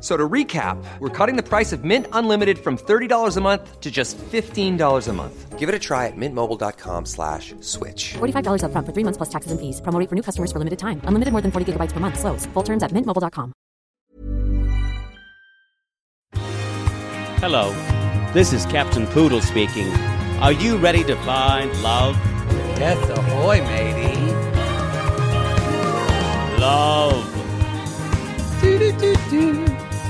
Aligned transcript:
F- 0.00 0.04
So 0.04 0.16
to 0.16 0.28
recap, 0.28 0.82
we're 0.98 1.10
cutting 1.10 1.36
the 1.36 1.42
price 1.42 1.72
of 1.74 1.84
Mint 1.84 2.06
Unlimited 2.14 2.58
from 2.58 2.78
$30 2.78 3.36
a 3.36 3.40
month 3.42 3.80
to 3.80 3.90
just 3.90 4.16
$15 4.32 5.08
a 5.08 5.12
month. 5.12 5.58
Give 5.58 5.68
it 5.68 5.74
a 5.74 5.78
try 5.78 6.06
at 6.06 6.16
mintmobile.com 6.16 7.04
slash 7.04 7.54
switch. 7.60 8.14
$45 8.16 8.62
upfront 8.64 8.86
for 8.86 8.92
three 8.94 9.04
months 9.04 9.18
plus 9.18 9.28
taxes 9.28 9.52
and 9.52 9.60
fees. 9.60 9.82
Promo 9.82 10.08
for 10.08 10.14
new 10.14 10.22
customers 10.22 10.50
for 10.52 10.58
limited 10.58 10.78
time. 10.78 11.02
Unlimited 11.04 11.32
more 11.32 11.42
than 11.42 11.50
40 11.52 11.72
gigabytes 11.72 11.92
per 11.92 12.00
month. 12.00 12.18
Slows. 12.18 12.46
Full 12.54 12.62
terms 12.62 12.82
at 12.82 12.92
mintmobile.com. 12.92 13.52
Hello, 17.40 17.72
this 18.32 18.52
is 18.54 18.64
Captain 18.66 19.06
Poodle 19.06 19.42
speaking. 19.42 19.88
Are 20.40 20.52
you 20.52 20.78
ready 20.78 21.04
to 21.04 21.16
find 21.24 21.70
love? 21.82 22.16
Yes, 22.80 22.96
ahoy, 23.10 23.60
matey. 23.60 24.16
Love. 26.60 27.26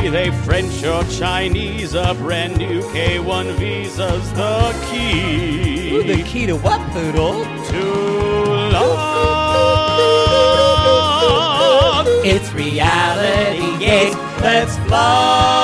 Be 0.00 0.08
they 0.08 0.30
French 0.44 0.82
or 0.84 1.04
Chinese, 1.04 1.92
a 1.94 2.14
brand 2.14 2.56
new 2.56 2.80
K1 2.84 3.52
visa's 3.58 4.32
the 4.32 4.72
key. 4.90 5.94
Ooh, 5.94 6.02
the 6.02 6.22
key 6.22 6.46
to 6.46 6.56
what, 6.56 6.80
Poodle? 6.92 7.44
to 7.44 7.82
love. 8.72 9.26
It's 12.24 12.50
reality 12.54 13.84
yes, 13.84 14.14
Let's 14.40 14.78
love. 14.90 15.60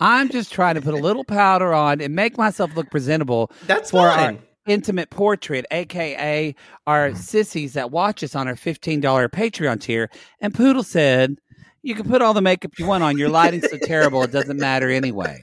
I'm 0.00 0.28
just 0.28 0.52
trying 0.52 0.76
to 0.76 0.80
put 0.82 0.94
a 0.94 0.98
little 0.98 1.24
powder 1.24 1.74
on 1.74 2.00
and 2.00 2.14
make 2.14 2.38
myself 2.38 2.76
look 2.76 2.88
presentable 2.90 3.50
That's 3.66 3.90
for 3.90 4.08
fine. 4.08 4.36
our 4.36 4.42
intimate 4.68 5.10
portrait, 5.10 5.66
aka 5.70 6.54
our 6.86 7.08
mm-hmm. 7.08 7.18
sissies 7.18 7.72
that 7.72 7.90
watch 7.90 8.22
us 8.22 8.34
on 8.34 8.46
our 8.46 8.54
$15 8.54 9.00
Patreon 9.30 9.80
tier. 9.80 10.10
And 10.40 10.54
Poodle 10.54 10.82
said, 10.82 11.38
You 11.82 11.94
can 11.94 12.08
put 12.08 12.22
all 12.22 12.34
the 12.34 12.42
makeup 12.42 12.78
you 12.78 12.86
want 12.86 13.02
on. 13.02 13.18
Your 13.18 13.30
lighting's 13.30 13.70
so 13.70 13.78
terrible, 13.78 14.22
it 14.22 14.32
doesn't 14.32 14.58
matter 14.58 14.90
anyway. 14.90 15.42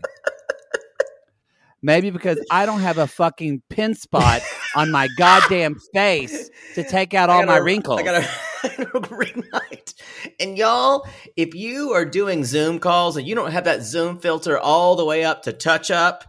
Maybe 1.82 2.10
because 2.10 2.44
I 2.50 2.66
don't 2.66 2.80
have 2.80 2.98
a 2.98 3.06
fucking 3.06 3.62
pin 3.70 3.94
spot 3.94 4.42
on 4.76 4.90
my 4.90 5.08
goddamn 5.18 5.76
face 5.94 6.50
to 6.74 6.84
take 6.84 7.14
out 7.14 7.30
all 7.30 7.46
my 7.46 7.58
a- 7.58 7.64
wrinkles. 7.64 8.00
I 8.02 8.04
got 8.04 8.24
a 8.24 9.16
ring 9.16 9.44
light. 9.54 9.94
And 10.40 10.58
y'all, 10.58 11.08
if 11.36 11.54
you 11.54 11.92
are 11.92 12.04
doing 12.04 12.44
Zoom 12.44 12.80
calls 12.80 13.18
and 13.18 13.28
you 13.28 13.36
don't 13.36 13.52
have 13.52 13.66
that 13.66 13.84
Zoom 13.84 14.18
filter 14.18 14.58
all 14.58 14.96
the 14.96 15.06
way 15.06 15.24
up 15.24 15.44
to 15.44 15.54
touch 15.54 15.92
up, 15.92 16.26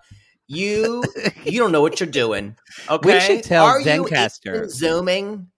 you 0.49 1.03
you 1.45 1.59
don't 1.59 1.73
know 1.73 1.81
what 1.83 1.99
you're 2.01 2.09
doing. 2.09 2.57
Okay, 2.89 3.15
We 3.15 3.21
should 3.21 3.43
tell 3.45 3.65
are 3.65 3.81
Zencastr. 3.81 4.69
zooming? 4.71 5.49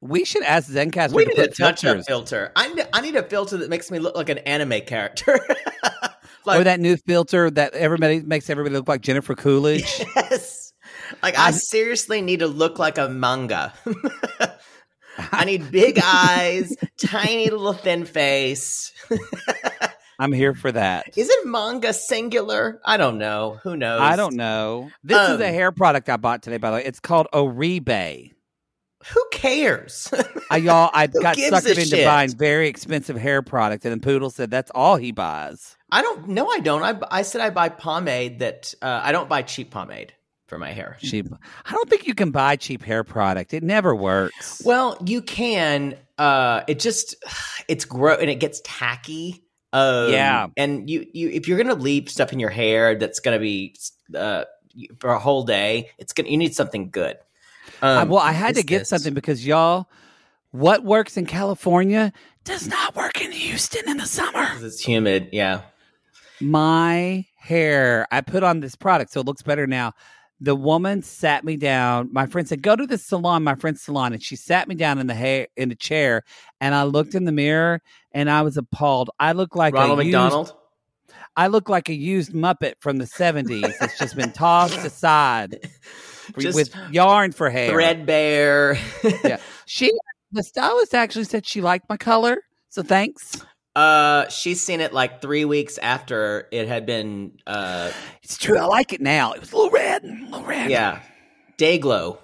we 0.00 0.24
should 0.24 0.44
ask 0.44 0.70
Zencastr 0.70 1.12
We 1.12 1.24
to 1.24 1.30
need 1.30 1.36
put 1.36 1.46
a 1.46 1.50
touch 1.50 1.84
up 1.84 2.04
filter. 2.06 2.52
I 2.54 2.72
need, 2.72 2.86
I 2.92 3.00
need 3.00 3.16
a 3.16 3.22
filter 3.24 3.56
that 3.56 3.68
makes 3.68 3.90
me 3.90 3.98
look 3.98 4.14
like 4.16 4.28
an 4.28 4.38
anime 4.38 4.82
character. 4.86 5.40
or 6.46 6.62
that 6.64 6.78
new 6.78 6.96
filter 6.96 7.50
that 7.50 7.74
everybody 7.74 8.20
makes 8.20 8.48
everybody 8.48 8.76
look 8.76 8.86
like 8.88 9.00
Jennifer 9.02 9.34
Coolidge. 9.34 10.04
Yes. 10.14 10.72
Like 11.22 11.36
I 11.38 11.46
I'm- 11.46 11.52
seriously 11.54 12.22
need 12.22 12.40
to 12.40 12.46
look 12.46 12.78
like 12.78 12.96
a 12.98 13.08
manga. 13.08 13.72
I 15.32 15.44
need 15.44 15.72
big 15.72 15.98
eyes, 16.02 16.76
tiny 17.04 17.50
little 17.50 17.72
thin 17.72 18.04
face. 18.04 18.92
I'm 20.18 20.32
here 20.32 20.54
for 20.54 20.72
that. 20.72 21.16
Is 21.16 21.28
it 21.28 21.46
manga 21.46 21.92
singular? 21.92 22.80
I 22.84 22.96
don't 22.96 23.18
know. 23.18 23.60
Who 23.62 23.76
knows? 23.76 24.00
I 24.00 24.16
don't 24.16 24.34
know. 24.34 24.90
This 25.04 25.16
is 25.28 25.36
Um, 25.36 25.42
a 25.42 25.52
hair 25.52 25.70
product 25.72 26.08
I 26.08 26.16
bought 26.16 26.42
today, 26.42 26.56
by 26.56 26.70
the 26.70 26.76
way. 26.78 26.84
It's 26.84 26.98
called 27.00 27.28
Oribe. 27.32 28.32
Who 29.12 29.24
cares? 29.30 30.12
I 30.50 30.56
y'all, 30.56 30.90
I 30.92 31.06
got 31.22 31.36
suckered 31.36 31.68
into 31.78 31.96
shit? 31.96 32.04
buying 32.04 32.30
very 32.36 32.66
expensive 32.66 33.16
hair 33.16 33.42
product, 33.42 33.84
and 33.84 33.92
then 33.92 34.00
Poodle 34.00 34.30
said 34.30 34.50
that's 34.50 34.72
all 34.74 34.96
he 34.96 35.12
buys. 35.12 35.76
I 35.92 36.02
don't. 36.02 36.28
No, 36.28 36.48
I 36.48 36.58
don't. 36.58 36.82
I, 36.82 36.98
I 37.10 37.22
said 37.22 37.40
I 37.40 37.50
buy 37.50 37.68
pomade. 37.68 38.40
That 38.40 38.74
uh, 38.82 39.00
I 39.04 39.12
don't 39.12 39.28
buy 39.28 39.42
cheap 39.42 39.70
pomade 39.70 40.14
for 40.48 40.58
my 40.58 40.72
hair. 40.72 40.96
Cheap. 41.00 41.28
I 41.64 41.72
don't 41.72 41.88
think 41.88 42.08
you 42.08 42.14
can 42.14 42.32
buy 42.32 42.56
cheap 42.56 42.82
hair 42.82 43.04
product. 43.04 43.54
It 43.54 43.62
never 43.62 43.94
works. 43.94 44.62
Well, 44.64 44.98
you 45.06 45.22
can. 45.22 45.96
Uh, 46.18 46.62
it 46.66 46.80
just 46.80 47.14
it's 47.68 47.84
gross 47.84 48.18
and 48.20 48.28
it 48.28 48.40
gets 48.40 48.60
tacky. 48.64 49.44
Um, 49.72 50.10
Yeah. 50.12 50.46
and 50.56 50.88
you 50.88 51.06
you 51.12 51.28
if 51.30 51.46
you're 51.46 51.58
gonna 51.58 51.74
leave 51.74 52.08
stuff 52.08 52.32
in 52.32 52.38
your 52.40 52.50
hair 52.50 52.94
that's 52.94 53.20
gonna 53.20 53.38
be 53.38 53.74
uh 54.14 54.44
for 54.98 55.10
a 55.10 55.18
whole 55.18 55.42
day, 55.44 55.90
it's 55.98 56.12
gonna 56.12 56.28
you 56.28 56.36
need 56.36 56.54
something 56.54 56.90
good. 56.90 57.16
I- 57.82 57.96
Um, 58.02 58.08
well, 58.08 58.20
I 58.20 58.32
had 58.32 58.54
to 58.56 58.62
get 58.62 58.80
this? 58.80 58.88
something 58.88 59.14
because 59.14 59.46
y'all, 59.46 59.88
what 60.52 60.84
works 60.84 61.16
in 61.16 61.26
California 61.26 62.12
does 62.44 62.66
not 62.66 62.96
work 62.96 63.20
in 63.20 63.30
Houston 63.30 63.88
in 63.88 63.98
the 63.98 64.06
summer. 64.06 64.48
It's 64.60 64.80
humid. 64.80 65.28
Yeah. 65.32 65.62
my 66.40 67.26
hair 67.36 68.06
i 68.12 68.20
put 68.20 68.42
on 68.44 68.60
this 68.60 68.76
product 68.76 69.10
so 69.12 69.20
it 69.20 69.26
looks 69.26 69.42
better 69.42 69.66
now 69.66 69.92
the 70.40 70.54
woman 70.54 71.02
sat 71.02 71.44
me 71.44 71.56
down 71.56 72.08
my 72.12 72.26
friend 72.26 72.48
said 72.48 72.62
go 72.62 72.76
to 72.76 72.86
the 72.86 72.98
salon 72.98 73.42
my 73.42 73.54
friend's 73.54 73.82
salon 73.82 74.12
and 74.12 74.22
she 74.22 74.36
sat 74.36 74.68
me 74.68 74.74
down 74.74 74.98
in 74.98 75.06
the 75.06 75.14
hair 75.14 75.48
in 75.56 75.68
the 75.68 75.74
chair 75.74 76.22
and 76.60 76.74
i 76.74 76.82
looked 76.82 77.14
in 77.14 77.24
the 77.24 77.32
mirror 77.32 77.80
and 78.12 78.30
i 78.30 78.42
was 78.42 78.56
appalled 78.56 79.10
i 79.18 79.32
look 79.32 79.56
like 79.56 79.74
Ronald 79.74 80.00
a 80.00 80.04
used, 80.04 80.14
McDonald. 80.14 80.52
i 81.36 81.46
look 81.46 81.68
like 81.68 81.88
a 81.88 81.94
used 81.94 82.32
muppet 82.32 82.74
from 82.80 82.98
the 82.98 83.04
70s 83.04 83.78
that's 83.78 83.98
just 83.98 84.16
been 84.16 84.32
tossed 84.32 84.84
aside 84.84 85.58
Just 86.38 86.54
with 86.56 86.74
yarn 86.90 87.32
for 87.32 87.48
hair 87.48 87.70
Threadbare. 87.70 88.78
yeah 89.24 89.38
she 89.66 89.92
the 90.30 90.42
stylist 90.42 90.94
actually 90.94 91.24
said 91.24 91.46
she 91.46 91.62
liked 91.62 91.88
my 91.88 91.96
color 91.96 92.42
so 92.68 92.82
thanks 92.82 93.40
Uh, 93.78 94.28
she's 94.28 94.60
seen 94.60 94.80
it 94.80 94.92
like 94.92 95.22
three 95.22 95.44
weeks 95.44 95.78
after 95.78 96.48
it 96.50 96.66
had 96.66 96.84
been. 96.84 97.38
Uh, 97.46 97.92
it's 98.24 98.36
true 98.36 98.58
i 98.58 98.64
like 98.64 98.92
it 98.92 99.00
now 99.00 99.30
it 99.32 99.38
was 99.38 99.52
a 99.52 99.56
little 99.56 99.70
red 99.70 100.02
a 100.02 100.08
little 100.08 100.42
red 100.42 100.68
yeah, 100.68 101.00
day 101.58 101.78
glow. 101.78 102.18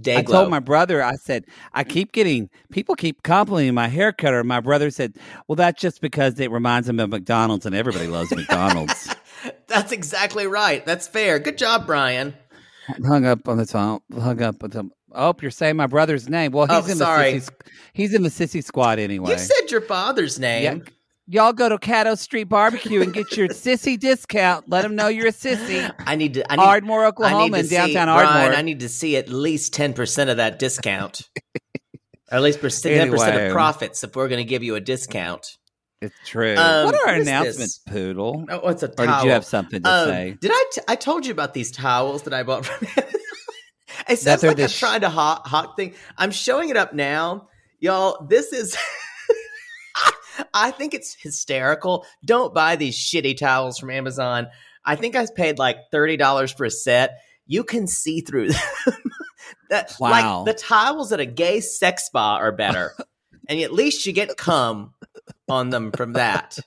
Day 0.00 0.16
I 0.16 0.22
glow. 0.22 0.38
told 0.38 0.50
my 0.50 0.60
brother, 0.60 1.02
I 1.02 1.16
said, 1.16 1.44
I 1.74 1.84
keep 1.84 2.12
getting 2.12 2.48
people 2.70 2.94
keep 2.94 3.22
complimenting 3.22 3.74
my 3.74 3.88
hair 3.88 4.10
cutter. 4.10 4.42
My 4.42 4.60
brother 4.60 4.90
said, 4.90 5.16
Well, 5.46 5.56
that's 5.56 5.78
just 5.78 6.00
because 6.00 6.40
it 6.40 6.50
reminds 6.50 6.88
him 6.88 6.98
of 6.98 7.10
McDonald's 7.10 7.66
and 7.66 7.74
everybody 7.74 8.06
loves 8.06 8.34
McDonald's. 8.34 9.14
That's 9.66 9.92
exactly 9.92 10.46
right. 10.46 10.84
That's 10.86 11.06
fair. 11.06 11.38
Good 11.38 11.58
job, 11.58 11.86
Brian. 11.86 12.34
hung 13.06 13.26
up 13.26 13.46
on 13.48 13.58
the 13.58 13.66
top, 13.66 14.02
hung 14.12 14.40
up 14.40 14.64
on 14.64 14.70
the 14.70 14.90
Oh, 15.14 15.34
you're 15.42 15.50
saying 15.50 15.76
my 15.76 15.86
brother's 15.86 16.28
name. 16.28 16.52
Well, 16.52 16.66
he's 16.66 16.88
Oh, 16.88 16.92
in 16.92 16.96
sorry. 16.98 17.38
the 17.38 17.40
sissy, 17.40 17.50
he's 17.92 18.14
in 18.14 18.22
the 18.22 18.28
sissy 18.28 18.62
squad 18.62 18.98
anyway. 18.98 19.32
You 19.32 19.38
said 19.38 19.70
your 19.70 19.80
father's 19.80 20.38
name. 20.38 20.62
Yeah. 20.62 20.84
y'all 21.26 21.52
go 21.52 21.68
to 21.68 21.78
Caddo 21.78 22.16
Street 22.18 22.44
Barbecue 22.44 23.02
and 23.02 23.12
get 23.12 23.36
your 23.36 23.48
sissy 23.48 23.98
discount. 23.98 24.68
Let 24.68 24.82
them 24.82 24.94
know 24.96 25.08
you're 25.08 25.28
a 25.28 25.32
sissy. 25.32 25.92
I 25.98 26.16
need 26.16 26.34
to. 26.34 26.52
I 26.52 26.56
need, 26.56 26.62
Ardmore, 26.62 27.04
I 27.04 27.08
Oklahoma, 27.08 27.56
need 27.56 27.58
in 27.60 27.66
see, 27.66 27.74
downtown 27.76 28.06
Brian, 28.06 28.28
Ardmore. 28.28 28.58
I 28.58 28.62
need 28.62 28.80
to 28.80 28.88
see 28.88 29.16
at 29.16 29.28
least 29.28 29.72
ten 29.74 29.92
percent 29.94 30.30
of 30.30 30.36
that 30.38 30.58
discount, 30.58 31.28
or 32.30 32.36
at 32.38 32.42
least 32.42 32.60
ten 32.60 33.10
percent 33.10 33.34
Anyway. 33.34 33.46
of 33.48 33.52
profits 33.52 34.04
if 34.04 34.14
we're 34.16 34.28
going 34.28 34.42
to 34.44 34.48
give 34.48 34.62
you 34.62 34.74
a 34.76 34.80
discount. 34.80 35.46
It's 36.02 36.14
true. 36.24 36.56
Um, 36.56 36.86
what 36.86 36.94
are 36.94 37.08
our 37.08 37.12
what 37.18 37.20
announcements? 37.20 37.80
Poodle? 37.86 38.46
Oh, 38.48 38.68
it's 38.68 38.82
a 38.82 38.86
Or 38.88 38.94
towel. 39.06 39.20
did 39.20 39.26
you 39.26 39.32
have 39.32 39.44
something 39.44 39.82
to 39.82 39.90
Um, 39.90 40.08
say? 40.08 40.36
Did 40.40 40.50
I? 40.54 40.64
T- 40.72 40.80
I 40.88 40.94
told 40.96 41.26
you 41.26 41.32
about 41.32 41.52
these 41.52 41.70
towels 41.70 42.22
that 42.22 42.32
I 42.32 42.42
bought 42.42 42.64
from. 42.64 42.86
it 44.08 44.18
sounds 44.18 44.42
like 44.42 44.56
the 44.56 44.64
I'm 44.64 44.68
trying 44.68 45.00
to 45.02 45.10
hawk, 45.10 45.46
hawk 45.46 45.76
thing. 45.76 45.94
I'm 46.16 46.30
showing 46.30 46.68
it 46.68 46.76
up 46.76 46.92
now, 46.94 47.48
y'all. 47.78 48.26
This 48.26 48.52
is. 48.52 48.76
I 50.54 50.70
think 50.70 50.94
it's 50.94 51.14
hysterical. 51.14 52.06
Don't 52.24 52.54
buy 52.54 52.76
these 52.76 52.96
shitty 52.96 53.36
towels 53.36 53.78
from 53.78 53.90
Amazon. 53.90 54.48
I 54.84 54.96
think 54.96 55.14
I 55.14 55.26
paid 55.34 55.58
like 55.58 55.76
thirty 55.92 56.16
dollars 56.16 56.52
for 56.52 56.64
a 56.64 56.70
set. 56.70 57.18
You 57.46 57.64
can 57.64 57.86
see 57.86 58.20
through 58.20 58.48
them. 58.86 58.94
that, 59.70 59.94
Wow. 60.00 60.44
Like 60.44 60.54
the 60.56 60.62
towels 60.62 61.12
at 61.12 61.20
a 61.20 61.26
gay 61.26 61.60
sex 61.60 62.06
spa 62.06 62.36
are 62.36 62.52
better, 62.52 62.94
and 63.48 63.60
at 63.60 63.72
least 63.72 64.06
you 64.06 64.12
get 64.12 64.36
cum 64.36 64.94
on 65.48 65.70
them 65.70 65.92
from 65.92 66.14
that. 66.14 66.58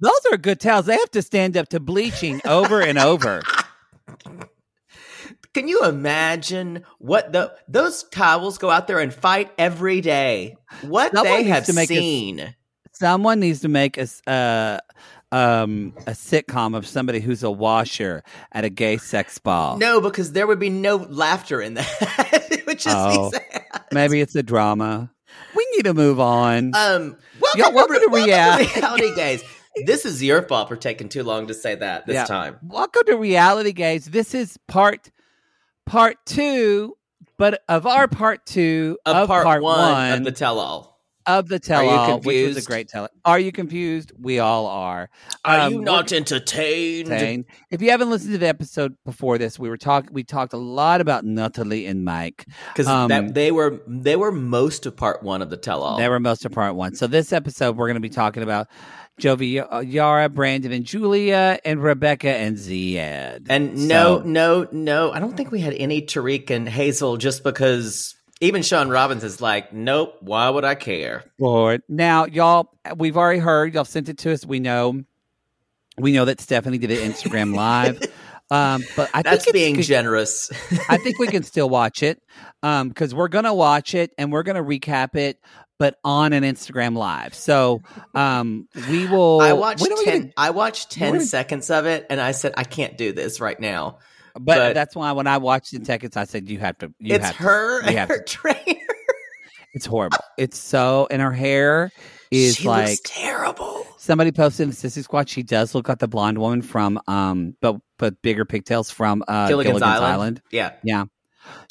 Those 0.00 0.20
are 0.30 0.36
good 0.36 0.60
towels. 0.60 0.86
They 0.86 0.96
have 0.96 1.10
to 1.12 1.22
stand 1.22 1.56
up 1.56 1.68
to 1.68 1.80
bleaching 1.80 2.40
over 2.44 2.80
and 2.80 2.98
over. 2.98 3.42
Can 5.54 5.68
you 5.68 5.84
imagine 5.84 6.82
what 6.98 7.32
the 7.32 7.54
those 7.68 8.02
towels 8.04 8.58
go 8.58 8.70
out 8.70 8.88
there 8.88 8.98
and 8.98 9.14
fight 9.14 9.52
every 9.56 10.00
day? 10.00 10.56
What 10.82 11.12
Someone 11.12 11.32
they 11.32 11.44
have 11.44 11.66
to 11.66 11.72
make 11.72 11.90
a 11.92 11.94
seen. 11.94 12.54
Someone 12.92 13.38
needs 13.40 13.60
to 13.60 13.68
make 13.68 13.96
a 13.96 14.08
uh, 14.26 14.78
um, 15.30 15.94
a 16.08 16.10
sitcom 16.10 16.76
of 16.76 16.86
somebody 16.88 17.20
who's 17.20 17.44
a 17.44 17.50
washer 17.52 18.24
at 18.50 18.64
a 18.64 18.68
gay 18.68 18.96
sex 18.96 19.34
spa. 19.34 19.76
no, 19.76 20.00
because 20.00 20.32
there 20.32 20.46
would 20.48 20.58
be 20.58 20.70
no 20.70 20.96
laughter 20.96 21.62
in 21.62 21.74
that. 21.74 21.88
it 22.50 22.66
would 22.66 22.78
just 22.80 22.96
Oh. 22.96 23.30
be 23.30 23.36
sad. 23.36 23.84
Maybe 23.92 24.20
it's 24.20 24.34
a 24.34 24.42
drama. 24.42 25.10
We 25.56 25.66
need 25.76 25.84
to 25.84 25.94
move 25.94 26.18
on. 26.18 26.72
Um, 26.74 27.16
welcome, 27.40 27.60
Yo, 27.60 27.70
welcome 27.70 27.96
to 28.00 28.08
welcome 28.10 28.12
reality. 28.26 28.68
reality 28.80 29.14
gaze. 29.14 29.44
This 29.86 30.04
is 30.04 30.22
your 30.22 30.42
fault 30.42 30.68
for 30.68 30.76
taking 30.76 31.08
too 31.08 31.22
long 31.24 31.46
to 31.48 31.54
say 31.54 31.74
that 31.76 32.06
this 32.06 32.14
Yeah. 32.14 32.24
time. 32.26 32.58
Welcome 32.62 33.02
to 33.06 33.16
Reality 33.16 33.72
Gaze. 33.72 34.04
This 34.06 34.32
is 34.34 34.56
part 34.68 35.10
part 35.86 36.16
two, 36.26 36.96
but 37.36 37.62
of 37.68 37.86
our 37.86 38.08
part 38.08 38.46
two 38.46 38.98
Of, 39.06 39.16
of 39.16 39.28
part, 39.28 39.62
one, 39.62 39.62
one 39.62 40.12
of 40.12 40.24
the 40.24 40.32
tell-all. 40.32 41.00
of 41.26 41.48
the 41.48 41.58
tell 41.58 41.88
all, 41.88 42.20
which 42.20 42.46
was 42.48 42.56
a 42.58 42.62
great 42.66 42.86
tell. 42.88 43.08
Are 43.24 43.38
you 43.38 43.50
confused? 43.50 44.12
We 44.20 44.38
all 44.40 44.66
are. 44.66 45.08
Are 45.44 45.58
Um, 45.60 45.72
you 45.72 45.80
not 45.80 46.12
entertained? 46.12 47.08
Entertained. 47.10 47.46
If 47.70 47.80
you 47.82 47.90
haven't 47.90 48.10
listened 48.10 48.32
to 48.32 48.38
the 48.38 48.46
episode 48.46 48.94
before 49.06 49.38
this, 49.38 49.58
we 49.58 49.68
were 49.70 49.78
talking. 49.78 50.10
We 50.12 50.22
talked 50.22 50.52
a 50.52 50.58
lot 50.58 51.00
about 51.00 51.24
Natalie 51.24 51.86
and 51.86 52.04
Mike. 52.04 52.46
Because 52.72 52.86
Um, 52.88 53.28
they 53.32 53.50
were 53.50 53.80
they 53.88 54.16
were 54.16 54.32
most 54.32 54.84
of 54.86 54.96
part 54.96 55.22
one 55.22 55.40
of 55.42 55.48
the 55.50 55.56
tell-all. 55.56 55.96
They 55.96 56.08
were 56.10 56.20
most 56.20 56.44
of 56.44 56.52
part 56.52 56.74
one. 56.74 56.94
So 56.94 57.06
this 57.06 57.32
episode, 57.32 57.76
we're 57.76 57.86
going 57.88 57.94
to 57.96 58.00
be 58.00 58.10
talking 58.10 58.42
about 58.42 58.68
Jovi, 59.20 59.64
uh, 59.72 59.78
Yara, 59.80 60.28
Brandon, 60.28 60.72
and 60.72 60.84
Julia, 60.84 61.58
and 61.64 61.82
Rebecca 61.82 62.30
and 62.30 62.56
Zied. 62.56 63.46
And 63.48 63.88
no, 63.88 64.18
So- 64.18 64.22
no, 64.26 64.68
no, 64.72 65.12
I 65.12 65.20
don't 65.20 65.36
think 65.36 65.50
we 65.52 65.60
had 65.60 65.74
any 65.74 66.02
Tarik 66.02 66.50
and 66.50 66.68
Hazel 66.68 67.16
just 67.16 67.44
because 67.44 68.16
even 68.40 68.62
Shaun 68.62 68.88
Robinson 68.90 69.26
is 69.26 69.40
like, 69.40 69.72
nope, 69.72 70.16
why 70.20 70.50
would 70.50 70.64
I 70.64 70.74
care? 70.74 71.24
Lord. 71.38 71.82
Now, 71.88 72.26
y'all, 72.26 72.74
we've 72.96 73.16
already 73.16 73.38
heard. 73.38 73.72
Y'all 73.74 73.84
sent 73.84 74.08
it 74.08 74.18
to 74.18 74.32
us. 74.32 74.44
We 74.44 74.58
know. 74.60 75.02
We 75.96 76.10
know 76.12 76.24
that 76.24 76.40
Stephanie 76.40 76.78
did 76.78 76.90
an 76.90 76.98
Instagram 77.12 77.54
live. 77.56 78.02
Um, 78.50 78.82
but 78.96 79.08
I 79.14 79.22
That's 79.22 79.44
think 79.44 79.54
being 79.54 79.80
generous. 79.80 80.50
I 80.88 80.98
think 80.98 81.18
we 81.20 81.28
can 81.28 81.44
still 81.44 81.70
watch 81.70 82.02
it 82.02 82.20
um, 82.62 82.88
because 82.88 83.14
we're 83.14 83.28
gonna 83.28 83.54
watch 83.54 83.94
it 83.94 84.10
and 84.18 84.30
we're 84.30 84.42
gonna 84.42 84.62
recap 84.62 85.14
it, 85.16 85.38
but 85.78 85.98
on 86.04 86.32
an 86.32 86.44
Instagram 86.44 86.96
live. 86.96 87.34
So 87.34 87.82
um, 88.14 88.68
we 88.88 89.06
will. 89.06 89.40
I 89.40 89.52
watched 89.52 89.80
when 89.82 89.92
are 89.92 89.96
we 89.98 90.04
10, 90.04 90.20
gonna- 90.20 90.32
I 90.36 90.50
watched 90.50 90.90
10 90.92 91.12
when 91.12 91.20
are 91.20 91.24
seconds 91.24 91.70
of 91.70 91.86
it 91.86 92.06
and 92.10 92.20
I 92.20 92.32
said, 92.32 92.54
I 92.56 92.64
can't 92.64 92.96
do 92.96 93.12
this 93.12 93.40
right 93.40 93.58
now. 93.58 93.98
but, 94.34 94.44
but- 94.44 94.74
that's 94.74 94.94
why 94.96 95.12
when 95.12 95.26
I 95.26 95.38
watched 95.38 95.72
in 95.74 95.84
seconds, 95.84 96.16
I 96.16 96.24
said 96.24 96.48
you 96.48 96.58
have 96.58 96.78
to. 96.78 96.92
You 96.98 97.16
it's 97.16 97.24
have 97.26 97.36
to- 97.36 97.42
her 97.42 97.80
you 97.82 97.86
and 97.88 97.96
have 97.98 98.08
her 98.08 98.18
to- 98.18 98.24
trainer. 98.24 98.80
It's 99.74 99.86
horrible. 99.86 100.18
It's 100.38 100.56
so, 100.56 101.08
and 101.10 101.20
her 101.20 101.32
hair 101.32 101.90
is 102.30 102.56
she 102.56 102.68
like 102.68 102.98
terrible. 103.04 103.84
somebody 103.98 104.30
posted 104.30 104.64
in 104.64 104.70
the 104.70 104.76
Sissy 104.76 105.02
Squad. 105.02 105.28
She 105.28 105.42
does 105.42 105.74
look 105.74 105.88
like 105.88 105.98
the 105.98 106.06
blonde 106.06 106.38
woman 106.38 106.62
from, 106.62 107.00
um, 107.08 107.56
but 107.60 107.76
but 107.98 108.22
bigger 108.22 108.44
pigtails 108.44 108.92
from 108.92 109.24
uh, 109.26 109.48
Gilligan's, 109.48 109.80
Gilligan's, 109.80 109.82
Island. 109.82 110.12
Island. 110.12 110.42
Yeah. 110.52 110.72
Yeah. 110.84 111.04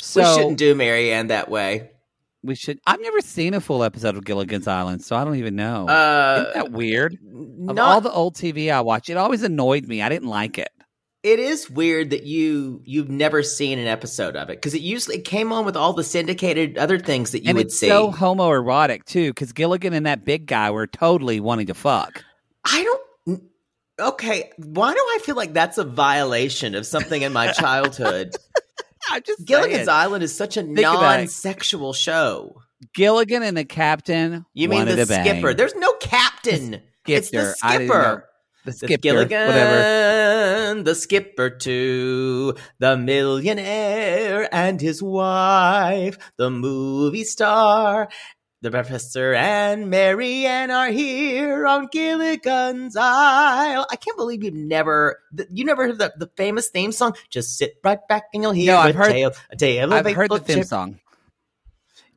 So 0.01 0.19
we 0.21 0.35
shouldn't 0.37 0.57
do 0.57 0.75
Mary 0.75 1.13
Ann 1.13 1.27
that 1.27 1.49
way. 1.49 1.91
We 2.43 2.55
should. 2.55 2.79
I've 2.85 3.01
never 3.01 3.21
seen 3.21 3.53
a 3.53 3.61
full 3.61 3.83
episode 3.83 4.15
of 4.17 4.25
Gilligan's 4.25 4.67
Island, 4.67 5.03
so 5.03 5.15
I 5.15 5.23
don't 5.23 5.35
even 5.37 5.55
know. 5.55 5.87
Uh, 5.87 6.45
Isn't 6.49 6.53
that 6.53 6.71
weird? 6.71 7.17
Of 7.67 7.79
all 7.79 8.01
the 8.01 8.11
old 8.11 8.35
TV 8.35 8.71
I 8.71 8.81
watch, 8.81 9.09
it 9.09 9.17
always 9.17 9.43
annoyed 9.43 9.87
me. 9.87 10.01
I 10.01 10.09
didn't 10.09 10.27
like 10.29 10.57
it. 10.57 10.69
it 11.23 11.39
is 11.39 11.69
weird 11.69 12.09
that 12.09 12.23
you 12.23 12.81
you've 12.85 13.09
never 13.09 13.41
seen 13.43 13.79
an 13.79 13.87
episode 13.87 14.35
of 14.35 14.49
it 14.49 14.57
because 14.57 14.73
it 14.73 14.81
usually 14.81 15.17
it 15.17 15.21
came 15.25 15.53
on 15.53 15.63
with 15.65 15.77
all 15.77 15.93
the 15.93 16.03
syndicated 16.03 16.77
other 16.77 16.99
things 16.99 17.31
that 17.31 17.43
you 17.43 17.49
and 17.49 17.57
would 17.57 17.67
it's 17.67 17.79
see. 17.79 17.87
so 17.87 18.11
homoerotic 18.11 19.05
too, 19.05 19.29
because 19.31 19.53
Gilligan 19.53 19.93
and 19.93 20.05
that 20.05 20.25
big 20.25 20.45
guy 20.45 20.69
were 20.71 20.85
totally 20.87 21.39
wanting 21.39 21.67
to 21.67 21.73
fuck. 21.73 22.23
I 22.65 22.83
don't. 22.83 23.43
Okay, 24.01 24.51
why 24.57 24.91
do 24.91 24.97
I 24.99 25.19
feel 25.21 25.35
like 25.35 25.53
that's 25.53 25.77
a 25.77 25.83
violation 25.83 26.73
of 26.73 26.85
something 26.85 27.21
in 27.21 27.31
my 27.31 27.51
childhood? 27.53 28.35
I'm 29.09 29.21
just 29.25 29.45
Gilligan's 29.45 29.85
saying. 29.85 29.89
Island 29.89 30.23
is 30.23 30.35
such 30.35 30.57
a 30.57 30.61
it. 30.61 30.67
non-sexual 30.69 31.93
show. 31.93 32.61
Gilligan 32.93 33.43
and 33.43 33.55
the 33.57 33.65
captain. 33.65 34.45
You 34.53 34.67
mean 34.69 34.85
the 34.85 34.95
to 34.97 35.05
bang. 35.05 35.25
skipper? 35.25 35.53
There's 35.53 35.75
no 35.75 35.93
captain. 36.01 36.81
it's 37.07 37.29
the 37.29 37.53
Skipper. 37.53 37.55
I 37.63 37.75
skipper. 37.75 38.29
The 38.65 38.71
The 38.71 38.77
skipper, 38.77 39.01
Gilligan, 39.01 39.47
whatever. 39.47 40.83
the 40.83 40.95
skipper 40.95 41.49
to 41.49 42.55
the 42.79 42.95
millionaire 42.97 44.47
and 44.55 44.79
his 44.79 45.03
wife, 45.03 46.17
the 46.37 46.49
movie 46.49 47.25
star. 47.25 48.07
The 48.63 48.71
professor 48.71 49.33
and 49.33 49.89
Mary 49.89 50.45
Ann 50.45 50.71
are 50.71 50.87
here 50.87 51.67
on 51.67 51.89
Gilligan's 51.91 52.95
Isle. 52.95 53.85
I 53.91 53.95
can't 53.97 54.15
believe 54.15 54.41
you've 54.41 54.53
never, 54.53 55.19
you 55.51 55.65
never 55.65 55.87
heard 55.87 55.97
the, 55.97 56.13
the 56.17 56.31
famous 56.37 56.69
theme 56.69 56.93
song. 56.93 57.13
Just 57.29 57.57
sit 57.57 57.73
right 57.83 57.99
back 58.07 58.23
and 58.33 58.41
you'll 58.41 58.53
hear 58.53 58.71
No, 58.71 58.77
I've 58.79 58.95
heard- 58.95 59.11
tale, 59.11 59.31
a 59.49 59.57
tale 59.57 59.93
I've 59.93 60.09
heard 60.15 60.31
the 60.31 60.39
theme 60.39 60.59
ship. 60.59 60.67
song. 60.67 60.99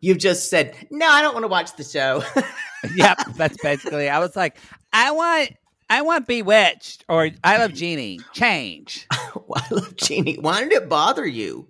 You've 0.01 0.19
just 0.19 0.49
said, 0.49 0.77
no, 0.89 1.09
I 1.09 1.21
don't 1.21 1.35
want 1.35 1.43
to 1.43 1.49
watch 1.49 1.75
the 1.75 1.83
show. 1.83 2.23
yep, 2.95 3.19
that's 3.35 3.61
basically. 3.61 4.09
I 4.09 4.21
was 4.21 4.37
like, 4.37 4.57
I 4.93 5.11
want, 5.11 5.51
I 5.91 6.03
want 6.03 6.29
Bewitched 6.29 7.05
or 7.09 7.29
I 7.43 7.59
Love 7.59 7.75
Genie. 7.75 8.21
Change. 8.35 9.09
I 9.11 9.65
love 9.73 9.97
Genie? 9.97 10.39
Why 10.41 10.61
did 10.63 10.71
it 10.75 10.89
bother 10.89 11.27
you? 11.27 11.67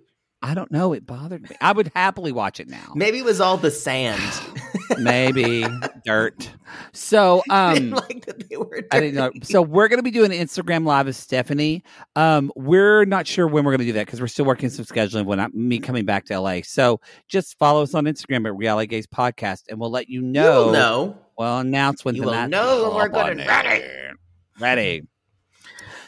I 0.47 0.53
don't 0.53 0.71
know. 0.71 0.93
It 0.93 1.05
bothered 1.05 1.41
me. 1.43 1.57
I 1.59 1.73
would 1.73 1.91
happily 1.93 2.31
watch 2.31 2.61
it 2.61 2.69
now. 2.69 2.93
Maybe 2.95 3.17
it 3.17 3.25
was 3.25 3.41
all 3.41 3.57
the 3.57 3.69
sand. 3.69 4.21
Maybe 4.97 5.65
dirt. 6.05 6.49
So, 6.93 7.43
um, 7.49 7.89
like 7.89 8.25
that 8.25 8.49
they 8.49 8.55
were. 8.55 8.81
I 8.93 9.01
didn't 9.01 9.15
know. 9.15 9.29
So 9.43 9.61
we're 9.61 9.89
going 9.89 9.99
to 9.99 10.03
be 10.03 10.11
doing 10.11 10.31
an 10.31 10.37
Instagram 10.37 10.85
live 10.85 11.07
with 11.07 11.17
Stephanie. 11.17 11.83
Um, 12.15 12.49
we're 12.55 13.03
not 13.03 13.27
sure 13.27 13.45
when 13.45 13.65
we're 13.65 13.73
going 13.73 13.79
to 13.79 13.87
do 13.87 13.93
that 13.93 14.05
because 14.05 14.21
we're 14.21 14.27
still 14.27 14.45
working 14.45 14.69
some 14.69 14.85
scheduling 14.85 15.25
when 15.25 15.41
I'm 15.41 15.51
me 15.53 15.79
coming 15.79 16.05
back 16.05 16.23
to 16.27 16.39
LA. 16.39 16.61
So 16.63 17.01
just 17.27 17.59
follow 17.59 17.83
us 17.83 17.93
on 17.93 18.05
Instagram 18.05 18.45
at 18.45 18.55
Reality 18.55 18.87
Gaze 18.87 19.05
Podcast, 19.05 19.63
and 19.67 19.81
we'll 19.81 19.91
let 19.91 20.07
you 20.07 20.21
know. 20.21 20.67
will 20.67 20.71
know. 20.71 21.17
We'll 21.37 21.57
announce 21.57 22.05
when 22.05 22.15
you 22.15 22.21
the 22.21 22.27
will 22.29 22.47
know 22.47 22.83
when 22.83 22.95
we're 22.95 23.05
up 23.07 23.11
good 23.11 23.21
on 23.21 23.39
and 23.41 23.41
it. 23.81 24.15
Ready. 24.61 25.07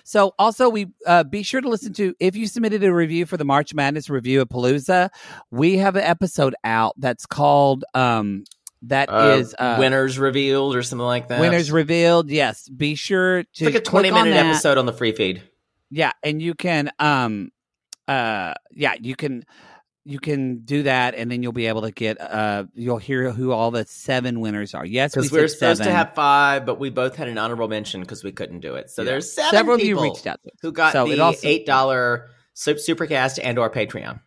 So 0.10 0.34
also 0.40 0.70
we 0.70 0.88
uh, 1.06 1.24
be 1.24 1.44
sure 1.44 1.62
to 1.62 1.70
listen 1.70 1.94
to 1.94 2.16
if 2.20 2.36
you 2.36 2.48
submitted 2.48 2.84
a 2.84 2.92
review 2.92 3.28
for 3.28 3.38
the 3.38 3.46
March 3.46 3.76
Madness 3.76 4.10
review 4.10 4.42
at 4.42 4.50
Palooza, 4.50 5.12
we 5.52 5.78
have 5.78 5.96
an 5.96 6.02
episode 6.02 6.56
out 6.64 6.96
that's 6.98 7.28
called 7.28 7.86
um 7.94 8.44
that 8.82 9.08
is 9.38 9.54
Uh, 9.60 9.62
uh, 9.62 9.76
winners 9.78 10.18
revealed 10.18 10.76
or 10.76 10.82
something 10.82 11.06
like 11.06 11.28
that. 11.28 11.40
winners 11.40 11.70
revealed. 11.72 12.32
Yes, 12.32 12.68
be 12.68 12.96
sure 12.96 13.44
to 13.44 13.50
It's 13.52 13.62
like 13.62 13.76
a 13.76 13.82
twenty 13.82 14.10
minute 14.10 14.32
that. 14.32 14.48
episode 14.48 14.80
on 14.80 14.88
the 14.88 14.94
free 14.94 15.12
feed. 15.12 15.44
Yeah, 15.92 16.14
and 16.24 16.42
you 16.42 16.56
can 16.56 16.90
um 16.98 17.52
uh 18.08 18.56
yeah, 18.72 18.96
you 19.00 19.16
can 19.16 19.46
you 20.06 20.20
can 20.20 20.60
do 20.60 20.84
that 20.84 21.14
and 21.16 21.30
then 21.30 21.44
you'll 21.44 21.52
be 21.52 21.68
able 21.68 21.82
to 21.84 21.92
get 21.92 22.20
uh 22.22 22.64
you'll 22.74 22.98
hear 22.98 23.32
who 23.32 23.52
all 23.52 23.70
the 23.72 23.86
seven 23.86 24.40
winners 24.40 24.74
are. 24.74 24.86
Yes, 24.86 25.14
Because 25.14 25.32
we 25.32 25.38
we 25.38 25.42
were 25.44 25.48
supposed 25.48 25.84
to 25.84 25.92
have 25.92 26.16
five, 26.16 26.66
but 26.66 26.80
we 26.80 26.90
both 26.90 27.16
had 27.16 27.28
an 27.28 27.38
honorable 27.38 27.68
mention 27.68 28.02
because 28.02 28.24
we 28.24 28.32
couldn't 28.32 28.62
do 28.62 28.76
it. 28.76 28.90
So 28.90 29.02
Yeah. 29.02 29.12
there's 29.12 29.32
seven 29.34 29.52
several 29.52 29.78
people 29.78 30.02
of 30.02 30.06
you 30.08 30.12
reached 30.14 30.26
out 30.28 30.42
to 30.44 30.52
who 30.62 30.72
got 30.72 30.94
So 30.94 31.06
it 31.06 31.16
the 31.16 31.22
also- 31.22 31.48
eight 31.48 31.66
dollar 31.66 32.30
supercast 32.56 33.40
and 33.44 33.58
or 33.60 33.70
Patreon. 33.70 34.20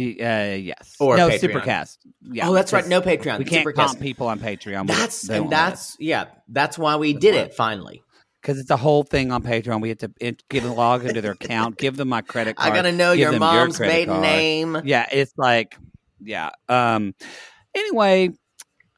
Uh, 0.00 0.54
yes. 0.54 0.94
Or 1.00 1.16
no 1.16 1.28
Patreon. 1.28 1.40
supercast. 1.40 1.98
Yeah. 2.22 2.48
oh, 2.48 2.52
that's 2.52 2.72
right. 2.72 2.86
No 2.86 3.00
Patreon. 3.00 3.38
We 3.38 3.44
can't 3.44 3.66
Supercast. 3.66 4.00
people 4.00 4.28
on 4.28 4.38
Patreon. 4.38 4.86
That's 4.86 5.28
and 5.28 5.50
that's 5.50 5.96
yeah. 5.98 6.26
That's 6.48 6.78
why 6.78 6.96
we 6.96 7.14
did 7.14 7.34
it 7.34 7.54
finally. 7.54 8.02
Because 8.40 8.58
it's 8.58 8.70
a 8.70 8.76
whole 8.76 9.02
thing 9.02 9.30
on 9.32 9.42
Patreon. 9.42 9.80
We 9.80 9.88
have 9.90 9.98
to 9.98 10.10
get 10.48 10.64
a 10.64 10.72
log 10.72 11.04
into 11.04 11.20
their 11.20 11.32
account, 11.32 11.78
give 11.78 11.96
them 11.96 12.08
my 12.08 12.20
credit 12.22 12.56
card. 12.56 12.72
I 12.72 12.74
gotta 12.74 12.92
know 12.92 13.12
your 13.12 13.38
mom's 13.38 13.76
credit 13.76 13.92
maiden 13.92 14.14
card. 14.14 14.22
name. 14.22 14.80
Yeah, 14.84 15.06
it's 15.10 15.32
like, 15.36 15.76
yeah. 16.20 16.50
Um. 16.68 17.14
Anyway, 17.74 18.30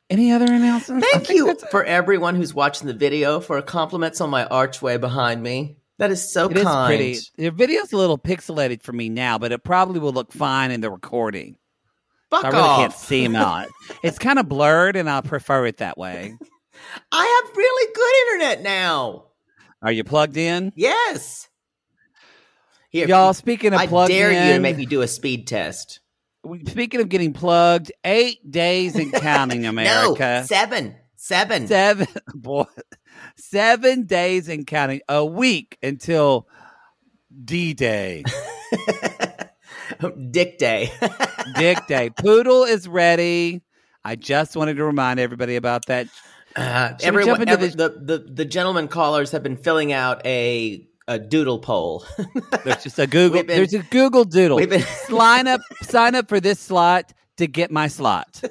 any 0.08 0.32
other 0.32 0.46
announcements? 0.46 1.06
Thank 1.12 1.28
you 1.30 1.56
for 1.70 1.84
everyone 1.84 2.34
who's 2.36 2.54
watching 2.54 2.86
the 2.86 2.94
video 2.94 3.40
for 3.40 3.60
compliments 3.62 4.20
on 4.20 4.30
my 4.30 4.44
archway 4.46 4.96
behind 4.96 5.42
me. 5.42 5.76
That 5.98 6.10
is 6.10 6.32
so 6.32 6.48
It 6.48 6.56
is 6.56 6.64
kind. 6.64 6.88
pretty. 6.88 7.18
The 7.36 7.50
video's 7.50 7.92
a 7.92 7.96
little 7.98 8.16
pixelated 8.16 8.82
for 8.82 8.92
me 8.92 9.10
now, 9.10 9.36
but 9.38 9.52
it 9.52 9.62
probably 9.64 10.00
will 10.00 10.12
look 10.12 10.32
fine 10.32 10.70
in 10.70 10.80
the 10.80 10.90
recording. 10.90 11.56
Fuck 12.30 12.44
I 12.46 12.48
really 12.48 12.60
off. 12.62 12.78
can't 12.78 12.92
see 12.94 13.24
him 13.24 13.36
out. 13.36 13.66
It's 14.02 14.18
kind 14.18 14.38
of 14.38 14.48
blurred, 14.48 14.96
and 14.96 15.10
I 15.10 15.20
prefer 15.20 15.66
it 15.66 15.78
that 15.78 15.98
way. 15.98 16.34
I 17.12 17.42
have 17.44 17.56
really 17.56 17.92
good 17.94 18.32
internet 18.42 18.62
now. 18.62 19.24
Are 19.82 19.92
you 19.92 20.04
plugged 20.04 20.36
in? 20.36 20.72
Yes. 20.76 21.48
Here, 22.90 23.06
Y'all, 23.06 23.32
speaking 23.34 23.72
of 23.72 23.80
I 23.80 23.86
plugged 23.86 24.10
dare 24.10 24.30
in, 24.30 24.46
you 24.48 24.52
to 24.54 24.60
make 24.60 24.76
me 24.76 24.84
do 24.84 25.00
a 25.02 25.08
speed 25.08 25.46
test. 25.46 26.00
speaking 26.66 27.00
of 27.00 27.08
getting 27.08 27.32
plugged, 27.32 27.92
eight 28.04 28.50
days 28.50 28.96
and 28.96 29.12
counting, 29.12 29.64
America. 29.66 30.40
No, 30.40 30.46
seven. 30.46 30.96
Seven. 31.16 31.66
seven 31.68 32.06
boy, 32.34 32.64
seven 33.36 34.06
days 34.06 34.48
and 34.48 34.66
counting. 34.66 35.02
A 35.08 35.24
week 35.24 35.78
until 35.82 36.48
D 37.44 37.74
Day, 37.74 38.24
Dick 40.30 40.58
Day. 40.58 40.90
Dick 41.56 41.86
Day. 41.86 42.10
Poodle 42.10 42.64
is 42.64 42.88
ready. 42.88 43.62
I 44.02 44.16
just 44.16 44.56
wanted 44.56 44.78
to 44.78 44.84
remind 44.84 45.20
everybody 45.20 45.56
about 45.56 45.86
that. 45.86 46.08
Uh, 46.56 46.94
everyone, 47.02 47.26
jump 47.26 47.40
into 47.42 47.52
every- 47.52 47.66
this- 47.68 47.76
the, 47.76 47.88
the 48.00 48.18
the 48.32 48.44
gentlemen 48.44 48.88
callers 48.88 49.30
have 49.32 49.42
been 49.42 49.56
filling 49.56 49.92
out 49.92 50.24
a 50.26 50.86
a 51.08 51.18
doodle 51.18 51.58
poll. 51.60 52.04
There's 52.64 52.82
just 52.82 52.98
a 52.98 53.06
Google. 53.08 53.42
Been- 53.42 53.46
there's 53.56 53.74
a 53.74 53.78
Google 53.80 54.24
Doodle. 54.24 54.56
we've 54.58 54.68
been- 54.70 54.84
Line 55.10 55.46
up, 55.48 55.60
sign 55.82 56.14
up 56.14 56.28
for 56.28 56.40
this 56.40 56.58
slot 56.60 57.12
to 57.36 57.46
get 57.46 57.70
my 57.70 57.88
slot. 57.88 58.42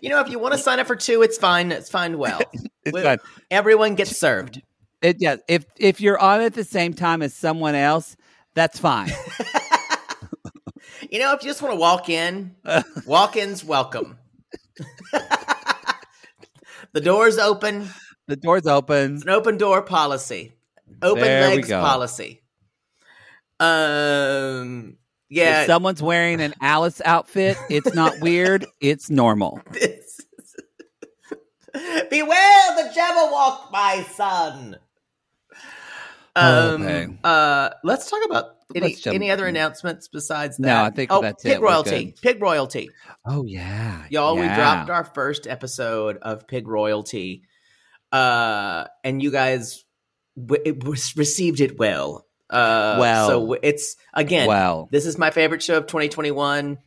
you 0.00 0.08
know, 0.10 0.20
if 0.20 0.28
you 0.28 0.38
want 0.38 0.52
to 0.54 0.58
sign 0.58 0.80
up 0.80 0.86
for 0.86 0.96
two, 0.96 1.22
it's 1.22 1.38
fine. 1.38 1.70
It's 1.72 1.90
fine. 1.90 2.18
Well, 2.18 2.40
It's 2.84 3.00
fine. 3.00 3.18
everyone 3.50 3.94
gets 3.94 4.16
served. 4.18 4.62
It, 5.02 5.16
yes, 5.20 5.38
if 5.48 5.64
if 5.76 6.00
you're 6.00 6.18
on 6.18 6.40
at 6.40 6.54
the 6.54 6.64
same 6.64 6.94
time 6.94 7.22
as 7.22 7.34
someone 7.34 7.74
else, 7.74 8.16
that's 8.54 8.78
fine. 8.78 9.10
You 11.10 11.18
know, 11.20 11.32
if 11.34 11.42
you 11.42 11.48
just 11.48 11.60
want 11.62 11.74
to 11.74 11.78
walk 11.78 12.08
in, 12.08 12.56
walk-ins 13.06 13.62
welcome. 13.64 14.18
The 16.94 17.00
door's 17.02 17.36
open. 17.36 17.88
The 18.26 18.36
door's 18.36 18.66
open. 18.66 19.16
It's 19.16 19.24
an 19.24 19.30
open 19.30 19.58
door 19.58 19.82
policy. 19.82 20.54
Open 21.02 21.22
There 21.22 21.48
legs 21.48 21.68
policy. 21.68 22.40
Um. 23.60 24.96
Yeah. 25.28 25.62
If 25.62 25.66
someone's 25.66 26.02
wearing 26.02 26.40
an 26.40 26.54
Alice 26.60 27.00
outfit, 27.04 27.56
it's 27.68 27.94
not 27.94 28.14
weird. 28.20 28.66
It's 28.80 29.10
normal. 29.10 29.60
Is- 29.74 30.20
Beware 32.10 32.76
the 32.76 32.92
Jabberwock, 32.96 33.72
my 33.72 34.06
son. 34.14 34.76
Um, 36.36 36.82
Okay. 36.82 37.18
uh, 37.22 37.70
let's 37.84 38.10
talk 38.10 38.24
about 38.24 38.56
any, 38.74 38.96
any 39.06 39.30
other 39.30 39.46
announcements 39.46 40.08
besides 40.08 40.56
that. 40.56 40.66
No, 40.66 40.82
I 40.82 40.90
think 40.90 41.12
oh, 41.12 41.22
that's 41.22 41.42
pig 41.42 41.52
it. 41.52 41.60
Royalty. 41.60 42.14
Pig 42.20 42.42
royalty. 42.42 42.90
Oh 43.26 43.44
yeah, 43.44 44.04
Y'all, 44.10 44.34
we 44.36 44.46
dropped 44.46 44.90
our 44.90 45.04
first 45.04 45.46
episode 45.46 46.16
of 46.22 46.48
Pig 46.48 46.66
Royalty, 46.66 47.42
uh, 48.12 48.84
and 49.04 49.22
you 49.22 49.30
guys 49.30 49.84
w- 50.36 50.62
it 50.64 50.82
was, 50.82 51.16
received 51.16 51.60
it 51.60 51.78
well. 51.78 52.26
Uh, 52.50 52.96
Well. 53.00 53.28
so 53.28 53.52
it's 53.62 53.96
again. 54.12 54.46
Well, 54.48 54.88
This 54.90 55.06
is 55.06 55.16
my 55.18 55.30
favorite 55.30 55.62
show 55.62 55.78
of 55.78 55.86
2021. 55.86 56.78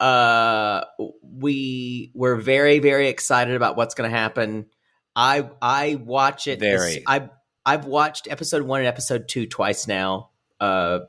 Uh, 0.00 0.84
we 1.22 2.10
were 2.14 2.36
very, 2.36 2.78
very 2.80 3.08
excited 3.08 3.54
about 3.54 3.76
what's 3.76 3.94
going 3.94 4.10
to 4.10 4.16
happen. 4.16 4.66
I 5.14 5.48
I 5.62 5.94
watch 5.94 6.46
it. 6.48 6.58
Very. 6.58 7.02
I 7.06 7.28
I've 7.66 7.86
watched 7.86 8.28
episode 8.30 8.62
one 8.62 8.80
and 8.80 8.86
episode 8.88 9.28
two 9.28 9.46
twice 9.46 9.86
now. 9.88 10.30
Uh, 10.60 11.00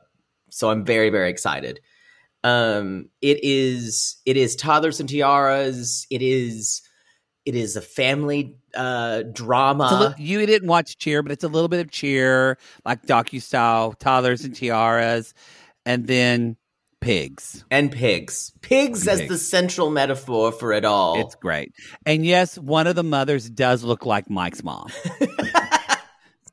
so 0.50 0.70
I'm 0.70 0.84
very, 0.84 1.10
very 1.10 1.30
excited. 1.30 1.80
Um, 2.44 3.08
it 3.20 3.40
is 3.42 4.16
it 4.24 4.36
is 4.36 4.56
toddlers 4.56 5.00
and 5.00 5.08
tiaras. 5.08 6.06
It 6.10 6.22
is 6.22 6.82
it 7.44 7.54
is 7.54 7.76
a 7.76 7.80
family 7.82 8.56
uh 8.74 9.22
drama. 9.32 10.14
Li- 10.18 10.24
you 10.24 10.46
didn't 10.46 10.68
watch 10.68 10.96
Cheer, 10.98 11.22
but 11.22 11.32
it's 11.32 11.44
a 11.44 11.48
little 11.48 11.68
bit 11.68 11.80
of 11.80 11.90
Cheer, 11.90 12.58
like 12.84 13.04
docu 13.06 13.42
style, 13.42 13.92
toddlers 13.94 14.44
and 14.44 14.54
tiaras, 14.54 15.34
and 15.84 16.06
then 16.06 16.56
pigs. 17.00 17.64
and 17.70 17.90
pigs. 17.90 18.52
Pigs 18.62 19.06
as 19.08 19.20
Pigs. 19.20 19.30
the 19.30 19.38
central 19.38 19.90
metaphor 19.90 20.52
for 20.52 20.72
it 20.72 20.84
all. 20.84 21.20
It's 21.20 21.34
great. 21.34 21.72
And 22.04 22.24
yes, 22.24 22.56
one 22.58 22.86
of 22.86 22.94
the 22.96 23.02
mothers 23.04 23.50
does 23.50 23.82
look 23.82 24.06
like 24.06 24.30
Mike's 24.30 24.62
mom. 24.62 24.88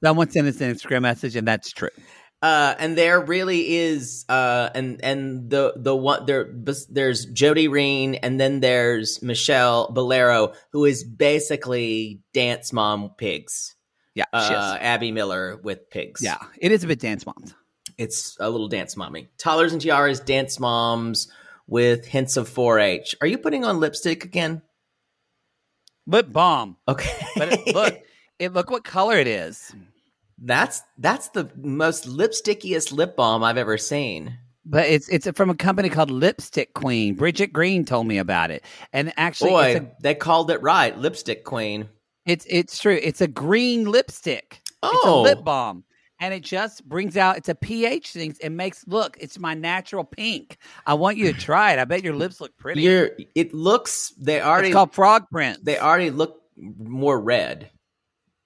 Someone 0.04 0.30
sent 0.30 0.48
us 0.48 0.60
an 0.62 0.74
Instagram 0.74 1.02
message, 1.04 1.36
and 1.36 1.48
that's 1.48 1.72
true. 1.72 1.90
uh, 2.42 2.76
and 2.78 2.98
there 2.98 3.22
really 3.22 3.76
is, 3.76 4.26
uh, 4.28 4.70
and 4.76 5.00
and 5.04 5.50
the 5.50 5.74
the 5.78 5.96
one 5.96 6.26
there 6.26 6.54
there's 6.90 7.26
Jody 7.28 7.68
Reen, 7.70 8.16
and 8.16 8.40
then 8.40 8.60
there's 8.60 9.22
Michelle 9.22 9.92
Bolero, 9.92 10.54
who 10.74 10.84
is 10.86 11.04
basically 11.06 12.22
dance 12.34 12.74
mom 12.74 13.12
pigs. 13.18 13.76
Yeah. 14.16 14.26
Uh, 14.34 14.78
Abby 14.80 15.12
Miller 15.12 15.58
with 15.64 15.90
pigs. 15.90 16.22
yeah, 16.22 16.38
it 16.60 16.72
is 16.72 16.84
a 16.84 16.88
bit 16.88 17.00
dance 17.00 17.26
moms. 17.26 17.56
it's 17.98 18.36
a 18.40 18.50
little 18.50 18.68
dance 18.68 18.96
mommy. 18.98 19.30
Toddlers 19.38 19.72
and 19.74 19.82
tiaras, 19.82 20.20
dance 20.20 20.60
moms 20.60 21.32
with 21.66 22.06
hints 22.06 22.36
of 22.38 22.50
4-H. 22.50 23.16
Are 23.22 23.28
you 23.28 23.38
putting 23.38 23.64
on 23.64 23.80
lipstick 23.80 24.24
again? 24.26 24.62
Lip 26.06 26.32
balm, 26.32 26.76
Okay, 26.88 27.26
but 27.38 27.54
it, 27.54 27.74
look, 27.74 27.98
it 28.40 28.54
look 28.54 28.70
what 28.70 28.84
color 28.84 29.18
it 29.18 29.28
is. 29.28 29.74
That's 30.46 30.82
that's 30.98 31.30
the 31.30 31.50
most 31.56 32.06
lipstickiest 32.08 32.92
lip 32.92 33.16
balm 33.16 33.44
I've 33.44 33.58
ever 33.58 33.78
seen. 33.78 34.38
But 34.66 34.88
it's 34.88 35.10
it's 35.10 35.28
from 35.36 35.50
a 35.50 35.56
company 35.56 35.90
called 35.90 36.12
Lipstick 36.12 36.74
Queen. 36.74 37.16
Bridget 37.16 37.52
Green 37.54 37.86
told 37.86 38.08
me 38.08 38.18
about 38.18 38.52
it, 38.52 38.64
and 38.94 39.12
actually, 39.18 39.50
Boy, 39.52 39.66
it's, 39.72 39.80
a, 39.80 39.92
they 40.02 40.16
called 40.16 40.52
it 40.52 40.62
right, 40.62 40.98
lipstick 40.98 41.44
queen. 41.44 41.90
it's 42.26 42.46
it's 42.50 42.78
true. 42.80 43.00
It's 43.02 43.20
a 43.22 43.28
green 43.28 43.86
lipstick. 43.86 44.62
It's 44.84 45.06
a 45.06 45.08
Oh. 45.08 45.22
lip 45.22 45.44
balm, 45.44 45.84
and 46.20 46.34
it 46.34 46.44
just 46.44 46.88
brings 46.88 47.18
out. 47.18 47.38
It's 47.38 47.50
a 47.50 47.56
pH 47.56 48.12
thing. 48.12 48.36
It 48.42 48.52
makes 48.52 48.86
look. 48.88 49.18
It's 49.20 49.38
my 49.40 49.54
natural 49.54 50.04
pink. 50.06 50.58
I 50.86 50.94
want 50.94 51.18
you 51.18 51.32
to 51.34 51.38
try 51.40 51.74
it. 51.74 51.80
I 51.80 51.86
bet 51.86 52.04
your 52.04 52.16
lips 52.16 52.40
look 52.40 52.56
pretty. 52.58 52.82
You're, 52.84 53.12
it 53.36 53.54
looks 53.54 54.14
they 54.18 54.42
already 54.42 54.70
it's 54.70 54.76
called 54.76 54.94
Frog 54.94 55.26
Prince. 55.32 55.60
they 55.64 55.78
already 55.78 56.10
look 56.10 56.42
more 56.58 57.20
red. 57.20 57.70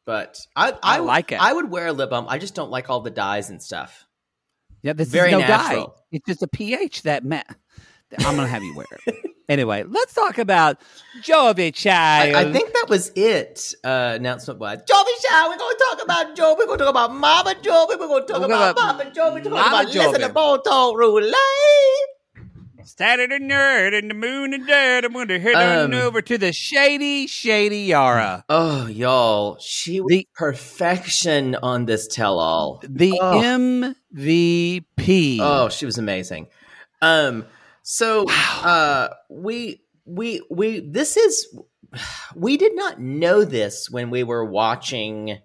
But 0.08 0.40
I, 0.56 0.72
I, 0.72 0.78
I 0.82 0.98
like 1.00 1.32
it. 1.34 1.40
I 1.40 1.54
would 1.54 1.70
wear 1.70 1.86
a 1.88 1.94
lip 1.94 2.10
balm. 2.10 2.26
I 2.28 2.40
just 2.40 2.56
don't 2.56 2.72
like 2.72 2.90
all 2.90 3.02
the 3.02 3.12
dyes 3.12 3.52
and 3.52 3.62
stuff. 3.62 4.06
Yeah, 4.82 4.94
this 4.94 5.10
Very 5.10 5.28
is 5.28 5.34
no 5.34 5.40
natural. 5.40 5.88
dye. 5.88 5.94
It's 6.14 6.26
just 6.26 6.42
a 6.42 6.48
pH 6.48 7.04
that 7.04 7.24
ma- 7.26 7.42
I'm 8.20 8.36
gonna 8.38 8.48
have 8.48 8.64
you 8.64 8.74
wear 8.74 8.86
it. 9.06 9.16
anyway, 9.50 9.84
let's 9.84 10.14
talk 10.14 10.38
about 10.38 10.80
Jovi 11.24 11.68
I, 11.68 11.72
Child. 11.72 12.36
I 12.36 12.54
think 12.54 12.72
that 12.74 12.86
was 12.88 13.12
it. 13.18 13.74
Uh, 13.84 14.14
announcement 14.16 14.60
wise. 14.62 14.78
Jovi 14.80 15.28
Show. 15.30 15.50
We're 15.50 15.58
going 15.58 15.76
to 15.76 15.86
talk 15.92 16.04
about 16.04 16.36
Joe. 16.38 16.56
We're 16.58 16.68
going 16.68 16.78
to 16.80 16.86
talk 16.86 16.92
about 16.92 17.14
Mama 17.14 17.56
Jovi. 17.62 18.00
We're 18.00 18.08
going 18.08 18.26
to 18.28 18.32
talk 18.34 18.40
We're 18.40 18.46
about 18.46 18.76
gonna- 18.78 18.94
Mama 18.98 19.12
Jovi. 19.12 19.34
We're 19.34 19.38
talking 19.40 19.52
Mama 19.52 19.68
about 19.68 19.86
Listen 19.88 20.14
Jovi. 20.22 20.28
to 20.28 20.30
Bone 20.34 20.64
Talk 20.64 20.98
Roulette. 20.98 21.36
Saturday 22.88 23.40
nerd 23.40 23.98
and 23.98 24.10
the 24.10 24.14
moon 24.16 24.54
and 24.54 24.66
dad. 24.66 25.04
I'm 25.06 25.14
going 25.14 25.28
to 25.28 25.40
head 25.40 25.56
on 25.56 25.94
Um, 25.94 26.00
over 26.02 26.22
to 26.22 26.38
the 26.38 26.54
shady, 26.54 27.28
shady 27.28 27.80
Yara. 27.82 28.46
Oh, 28.50 28.88
y'all. 28.88 29.58
She 29.60 30.00
was 30.00 30.10
The- 30.10 30.28
perfection 30.36 31.56
on 31.56 31.86
this 31.86 32.08
tell 32.08 32.40
all. 32.40 32.82
The 32.88 33.18
Oh. 33.22 33.42
MVP. 34.16 35.40
Oh, 35.42 35.70
she 35.70 35.86
was 35.86 35.98
amazing. 35.98 36.48
Um, 37.02 37.46
so 37.84 38.26
uh, 38.30 39.10
we 39.30 39.82
we 40.06 40.42
we 40.50 40.80
this 40.80 41.18
is 41.18 41.48
we 42.36 42.58
did 42.58 42.76
not 42.76 43.00
know 43.00 43.44
this 43.44 43.90
when 43.90 44.10
we 44.10 44.24
were 44.24 44.46
watching. 44.46 45.40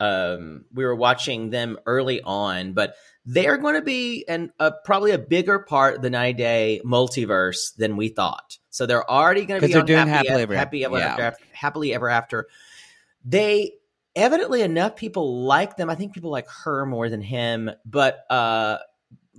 Um, 0.00 0.64
we 0.72 0.84
were 0.84 0.94
watching 0.94 1.50
them 1.50 1.78
early 1.86 2.22
on, 2.22 2.72
but 2.72 2.94
they're 3.24 3.56
going 3.58 3.74
to 3.74 3.82
be 3.82 4.24
an 4.28 4.52
a 4.58 4.72
probably 4.84 5.10
a 5.10 5.18
bigger 5.18 5.58
part 5.58 5.96
of 5.96 6.02
the 6.02 6.10
nine 6.10 6.36
day 6.36 6.80
multiverse 6.84 7.74
than 7.76 7.96
we 7.96 8.08
thought. 8.08 8.58
So 8.70 8.86
they're 8.86 9.08
already 9.08 9.44
going 9.44 9.60
to 9.60 9.66
be 9.66 9.74
on 9.74 9.86
doing 9.86 10.06
happy, 10.06 10.28
Happily 10.28 10.42
Ever 10.42 10.56
happy 10.56 10.84
ever 10.84 10.98
After, 10.98 11.22
after, 11.22 11.44
happily 11.52 11.94
ever 11.94 12.08
after. 12.08 12.46
They 13.24 13.72
evidently 14.14 14.62
enough 14.62 14.96
people 14.96 15.44
like 15.44 15.76
them. 15.76 15.90
I 15.90 15.94
think 15.94 16.14
people 16.14 16.30
like 16.30 16.48
her 16.64 16.86
more 16.86 17.08
than 17.08 17.20
him, 17.20 17.70
but 17.84 18.24
uh 18.30 18.78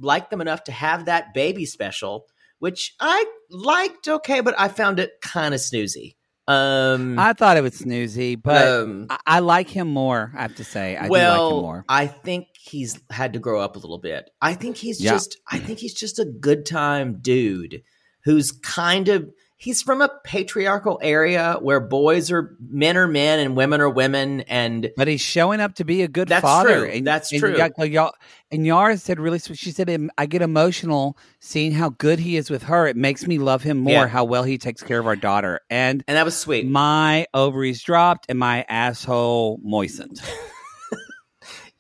liked 0.02 0.30
them 0.30 0.42
enough 0.42 0.66
to 0.66 0.72
have 0.72 1.06
that 1.06 1.34
baby 1.34 1.66
special, 1.66 2.28
which 2.60 2.96
I 3.00 3.26
liked 3.50 4.08
okay, 4.08 4.42
but 4.42 4.56
I 4.58 4.68
found 4.68 5.00
it 5.00 5.22
kind 5.22 5.54
of 5.54 5.60
snoozy. 5.60 6.16
Um, 6.50 7.20
I 7.20 7.34
thought 7.34 7.58
it 7.58 7.62
was 7.62 7.80
snoozy, 7.80 8.42
but 8.42 8.68
um, 8.68 9.06
I, 9.10 9.18
I 9.28 9.40
like 9.40 9.70
him 9.70 9.88
more. 9.88 10.32
I 10.36 10.42
have 10.42 10.56
to 10.56 10.64
say, 10.64 10.98
I 10.98 11.08
well, 11.08 11.36
do 11.36 11.42
like 11.44 11.52
him 11.58 11.62
more. 11.62 11.86
I 11.88 12.08
think 12.08 12.48
he's 12.60 13.00
had 13.12 13.34
to 13.34 13.40
grow 13.40 13.62
up 13.62 13.76
a 13.76 13.80
little 13.80 14.00
bit. 14.00 14.30
I 14.42 14.56
think 14.56 14.76
he's 14.78 15.00
Yeah. 15.00 15.12
just 15.12 15.38
I 15.48 15.60
think 15.60 15.78
he's 15.78 15.94
just 15.94 16.18
a 16.18 16.26
good 16.26 16.66
time 16.66 17.20
dude 17.22 17.84
who's 18.24 18.52
kind 18.52 19.10
of 19.10 19.30
he's 19.62 19.82
from 19.82 20.02
a 20.02 20.10
patriarchal 20.24 20.98
area 21.04 21.58
where 21.62 21.82
boys 21.82 22.32
are 22.32 22.56
men 22.72 22.96
are 22.96 23.08
men 23.10 23.40
and 23.40 23.58
women 23.58 23.82
are 23.82 23.90
women 23.90 24.40
and 24.48 24.90
But 24.96 25.10
he's 25.10 25.20
showing 25.20 25.60
up 25.60 25.76
to 25.76 25.84
be 25.84 26.02
a 26.02 26.08
good 26.08 26.30
That's 26.30 26.42
father. 26.42 26.88
true. 26.90 27.02
That's 27.02 27.30
and 27.34 27.42
true. 27.42 27.56
like, 27.58 27.74
y'all, 27.92 28.14
and 28.52 28.66
Yara 28.66 28.98
said 28.98 29.20
really 29.20 29.38
sweet. 29.38 29.60
She 29.60 29.72
said, 29.72 30.10
"I 30.18 30.26
get 30.26 30.42
emotional 30.42 31.18
seeing 31.42 31.74
how 31.74 31.90
good 31.90 32.20
he 32.20 32.38
is 32.38 32.50
with 32.50 32.64
her. 32.64 32.88
It 32.88 32.96
makes 32.96 33.28
me 33.28 33.38
love 33.38 33.62
him 33.62 33.78
more. 33.80 33.94
Yeah. 33.94 34.08
How 34.08 34.24
well 34.24 34.44
he 34.44 34.58
takes 34.58 34.82
care 34.82 34.98
of 34.98 35.06
our 35.08 35.18
daughter." 35.18 35.60
And 35.70 36.04
and 36.08 36.16
that 36.18 36.24
was 36.26 36.38
sweet. 36.38 36.66
my 36.66 37.28
ovaries 37.34 37.84
dropped 37.84 38.26
and 38.30 38.40
my 38.40 38.66
asshole 38.70 39.60
moistened. 39.62 40.22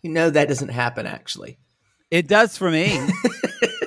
You 0.01 0.11
know 0.11 0.29
that 0.29 0.47
doesn't 0.47 0.69
happen 0.69 1.05
actually. 1.05 1.59
It 2.09 2.25
does 2.29 2.57
for 2.57 2.71
me. 2.71 2.87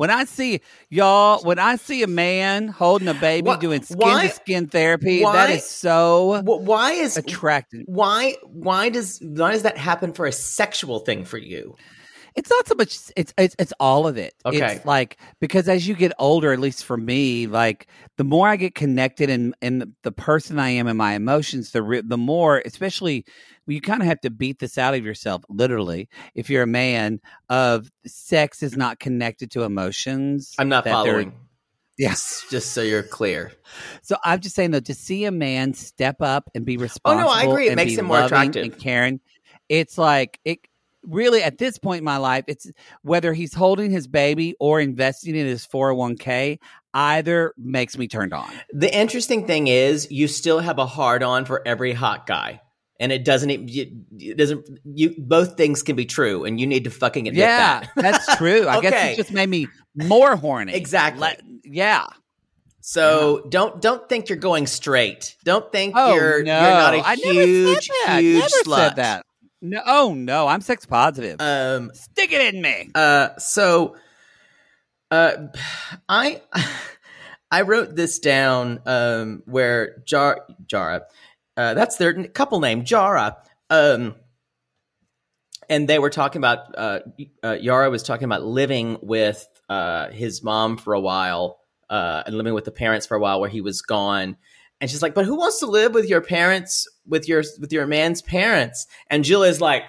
when 0.00 0.08
I 0.08 0.24
see 0.24 0.62
y'all, 0.88 1.42
when 1.42 1.58
I 1.58 1.76
see 1.76 2.02
a 2.02 2.06
man 2.06 2.68
holding 2.68 3.06
a 3.06 3.12
baby 3.12 3.48
Why- 3.48 3.58
doing 3.58 3.82
skin 3.82 3.98
why- 3.98 4.28
to 4.28 4.32
skin 4.32 4.66
therapy, 4.66 5.18
that 5.18 5.24
why- 5.50 5.50
is 5.56 5.64
so 5.68 6.40
Wh- 6.40 6.62
Why 6.66 6.92
is 6.92 7.18
attractive. 7.18 7.82
why 7.84 8.36
why 8.44 8.88
does 8.88 9.18
why 9.22 9.52
does 9.52 9.62
that 9.64 9.76
happen 9.76 10.14
for 10.14 10.24
a 10.24 10.32
sexual 10.32 11.00
thing 11.00 11.26
for 11.26 11.36
you? 11.36 11.76
It's 12.40 12.48
not 12.48 12.66
so 12.66 12.74
much. 12.74 12.98
It's 13.16 13.34
it's 13.36 13.54
it's 13.58 13.74
all 13.78 14.06
of 14.06 14.16
it. 14.16 14.32
Okay. 14.46 14.76
It's 14.76 14.86
like 14.86 15.18
because 15.42 15.68
as 15.68 15.86
you 15.86 15.94
get 15.94 16.12
older, 16.18 16.54
at 16.54 16.58
least 16.58 16.86
for 16.86 16.96
me, 16.96 17.46
like 17.46 17.86
the 18.16 18.24
more 18.24 18.48
I 18.48 18.56
get 18.56 18.74
connected 18.74 19.28
in 19.28 19.54
in 19.60 19.94
the 20.04 20.10
person 20.10 20.58
I 20.58 20.70
am 20.70 20.86
and 20.86 20.96
my 20.96 21.12
emotions, 21.12 21.72
the 21.72 21.82
re- 21.82 22.00
the 22.00 22.16
more, 22.16 22.62
especially 22.64 23.26
you 23.66 23.82
kind 23.82 24.00
of 24.00 24.08
have 24.08 24.22
to 24.22 24.30
beat 24.30 24.58
this 24.58 24.78
out 24.78 24.94
of 24.94 25.04
yourself, 25.04 25.42
literally. 25.50 26.08
If 26.34 26.48
you're 26.48 26.62
a 26.62 26.66
man, 26.66 27.20
of 27.50 27.90
sex 28.06 28.62
is 28.62 28.74
not 28.74 28.98
connected 28.98 29.50
to 29.50 29.64
emotions. 29.64 30.54
I'm 30.58 30.70
not 30.70 30.84
following. 30.84 31.34
Yes. 31.98 32.46
Just 32.50 32.72
so 32.72 32.80
you're 32.80 33.02
clear. 33.02 33.52
So 34.00 34.16
I'm 34.24 34.40
just 34.40 34.56
saying 34.56 34.70
though, 34.70 34.80
to 34.80 34.94
see 34.94 35.26
a 35.26 35.30
man 35.30 35.74
step 35.74 36.22
up 36.22 36.48
and 36.54 36.64
be 36.64 36.78
responsible. 36.78 37.28
Oh, 37.28 37.34
no, 37.34 37.38
I 37.38 37.42
agree. 37.52 37.68
It 37.68 37.76
makes 37.76 37.98
him 37.98 38.06
more 38.06 38.22
attractive. 38.22 38.64
And 38.64 38.78
caring, 38.78 39.20
it's 39.68 39.98
like 39.98 40.40
it 40.46 40.60
really 41.02 41.42
at 41.42 41.58
this 41.58 41.78
point 41.78 41.98
in 41.98 42.04
my 42.04 42.16
life, 42.18 42.44
it's 42.48 42.70
whether 43.02 43.32
he's 43.32 43.54
holding 43.54 43.90
his 43.90 44.06
baby 44.06 44.54
or 44.60 44.80
investing 44.80 45.34
in 45.36 45.46
his 45.46 45.66
401k, 45.66 46.58
either 46.94 47.54
makes 47.56 47.96
me 47.96 48.08
turned 48.08 48.32
on. 48.34 48.50
The 48.72 48.94
interesting 48.94 49.46
thing 49.46 49.68
is, 49.68 50.10
you 50.10 50.28
still 50.28 50.58
have 50.60 50.78
a 50.78 50.86
hard 50.86 51.22
on 51.22 51.44
for 51.44 51.62
every 51.66 51.92
hot 51.92 52.26
guy, 52.26 52.60
and 52.98 53.12
it 53.12 53.24
doesn't. 53.24 53.50
It, 53.50 53.92
it 54.18 54.36
doesn't. 54.36 54.68
You 54.84 55.14
both 55.18 55.56
things 55.56 55.82
can 55.82 55.96
be 55.96 56.04
true, 56.04 56.44
and 56.44 56.60
you 56.60 56.66
need 56.66 56.84
to 56.84 56.90
fucking 56.90 57.28
admit 57.28 57.40
that. 57.46 57.82
yeah, 57.84 57.88
that. 57.94 58.02
that's 58.02 58.36
true. 58.36 58.68
I 58.68 58.80
guess 58.80 59.12
it 59.12 59.16
just 59.16 59.32
made 59.32 59.48
me 59.48 59.68
more 59.94 60.36
horny. 60.36 60.74
Exactly. 60.74 61.20
Let- 61.20 61.42
yeah. 61.64 62.06
So 62.82 63.46
don't 63.50 63.80
don't 63.80 64.08
think 64.08 64.28
you're 64.28 64.38
going 64.38 64.66
straight. 64.66 65.36
Don't 65.44 65.70
think 65.70 65.94
Oh 65.96 66.14
you're 66.14 66.42
no, 66.42 66.60
you're 66.60 66.70
not 66.70 66.94
a 66.94 66.98
I 67.06 67.14
huge 67.16 67.90
never 68.06 68.20
huge 68.20 68.38
never 68.38 68.48
slut. 68.64 68.76
said 68.76 68.96
that. 68.96 69.26
No, 69.62 69.82
oh 69.84 70.14
no, 70.14 70.46
I'm 70.46 70.60
sex 70.60 70.86
positive. 70.86 71.36
Um. 71.40 71.90
Stick 71.94 72.32
it 72.32 72.54
in 72.54 72.62
me. 72.62 72.90
Uh. 72.94 73.30
So. 73.38 73.96
Uh. 75.10 75.48
I. 76.08 76.40
I 77.50 77.62
wrote 77.62 77.94
this 77.94 78.18
down. 78.20 78.80
Um. 78.86 79.42
Where 79.46 80.02
Jar 80.06 80.46
Jara. 80.66 81.02
Uh. 81.56 81.74
That's 81.74 81.96
their 81.96 82.24
couple 82.28 82.60
name, 82.60 82.84
Jara. 82.84 83.36
Um. 83.68 84.14
And 85.68 85.86
they 85.88 85.98
were 85.98 86.10
talking 86.10 86.40
about. 86.40 86.74
Uh. 86.76 87.00
uh 87.44 87.58
Yara 87.60 87.90
was 87.90 88.02
talking 88.02 88.24
about 88.24 88.44
living 88.44 88.98
with. 89.02 89.46
Uh. 89.68 90.08
His 90.08 90.42
mom 90.42 90.78
for 90.78 90.94
a 90.94 91.00
while. 91.00 91.58
Uh. 91.90 92.22
And 92.24 92.34
living 92.34 92.54
with 92.54 92.64
the 92.64 92.72
parents 92.72 93.06
for 93.06 93.16
a 93.16 93.20
while, 93.20 93.40
where 93.40 93.50
he 93.50 93.60
was 93.60 93.82
gone. 93.82 94.38
And 94.80 94.90
she's 94.90 95.02
like, 95.02 95.14
"But 95.14 95.26
who 95.26 95.36
wants 95.36 95.58
to 95.60 95.66
live 95.66 95.92
with 95.94 96.08
your 96.08 96.20
parents, 96.20 96.86
with 97.06 97.28
your 97.28 97.42
with 97.60 97.72
your 97.72 97.86
man's 97.86 98.22
parents?" 98.22 98.86
And 99.08 99.24
Jill 99.24 99.42
is 99.42 99.60
like, 99.60 99.82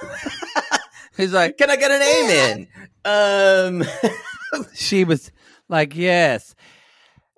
He's 1.16 1.32
like, 1.32 1.56
"Can 1.58 1.70
I 1.70 1.76
get 1.76 1.90
an 1.90 2.02
amen?" 2.02 2.68
Um, 3.04 4.64
she 4.74 5.04
was 5.04 5.30
like, 5.68 5.96
yes. 5.96 6.54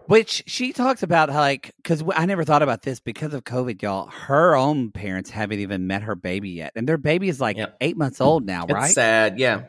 Which 0.06 0.42
she 0.46 0.72
talks 0.72 1.02
about, 1.04 1.28
like, 1.28 1.72
because 1.76 2.02
I 2.16 2.26
never 2.26 2.42
thought 2.42 2.62
about 2.62 2.82
this 2.82 2.98
because 2.98 3.32
of 3.32 3.44
COVID, 3.44 3.80
y'all. 3.80 4.08
Her 4.08 4.56
own 4.56 4.90
parents 4.90 5.30
haven't 5.30 5.60
even 5.60 5.86
met 5.86 6.02
her 6.02 6.16
baby 6.16 6.50
yet, 6.50 6.72
and 6.74 6.88
their 6.88 6.98
baby 6.98 7.28
is 7.28 7.40
like 7.40 7.56
Yep. 7.56 7.76
eight 7.80 7.96
months 7.96 8.20
old 8.20 8.44
now, 8.44 8.64
it's 8.64 8.72
right? 8.72 8.90
sad, 8.90 9.38
yeah. 9.38 9.64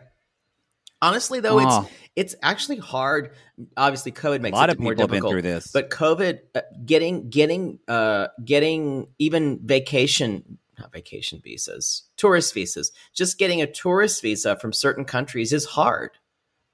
Honestly, 1.02 1.40
though, 1.40 1.60
Oh. 1.60 1.82
it's 1.82 1.92
it's 2.16 2.36
actually 2.44 2.78
hard. 2.78 3.32
Obviously, 3.78 4.12
COVID 4.12 4.42
makes 4.42 4.54
A 4.54 4.58
lot 4.58 4.70
it 4.70 4.74
of 4.74 4.80
more 4.80 4.94
people 4.94 5.04
have 5.04 5.12
been 5.12 5.30
through 5.30 5.42
this. 5.42 5.72
But 5.72 5.90
COVID, 5.90 6.40
uh, 6.56 6.62
getting 6.86 7.30
getting 7.30 7.80
uh, 7.88 8.28
getting 8.44 9.08
even 9.18 9.60
vacation 9.64 10.58
not 10.80 10.92
vacation 10.92 11.40
visas, 11.44 12.04
tourist 12.18 12.54
visas, 12.54 12.92
just 13.14 13.38
getting 13.38 13.62
a 13.62 13.68
tourist 13.68 14.22
visa 14.22 14.56
from 14.58 14.74
certain 14.74 15.06
countries 15.06 15.54
is 15.54 15.66
hard. 15.66 16.12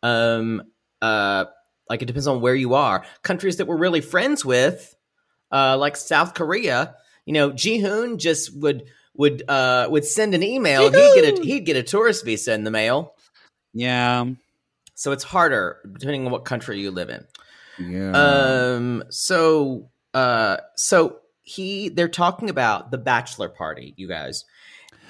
Um, 0.01 0.63
uh, 1.01 1.45
like 1.89 2.01
it 2.01 2.05
depends 2.05 2.27
on 2.27 2.41
where 2.41 2.55
you 2.55 2.73
are. 2.73 3.05
Countries 3.21 3.57
that 3.57 3.67
we're 3.67 3.77
really 3.77 4.01
friends 4.01 4.45
with, 4.45 4.95
uh, 5.51 5.77
like 5.77 5.95
South 5.95 6.33
Korea, 6.33 6.95
you 7.25 7.33
know, 7.33 7.51
Jihoon 7.51 8.17
just 8.17 8.55
would 8.57 8.85
would 9.13 9.43
uh 9.47 9.87
would 9.89 10.05
send 10.05 10.33
an 10.35 10.43
email. 10.43 10.83
He'd 10.83 11.21
get 11.21 11.39
a 11.39 11.41
he'd 11.43 11.65
get 11.65 11.75
a 11.75 11.83
tourist 11.83 12.23
visa 12.25 12.53
in 12.53 12.63
the 12.63 12.71
mail. 12.71 13.15
Yeah, 13.73 14.25
So 14.95 15.11
it's 15.11 15.23
harder 15.23 15.77
depending 15.99 16.25
on 16.25 16.31
what 16.31 16.45
country 16.45 16.79
you 16.79 16.91
live 16.91 17.09
in. 17.09 17.25
yeah. 17.79 18.11
Um. 18.11 19.03
So. 19.09 19.89
Uh. 20.13 20.57
So 20.75 21.17
he. 21.41 21.89
They're 21.89 22.07
talking 22.07 22.49
about 22.49 22.91
the 22.91 22.97
bachelor 22.97 23.49
party, 23.49 23.93
you 23.97 24.07
guys, 24.07 24.45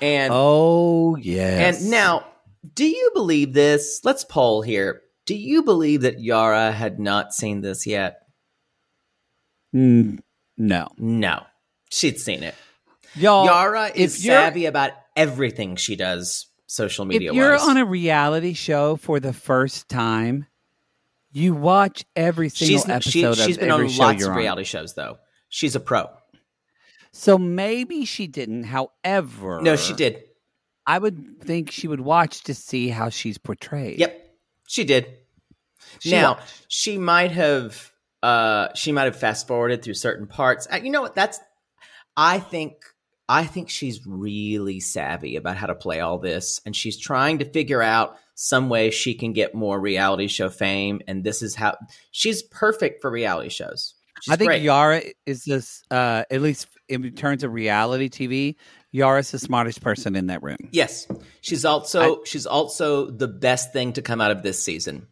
and 0.01 0.31
oh 0.35 1.15
yes. 1.15 1.81
and 1.81 1.91
now, 1.91 2.25
do 2.73 2.85
you 2.85 3.11
believe 3.13 3.53
this? 3.53 4.01
Let's 4.03 4.23
poll 4.23 4.61
here. 4.61 5.01
Do 5.25 5.35
you 5.35 5.63
believe 5.63 6.01
that 6.01 6.19
Yara 6.21 6.71
had 6.71 6.99
not 6.99 7.33
seen 7.33 7.61
this 7.61 7.85
yet? 7.85 8.19
Mm, 9.75 10.19
no, 10.57 10.87
No, 10.97 11.43
she'd 11.91 12.19
seen 12.19 12.43
it. 12.43 12.55
y'all. 13.15 13.45
Yara 13.45 13.91
is 13.93 14.23
savvy 14.23 14.65
about 14.65 14.91
everything 15.15 15.75
she 15.75 15.95
does 15.95 16.46
social 16.67 17.06
media 17.06 17.32
if 17.32 17.36
you're 17.36 17.51
wise. 17.53 17.67
on 17.67 17.77
a 17.77 17.86
reality 17.86 18.53
show 18.53 18.95
for 18.97 19.19
the 19.19 19.34
first 19.34 19.89
time, 19.89 20.45
you 21.32 21.53
watch 21.53 22.06
every 22.15 22.49
single 22.49 22.77
she's 22.80 22.89
episode 22.89 23.12
she, 23.12 23.23
of 23.23 23.38
she's 23.38 23.58
been 23.58 23.71
every 23.71 23.86
on 23.86 23.91
show 23.91 24.03
lots 24.03 24.23
of 24.23 24.30
on. 24.32 24.38
reality 24.38 24.63
shows 24.65 24.93
though. 24.93 25.17
She's 25.49 25.75
a 25.75 25.80
pro. 25.80 26.08
So 27.12 27.38
maybe 27.38 28.06
she 28.06 28.27
didn't. 28.27 28.63
However, 28.65 29.62
No, 29.62 29.75
she 29.75 29.93
did. 29.93 30.23
I 30.86 30.99
would 30.99 31.41
think 31.41 31.71
she 31.71 31.88
would 31.88 31.99
watch 32.01 32.43
to 32.43 32.53
see 32.53 32.89
how 32.89 33.10
she's 33.10 33.38
portrayed. 33.38 33.99
Yep, 33.99 34.36
she 34.67 34.84
did. 34.84 35.08
She 35.99 36.12
now 36.12 36.34
watched. 36.36 36.65
she 36.67 36.97
might 36.97 37.32
have 37.32 37.91
uh 38.23 38.69
she 38.75 38.91
might 38.91 39.06
have 39.06 39.15
fast 39.17 39.47
forwarded 39.47 39.84
through 39.84 39.93
certain 39.95 40.27
parts. 40.27 40.67
Uh, 40.71 40.77
You 40.77 40.89
know 40.91 41.01
what? 41.01 41.15
That's 41.15 41.39
I 42.15 42.39
think 42.39 42.75
I 43.29 43.43
think 43.45 43.69
she's 43.69 44.05
really 44.07 44.79
savvy 44.79 45.35
about 45.35 45.57
how 45.57 45.67
to 45.67 45.75
play 45.75 45.99
all 45.99 46.17
this, 46.17 46.61
and 46.65 46.75
she's 46.75 46.97
trying 46.97 47.39
to 47.39 47.45
figure 47.45 47.81
out 47.81 48.17
some 48.35 48.69
way 48.69 48.89
she 48.91 49.13
can 49.15 49.33
get 49.33 49.53
more 49.53 49.79
reality 49.79 50.27
show 50.27 50.49
fame. 50.49 51.01
And 51.07 51.23
this 51.23 51.41
is 51.41 51.55
how 51.55 51.75
she's 52.11 52.41
perfect 52.41 53.01
for 53.01 53.11
reality 53.11 53.49
shows. 53.49 53.95
She's 54.21 54.33
I 54.33 54.37
think 54.37 54.49
great. 54.49 54.61
Yara 54.61 55.01
is 55.25 55.43
this, 55.43 55.83
uh, 55.91 56.23
at 56.31 56.41
least 56.41 56.67
in 56.87 57.11
terms 57.15 57.43
of 57.43 57.51
reality 57.53 58.09
TV, 58.09 58.55
Yara's 58.91 59.29
the 59.31 59.39
smartest 59.39 59.81
person 59.81 60.15
in 60.15 60.27
that 60.27 60.41
room. 60.41 60.57
Yes, 60.71 61.05
she's 61.41 61.65
also 61.65 62.23
she's 62.23 62.45
also 62.45 63.11
the 63.11 63.27
best 63.27 63.73
thing 63.73 63.93
to 63.93 64.01
come 64.01 64.21
out 64.21 64.31
of 64.31 64.41
this 64.41 64.63
season. 64.63 65.07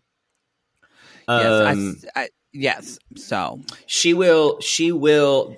Yes, 1.27 1.45
I 1.45 1.71
Um, 1.71 1.95
s- 1.97 2.05
I, 2.15 2.29
yes. 2.55 2.97
So 3.15 3.61
she 3.85 4.13
will 4.13 4.59
she 4.61 4.91
will 4.91 5.55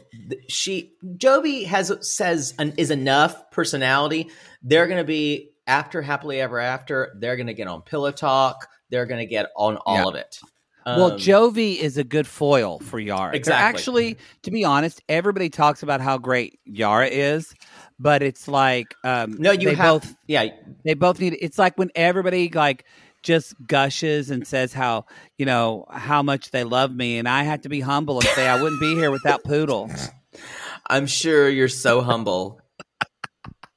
she 0.49 0.93
jovi 1.17 1.65
has 1.65 1.91
says 2.01 2.53
an, 2.59 2.73
is 2.77 2.91
enough 2.91 3.49
personality 3.51 4.29
they're 4.63 4.87
gonna 4.87 5.03
be 5.03 5.51
after 5.67 6.01
happily 6.01 6.41
ever 6.41 6.59
after 6.59 7.15
they're 7.19 7.37
gonna 7.37 7.53
get 7.53 7.67
on 7.67 7.81
pillow 7.81 8.11
talk 8.11 8.67
they're 8.89 9.05
gonna 9.05 9.25
get 9.25 9.47
on 9.55 9.77
all 9.85 9.95
Yeah. 9.97 10.07
of 10.07 10.15
it 10.15 10.39
well, 10.85 11.11
Um, 11.11 11.17
Jovi 11.17 11.75
is 11.77 11.97
a 11.97 12.05
good 12.05 12.25
foil 12.25 12.79
for 12.79 12.97
Yara. 12.97 13.31
They're 13.31 13.39
Exactly. 13.39 13.67
actually, 14.13 14.17
to 14.43 14.51
be 14.51 14.63
honest, 14.63 15.01
everybody 15.09 15.49
talks 15.49 15.83
about 15.83 15.99
how 15.99 16.17
great 16.17 16.61
Yara 16.63 17.07
is, 17.07 17.53
but 17.99 18.23
it's 18.23 18.47
like 18.47 18.95
um, 19.03 19.35
no 19.37 19.51
you 19.51 19.67
they 19.67 19.73
have 19.75 20.01
both 20.03 20.15
yeah 20.27 20.45
they 20.85 20.93
both 20.93 21.19
need. 21.19 21.37
It's 21.41 21.57
like 21.59 21.77
when 21.77 21.89
everybody 21.93 22.49
like 22.53 22.85
just 23.27 23.53
gushes 23.67 24.31
and 24.31 24.47
says 24.47 24.71
how 24.71 25.05
you 25.37 25.45
know 25.45 25.85
how 25.91 26.23
much 26.23 26.51
they 26.51 26.63
love 26.63 26.95
me, 26.95 27.17
and 27.17 27.27
I 27.27 27.43
have 27.43 27.61
to 27.61 27.69
be 27.69 27.81
humble 27.81 28.15
and 28.15 28.27
say 28.29 28.47
I 28.47 28.61
wouldn't 28.61 28.79
be 28.79 28.95
here 28.95 29.11
without 29.11 29.43
Poodle. 29.43 29.91
I'm 30.89 31.05
sure 31.07 31.49
you're 31.49 31.67
so 31.67 31.99
humble. 32.01 32.61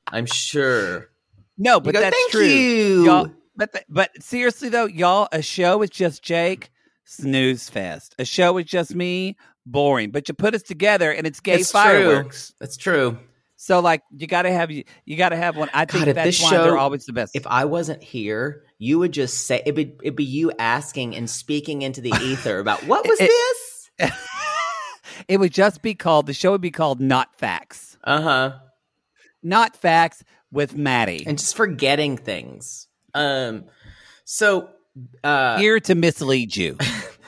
I'm 0.06 0.26
sure. 0.26 1.08
No, 1.58 1.80
but 1.80 1.94
go, 1.94 2.00
that's 2.00 2.16
Thank 2.16 2.30
true. 2.30 2.46
you. 2.46 3.04
Y'all, 3.04 3.30
but 3.56 3.72
th- 3.72 3.84
but 3.88 4.10
seriously 4.22 4.68
though, 4.68 4.86
y'all, 4.86 5.28
a 5.32 5.42
show 5.42 5.78
with 5.78 5.90
just 5.90 6.22
Jake, 6.22 6.70
snooze 7.04 7.68
fest. 7.68 8.14
A 8.20 8.24
show 8.24 8.52
with 8.52 8.66
just 8.66 8.94
me, 8.94 9.36
boring. 9.66 10.12
But 10.12 10.28
you 10.28 10.34
put 10.34 10.54
us 10.54 10.62
together, 10.62 11.10
and 11.10 11.26
it's 11.26 11.40
gay 11.40 11.56
It's 11.56 11.72
fireworks. 11.72 12.50
True. 12.50 12.56
That's 12.60 12.76
true. 12.76 13.18
So 13.62 13.80
like, 13.80 14.02
you 14.16 14.26
got 14.26 14.42
to 14.42 14.50
have 14.50 14.70
you, 14.70 14.84
you 15.04 15.18
got 15.18 15.28
to 15.28 15.36
have 15.36 15.54
one. 15.54 15.68
I 15.74 15.84
think 15.84 16.06
God, 16.06 16.14
that's 16.14 16.38
this 16.38 16.42
why 16.42 16.48
show- 16.50 16.62
they're 16.64 16.78
always 16.78 17.04
the 17.04 17.12
best. 17.12 17.36
If 17.36 17.46
I 17.46 17.66
wasn't 17.66 18.02
here, 18.02 18.64
you 18.78 18.98
would 18.98 19.12
just 19.12 19.46
say 19.46 19.60
it'd 19.66 19.74
be, 19.74 19.92
it'd 20.02 20.16
be 20.16 20.24
you 20.24 20.50
asking 20.58 21.14
and 21.14 21.28
speaking 21.28 21.82
into 21.82 22.00
the 22.00 22.08
ether 22.22 22.58
about 22.58 22.82
what 22.86 23.06
was 23.06 23.20
It- 23.20 23.28
this? 23.98 24.12
it 25.28 25.36
would 25.36 25.52
just 25.52 25.82
be 25.82 25.94
called 25.94 26.24
the 26.26 26.32
show 26.32 26.52
would 26.52 26.62
be 26.62 26.70
called 26.70 27.00
Not 27.02 27.36
Facts, 27.38 27.98
Uh 28.02 28.22
huh. 28.22 28.52
Not 29.42 29.76
Facts 29.76 30.24
with 30.50 30.74
Maddie. 30.74 31.24
And 31.26 31.38
just 31.38 31.54
forgetting 31.54 32.16
things. 32.16 32.88
Um. 33.12 33.66
So, 34.24 34.70
uh, 35.22 35.58
Here 35.58 35.80
to 35.80 35.94
mislead 35.94 36.56
you. 36.56 36.78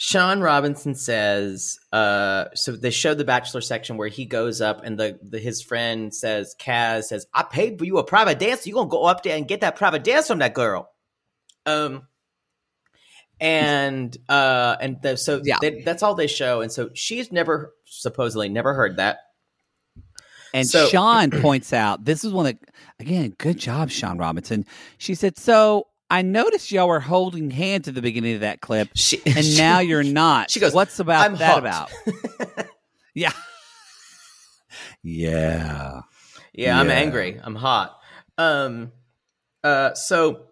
Shaun 0.00 0.40
Robinson 0.40 0.94
says, 0.94 1.76
uh, 1.92 2.44
so 2.54 2.70
they 2.76 2.90
showed 2.90 3.18
the 3.18 3.24
bachelor 3.24 3.60
section 3.60 3.96
where 3.96 4.06
he 4.06 4.26
goes 4.26 4.60
up 4.60 4.84
and 4.84 4.96
the, 4.96 5.18
the 5.28 5.40
his 5.40 5.60
friend 5.60 6.14
says, 6.14 6.54
Kaz 6.60 7.04
says, 7.06 7.26
I 7.34 7.42
paid 7.42 7.80
for 7.80 7.84
you 7.84 7.98
a 7.98 8.04
private 8.04 8.38
dance. 8.38 8.64
You're 8.64 8.76
gonna 8.76 8.88
go 8.88 9.06
up 9.06 9.24
there 9.24 9.36
and 9.36 9.48
get 9.48 9.60
that 9.62 9.74
private 9.74 10.04
dance 10.04 10.28
from 10.28 10.38
that 10.38 10.54
girl. 10.54 10.88
Um 11.66 12.06
and 13.40 14.16
uh 14.28 14.76
and 14.80 15.02
the, 15.02 15.16
so 15.16 15.40
Yeah. 15.44 15.58
they, 15.60 15.82
that's 15.82 16.04
all 16.04 16.14
they 16.14 16.28
show. 16.28 16.60
And 16.60 16.70
so 16.70 16.90
she's 16.94 17.32
never 17.32 17.74
supposedly 17.84 18.48
never 18.48 18.74
heard 18.74 18.98
that. 18.98 19.18
And 20.54 20.66
So- 20.68 20.86
Sean 20.86 21.30
points 21.42 21.72
out 21.72 22.04
this 22.04 22.24
is 22.24 22.32
one 22.32 22.46
of 22.46 22.56
again, 23.00 23.34
good 23.36 23.58
job, 23.58 23.90
Shaun 23.90 24.16
Robinson. 24.16 24.64
She 24.98 25.16
said, 25.16 25.36
So 25.38 25.88
I 26.10 26.22
noticed 26.22 26.72
y'all 26.72 26.88
were 26.88 27.00
holding 27.00 27.50
hands 27.50 27.86
at 27.88 27.94
the 27.94 28.00
beginning 28.02 28.34
of 28.36 28.40
that 28.40 28.60
clip, 28.60 28.88
She, 28.94 29.20
and 29.26 29.56
now 29.58 29.78
you're 29.80 30.02
not. 30.02 30.50
She 30.50 30.58
goes, 30.60 30.72
What's 30.72 30.98
about 31.00 31.24
"I'm 31.24 31.36
that 31.36 31.62
hooked." 31.62 31.66
about? 31.66 32.66
Yeah. 33.14 33.32
yeah. 35.02 36.00
Yeah, 36.52 36.78
I'm 36.78 36.90
angry. 36.90 37.40
I'm 37.42 37.54
hot. 37.56 37.98
Um, 38.36 38.92
uh, 39.64 39.94
so 39.94 40.46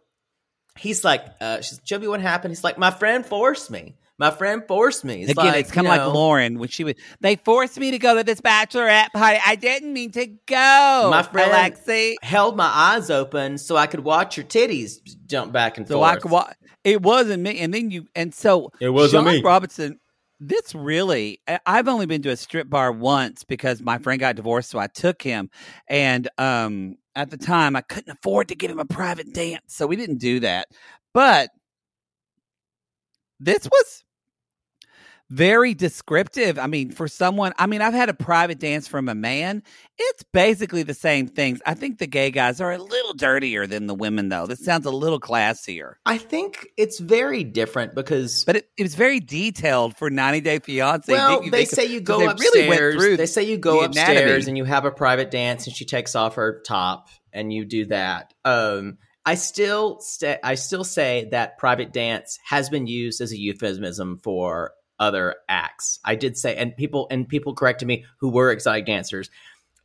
he's 0.77 1.05
like, 1.05 1.25
uh, 1.41 1.61
she's 1.61 1.79
Jovi, 1.81 2.09
what 2.09 2.21
happened? 2.21 2.51
He's 2.53 2.65
like, 2.65 2.77
my 2.79 2.91
friend 2.91 3.25
forced 3.25 3.71
me. 3.71 3.97
My 4.19 4.31
friend 4.31 4.63
forced 4.67 5.05
me. 5.05 5.23
It's 5.23 5.33
Again, 5.33 5.47
like, 5.47 5.57
it's 5.57 5.71
kind 5.71 5.87
of 5.87 5.91
like 5.91 6.15
Lauren 6.15 6.59
when 6.59 6.71
she 6.71 6.85
was. 6.85 6.95
They 7.21 7.37
forced 7.37 7.79
me 7.79 7.91
to 7.91 7.99
go 7.99 8.15
to 8.17 8.25
this 8.25 8.41
bachelorette 8.41 9.13
party. 9.13 9.39
I 9.45 9.57
didn't 9.57 9.93
mean 9.93 10.11
to 10.13 10.27
go. 10.47 11.09
My 11.11 11.23
friend 11.23 11.53
Alexi. 11.53 12.15
held 12.23 12.57
my 12.57 12.65
eyes 12.65 13.11
open 13.11 13.59
so 13.59 13.77
I 13.77 13.87
could 13.87 14.01
watch 14.01 14.37
your 14.39 14.47
titties 14.47 15.01
jump 15.27 15.53
back 15.53 15.77
and 15.77 15.87
So 15.87 15.97
forth. 15.99 16.11
I 16.11 16.17
could 16.17 16.31
wa- 16.31 16.53
It 16.83 17.03
wasn't 17.03 17.43
me. 17.43 17.59
And 17.59 17.75
then 17.75 17.91
you. 17.91 18.07
And 18.15 18.35
so 18.35 18.71
It 18.81 18.89
wasn't 18.89 19.27
Sean 19.27 19.35
me. 19.35 19.43
Robinson. 19.43 20.01
This 20.41 20.75
really. 20.75 21.41
I- 21.47 21.61
I've 21.67 21.89
only 21.89 22.07
been 22.07 22.23
to 22.23 22.31
a 22.31 22.37
strip 22.37 22.71
bar 22.71 22.93
once 22.93 23.45
because 23.45 23.83
my 23.83 23.99
friend 23.99 24.19
got 24.19 24.37
divorced, 24.37 24.71
so 24.71 24.79
I 24.79 24.87
took 24.87 25.21
him. 25.21 25.51
And 25.89 26.27
um, 26.39 26.97
at 27.15 27.29
the 27.31 27.37
time, 27.39 27.77
I 27.77 27.83
couldn't 27.83 28.13
afford 28.13 28.49
to 28.49 28.55
give 28.55 28.71
him 28.71 28.79
a 28.79 28.87
private 28.87 29.35
dance, 29.35 29.75
so 29.75 29.87
we 29.87 29.97
didn't 29.97 30.19
do 30.19 30.41
that. 30.41 30.69
But 31.13 31.51
this 33.41 33.67
was 33.71 34.05
very 35.29 35.75
descriptive. 35.75 36.59
I 36.59 36.67
mean, 36.67 36.91
for 36.91 37.09
someone, 37.09 37.53
I 37.59 37.67
mean, 37.67 37.83
I've 37.83 37.95
had 37.95 38.09
a 38.09 38.15
private 38.15 38.61
dance 38.61 38.87
from 38.87 39.09
a 39.09 39.15
man. 39.15 39.63
It's 39.99 40.23
basically 40.23 40.83
the 40.85 40.95
same 40.95 41.27
things. 41.27 41.61
I 41.67 41.75
think 41.75 41.99
the 41.99 42.07
gay 42.07 42.31
guys 42.31 42.61
are 42.61 42.73
a 42.73 42.79
little 42.79 43.15
dirtier 43.15 43.67
than 43.67 43.87
the 43.87 43.95
women, 43.95 44.29
though. 44.29 44.47
This 44.47 44.65
sounds 44.65 44.87
a 44.87 44.91
little 44.91 45.19
classier, 45.19 45.95
I 46.05 46.19
think 46.19 46.69
it's 46.77 46.99
very 47.01 47.43
different 47.45 47.95
because 47.95 48.45
but 48.45 48.57
it, 48.57 48.69
it 48.77 48.83
was 48.83 48.95
very 48.95 49.21
detailed 49.21 49.97
for 49.97 50.11
90 50.11 50.41
Day 50.43 50.59
Fiance. 50.59 51.13
well, 51.13 51.43
they 51.51 51.65
say 51.65 51.87
you 51.87 52.01
go 52.01 52.19
they 52.19 52.27
upstairs. 52.27 52.55
really 52.55 52.69
went 52.69 53.01
through 53.01 53.17
they 53.17 53.27
say 53.27 53.43
you 53.43 53.59
go 53.59 53.81
the 53.81 53.87
upstairs 53.87 54.19
anatomy. 54.19 54.49
and 54.49 54.59
you 54.59 54.65
have 54.65 54.85
a 54.85 54.91
private 54.91 55.31
dance, 55.31 55.67
and 55.67 55.75
she 55.75 55.85
takes 55.85 56.15
off 56.15 56.37
her 56.37 56.63
top, 56.67 57.09
and 57.33 57.53
you 57.53 57.65
do 57.65 57.87
that. 57.87 58.33
Um, 58.45 58.99
I 59.25 59.35
still 59.35 59.99
sta 60.01 60.37
I 60.45 60.55
still 60.55 60.85
say 60.85 61.29
that 61.33 61.59
private 61.59 61.93
dance 61.93 62.39
has 62.45 62.69
been 62.71 62.87
used 62.87 63.21
as 63.21 63.33
a 63.33 63.37
euphemism 63.37 64.21
for 64.23 64.71
other 64.99 65.37
acts. 65.49 65.99
I 66.05 66.15
did 66.15 66.37
say, 66.37 66.57
and 66.57 66.77
people 66.77 67.07
and 67.11 67.29
people 67.29 67.55
corrected 67.55 67.89
me 67.89 68.05
who 68.19 68.31
were 68.31 68.51
exotic 68.51 68.87
dancers. 68.87 69.31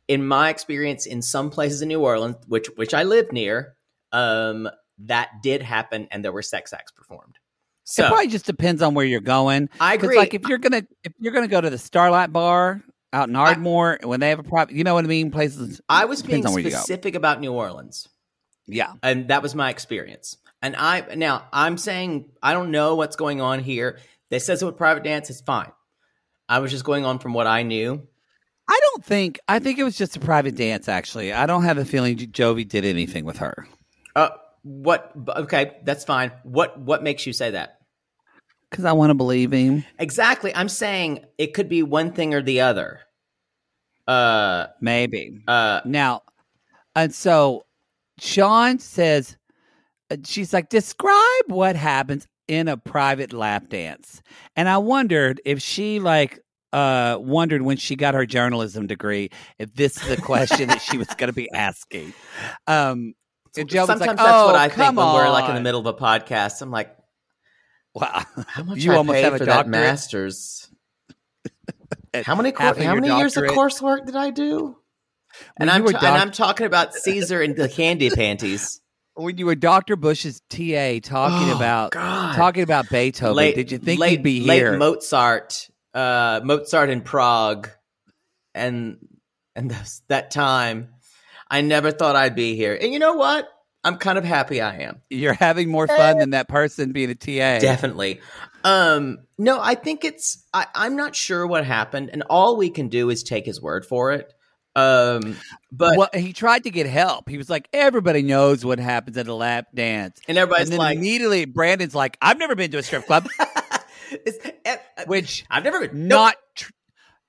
In 0.08 0.26
my 0.26 0.50
experience, 0.50 1.06
in 1.06 1.22
some 1.22 1.50
places 1.50 1.82
in 1.82 1.88
New 1.88 2.00
Orleans, 2.00 2.36
which 2.46 2.68
which 2.76 2.94
I 2.94 3.04
live 3.04 3.32
near, 3.32 3.76
um, 4.12 4.68
that 4.98 5.30
did 5.42 5.62
happen, 5.62 6.08
and 6.10 6.24
there 6.24 6.32
were 6.32 6.42
sex 6.42 6.72
acts 6.72 6.92
performed. 6.92 7.38
So 7.84 8.04
it 8.04 8.08
probably 8.08 8.28
just 8.28 8.46
depends 8.46 8.82
on 8.82 8.94
where 8.94 9.04
you're 9.04 9.20
going. 9.20 9.68
I 9.80 9.94
agree. 9.94 10.16
Like 10.16 10.34
if 10.34 10.48
you're 10.48 10.58
gonna 10.58 10.82
if 11.04 11.12
you're 11.18 11.32
gonna 11.32 11.48
go 11.48 11.60
to 11.60 11.70
the 11.70 11.78
Starlight 11.78 12.32
Bar 12.32 12.82
out 13.12 13.28
in 13.28 13.36
Ardmore 13.36 13.98
when 14.02 14.20
they 14.20 14.30
have 14.30 14.38
a 14.38 14.44
private, 14.44 14.74
you 14.74 14.84
know 14.84 14.94
what 14.94 15.04
I 15.04 15.08
mean? 15.08 15.30
Places. 15.30 15.80
I 15.88 16.04
was 16.04 16.22
being 16.22 16.46
on 16.46 16.52
where 16.52 16.62
you 16.62 16.70
go. 16.70 16.76
specific 16.76 17.14
about 17.14 17.40
New 17.40 17.52
Orleans. 17.52 18.08
Yeah. 18.66 18.92
and 19.02 19.28
that 19.28 19.42
was 19.42 19.54
my 19.54 19.70
experience. 19.70 20.36
And 20.62 20.76
I 20.76 21.14
now 21.16 21.44
I'm 21.52 21.76
saying 21.76 22.30
I 22.42 22.52
don't 22.52 22.70
know 22.70 22.94
what's 22.94 23.16
going 23.16 23.40
on 23.40 23.58
here. 23.60 23.98
They 24.32 24.38
says 24.38 24.62
it 24.62 24.64
with 24.64 24.78
private 24.78 25.04
dance, 25.04 25.28
it's 25.28 25.42
fine. 25.42 25.70
I 26.48 26.60
was 26.60 26.70
just 26.70 26.84
going 26.84 27.04
on 27.04 27.18
from 27.18 27.34
what 27.34 27.46
I 27.46 27.64
knew. 27.64 28.02
I 28.66 28.80
don't 28.82 29.04
think. 29.04 29.38
I 29.46 29.58
think 29.58 29.78
it 29.78 29.84
was 29.84 29.98
just 29.98 30.16
a 30.16 30.20
private 30.20 30.56
dance. 30.56 30.88
Actually, 30.88 31.34
I 31.34 31.44
don't 31.44 31.64
have 31.64 31.76
a 31.76 31.84
feeling 31.84 32.16
Jovi 32.16 32.66
did 32.66 32.86
anything 32.86 33.26
with 33.26 33.36
her 33.38 33.66
Uh, 34.16 34.30
what? 34.62 35.12
Okay, 35.28 35.76
that's 35.84 36.04
fine. 36.04 36.32
What? 36.44 36.80
What 36.80 37.02
makes 37.02 37.26
you 37.26 37.34
say 37.34 37.50
that? 37.50 37.78
because 38.70 38.86
I 38.86 38.92
want 38.92 39.10
to 39.10 39.14
believe 39.14 39.52
him. 39.52 39.84
Exactly. 39.98 40.56
I'm 40.56 40.70
saying 40.70 41.26
it 41.36 41.52
could 41.52 41.68
be 41.68 41.82
one 41.82 42.12
thing 42.12 42.32
or 42.32 42.40
the 42.40 42.62
other. 42.62 43.00
Uh, 44.08 44.68
Maybe 44.80 45.42
uh, 45.46 45.82
now, 45.84 46.22
and 46.96 47.14
so 47.14 47.66
Sean 48.18 48.78
says, 48.78 49.36
uh, 50.10 50.16
she's 50.24 50.54
like, 50.54 50.70
describe 50.70 51.44
what 51.48 51.76
happens 51.76 52.26
in 52.52 52.68
a 52.68 52.76
private 52.76 53.32
lap 53.32 53.68
dance, 53.68 54.22
and 54.56 54.68
I 54.68 54.78
wondered 54.78 55.40
if 55.44 55.60
she 55.60 56.00
like. 56.00 56.40
Uh, 56.74 57.18
wondered 57.20 57.60
when 57.60 57.76
she 57.76 57.96
got 57.96 58.14
her 58.14 58.24
journalism 58.24 58.86
degree 58.86 59.28
if 59.58 59.74
this 59.74 60.02
is 60.02 60.08
a 60.08 60.16
question 60.16 60.68
that 60.68 60.80
she 60.80 60.96
was 60.96 61.06
going 61.06 61.28
to 61.28 61.34
be 61.34 61.46
asking. 61.54 62.14
Um, 62.66 63.12
and 63.58 63.68
Joe 63.68 63.80
was 63.80 63.88
sometimes 63.88 64.06
like, 64.06 64.16
that's 64.16 64.46
what 64.46 64.54
"Oh, 64.54 64.58
I 64.58 64.70
think 64.70 64.96
when 64.96 65.06
we're 65.12 65.28
like 65.28 65.50
in 65.50 65.54
the 65.54 65.60
middle 65.60 65.80
of 65.80 65.86
a 65.86 65.92
podcast. 65.92 66.62
I'm 66.62 66.70
like, 66.70 66.96
Wow, 67.94 68.22
how 68.46 68.62
much 68.62 68.78
you 68.78 68.92
I 68.92 68.96
almost 68.96 69.18
have 69.18 69.34
a 69.34 69.38
for 69.38 69.44
that 69.44 69.68
masters? 69.68 70.70
How 72.24 72.34
many 72.34 72.50
of 72.50 72.78
how 72.78 72.94
many 72.94 73.08
years 73.08 73.38
of 73.38 73.44
coursework 73.44 74.04
did 74.04 74.16
I 74.16 74.30
do? 74.30 74.76
And 75.58 75.70
I'm 75.70 75.82
ta- 75.82 75.92
doc- 75.92 76.02
and 76.02 76.16
I'm 76.16 76.30
talking 76.30 76.66
about 76.66 76.92
Caesar 76.92 77.40
and 77.40 77.56
the 77.56 77.70
candy 77.70 78.10
panties. 78.10 78.81
When 79.14 79.38
you 79.38 79.46
were 79.46 79.54
Dr. 79.54 79.96
Bush's 79.96 80.40
TA 80.48 80.98
talking 81.02 81.50
Oh, 81.50 81.56
about 81.56 81.92
God. 81.92 82.34
talking 82.36 82.62
about 82.62 82.88
Beethoven, 82.90 83.54
did 83.54 83.70
you 83.72 83.78
think 83.78 84.00
late, 84.00 84.10
he'd 84.10 84.22
be 84.22 84.40
late 84.40 84.56
here? 84.56 84.76
Mozart, 84.76 85.68
uh, 85.94 86.40
Mozart 86.44 86.90
in 86.90 87.00
Prague, 87.02 87.68
and 88.54 88.98
and 89.54 89.70
those, 89.70 90.02
that 90.08 90.30
time, 90.30 90.94
I 91.50 91.60
never 91.60 91.90
thought 91.90 92.16
I'd 92.16 92.34
be 92.34 92.54
here. 92.56 92.76
And 92.80 92.92
you 92.92 92.98
know 92.98 93.14
what? 93.14 93.48
I'm 93.84 93.96
kind 93.96 94.16
of 94.16 94.24
happy 94.24 94.60
I 94.60 94.76
am. 94.82 95.02
You're 95.10 95.32
having 95.34 95.68
more 95.68 95.88
fun 95.88 96.18
than 96.18 96.30
that 96.30 96.48
person 96.48 96.92
being 96.92 97.10
a 97.10 97.14
TA. 97.16 97.58
Definitely. 97.58 98.20
Um, 98.62 99.18
no, 99.38 99.60
I 99.60 99.74
think 99.74 100.04
it's. 100.04 100.44
I, 100.54 100.66
I'm 100.74 100.94
not 100.94 101.16
sure 101.16 101.46
what 101.46 101.64
happened, 101.66 102.10
and 102.12 102.22
all 102.30 102.56
we 102.56 102.70
can 102.70 102.88
do 102.88 103.10
is 103.10 103.22
take 103.24 103.44
his 103.44 103.60
word 103.60 103.84
for 103.84 104.12
it. 104.12 104.32
Um, 104.74 105.36
but 105.70 105.98
well, 105.98 106.08
he 106.14 106.32
tried 106.32 106.64
to 106.64 106.70
get 106.70 106.86
help. 106.86 107.28
He 107.28 107.36
was 107.36 107.50
like, 107.50 107.68
"Everybody 107.72 108.22
knows 108.22 108.64
what 108.64 108.78
happens 108.78 109.16
at 109.18 109.28
a 109.28 109.34
lap 109.34 109.66
dance," 109.74 110.20
and 110.28 110.38
everybody's 110.38 110.68
and 110.68 110.72
then 110.72 110.78
like, 110.78 110.96
immediately 110.96 111.44
Brandon's 111.44 111.94
like, 111.94 112.16
"I've 112.22 112.38
never 112.38 112.54
been 112.54 112.70
to 112.70 112.78
a 112.78 112.82
strip 112.82 113.06
club," 113.06 113.28
eh, 113.40 114.32
eh, 114.64 114.76
which 115.06 115.44
I've 115.50 115.64
never 115.64 115.86
been. 115.86 116.08
not 116.08 116.36
tr- 116.54 116.72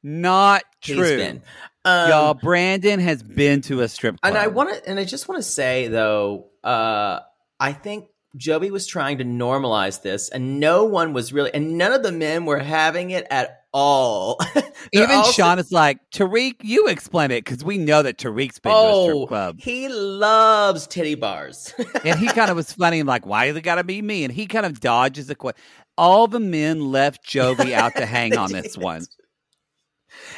not 0.03 0.63
true. 0.81 1.41
Um, 1.85 2.09
Y'all, 2.09 2.33
Brandon 2.33 2.99
has 3.01 3.21
been 3.21 3.59
to 3.63 3.81
a 3.81 3.89
strip 3.89 4.19
club, 4.21 4.29
And 4.29 4.37
I 4.37 4.47
want 4.47 4.73
to, 4.73 4.89
and 4.89 4.97
I 4.97 5.03
just 5.03 5.27
want 5.27 5.43
to 5.43 5.49
say 5.49 5.89
though, 5.89 6.49
uh, 6.63 7.19
I 7.59 7.73
think 7.73 8.07
Jovi 8.37 8.71
was 8.71 8.87
trying 8.87 9.19
to 9.19 9.23
normalize 9.25 10.01
this, 10.01 10.29
and 10.29 10.59
no 10.59 10.85
one 10.85 11.13
was 11.13 11.31
really, 11.33 11.53
and 11.53 11.77
none 11.77 11.91
of 11.91 12.01
the 12.03 12.11
men 12.11 12.45
were 12.45 12.59
having 12.59 13.11
it 13.11 13.27
at 13.29 13.63
all. 13.73 14.39
Even 14.91 15.11
all 15.11 15.31
Sean 15.31 15.59
is 15.59 15.71
like, 15.71 15.99
Tarik, 16.11 16.55
you 16.63 16.87
explain 16.87 17.31
it 17.31 17.45
because 17.45 17.63
we 17.63 17.77
know 17.77 18.01
that 18.01 18.17
Tarik's 18.17 18.59
been 18.59 18.71
to 18.71 18.77
a 18.77 18.81
Oh, 18.91 19.03
strip 19.05 19.27
club. 19.29 19.59
he 19.59 19.87
loves 19.89 20.87
titty 20.87 21.15
bars. 21.15 21.73
and 22.05 22.17
he 22.19 22.27
kind 22.27 22.49
of 22.49 22.55
was 22.55 22.73
funny 22.73 23.03
like, 23.03 23.25
why 23.25 23.45
is 23.45 23.55
it 23.55 23.61
got 23.61 23.75
to 23.75 23.83
be 23.83 24.01
me? 24.01 24.23
And 24.23 24.33
he 24.33 24.47
kind 24.47 24.65
of 24.65 24.79
dodges 24.79 25.27
the 25.27 25.35
question. 25.35 25.61
All 25.97 26.27
the 26.27 26.39
men 26.39 26.91
left 26.91 27.23
Jovi 27.23 27.71
out 27.73 27.95
to 27.97 28.05
hang 28.07 28.35
on 28.35 28.51
this 28.51 28.75
one. 28.77 29.05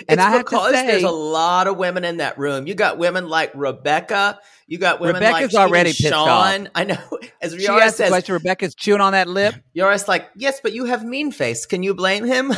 And 0.08 0.20
it's 0.20 0.28
I 0.28 0.32
have 0.32 0.46
to 0.46 0.46
because 0.46 0.72
there's 0.72 1.04
a 1.04 1.10
lot 1.10 1.68
of 1.68 1.78
women 1.78 2.04
in 2.04 2.18
that 2.18 2.38
room. 2.38 2.68
You 2.68 2.76
got 2.76 2.98
women 2.98 3.28
like 3.28 3.52
Rebecca. 3.56 4.40
You 4.68 4.78
got 4.78 5.00
women 5.00 5.16
Rebecca's 5.16 5.54
like 5.54 5.68
already 5.68 5.92
even 5.92 6.04
pissed 6.04 6.14
Sean. 6.14 6.70
I 6.76 6.84
know. 6.84 6.98
As 7.42 7.54
She 7.54 7.64
Yara 7.64 7.92
says, 7.92 8.10
question, 8.10 8.34
Rebecca's 8.34 8.76
chewing 8.76 9.02
on 9.02 9.14
that 9.14 9.28
lip. 9.28 9.56
Yara's 9.74 10.08
like, 10.08 10.30
yes, 10.36 10.60
but 10.62 10.74
you 10.74 10.86
have 10.86 11.04
mean 11.04 11.32
face. 11.32 11.66
Can 11.66 11.84
you 11.84 11.94
blame 11.94 12.26
him? 12.26 12.52
she 12.52 12.58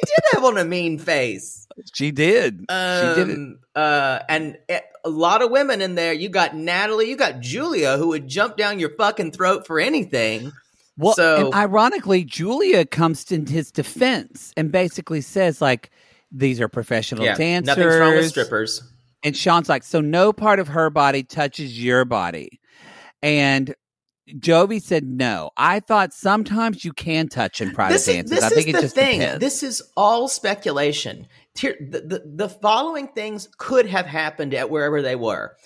did 0.00 0.24
have 0.32 0.44
on 0.44 0.58
a 0.58 0.64
mean 0.64 0.98
face. 0.98 1.66
She 1.94 2.10
did. 2.10 2.64
Um, 2.68 3.00
she 3.00 3.24
did 3.24 3.38
it. 3.38 3.56
Uh, 3.74 4.20
and 4.28 4.58
eh, 4.68 4.80
a 5.04 5.10
lot 5.10 5.42
of 5.42 5.50
women 5.50 5.82
in 5.82 5.94
there. 5.94 6.12
You 6.12 6.28
got 6.28 6.56
Natalie. 6.56 7.08
You 7.08 7.16
got 7.16 7.40
Julia, 7.40 7.96
who 7.96 8.08
would 8.08 8.28
jump 8.28 8.56
down 8.56 8.78
your 8.78 8.90
fucking 8.96 9.32
throat 9.32 9.66
for 9.66 9.78
anything. 9.78 10.52
Well, 10.98 11.14
so- 11.14 11.46
and 11.46 11.54
ironically, 11.54 12.24
Julia 12.24 12.86
comes 12.86 13.24
to 13.26 13.40
his 13.40 13.70
defense 13.70 14.52
and 14.56 14.72
basically 14.72 15.20
says, 15.20 15.60
like, 15.60 15.90
these 16.32 16.60
are 16.60 16.68
professional 16.68 17.24
dancers. 17.36 17.66
nothing's 17.76 17.96
wrong 17.96 18.14
with 18.14 18.28
strippers. 18.28 18.82
And 19.22 19.36
Sean's 19.36 19.68
like, 19.68 19.82
so 19.82 20.00
no 20.00 20.32
part 20.32 20.58
of 20.58 20.68
her 20.68 20.90
body 20.90 21.22
touches 21.22 21.82
your 21.82 22.04
body. 22.04 22.60
And 23.22 23.74
Jovi 24.28 24.82
said, 24.82 25.04
no. 25.04 25.50
I 25.56 25.80
thought 25.80 26.12
sometimes 26.12 26.84
you 26.84 26.92
can 26.92 27.28
touch 27.28 27.60
in 27.60 27.70
private 27.72 27.94
this 27.94 28.08
is, 28.08 28.14
dances. 28.16 28.30
this 28.30 28.44
I 28.44 28.48
think 28.50 28.68
is 28.68 28.74
it 28.74 28.76
the 28.76 28.82
just 28.82 28.94
thing. 28.94 29.20
depends. 29.20 29.40
This 29.40 29.62
is 29.62 29.82
all 29.96 30.28
speculation. 30.28 31.26
The, 31.54 31.74
the, 31.80 32.22
the 32.26 32.48
following 32.48 33.08
things 33.08 33.48
could 33.58 33.86
have 33.86 34.06
happened 34.06 34.52
at 34.52 34.68
wherever 34.70 35.00
they 35.00 35.16
were. 35.16 35.56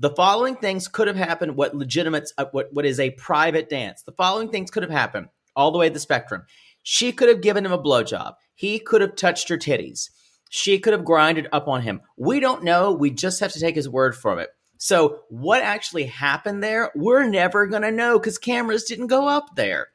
The 0.00 0.10
following 0.10 0.56
things 0.56 0.88
could 0.88 1.08
have 1.08 1.16
happened. 1.16 1.56
What 1.56 1.76
legitimate, 1.76 2.32
uh, 2.38 2.46
what 2.52 2.72
what 2.72 2.86
is 2.86 2.98
a 2.98 3.10
private 3.10 3.68
dance? 3.68 4.02
The 4.02 4.12
following 4.12 4.48
things 4.48 4.70
could 4.70 4.82
have 4.82 4.90
happened 4.90 5.28
all 5.54 5.70
the 5.70 5.78
way 5.78 5.88
to 5.88 5.92
the 5.92 6.00
spectrum. 6.00 6.44
She 6.82 7.12
could 7.12 7.28
have 7.28 7.42
given 7.42 7.66
him 7.66 7.72
a 7.72 7.82
blowjob. 7.82 8.32
He 8.54 8.78
could 8.78 9.02
have 9.02 9.14
touched 9.14 9.50
her 9.50 9.58
titties. 9.58 10.08
She 10.48 10.78
could 10.78 10.94
have 10.94 11.04
grinded 11.04 11.48
up 11.52 11.68
on 11.68 11.82
him. 11.82 12.00
We 12.16 12.40
don't 12.40 12.64
know. 12.64 12.92
We 12.92 13.10
just 13.10 13.40
have 13.40 13.52
to 13.52 13.60
take 13.60 13.74
his 13.74 13.90
word 13.90 14.16
for 14.16 14.40
it. 14.40 14.48
So, 14.78 15.20
what 15.28 15.62
actually 15.62 16.06
happened 16.06 16.64
there, 16.64 16.90
we're 16.94 17.28
never 17.28 17.66
going 17.66 17.82
to 17.82 17.92
know 17.92 18.18
because 18.18 18.38
cameras 18.38 18.84
didn't 18.84 19.08
go 19.08 19.28
up 19.28 19.54
there. 19.54 19.88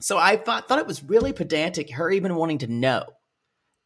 So, 0.00 0.18
I 0.18 0.36
thought, 0.36 0.66
thought 0.66 0.80
it 0.80 0.88
was 0.88 1.04
really 1.04 1.32
pedantic, 1.32 1.92
her 1.92 2.10
even 2.10 2.34
wanting 2.34 2.58
to 2.58 2.66
know. 2.66 3.04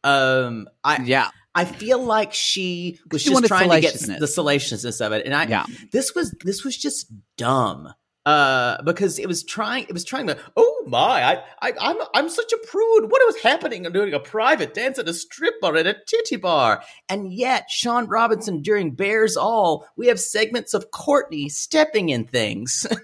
Um, 0.03 0.67
I 0.83 1.03
yeah. 1.03 1.29
I 1.53 1.65
feel 1.65 2.01
like 2.03 2.33
she 2.33 2.99
was 3.11 3.21
She 3.21 3.29
just 3.29 3.45
trying 3.45 3.69
to 3.69 3.81
get 3.81 3.93
the 4.19 4.27
salaciousness. 4.27 5.01
of 5.01 5.11
it, 5.11 5.25
and 5.25 5.35
I 5.35 5.45
Yeah. 5.47 5.65
this 5.91 6.15
was 6.15 6.33
this 6.43 6.63
was 6.63 6.77
just 6.77 7.07
dumb 7.37 7.93
uh 8.23 8.79
because 8.83 9.17
it 9.17 9.25
was 9.25 9.43
trying 9.43 9.83
it 9.85 9.93
was 9.93 10.05
trying 10.05 10.27
to 10.27 10.37
oh 10.55 10.83
my 10.85 11.23
I, 11.23 11.43
I 11.63 11.73
i'm 11.81 11.97
i'm 12.13 12.29
such 12.29 12.53
a 12.53 12.57
prude. 12.67 13.09
What 13.11 13.19
was 13.25 13.41
happening? 13.41 13.83
I'm 13.83 13.93
doing 13.93 14.13
a 14.13 14.19
private 14.19 14.75
dance 14.75 14.99
at 14.99 15.09
a 15.09 15.13
strip 15.13 15.59
bar 15.59 15.75
at 15.75 15.87
a 15.87 15.95
titty 16.07 16.35
bar. 16.35 16.83
And 17.09 17.33
yet 17.33 17.65
shaun 17.71 18.05
robinson 18.07 18.61
during 18.61 18.91
bears 18.91 19.35
all 19.35 19.87
we 19.97 20.05
have 20.05 20.19
segments 20.19 20.75
of 20.75 20.91
courtney 20.91 21.49
stepping 21.49 22.09
in 22.09 22.25
things. 22.25 22.85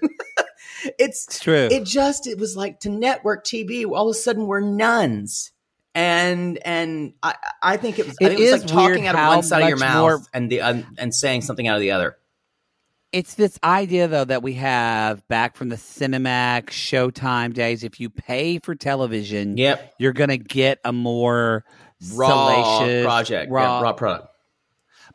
It's 0.96 1.26
It's 1.26 1.40
true. 1.40 1.68
it 1.70 1.84
just 1.84 2.28
it 2.28 2.38
was 2.38 2.56
like 2.56 2.78
to 2.80 2.88
network 2.88 3.44
tv 3.44 3.84
all 3.90 4.08
of 4.08 4.14
a 4.14 4.18
sudden 4.18 4.46
we're 4.46 4.60
nuns 4.60 5.50
and 5.98 6.58
and 6.64 7.12
i 7.22 7.34
i 7.62 7.76
think 7.76 7.98
it 7.98 8.06
was 8.06 8.16
i 8.22 8.24
It 8.24 8.28
think 8.28 8.40
it 8.40 8.52
was 8.52 8.62
is 8.64 8.70
like 8.72 8.72
talking 8.72 9.06
out 9.06 9.16
of 9.16 9.28
one 9.36 9.42
side 9.42 9.62
of 9.62 9.68
your 9.68 9.78
mouth 9.78 10.00
more- 10.00 10.22
and 10.32 10.50
the 10.50 10.60
um, 10.60 10.86
and 10.98 11.14
saying 11.14 11.42
something 11.42 11.66
out 11.66 11.74
of 11.76 11.80
the 11.80 11.90
other 11.90 12.16
it's 13.10 13.34
this 13.34 13.58
idea 13.64 14.06
though 14.06 14.24
that 14.26 14.42
we 14.42 14.52
have 14.54 15.26
back 15.28 15.56
from 15.56 15.70
the 15.70 15.76
Cinemax 15.76 16.66
Showtime 16.66 17.54
days. 17.54 17.82
If 17.82 18.00
you 18.00 18.10
pay 18.10 18.58
for 18.58 18.74
television, 18.74 19.56
yep 19.56 19.94
you're 19.98 20.12
gonna 20.12 20.36
get 20.36 20.78
a 20.84 20.92
more 20.92 21.64
raw 22.12 22.28
salacious, 22.78 23.04
project 23.06 23.50
raw. 23.50 23.62
yeah, 23.78 23.82
raw 23.82 23.92
product 23.94 24.28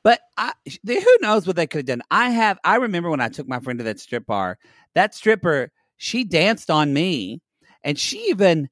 But 0.01 0.21
I, 0.35 0.53
who 0.87 1.17
knows 1.21 1.45
what 1.45 1.55
they 1.55 1.67
could 1.67 1.79
have 1.79 1.85
done? 1.85 2.01
I 2.09 2.31
have. 2.31 2.57
I 2.63 2.77
remember 2.77 3.11
when 3.11 3.21
I 3.21 3.29
took 3.29 3.47
my 3.47 3.59
friend 3.59 3.77
to 3.77 3.83
that 3.85 3.99
strip 3.99 4.25
bar. 4.25 4.57
That 4.95 5.13
stripper, 5.13 5.71
she 5.97 6.23
danced 6.23 6.71
on 6.71 6.93
me, 6.93 7.41
and 7.83 7.97
she 7.99 8.17
even. 8.29 8.69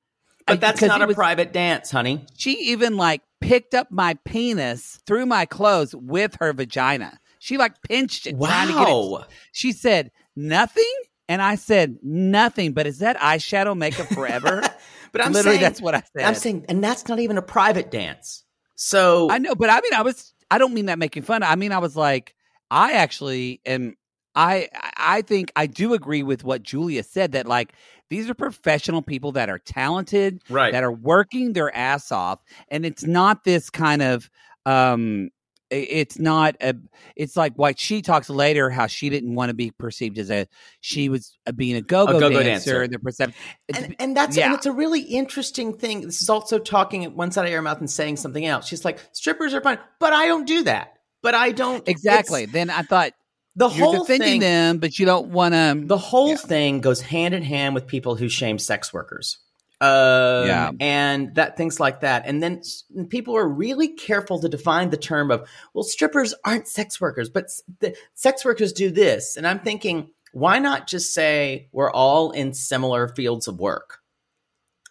But 0.48 0.62
that's 0.62 0.82
not 0.82 1.02
a 1.02 1.08
was- 1.08 1.16
private 1.16 1.52
dance 1.54 1.92
honey 1.92 2.26
She 2.38 2.54
even 2.72 2.98
like 2.98 3.22
picked 3.40 3.74
up 3.74 3.92
my 3.92 4.16
penis 4.26 5.00
through 5.06 5.26
my 5.26 5.46
clothes 5.46 5.96
with 5.96 6.36
her 6.40 6.54
vagina. 6.54 7.20
She 7.40 7.58
like 7.58 7.74
pinched 7.84 8.28
it, 8.28 8.38
trying 8.40 8.68
to 8.68 8.74
get 8.74 8.88
it 8.88 8.92
wow 8.92 9.26
She 9.52 9.72
said, 9.72 10.12
nothing? 10.36 10.94
And 11.28 11.42
I 11.42 11.56
said, 11.56 11.98
nothing. 12.04 12.74
But 12.74 12.86
is 12.88 13.00
that 13.00 13.18
eyeshadow 13.18 13.76
makeup 13.78 14.08
forever? 14.08 14.62
but 15.12 15.22
i'm 15.22 15.34
Literally, 15.34 15.58
saying 15.58 15.62
that's 15.62 15.82
what 15.82 15.94
I 15.96 16.04
said. 16.16 16.26
i'm 16.26 16.36
saying 16.36 16.66
and 16.70 16.84
that's 16.84 17.08
not 17.08 17.20
even 17.20 17.38
a 17.38 17.42
private 17.42 17.92
dance 17.92 18.44
so 18.76 19.30
I 19.30 19.38
know, 19.38 19.54
but 19.54 19.70
I 19.70 19.80
mean, 19.82 19.94
I 19.94 20.02
was, 20.02 20.34
I 20.50 20.58
don't 20.58 20.74
mean 20.74 20.88
that 20.88 20.98
making 20.98 21.22
fun. 21.22 21.44
I 21.44 21.56
mean, 21.56 21.72
I 21.72 21.78
was 21.78 21.96
like, 21.96 22.34
I 22.72 22.94
actually 22.94 23.62
am, 23.64 23.96
I, 24.34 24.70
I 24.98 25.22
think 25.22 25.52
I 25.56 25.68
do 25.68 25.94
agree 25.94 26.24
with 26.24 26.44
what 26.44 26.64
Julia 26.64 27.04
said 27.04 27.34
that 27.34 27.46
like, 27.46 27.74
these 28.12 28.30
are 28.30 28.34
professional 28.34 29.02
people 29.02 29.32
that 29.32 29.50
are 29.50 29.58
talented, 29.58 30.44
right 30.50 30.74
that 30.74 30.84
are 30.84 30.92
working 30.92 31.54
their 31.54 31.74
ass 31.74 32.12
off. 32.12 32.40
And 32.68 32.86
it's 32.86 33.06
not 33.06 33.46
this 33.46 33.70
kind 33.70 34.02
of, 34.02 34.30
um, 34.66 35.30
it's 35.70 36.20
not 36.20 36.58
a 36.60 36.76
it's 37.16 37.38
like 37.38 37.54
what 37.56 37.80
she 37.80 38.02
talks 38.02 38.30
later 38.30 38.70
how 38.70 38.88
she 38.88 39.10
didn't 39.10 39.34
want 39.34 39.48
to 39.48 39.54
be 39.54 39.72
perceived 39.72 40.18
as 40.18 40.30
a 40.30 40.46
she 40.82 41.08
was 41.08 41.38
uh, 41.48 41.54
being 41.54 41.78
a 41.78 41.82
go-go, 41.82 42.20
go-go 42.20 42.44
dancer, 42.44 42.44
dancer. 42.44 42.82
and 42.82 42.94
the 42.94 43.00
perception 43.00 43.34
and, 43.74 43.96
and 43.98 44.18
that's 44.18 44.36
yeah. 44.36 44.48
and 44.48 44.56
it's 44.56 44.66
a 44.66 44.74
really 44.74 45.00
interesting 45.00 45.74
thing. 45.74 46.02
This 46.02 46.22
is 46.22 46.30
also 46.30 46.60
talking 46.60 47.06
at 47.06 47.16
one 47.16 47.32
side 47.32 47.46
of 47.46 47.52
your 47.52 47.62
mouth 47.62 47.80
and 47.80 47.90
saying 47.90 48.18
something 48.18 48.46
else. 48.46 48.68
She's 48.68 48.84
like, 48.84 49.00
strippers 49.14 49.54
are 49.54 49.62
fine, 49.62 49.80
but 50.02 50.12
I 50.12 50.28
don't 50.28 50.46
do 50.46 50.64
that. 50.64 50.96
But 51.24 51.36
I 51.36 51.54
don't 51.54 51.88
exactly 51.88 52.46
then 52.46 52.70
i 52.70 52.82
thought 52.82 53.14
the 53.56 53.70
you're 53.70 53.86
whole 53.86 54.00
defending 54.04 54.28
thing. 54.28 54.40
them 54.42 54.78
but 54.80 54.98
you 54.98 55.06
don't 55.06 55.28
want 55.30 55.54
to 55.54 55.82
The 55.86 55.98
whole 55.98 56.38
thing 56.38 56.82
goes 56.82 57.02
hand 57.02 57.34
in 57.34 57.44
hand 57.44 57.76
with 57.76 57.88
people 57.88 58.16
who 58.16 58.30
shame 58.30 58.58
sex 58.60 58.94
workers. 58.94 59.38
Um, 59.82 60.46
Yeah. 60.48 60.72
and 60.80 61.34
that 61.36 61.58
things 61.58 61.80
like 61.80 62.02
that, 62.02 62.24
and 62.28 62.42
then 62.44 62.62
people 63.10 63.36
are 63.36 63.48
really 63.48 63.88
careful 63.88 64.40
to 64.40 64.48
define 64.48 64.92
the 64.92 64.98
term 64.98 65.32
of 65.32 65.50
well, 65.74 65.84
strippers 65.84 66.36
aren't 66.46 66.68
sex 66.68 67.02
workers, 67.02 67.30
but 67.30 67.46
the 67.80 67.96
sex 68.14 68.46
workers 68.46 68.74
do 68.74 68.92
this, 68.92 69.36
and 69.38 69.48
I'm 69.48 69.60
thinking, 69.60 70.12
why 70.34 70.60
not 70.60 70.86
just 70.88 71.16
say 71.16 71.68
we're 71.72 71.92
all 71.92 72.30
in 72.30 72.54
similar 72.54 73.08
fields 73.08 73.48
of 73.48 73.60
work? 73.60 73.98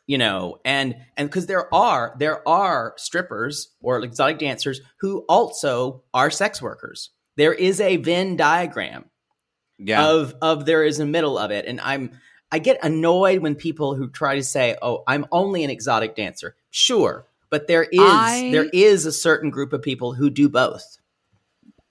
you 0.06 0.18
know 0.18 0.58
and 0.64 0.96
and 1.16 1.28
because 1.28 1.46
there 1.46 1.72
are 1.72 2.16
there 2.18 2.46
are 2.48 2.94
strippers 2.96 3.68
or 3.80 4.02
exotic 4.02 4.38
dancers 4.40 4.80
who 4.98 5.24
also 5.28 6.02
are 6.12 6.30
sex 6.32 6.60
workers 6.60 7.10
there 7.40 7.54
is 7.54 7.80
a 7.80 7.96
venn 7.96 8.36
diagram 8.36 9.06
yeah. 9.78 10.06
of 10.06 10.34
of 10.42 10.66
there 10.66 10.84
is 10.84 11.00
a 11.00 11.06
middle 11.06 11.38
of 11.38 11.50
it. 11.50 11.64
And 11.64 11.80
i'm 11.80 12.12
i 12.52 12.58
get 12.58 12.84
annoyed 12.84 13.38
when 13.38 13.54
people 13.54 13.94
who 13.94 14.10
try 14.10 14.34
to 14.34 14.42
say 14.42 14.76
oh 14.82 15.02
i'm 15.08 15.24
only 15.32 15.64
an 15.64 15.70
exotic 15.70 16.14
dancer. 16.14 16.54
Sure 16.70 17.26
but 17.48 17.66
there 17.66 17.84
is 17.84 17.98
I- 17.98 18.50
there 18.52 18.68
is 18.72 19.06
a 19.06 19.12
certain 19.12 19.48
group 19.48 19.72
of 19.72 19.80
people 19.82 20.12
who 20.12 20.28
do 20.28 20.48
both. 20.50 20.84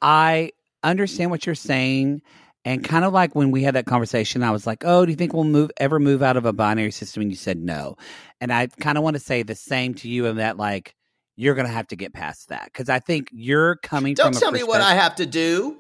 I 0.02 0.52
understand 0.84 1.32
what 1.32 1.46
you're 1.46 1.56
saying. 1.56 2.22
And 2.64 2.84
kind 2.84 3.04
of 3.04 3.12
like 3.12 3.36
when 3.36 3.52
we 3.52 3.64
had 3.64 3.76
that 3.76 3.88
conversation 3.88 4.44
i 4.44 4.52
was 4.52 4.68
like 4.68 4.84
oh 4.86 5.04
do 5.04 5.12
you 5.12 5.16
think 5.16 5.34
we'll 5.34 5.46
move 5.46 5.72
ever 5.78 6.00
move 6.00 6.22
out 6.22 6.38
of 6.38 6.46
a 6.46 6.54
binary 6.54 6.92
system? 6.92 7.22
And 7.24 7.32
you 7.32 7.38
said 7.38 7.58
no. 7.58 7.98
And 8.40 8.54
i 8.54 8.68
kind 8.68 9.00
of 9.00 9.04
want 9.04 9.16
to 9.16 9.20
say 9.20 9.42
the 9.42 9.56
same 9.56 9.96
to 9.96 10.08
you 10.08 10.28
in 10.28 10.36
that 10.36 10.58
like 10.58 10.94
you're 11.40 11.56
gonna 11.56 11.70
have 11.70 11.88
to 11.88 11.96
get 11.96 12.14
past 12.14 12.50
that 12.50 12.66
because 12.66 12.90
i 12.90 13.00
think 13.00 13.30
you're 13.32 13.78
coming 13.78 14.14
don't 14.14 14.34
from 14.34 14.38
a 14.38 14.40
tell 14.40 14.52
me 14.52 14.62
what 14.64 14.82
i 14.82 14.94
have 14.94 15.16
to 15.16 15.26
do 15.26 15.78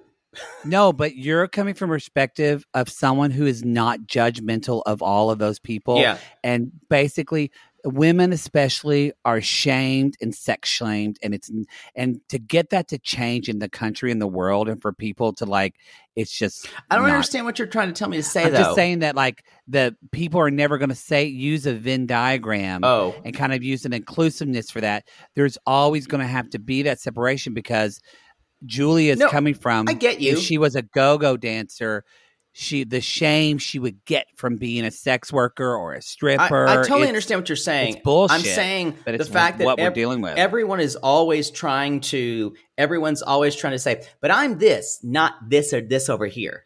No, 0.63 0.93
but 0.93 1.15
you're 1.15 1.47
coming 1.47 1.73
from 1.73 1.89
a 1.89 1.95
perspective 1.95 2.63
of 2.75 2.87
someone 2.87 3.31
who 3.31 3.47
is 3.47 3.65
not 3.65 4.01
judgmental 4.01 4.83
of 4.85 5.01
all 5.01 5.31
of 5.31 5.39
those 5.39 5.57
people. 5.57 5.99
yeah 5.99 6.19
And 6.43 6.71
basically 6.87 7.51
women 7.85 8.33
especially 8.33 9.13
are 9.25 9.41
shamed 9.41 10.15
and 10.21 10.33
sex 10.35 10.69
shamed 10.69 11.17
and 11.23 11.33
it's 11.33 11.49
and 11.95 12.19
to 12.29 12.37
get 12.39 12.69
that 12.71 12.87
to 12.89 12.97
change 12.99 13.49
in 13.49 13.59
the 13.59 13.69
country 13.69 14.11
and 14.11 14.21
the 14.21 14.27
world 14.27 14.67
and 14.67 14.81
for 14.81 14.91
people 14.91 15.33
to 15.33 15.45
like 15.45 15.75
it's 16.15 16.31
just 16.31 16.67
i 16.89 16.95
don't 16.95 17.05
not- 17.05 17.13
understand 17.13 17.45
what 17.45 17.57
you're 17.57 17.67
trying 17.67 17.87
to 17.87 17.93
tell 17.93 18.09
me 18.09 18.17
to 18.17 18.23
say 18.23 18.43
I'm 18.43 18.51
though 18.51 18.59
just 18.59 18.75
saying 18.75 18.99
that 18.99 19.15
like 19.15 19.45
the 19.67 19.95
people 20.11 20.41
are 20.41 20.51
never 20.51 20.77
going 20.77 20.89
to 20.89 20.95
say 20.95 21.25
use 21.25 21.65
a 21.65 21.73
Venn 21.73 22.05
diagram 22.05 22.83
oh 22.83 23.15
and 23.23 23.35
kind 23.35 23.53
of 23.53 23.63
use 23.63 23.85
an 23.85 23.93
inclusiveness 23.93 24.71
for 24.71 24.81
that. 24.81 25.07
There's 25.35 25.57
always 25.65 26.07
going 26.07 26.21
to 26.21 26.27
have 26.27 26.49
to 26.51 26.59
be 26.59 26.83
that 26.83 26.99
separation 26.99 27.53
because 27.53 28.01
Julie 28.65 29.09
is 29.09 29.19
No, 29.19 29.29
coming 29.29 29.53
from. 29.53 29.85
I 29.87 29.93
get 29.93 30.19
you. 30.19 30.37
She 30.37 30.57
was 30.57 30.75
a 30.75 30.81
go-go 30.81 31.37
dancer, 31.37 32.03
she 32.51 32.83
the 32.83 32.99
shame 33.01 33.57
she 33.57 33.79
would 33.79 34.03
get 34.05 34.25
from 34.35 34.57
being 34.57 34.83
a 34.83 34.91
sex 34.91 35.31
worker 35.31 35.75
or 35.75 35.93
a 35.93 36.01
stripper. 36.01 36.67
I 36.67 36.75
totally 36.77 37.01
It's- 37.01 37.07
understand 37.09 37.41
what 37.41 37.49
you're 37.49 37.55
saying. 37.55 37.95
it's 37.95 38.03
bullshit, 38.03 38.37
I'm 38.37 38.43
saying 38.43 38.95
but 39.05 39.17
the 39.17 39.25
fact 39.25 39.59
that 39.59 39.65
what 39.65 39.79
we're 39.79 39.91
dealing 39.91 40.21
with. 40.21 40.37
everyone 40.37 40.79
is 40.79 40.95
always 40.95 41.51
trying 41.51 42.01
to. 42.01 42.53
Everyone's 42.77 43.21
always 43.21 43.55
trying 43.55 43.73
to 43.73 43.79
say, 43.79 44.03
"But 44.21 44.31
I'm 44.31 44.57
this, 44.57 44.99
not 45.03 45.33
this 45.49 45.73
or 45.73 45.81
this 45.81 46.09
over 46.09 46.25
here." 46.25 46.65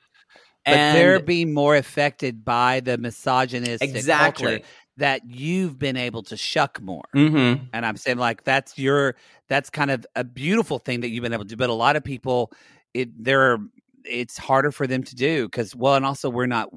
But 0.66 0.76
and 0.76 0.98
they're 0.98 1.20
being 1.20 1.54
more 1.54 1.76
affected 1.76 2.46
by 2.46 2.80
the 2.80 2.98
misogynistic 2.98 3.90
Exactly. 3.90 4.46
culture 4.48 4.66
that 4.98 5.22
you've 5.28 5.78
been 5.78 5.98
able 5.98 6.24
to 6.24 6.38
shuck 6.38 6.80
more. 6.82 7.04
Mhm. 7.16 7.68
And 7.74 7.86
I'm 7.86 7.98
saying 7.98 8.18
like 8.18 8.44
that's 8.46 8.78
your 8.78 9.16
that's 9.50 9.70
kind 9.70 9.92
of 9.92 10.06
a 10.16 10.24
beautiful 10.24 10.80
thing 10.80 11.02
that 11.02 11.10
you've 11.10 11.24
been 11.24 11.34
able 11.34 11.44
to 11.44 11.50
do. 11.50 11.56
But 11.58 11.70
a 11.70 11.74
lot 11.74 11.96
of 11.98 12.04
people, 12.04 12.52
it 12.94 13.10
they're 13.22 13.58
it's 14.06 14.38
harder 14.38 14.72
for 14.72 14.88
them 14.88 15.04
to 15.04 15.16
do 15.16 15.46
because 15.46 15.76
well, 15.76 15.96
and 15.96 16.06
also 16.06 16.30
we're 16.30 16.46
not 16.46 16.70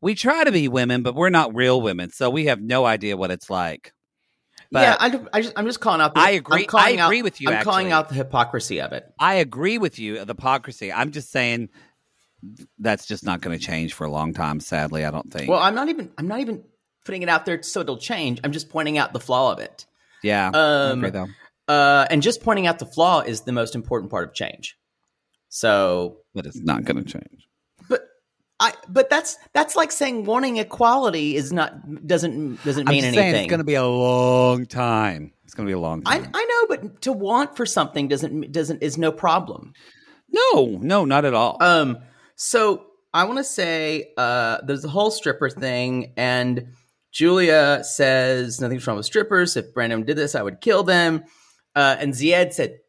we 0.00 0.14
try 0.14 0.44
to 0.44 0.52
be 0.52 0.68
women, 0.68 1.02
but 1.02 1.14
we're 1.14 1.30
not 1.30 1.54
real 1.54 1.80
women, 1.80 2.10
so 2.10 2.30
we 2.30 2.46
have 2.46 2.60
no 2.60 2.84
idea 2.84 3.16
what 3.16 3.30
it's 3.30 3.50
like. 3.50 3.92
But 4.70 4.80
yeah, 4.80 4.96
I, 4.98 5.20
I 5.32 5.42
just, 5.42 5.54
I'm 5.56 5.66
just 5.66 5.80
calling 5.80 6.00
out. 6.00 6.14
The, 6.14 6.20
I 6.20 6.30
agree- 6.30 6.66
I 6.74 6.90
agree 6.90 7.20
out, 7.20 7.24
with 7.24 7.40
you, 7.40 7.50
I'm 7.50 7.62
calling 7.62 7.92
out 7.92 8.08
the 8.08 8.14
hypocrisy 8.16 8.80
of 8.80 8.92
it. 8.92 9.04
I 9.18 9.34
agree 9.34 9.78
with 9.78 9.98
you, 9.98 10.14
the 10.24 10.26
hypocrisy. 10.26 10.92
I'm 10.92 11.12
just 11.12 11.30
saying 11.30 11.68
that's 12.78 13.06
just 13.06 13.24
not 13.24 13.40
going 13.40 13.56
to 13.58 13.64
change 13.64 13.94
for 13.94 14.04
a 14.04 14.10
long 14.10 14.34
time. 14.34 14.60
Sadly, 14.60 15.04
I 15.04 15.10
don't 15.10 15.32
think. 15.32 15.48
Well, 15.48 15.60
I'm 15.60 15.74
not 15.74 15.88
even. 15.88 16.10
I'm 16.18 16.28
not 16.28 16.40
even 16.40 16.64
putting 17.04 17.22
it 17.22 17.28
out 17.28 17.46
there 17.46 17.62
so 17.62 17.80
it'll 17.80 17.98
change. 17.98 18.40
I'm 18.42 18.52
just 18.52 18.70
pointing 18.70 18.98
out 18.98 19.12
the 19.12 19.20
flaw 19.20 19.52
of 19.52 19.58
it. 19.58 19.86
yeah, 20.22 20.50
Um, 20.52 20.98
agree, 21.04 21.10
though. 21.10 21.28
Uh, 21.68 22.06
and 22.10 22.22
just 22.22 22.42
pointing 22.42 22.66
out 22.66 22.78
the 22.78 22.86
flaw 22.86 23.20
is 23.20 23.42
the 23.42 23.52
most 23.52 23.74
important 23.74 24.10
part 24.10 24.28
of 24.28 24.34
change. 24.34 24.76
So, 25.54 26.16
but 26.34 26.46
it's 26.46 26.58
not 26.58 26.84
going 26.84 26.96
to 26.96 27.04
change. 27.04 27.48
but 27.88 28.08
I, 28.58 28.72
but 28.88 29.08
that's 29.08 29.38
that's 29.52 29.76
like 29.76 29.92
saying 29.92 30.24
wanting 30.24 30.56
equality 30.56 31.36
is 31.36 31.52
not 31.52 32.04
doesn't 32.04 32.64
doesn't 32.64 32.88
mean 32.88 33.04
anything. 33.04 33.36
it's 33.36 33.48
going 33.48 33.58
to 33.58 33.64
be 33.64 33.76
a 33.76 33.86
long 33.86 34.66
time. 34.66 35.32
It's 35.44 35.54
going 35.54 35.68
to 35.68 35.70
be 35.70 35.74
a 35.74 35.78
long 35.78 36.02
I, 36.06 36.18
time. 36.18 36.30
I 36.34 36.44
know, 36.44 36.76
but 36.76 37.02
to 37.02 37.12
want 37.12 37.56
for 37.56 37.66
something 37.66 38.08
doesn't 38.08 38.50
doesn't 38.50 38.82
is 38.82 38.98
no 38.98 39.12
problem. 39.12 39.74
no, 40.28 40.76
no, 40.82 41.04
not 41.04 41.24
at 41.24 41.34
all. 41.34 41.58
Um, 41.60 41.98
so 42.34 42.86
I 43.12 43.22
want 43.22 43.38
to 43.38 43.44
say 43.44 44.12
uh, 44.16 44.58
there's 44.66 44.82
the 44.82 44.88
whole 44.88 45.12
stripper 45.12 45.50
thing, 45.50 46.14
and 46.16 46.72
Julia 47.12 47.84
says 47.84 48.60
nothing's 48.60 48.84
wrong 48.88 48.96
with 48.96 49.06
strippers. 49.06 49.56
If 49.56 49.72
Brandon 49.72 50.02
did 50.02 50.16
this, 50.16 50.34
I 50.34 50.42
would 50.42 50.60
kill 50.60 50.82
them. 50.82 51.22
Uh, 51.76 51.94
and 52.00 52.12
Zied 52.12 52.52
said, 52.54 52.80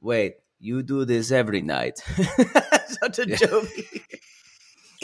"Wait, 0.00 0.36
you 0.60 0.82
do 0.82 1.04
this 1.04 1.30
every 1.30 1.62
night?" 1.62 1.96
to 2.16 3.24
Yeah. 3.28 3.36
Jovi, 3.36 4.02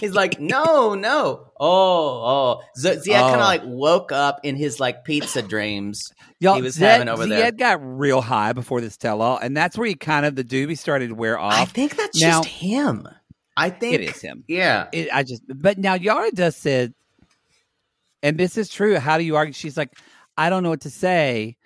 he's 0.00 0.12
like, 0.14 0.40
"No, 0.40 0.94
no, 0.94 1.52
oh, 1.60 2.58
oh." 2.58 2.62
Z- 2.78 3.00
Zied 3.06 3.20
kind 3.20 3.30
Oh. 3.30 3.34
of 3.34 3.40
like 3.40 3.62
woke 3.64 4.12
up 4.12 4.40
in 4.42 4.56
his 4.56 4.80
like 4.80 5.04
pizza 5.04 5.42
dreams. 5.42 6.10
Y'all, 6.40 6.56
he 6.56 6.62
was 6.62 6.74
Zed, 6.74 6.90
having 6.92 7.08
over 7.08 7.26
there. 7.26 7.50
Zied 7.52 7.58
got 7.58 7.78
real 7.82 8.20
high 8.20 8.52
before 8.52 8.80
this 8.80 8.96
tell 8.96 9.22
all, 9.22 9.38
and 9.38 9.56
that's 9.56 9.78
where 9.78 9.86
he 9.86 9.94
kind 9.94 10.26
of 10.26 10.36
the 10.36 10.44
doobie 10.44 10.78
started 10.78 11.08
to 11.08 11.14
wear 11.14 11.38
off. 11.38 11.54
I 11.54 11.64
think 11.64 11.96
that's 11.96 12.20
Now- 12.20 12.42
just 12.42 12.48
him. 12.48 13.06
I 13.56 13.70
think 13.70 13.94
it 13.94 14.00
is 14.00 14.20
him. 14.20 14.42
Yeah. 14.48 14.88
It, 14.92 15.08
I 15.12 15.22
just, 15.22 15.42
but 15.46 15.78
now 15.78 15.94
Yara 15.94 16.32
does 16.32 16.56
said, 16.56 16.92
and 18.20 18.36
this 18.36 18.58
is 18.58 18.68
true. 18.68 18.98
How 18.98 19.16
do 19.16 19.22
you 19.22 19.36
argue? 19.36 19.52
She's 19.52 19.76
like, 19.76 19.90
I 20.36 20.50
don't 20.50 20.64
know 20.64 20.70
what 20.70 20.80
to 20.80 20.90
say. 20.90 21.56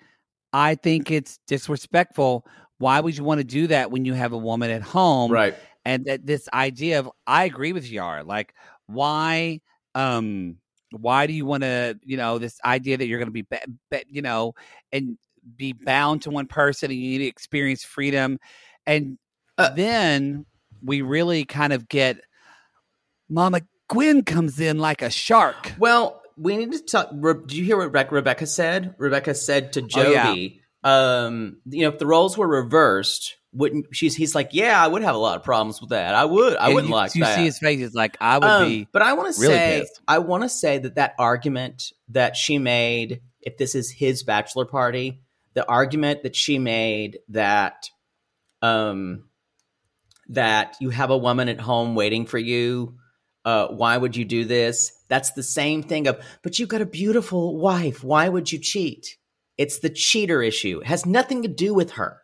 I 0.53 0.75
think 0.75 1.09
it's 1.09 1.39
disrespectful. 1.47 2.45
Why 2.79 2.99
would 2.99 3.15
you 3.15 3.23
want 3.23 3.39
to 3.39 3.45
do 3.45 3.67
that 3.67 3.91
when 3.91 4.05
you 4.05 4.13
have 4.13 4.33
a 4.33 4.37
woman 4.37 4.71
at 4.71 4.81
home? 4.81 5.31
Right. 5.31 5.55
And 5.85 6.05
that 6.05 6.25
this 6.25 6.49
idea 6.53 6.99
of, 6.99 7.09
I 7.27 7.45
agree 7.45 7.71
with 7.71 7.89
Yara. 7.89 8.23
Like, 8.23 8.53
why, 8.87 9.61
um, 9.95 10.57
why 10.91 11.27
do 11.27 11.33
you 11.33 11.45
want 11.45 11.63
to, 11.63 11.99
you 12.03 12.17
know, 12.17 12.39
this 12.39 12.57
idea 12.65 12.97
that 12.97 13.05
you're 13.05 13.19
going 13.19 13.27
to 13.27 13.31
be, 13.31 13.43
ba- 13.43 13.61
ba- 13.91 14.03
you 14.09 14.21
know, 14.21 14.55
and 14.91 15.17
be 15.55 15.73
bound 15.73 16.23
to 16.23 16.29
one 16.29 16.47
person 16.47 16.91
and 16.91 16.99
you 16.99 17.11
need 17.11 17.17
to 17.19 17.25
experience 17.25 17.83
freedom, 17.83 18.39
and 18.85 19.17
Uh, 19.57 19.69
then 19.75 20.45
we 20.83 21.01
really 21.01 21.43
kind 21.45 21.73
of 21.73 21.87
get 21.87 22.17
Mama 23.29 23.61
Gwen 23.87 24.23
comes 24.23 24.59
in 24.59 24.79
like 24.79 25.01
a 25.01 25.09
shark. 25.09 25.73
Well, 25.77 26.21
we 26.37 26.57
need 26.57 26.71
to 26.71 26.79
talk. 26.79 27.09
Re- 27.13 27.33
Did 27.45 27.53
you 27.53 27.63
hear 27.63 27.77
what 27.77 27.85
Rebecca, 27.85 28.15
Rebecca 28.15 28.47
said? 28.47 28.95
Rebecca 28.97 29.33
said 29.33 29.73
to 29.73 29.87
Oh, 29.95 30.11
yeah. 30.11 30.35
Um, 30.83 31.57
you 31.65 31.81
know, 31.83 31.89
if 31.89 31.99
the 31.99 32.05
roles 32.07 32.37
were 32.37 32.47
reversed, 32.47 33.35
wouldn't 33.51 33.87
she's? 33.91 34.15
He's 34.15 34.35
like, 34.35 34.49
yeah, 34.53 34.83
I 34.83 34.87
would 34.87 35.01
have 35.01 35.15
a 35.15 35.17
lot 35.17 35.35
of 35.37 35.43
problems 35.43 35.81
with 35.81 35.89
that. 35.89 36.15
I 36.15 36.25
would. 36.25 36.55
I 36.55 36.67
And 36.67 36.75
wouldn't 36.75 36.89
you, 36.89 36.95
like 36.95 37.15
you 37.15 37.23
that. 37.23 37.35
see 37.35 37.45
his 37.45 37.59
face. 37.59 37.81
It's 37.81 37.95
like 37.95 38.15
I 38.21 38.37
would 38.37 38.47
Um, 38.47 38.69
be. 38.69 38.87
but 38.91 39.01
I 39.01 39.13
want 39.13 39.33
to 39.33 39.41
really 39.41 39.53
say, 39.55 39.79
pissed. 39.81 40.01
I 40.07 40.19
want 40.19 40.43
to 40.43 40.49
say 40.49 40.77
that 40.77 40.95
that 40.95 41.15
argument 41.19 41.91
that 42.09 42.35
she 42.37 42.57
made, 42.59 43.21
if 43.41 43.57
this 43.57 43.75
is 43.75 43.91
his 43.91 44.23
bachelor 44.23 44.65
party, 44.65 45.21
the 45.53 45.67
argument 45.67 46.23
that 46.23 46.35
she 46.35 46.59
made 46.59 47.19
that, 47.29 47.89
um, 48.61 49.25
that 50.29 50.77
you 50.79 50.91
have 50.91 51.09
a 51.09 51.17
woman 51.17 51.49
at 51.49 51.59
home 51.59 51.95
waiting 51.95 52.25
for 52.25 52.37
you. 52.37 52.95
Uh, 53.43 53.67
why 53.67 53.97
would 53.97 54.15
you 54.15 54.25
do 54.25 54.45
this? 54.45 54.91
That's 55.07 55.31
the 55.31 55.41
same 55.43 55.81
thing 55.81 56.07
of, 56.07 56.23
but 56.43 56.59
you've 56.59 56.69
got 56.69 56.81
a 56.81 56.85
beautiful 56.85 57.57
wife. 57.57 58.03
Why 58.03 58.29
would 58.29 58.51
you 58.51 58.59
cheat? 58.59 59.17
It's 59.59 59.79
the 59.79 59.89
cheater 59.89 60.41
issue. 60.41 60.79
It 60.79 60.87
has 60.87 61.05
nothing 61.05 61.43
to 61.43 61.49
do 61.49 61.73
with 61.73 61.91
her 61.91 62.21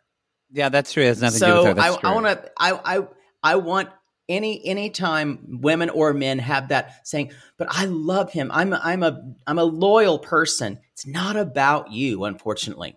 Yeah, 0.50 0.70
that's 0.70 0.90
true. 0.90 1.02
It 1.04 1.08
has 1.08 1.20
nothing 1.20 1.40
to 1.40 1.46
do 1.46 1.54
with 1.58 1.66
her. 1.66 1.74
That's 1.74 1.96
I, 2.02 2.10
I 2.10 2.14
want 2.14 2.26
to 2.26 2.50
I, 2.58 2.96
I 2.96 3.06
I 3.42 3.56
want 3.56 3.90
any 4.26 4.66
any 4.66 4.88
time 4.88 5.60
women 5.60 5.90
or 5.90 6.14
men 6.14 6.38
have 6.38 6.68
that 6.68 7.06
saying, 7.06 7.32
but 7.58 7.68
I 7.70 7.84
love 7.84 8.32
him. 8.32 8.50
I'm 8.52 8.72
a, 8.72 8.80
I'm 8.82 9.02
a 9.02 9.22
I'm 9.46 9.58
a 9.58 9.64
loyal 9.64 10.18
person. 10.18 10.78
It's 10.94 11.06
not 11.06 11.36
about 11.36 11.92
you, 11.92 12.24
unfortunately. 12.24 12.96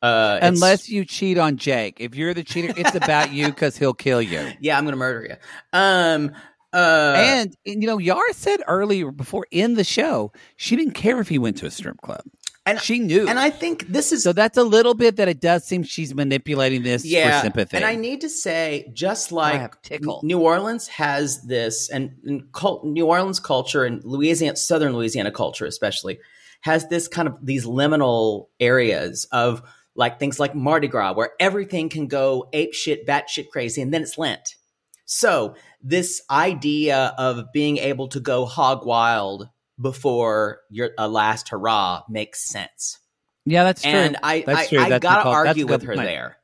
Uh, 0.00 0.38
Unless 0.42 0.88
you 0.88 1.04
cheat 1.04 1.36
on 1.36 1.56
Jake. 1.56 1.96
If 2.00 2.14
you're 2.14 2.34
the 2.34 2.44
cheater, 2.44 2.72
it's 2.76 2.94
about 2.94 3.32
you 3.32 3.48
because 3.48 3.76
he'll 3.76 3.94
kill 3.94 4.22
you. 4.22 4.52
yeah, 4.60 4.78
I'm 4.78 4.84
gonna 4.84 4.96
murder 4.96 5.26
you. 5.26 5.36
Um, 5.72 6.32
uh, 6.72 7.14
and, 7.16 7.56
and, 7.64 7.82
you 7.82 7.88
know, 7.88 7.98
Yara 7.98 8.34
said 8.34 8.60
earlier 8.68 9.10
before 9.10 9.46
in 9.50 9.74
the 9.74 9.84
show, 9.84 10.32
she 10.56 10.76
didn't 10.76 10.92
care 10.92 11.20
if 11.20 11.28
he 11.28 11.38
went 11.38 11.56
to 11.58 11.66
a 11.66 11.70
strip 11.70 11.96
club. 12.02 12.22
And- 12.66 12.80
she 12.80 12.98
knew. 12.98 13.28
and 13.28 13.38
I 13.38 13.50
think 13.50 13.86
this 13.86 14.10
is 14.10 14.24
so 14.24 14.32
that's 14.32 14.58
a 14.58 14.64
little 14.64 14.94
bit 14.94 15.16
that 15.16 15.28
it 15.28 15.40
does 15.40 15.64
seem 15.64 15.84
she's 15.84 16.14
manipulating 16.14 16.82
this 16.82 17.04
yeah, 17.04 17.38
for 17.40 17.44
sympathy. 17.44 17.76
And 17.76 17.86
I 17.86 17.94
need 17.94 18.22
to 18.22 18.28
say, 18.28 18.90
just 18.92 19.30
like 19.30 19.80
tickle. 19.82 20.20
New 20.24 20.40
Orleans 20.40 20.88
has 20.88 21.42
this, 21.42 21.88
and, 21.88 22.16
and 22.24 22.52
cult, 22.52 22.84
New 22.84 23.06
Orleans 23.06 23.38
culture 23.38 23.84
and 23.84 24.02
Louisiana, 24.04 24.56
Southern 24.56 24.94
Louisiana 24.94 25.30
culture 25.30 25.64
especially, 25.64 26.18
has 26.62 26.88
this 26.88 27.06
kind 27.06 27.28
of 27.28 27.36
these 27.40 27.64
liminal 27.64 28.48
areas 28.58 29.26
of 29.30 29.62
like 29.94 30.18
things 30.18 30.40
like 30.40 30.54
Mardi 30.54 30.88
Gras, 30.88 31.14
where 31.14 31.30
everything 31.38 31.88
can 31.88 32.08
go 32.08 32.48
ape 32.52 32.74
shit, 32.74 33.06
bat 33.06 33.30
shit 33.30 33.50
crazy, 33.50 33.80
and 33.80 33.94
then 33.94 34.02
it's 34.02 34.18
Lent. 34.18 34.56
So 35.04 35.54
this 35.82 36.20
idea 36.30 37.14
of 37.16 37.52
being 37.52 37.78
able 37.78 38.08
to 38.08 38.20
go 38.20 38.44
hog 38.44 38.84
wild 38.84 39.48
before 39.80 40.60
your 40.70 40.90
a 40.98 41.08
last 41.08 41.48
hurrah 41.50 42.02
makes 42.08 42.48
sense 42.48 42.98
yeah, 43.46 43.62
that's 43.62 43.82
true. 43.82 43.92
and 43.92 44.16
I, 44.24 44.40
That's 44.44 44.72
I. 44.72 44.76
I 44.76 44.88
That's 44.88 45.02
gotta 45.02 45.20
a 45.20 45.22
call- 45.22 45.32
that's 45.44 45.48
argue 45.50 45.66
with 45.66 45.82
her 45.84 45.94
point. 45.94 46.06
there. 46.08 46.36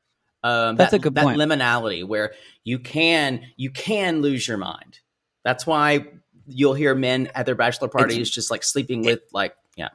Um, 0.45 0.77
That's 0.77 0.93
that, 0.93 0.97
a 0.97 1.01
good 1.01 1.15
that 1.17 1.25
point. 1.25 1.39
liminality 1.39 2.05
where 2.07 2.33
you 2.65 2.79
can 2.79 3.43
you 3.57 3.71
can 3.71 4.23
lose 4.23 4.47
your 4.47 4.57
mind. 4.57 5.01
That's 5.45 5.67
why 5.67 6.07
you'll 6.47 6.75
hear 6.75 6.95
men 6.95 7.29
at 7.35 7.45
their 7.47 7.55
bachelor 7.57 7.89
parties 7.89 8.31
just 8.31 8.51
like 8.51 8.63
sleeping 8.65 9.03
with 9.03 9.21
like 9.33 9.55
yeah 9.77 9.89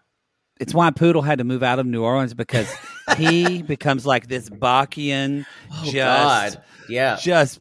it's 0.60 0.74
why 0.74 0.90
Poodle 0.92 1.22
had 1.22 1.40
to 1.40 1.44
move 1.44 1.64
out 1.64 1.80
of 1.80 1.86
New 1.86 2.04
Orleans 2.04 2.34
because 2.34 2.74
he 3.18 3.62
becomes 3.64 4.06
like 4.06 4.28
this 4.28 4.50
Bachian, 4.50 5.46
oh 5.72 5.84
just, 5.84 5.96
god 5.96 6.64
yeah 6.90 7.18
just 7.22 7.60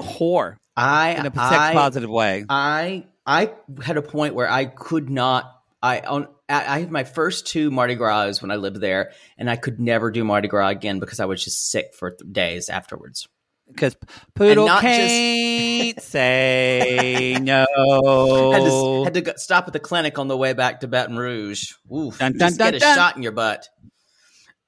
whore 0.00 0.56
I 0.76 1.10
in 1.14 1.26
a 1.26 1.34
sex 1.34 1.74
positive 1.74 2.10
way. 2.10 2.44
I 2.48 3.06
I 3.26 3.52
had 3.82 3.96
a 3.96 4.02
point 4.02 4.34
where 4.34 4.50
I 4.50 4.66
could 4.66 5.08
not 5.10 5.50
I 5.82 6.00
on 6.00 6.28
I 6.48 6.80
had 6.80 6.90
my 6.90 7.04
first 7.04 7.46
two 7.46 7.70
Mardi 7.70 7.94
Gras 7.94 8.42
when 8.42 8.50
I 8.50 8.56
lived 8.56 8.80
there, 8.80 9.12
and 9.38 9.48
I 9.48 9.56
could 9.56 9.80
never 9.80 10.10
do 10.10 10.24
Mardi 10.24 10.48
Gras 10.48 10.68
again 10.68 10.98
because 10.98 11.20
I 11.20 11.24
was 11.24 11.42
just 11.42 11.70
sick 11.70 11.94
for 11.94 12.10
th- 12.10 12.30
days 12.32 12.68
afterwards. 12.68 13.28
Because 13.66 13.96
Poodle 14.34 14.66
not 14.66 14.82
just- 14.82 14.98
can't 14.98 16.02
say 16.02 17.38
no. 17.40 17.64
had 18.52 18.60
to, 18.62 19.04
had 19.04 19.14
to 19.14 19.20
go, 19.22 19.32
stop 19.36 19.66
at 19.66 19.72
the 19.72 19.80
clinic 19.80 20.18
on 20.18 20.28
the 20.28 20.36
way 20.36 20.52
back 20.52 20.80
to 20.80 20.88
Baton 20.88 21.16
Rouge. 21.16 21.72
Oof, 21.90 22.18
Dun, 22.18 22.32
dun, 22.32 22.38
just 22.50 22.58
dun, 22.58 22.72
get 22.72 22.82
a 22.82 22.94
shot 22.94 23.16
in 23.16 23.22
your 23.22 23.32
butt. 23.32 23.66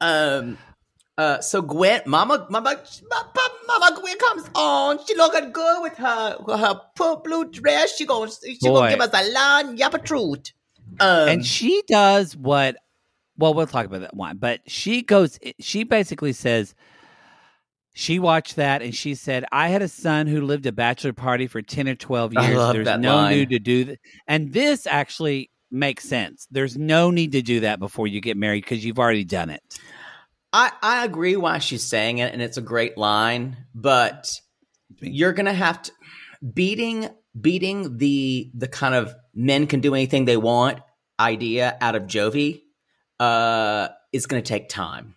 Um. 0.01 0.57
Uh. 1.19 1.41
So 1.41 1.63
Gwen, 1.63 2.03
Mama, 2.07 2.47
Mama, 2.51 2.81
Mama, 3.11 3.49
Mama 3.67 4.01
Gwen 4.01 4.19
comes 4.19 4.51
on. 4.55 4.99
She 5.07 5.15
looking 5.17 5.51
good 5.53 5.83
with 5.83 5.97
her 5.97 6.37
with 6.47 6.61
her 6.61 6.81
purple 6.95 7.23
blue 7.23 7.51
dress. 7.51 7.97
She 7.97 8.05
gonna 8.07 8.31
she 8.31 8.59
Boy. 8.61 8.75
gonna 8.75 8.91
give 8.91 9.01
us 9.01 9.11
a 9.15 9.33
line 9.33 9.77
yap 9.77 9.95
of 9.95 10.05
truth. 10.05 10.53
Um. 11.01 11.29
and 11.29 11.45
she 11.45 11.83
does 11.89 12.37
what 12.37 12.77
well 13.37 13.53
we'll 13.55 13.67
talk 13.67 13.87
about 13.87 14.01
that 14.03 14.15
one 14.15 14.37
but 14.39 14.61
she 14.67 15.03
goes 15.03 15.39
she 15.59 15.83
basically 15.85 16.33
says 16.33 16.75
She 17.93 18.19
watched 18.19 18.57
that 18.57 18.83
and 18.83 18.95
she 18.95 19.15
said, 19.15 19.45
"I 19.51 19.69
had 19.69 19.81
a 19.83 19.89
son 19.89 20.27
who 20.27 20.43
lived 20.43 20.67
a 20.67 20.73
bachelor 20.73 21.13
party 21.15 21.47
for 21.47 21.63
ten 21.63 21.89
or 21.89 21.95
twelve 21.95 22.33
I 22.37 22.51
years. 22.51 22.73
There's 22.73 22.99
no 23.01 23.17
line. 23.17 23.33
need 23.35 23.49
to 23.51 23.59
do 23.59 23.85
that." 23.85 23.99
And 24.29 24.53
this 24.53 24.87
actually 24.87 25.51
makes 25.71 26.05
sense. 26.05 26.47
There's 26.51 26.77
no 26.77 27.11
need 27.11 27.33
to 27.33 27.43
do 27.43 27.61
that 27.61 27.79
before 27.79 28.07
you 28.07 28.21
get 28.21 28.37
married 28.37 28.65
because 28.65 28.85
you've 28.85 28.99
already 28.99 29.25
done 29.25 29.49
it. 29.51 29.63
I, 30.57 30.73
I 30.81 31.05
agree 31.05 31.37
why 31.37 31.59
she's 31.59 31.85
saying 31.85 32.17
it, 32.17 32.33
and 32.33 32.41
it's 32.41 32.57
a 32.57 32.63
great 32.63 32.97
line, 32.97 33.59
but 33.75 34.41
you're 35.01 35.35
gonna 35.35 35.53
have 35.53 35.83
to 35.83 35.93
beating 36.55 37.11
beating 37.39 37.99
the 37.99 38.51
the 38.55 38.67
kind 38.67 38.95
of 38.95 39.15
men 39.35 39.67
can 39.67 39.81
do 39.81 39.95
anything 39.95 40.25
they 40.25 40.39
want 40.39 40.81
idea 41.21 41.77
out 41.83 41.95
of 41.95 42.05
Jovi 42.05 42.63
uh, 43.21 43.89
is 44.15 44.25
gonna 44.25 44.41
take 44.41 44.71
time. 44.71 45.17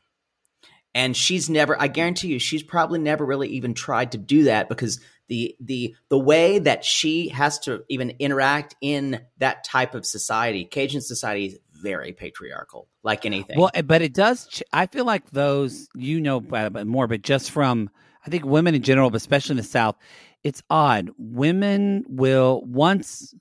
And 0.94 1.16
she's 1.16 1.50
never 1.50 1.82
I 1.82 1.88
guarantee 1.88 2.28
you, 2.28 2.40
she's 2.40 2.64
probably 2.64 3.00
never 3.00 3.26
really 3.26 3.48
even 3.48 3.74
tried 3.74 4.12
to 4.12 4.18
do 4.18 4.44
that 4.44 4.68
because 4.68 5.00
the 5.30 5.56
the 5.62 5.96
the 6.10 6.20
way 6.20 6.60
that 6.60 6.84
she 6.84 7.30
has 7.30 7.60
to 7.60 7.86
even 7.88 8.16
interact 8.20 8.76
in 8.82 9.22
that 9.38 9.64
type 9.64 9.96
of 9.96 10.06
society, 10.06 10.66
Cajun 10.66 11.00
society 11.00 11.46
is 11.46 11.60
very 11.82 12.12
patriarchal, 12.14 12.88
like 13.04 13.26
anything. 13.26 13.58
Well, 13.60 13.72
eh, 13.74 13.82
but 13.82 14.02
it 14.02 14.14
does. 14.14 14.48
ch- 14.48 14.64
I 14.74 14.86
feel 14.86 15.06
like 15.06 15.32
those 15.32 15.88
you 15.96 16.22
know 16.22 16.38
about 16.38 16.86
more, 16.88 17.08
but 17.08 17.22
just 17.22 17.52
from 17.52 17.90
I 18.26 18.30
think 18.30 18.46
women 18.46 18.76
in 18.76 18.84
general, 18.84 19.10
but 19.10 19.18
especially 19.18 19.54
in 19.54 19.58
the 19.58 19.64
South, 19.64 19.96
it's 20.44 20.62
odd. 20.70 21.10
Women 21.18 22.04
will 22.08 22.64
once 22.66 23.34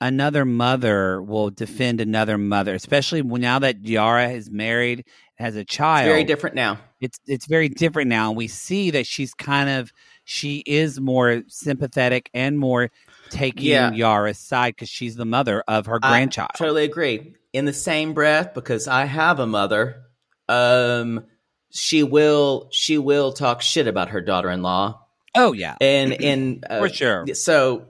another 0.00 0.44
mother 0.44 1.22
will 1.22 1.50
defend 1.50 2.00
another 2.00 2.36
mother, 2.36 2.74
especially 2.74 3.22
now 3.22 3.58
that 3.60 3.86
Yara 3.86 4.30
is 4.30 4.50
married, 4.50 5.04
has 5.36 5.56
a 5.56 5.64
child. 5.64 6.06
it's 6.06 6.12
very 6.12 6.24
different 6.24 6.56
now. 6.56 6.78
It's 7.00 7.18
it's 7.26 7.46
very 7.46 7.68
different 7.68 8.08
now, 8.08 8.28
and 8.28 8.36
we 8.36 8.48
see 8.48 8.90
that 8.90 9.06
she's 9.06 9.34
kind 9.34 9.68
of 9.68 9.92
she 10.24 10.62
is 10.66 11.00
more 11.00 11.42
sympathetic 11.48 12.30
and 12.32 12.58
more 12.58 12.90
taking 13.30 13.66
Yeah. 13.66 13.92
Yara's 13.92 14.38
side 14.38 14.74
because 14.74 14.88
she's 14.88 15.16
the 15.16 15.24
mother 15.26 15.62
of 15.68 15.86
her 15.86 15.98
grandchild. 15.98 16.50
I 16.54 16.58
totally 16.58 16.84
agree. 16.84 17.34
In 17.54 17.64
the 17.64 17.72
same 17.72 18.14
breath, 18.14 18.52
because 18.52 18.88
I 18.88 19.04
have 19.04 19.38
a 19.38 19.46
mother, 19.46 20.02
um, 20.48 21.24
she 21.70 22.02
will 22.02 22.68
she 22.72 22.98
will 22.98 23.32
talk 23.32 23.62
shit 23.62 23.86
about 23.86 24.10
her 24.10 24.20
daughter 24.20 24.50
in 24.50 24.60
law, 24.60 25.06
oh 25.36 25.52
yeah, 25.52 25.76
and 25.80 26.12
and 26.22 26.66
uh, 26.68 26.80
For 26.80 26.88
sure. 26.88 27.26
So, 27.34 27.86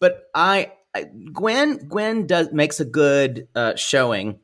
but 0.00 0.24
I, 0.34 0.72
I 0.94 1.04
Gwen 1.32 1.88
Gwen 1.88 2.26
does 2.26 2.52
makes 2.52 2.80
a 2.80 2.84
good 2.86 3.48
uh, 3.54 3.76
showing 3.76 4.40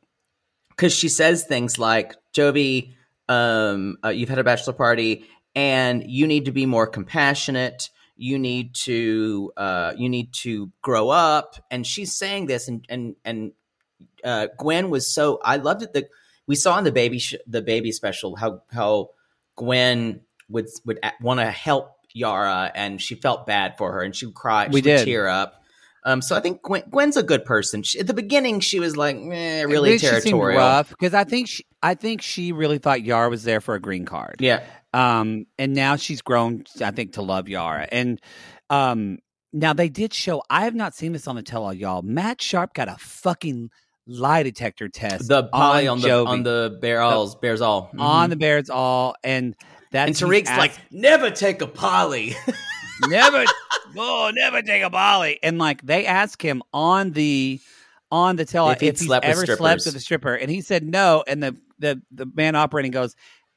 because 0.79 0.93
she 0.93 1.09
says 1.09 1.43
things 1.43 1.77
like 1.77 2.15
Jovi, 2.33 2.93
um, 3.27 3.97
uh, 4.05 4.09
you've 4.09 4.29
had 4.29 4.39
a 4.39 4.43
bachelor 4.43 4.73
party, 4.73 5.25
and 5.53 6.09
you 6.09 6.25
need 6.25 6.45
to 6.45 6.51
be 6.51 6.65
more 6.65 6.87
compassionate. 6.87 7.89
You 8.15 8.39
need 8.39 8.75
to 8.85 9.51
uh, 9.57 9.93
you 9.97 10.09
need 10.09 10.31
to 10.35 10.71
grow 10.81 11.09
up. 11.09 11.55
And 11.69 11.85
she's 11.85 12.15
saying 12.15 12.45
this, 12.45 12.67
and 12.67 12.85
and 12.87 13.15
and 13.25 13.51
uh, 14.23 14.47
Gwen 14.57 14.89
was 14.89 15.07
so 15.13 15.39
I 15.43 15.57
loved 15.57 15.83
it 15.83 15.93
that 15.93 16.09
we 16.47 16.55
saw 16.55 16.77
in 16.77 16.83
the 16.83 16.91
baby 16.91 17.19
sh- 17.19 17.35
the 17.47 17.61
baby 17.61 17.91
special 17.91 18.35
how 18.35 18.61
how 18.71 19.09
Gwen 19.55 20.21
would 20.49 20.67
would 20.85 20.99
want 21.21 21.39
to 21.39 21.49
help 21.51 21.91
Yara, 22.13 22.71
and 22.73 23.01
she 23.01 23.15
felt 23.15 23.45
bad 23.45 23.77
for 23.77 23.91
her, 23.93 24.01
and 24.01 24.15
she 24.15 24.25
would 24.25 24.35
cry. 24.35 24.65
We 24.67 24.71
she 24.71 24.75
would 24.75 24.83
did. 24.83 25.05
tear 25.05 25.27
up. 25.27 25.55
Um, 26.05 26.21
so 26.21 26.35
I 26.35 26.39
think 26.39 26.61
Gwen, 26.61 26.83
Gwen's 26.89 27.17
a 27.17 27.23
good 27.23 27.43
person. 27.43 27.83
She, 27.83 27.99
at 27.99 28.07
the 28.07 28.13
beginning, 28.13 28.61
she 28.61 28.79
was 28.79 28.95
like, 28.95 29.17
eh, 29.17 29.63
really 29.63 29.99
territorial. 29.99 30.57
rough 30.57 30.89
because 30.89 31.13
I 31.13 31.25
think 31.25 31.49
she, 31.49 31.65
I 31.83 31.93
think 31.93 32.21
she 32.21 32.51
really 32.53 32.77
thought 32.77 33.03
Yara 33.03 33.29
was 33.29 33.43
there 33.43 33.59
for 33.59 33.75
a 33.75 33.81
green 33.81 34.05
card. 34.05 34.37
Yeah, 34.39 34.63
Um, 34.93 35.45
and 35.57 35.73
now 35.73 35.97
she's 35.97 36.21
grown, 36.21 36.63
I 36.81 36.91
think, 36.91 37.13
to 37.13 37.21
love 37.21 37.49
Yara. 37.49 37.87
And 37.91 38.19
um, 38.69 39.19
now 39.51 39.73
they 39.73 39.89
did 39.89 40.13
show. 40.13 40.41
I 40.49 40.63
have 40.63 40.73
not 40.73 40.95
seen 40.95 41.11
this 41.11 41.27
on 41.27 41.35
the 41.35 41.43
tell-all, 41.43 41.73
y'all. 41.73 42.01
Matt 42.01 42.41
Sharp 42.41 42.73
got 42.73 42.87
a 42.87 42.95
fucking 42.97 43.69
lie 44.09 44.43
detector 44.43 44.89
test. 44.89 45.27
the 45.27 45.43
poly 45.43 45.87
on, 45.87 46.01
the 46.01 46.07
Jovi, 46.07 46.27
on 46.27 46.43
the 46.43 46.77
Bares 46.81 47.35
Bares 47.35 47.61
all 47.61 47.91
on 47.97 48.29
the 48.29 48.35
Bares 48.35 48.69
all, 48.69 49.15
and 49.23 49.55
that's 49.91 50.21
and 50.21 50.31
Tarik's 50.31 50.49
like, 50.49 50.73
never 50.91 51.31
take 51.31 51.61
a 51.61 51.67
poly. 51.67 52.35
never, 53.07 53.45
oh, 53.97 54.31
never 54.33 54.61
take 54.61 54.83
a 54.83 54.89
poly, 54.89 55.39
And 55.43 55.57
like 55.57 55.81
they 55.81 56.05
ask 56.05 56.43
him 56.43 56.61
on 56.73 57.11
the 57.11 57.59
on 58.11 58.35
the 58.35 58.45
tell 58.45 58.69
If 58.69 58.81
if, 58.81 58.99
he's 58.99 59.07
slept 59.07 59.25
with 59.25 59.37
ever 59.37 59.45
slept 59.57 59.85
with 59.85 59.95
a 59.95 59.99
stripper, 59.99 60.33
and 60.33 60.49
he 60.49 60.61
said 60.61 60.83
no. 60.83 61.23
And 61.27 61.41
the 61.41 61.55
the 61.77 62.01
the 62.11 62.25
man 62.33 62.55
operating 62.55 62.91
goes, 62.91 63.15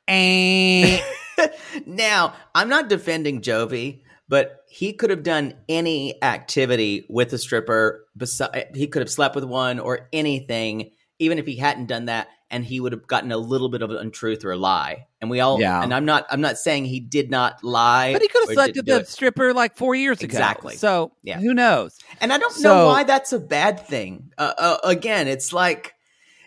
eh. 0.09 1.00
now, 1.86 2.34
I'm 2.55 2.68
not 2.68 2.88
defending 2.88 3.40
Jovi, 3.40 4.03
but 4.28 4.64
he 4.68 4.92
could 4.92 5.11
have 5.11 5.22
done 5.22 5.55
any 5.68 6.22
activity 6.22 7.07
with 7.09 7.32
a 7.32 7.38
stripper. 7.38 8.01
Beside, 8.16 8.72
he 8.74 8.86
could 8.88 9.00
have 9.00 9.10
slept 9.10 9.34
with 9.34 9.44
one 9.44 9.78
or 9.80 10.08
anything, 10.12 10.90
even 11.18 11.38
if 11.38 11.46
he 11.46 11.56
hadn't 11.56 11.86
done 11.86 12.06
that, 12.06 12.28
and 12.50 12.62
he 12.64 12.78
would 12.78 12.92
have 12.92 13.06
gotten 13.06 13.32
a 13.32 13.38
little 13.38 13.70
bit 13.70 13.80
of 13.80 13.90
an 13.90 13.96
untruth 13.96 14.44
or 14.44 14.52
a 14.52 14.56
lie. 14.58 15.06
And 15.22 15.30
we 15.30 15.40
all, 15.40 15.58
Yeah. 15.58 15.82
And 15.82 15.94
I'm 15.94 16.04
not, 16.04 16.26
I'm 16.30 16.42
not 16.42 16.58
saying 16.58 16.84
he 16.84 17.00
did 17.00 17.30
not 17.30 17.64
lie, 17.64 18.12
but 18.12 18.20
he 18.20 18.28
could 18.28 18.42
have 18.48 18.52
slept 18.54 18.76
with 18.76 18.84
do 18.84 18.92
the 18.92 19.00
it. 19.00 19.08
stripper 19.08 19.54
like 19.54 19.76
four 19.76 19.94
years 19.94 20.18
ago. 20.18 20.26
Exactly. 20.26 20.76
So 20.76 21.12
Yeah. 21.22 21.38
who 21.40 21.54
knows? 21.54 21.96
And 22.20 22.32
I 22.32 22.36
don't 22.38 22.52
So- 22.52 22.62
know 22.68 22.86
why 22.88 23.04
that's 23.04 23.32
a 23.32 23.38
bad 23.40 23.86
thing. 23.86 24.32
Uh, 24.36 24.52
uh, 24.58 24.76
again, 24.84 25.26
it's 25.28 25.52
like 25.54 25.94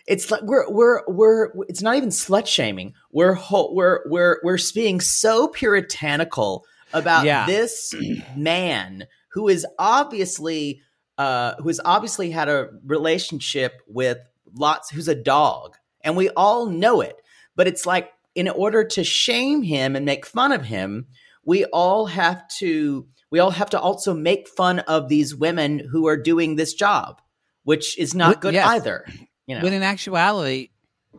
it's 0.06 0.30
like 0.30 0.42
we're 0.42 0.70
we're 0.70 1.02
we're 1.08 1.48
it's 1.68 1.82
not 1.82 1.96
even 1.96 2.10
slut 2.10 2.46
shaming. 2.46 2.94
We're 3.10 3.32
ho- 3.34 3.72
we're 3.72 4.02
we're 4.08 4.38
we're 4.44 4.58
being 4.72 5.00
so 5.00 5.48
puritanical 5.48 6.64
about 6.92 7.24
Yeah. 7.24 7.46
this 7.46 7.92
man 8.36 9.08
who 9.32 9.48
is 9.48 9.66
obviously 9.80 10.80
uh 11.18 11.54
who 11.58 11.68
has 11.68 11.80
obviously 11.84 12.30
had 12.30 12.48
a 12.48 12.68
relationship 12.84 13.80
with 13.86 14.18
lots 14.54 14.90
who's 14.90 15.08
a 15.08 15.14
dog 15.14 15.76
and 16.02 16.16
we 16.16 16.30
all 16.30 16.66
know 16.66 17.00
it. 17.00 17.16
But 17.56 17.66
it's 17.66 17.86
like 17.86 18.10
in 18.34 18.48
order 18.48 18.84
to 18.84 19.02
shame 19.02 19.62
him 19.62 19.96
and 19.96 20.04
make 20.06 20.26
fun 20.26 20.52
of 20.52 20.64
him, 20.64 21.06
we 21.44 21.64
all 21.66 22.06
have 22.06 22.46
to 22.58 23.06
we 23.30 23.38
all 23.40 23.50
have 23.50 23.70
to 23.70 23.80
also 23.80 24.14
make 24.14 24.48
fun 24.48 24.80
of 24.80 25.08
these 25.08 25.34
women 25.34 25.78
who 25.78 26.06
are 26.06 26.16
doing 26.16 26.56
this 26.56 26.74
job, 26.74 27.20
which 27.64 27.98
is 27.98 28.14
not 28.14 28.40
good 28.40 28.54
yes. 28.54 28.66
either. 28.68 29.04
You 29.46 29.56
know, 29.56 29.62
When 29.62 29.72
in 29.72 29.82
actuality, 29.82 30.70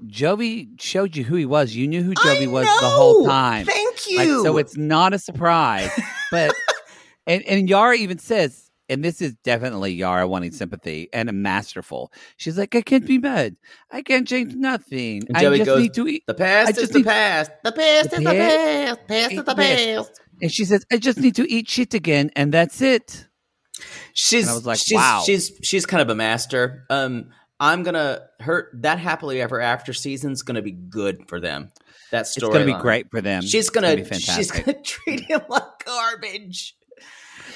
Jovi 0.05 0.79
showed 0.79 1.15
you 1.15 1.23
who 1.23 1.35
he 1.35 1.45
was. 1.45 1.75
You 1.75 1.87
knew 1.87 2.03
who 2.03 2.13
Jovi 2.13 2.49
was 2.49 2.65
the 2.65 2.89
whole 2.89 3.25
time. 3.25 3.65
Thank 3.65 3.95
Like, 4.15 4.27
you. 4.27 4.43
so 4.43 4.57
it's 4.57 4.77
not 4.77 5.13
a 5.13 5.19
surprise. 5.19 5.89
but 6.31 6.53
and, 7.27 7.43
and 7.43 7.69
Yara 7.69 7.95
even 7.95 8.19
says, 8.19 8.66
and 8.89 9.03
this 9.03 9.21
is 9.21 9.33
definitely 9.43 9.93
Yara 9.93 10.27
wanting 10.27 10.51
sympathy 10.51 11.09
and 11.13 11.29
a 11.29 11.33
masterful. 11.33 12.11
She's 12.37 12.57
like, 12.57 12.75
I 12.75 12.81
can't 12.81 13.05
be 13.05 13.17
mad. 13.17 13.55
I 13.91 14.01
can't 14.01 14.27
change 14.27 14.53
nothing. 14.55 15.23
I 15.33 15.43
just 15.43 15.65
goes, 15.65 15.81
need 15.81 15.93
to 15.95 16.07
eat. 16.07 16.23
the 16.27 16.33
past 16.33 16.67
I 16.67 16.71
is 16.71 16.77
just 16.77 16.93
the 16.93 17.03
past. 17.03 17.51
The 17.63 17.71
past 17.71 18.09
The 18.11 18.17
is 18.17 18.23
the 18.23 18.31
past- 18.31 19.07
past. 19.07 19.31
Is 19.31 19.43
the 19.43 19.55
past. 19.55 20.21
And 20.41 20.51
she 20.51 20.65
says, 20.65 20.85
I 20.91 20.97
just 20.97 21.17
need 21.19 21.35
to 21.35 21.51
eat 21.51 21.67
shit 21.67 21.93
again, 21.93 22.31
and 22.35 22.53
that's 22.53 22.81
it. 22.81 23.27
She's 24.13 24.43
And 24.43 24.51
I 24.51 24.55
was 24.55 24.65
like, 24.65 24.79
she's, 24.79 24.95
wow. 24.95 25.23
she's 25.25 25.51
she's 25.63 25.85
kind 25.85 26.01
of 26.01 26.09
a 26.09 26.15
master. 26.15 26.85
Um, 26.89 27.31
I'm 27.59 27.83
gonna 27.83 28.21
her 28.39 28.69
that 28.81 28.99
happily 28.99 29.41
ever 29.41 29.59
after 29.61 29.93
season's 29.93 30.43
gonna 30.43 30.61
be 30.61 30.71
good 30.71 31.27
for 31.27 31.39
them. 31.39 31.71
That 32.11 32.21
It's 32.21 32.31
story 32.33 32.53
going 32.53 32.67
to 32.67 32.73
be 32.75 32.81
great 32.81 33.11
for 33.11 33.19
them. 33.19 33.41
She's 33.41 33.53
It's 33.67 33.69
gonna, 33.69 33.95
be 33.95 34.03
she's 34.05 34.49
gonna 34.51 34.81
treat 34.81 35.21
him 35.21 35.41
like 35.49 35.85
garbage. 35.85 36.76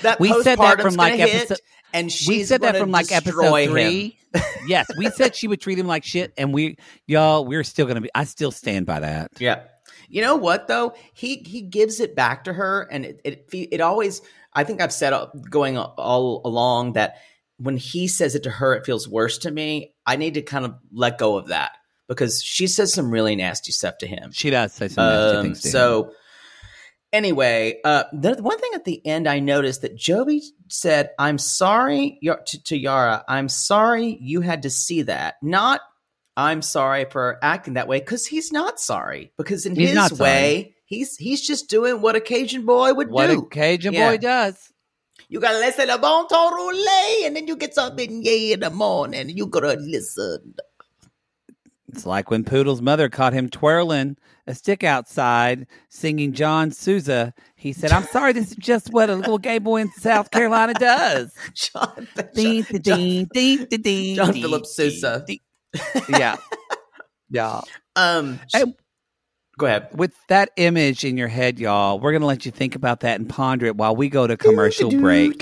That 0.01 0.19
We 0.19 0.29
said 0.43 0.57
that 0.59 0.81
from, 0.81 0.95
like, 0.95 1.19
episode- 1.19 1.59
and 1.93 2.11
she 2.11 2.43
said 2.45 2.61
that 2.61 2.77
from 2.77 2.89
like 2.91 3.11
episode 3.11 3.69
three. 3.69 4.17
yes, 4.65 4.87
we 4.97 5.09
said 5.09 5.35
she 5.35 5.47
would 5.47 5.59
treat 5.59 5.77
him 5.77 5.87
like 5.87 6.05
shit, 6.05 6.31
and 6.37 6.53
we, 6.53 6.77
y'all, 7.05 7.45
we're 7.45 7.63
still 7.65 7.85
gonna 7.85 7.99
be. 8.01 8.09
I 8.15 8.23
still 8.23 8.51
stand 8.51 8.85
by 8.85 9.01
that. 9.01 9.31
Yeah. 9.39 9.63
You 10.07 10.21
know 10.21 10.35
what 10.35 10.67
though? 10.67 10.93
He 11.13 11.37
he 11.45 11.61
gives 11.61 11.99
it 11.99 12.15
back 12.15 12.45
to 12.45 12.53
her, 12.53 12.87
and 12.91 13.05
it 13.05 13.21
it, 13.25 13.45
it 13.71 13.81
always. 13.81 14.21
I 14.53 14.63
think 14.63 14.81
I've 14.81 14.91
said 14.93 15.13
going 15.49 15.77
all 15.77 16.41
along 16.45 16.93
that 16.93 17.15
when 17.57 17.77
he 17.77 18.07
says 18.07 18.35
it 18.35 18.43
to 18.43 18.49
her, 18.49 18.73
it 18.73 18.85
feels 18.85 19.07
worse 19.07 19.37
to 19.39 19.51
me. 19.51 19.93
I 20.05 20.15
need 20.15 20.33
to 20.35 20.41
kind 20.41 20.65
of 20.65 20.75
let 20.93 21.17
go 21.17 21.37
of 21.37 21.47
that 21.47 21.71
because 22.07 22.41
she 22.43 22.67
says 22.67 22.93
some 22.93 23.11
really 23.11 23.35
nasty 23.35 23.71
stuff 23.71 23.97
to 23.99 24.07
him. 24.07 24.31
She 24.31 24.49
does 24.49 24.73
say 24.73 24.87
some 24.89 25.05
nasty 25.05 25.37
Um, 25.37 25.43
things. 25.45 25.61
To 25.61 25.67
him. 25.67 25.71
so 25.71 26.11
anyway, 27.13 27.79
uh, 27.83 28.03
the 28.13 28.35
one 28.41 28.57
thing 28.59 28.71
at 28.75 28.85
the 28.85 29.05
end 29.05 29.27
I 29.27 29.39
noticed 29.39 29.81
that 29.81 29.97
Jovi 29.97 30.41
said, 30.69 31.11
"I'm 31.19 31.37
sorry 31.37 32.19
to, 32.23 32.63
to 32.63 32.77
Yara. 32.77 33.23
I'm 33.27 33.49
sorry 33.49 34.17
you 34.21 34.41
had 34.41 34.63
to 34.63 34.69
see 34.69 35.03
that. 35.03 35.35
Not 35.41 35.81
I'm 36.37 36.61
sorry 36.61 37.05
for 37.05 37.37
acting 37.43 37.73
that 37.73 37.87
way 37.87 37.99
because 37.99 38.25
he's 38.25 38.51
not 38.51 38.79
sorry 38.79 39.33
because 39.37 39.65
in 39.65 39.75
He's 39.75 39.91
his 39.91 40.13
way 40.19 40.75
he's 40.85 41.17
he's 41.17 41.45
just 41.45 41.69
doing 41.69 42.01
what 42.01 42.15
a 42.15 42.21
Cajun 42.21 42.65
boy 42.65 42.93
would 42.93 43.09
what 43.09 43.27
do. 43.27 43.39
What 43.41 43.45
a 43.47 43.49
Cajun 43.49 43.93
Yeah. 43.93 44.09
boy 44.09 44.17
does. 44.17 44.55
you 45.27 45.39
gotta 45.39 45.59
listen 45.59 45.87
to 45.87 45.97
bon 45.97 46.27
ton 46.29 46.53
roulé, 46.53 47.25
and 47.27 47.35
then 47.35 47.47
you 47.47 47.55
get 47.57 47.75
something 47.75 48.23
yay 48.23 48.53
in 48.53 48.61
the 48.61 48.69
morning, 48.69 49.19
and 49.21 49.37
you 49.37 49.45
gotta 49.47 49.73
listen. 49.73 50.55
It's 51.93 52.05
like 52.05 52.29
when 52.31 52.43
Poodle's 52.43 52.81
mother 52.81 53.09
caught 53.09 53.33
him 53.33 53.49
twirling 53.49 54.17
a 54.47 54.55
stick 54.55 54.83
outside 54.83 55.67
singing 55.89 56.33
John 56.33 56.71
Sousa. 56.71 57.33
He 57.55 57.73
said, 57.73 57.91
I'm 57.91 58.03
sorry, 58.05 58.33
this 58.33 58.51
is 58.51 58.57
just 58.57 58.91
what 58.91 59.09
a 59.09 59.15
little 59.15 59.37
gay 59.37 59.59
boy 59.59 59.81
in 59.81 59.91
South 59.91 60.31
Carolina 60.31 60.73
does. 60.73 61.33
John, 61.53 62.07
Ding, 62.33 62.63
John, 62.63 62.81
ding, 62.81 63.27
ding, 63.33 63.65
ding, 63.69 63.81
ding, 63.81 64.15
John 64.15 64.33
ding, 64.33 64.41
Philip 64.41 64.65
Sousa. 64.65 65.23
ding. 65.27 65.39
Yeah. 66.09 66.37
Yeah. 67.29 67.61
um, 67.95 68.39
And 68.53 68.73
go 69.57 69.65
ahead. 69.65 69.87
with 69.93 70.13
that 70.27 70.49
image 70.57 71.05
in 71.05 71.17
your 71.17 71.27
head, 71.29 71.59
y'all, 71.59 71.99
we're 71.99 72.11
going 72.11 72.21
to 72.21 72.27
let 72.27 72.45
you 72.45 72.51
think 72.51 72.75
about 72.75 73.01
that 73.01 73.19
and 73.19 73.29
ponder 73.29 73.67
it 73.67 73.75
while 73.77 73.95
we 73.95 74.09
go 74.09 74.27
to 74.27 74.35
commercial 74.37 74.89
break. 74.91 75.41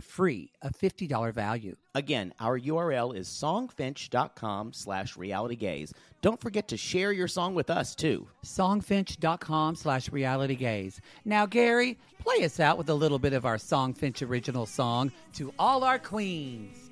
free, 0.01 0.51
a 0.61 0.71
$50 0.71 1.33
value. 1.33 1.75
Again, 1.95 2.33
our 2.39 2.59
URL 2.59 3.15
is 3.15 3.27
songfinch.com 3.27 4.73
slash 4.73 5.15
realitygaze. 5.15 5.91
Don't 6.21 6.39
forget 6.39 6.67
to 6.67 6.77
share 6.77 7.11
your 7.11 7.27
song 7.27 7.55
with 7.55 7.69
us, 7.69 7.95
too. 7.95 8.27
Songfinch.com 8.45 9.75
slash 9.75 10.09
realitygaze. 10.09 10.99
Now, 11.25 11.45
Gary, 11.45 11.97
play 12.19 12.43
us 12.43 12.59
out 12.59 12.77
with 12.77 12.89
a 12.89 12.93
little 12.93 13.19
bit 13.19 13.33
of 13.33 13.45
our 13.45 13.57
Songfinch 13.57 14.27
original 14.27 14.65
song, 14.65 15.11
To 15.33 15.53
All 15.57 15.83
Our 15.83 15.99
Queens. 15.99 16.91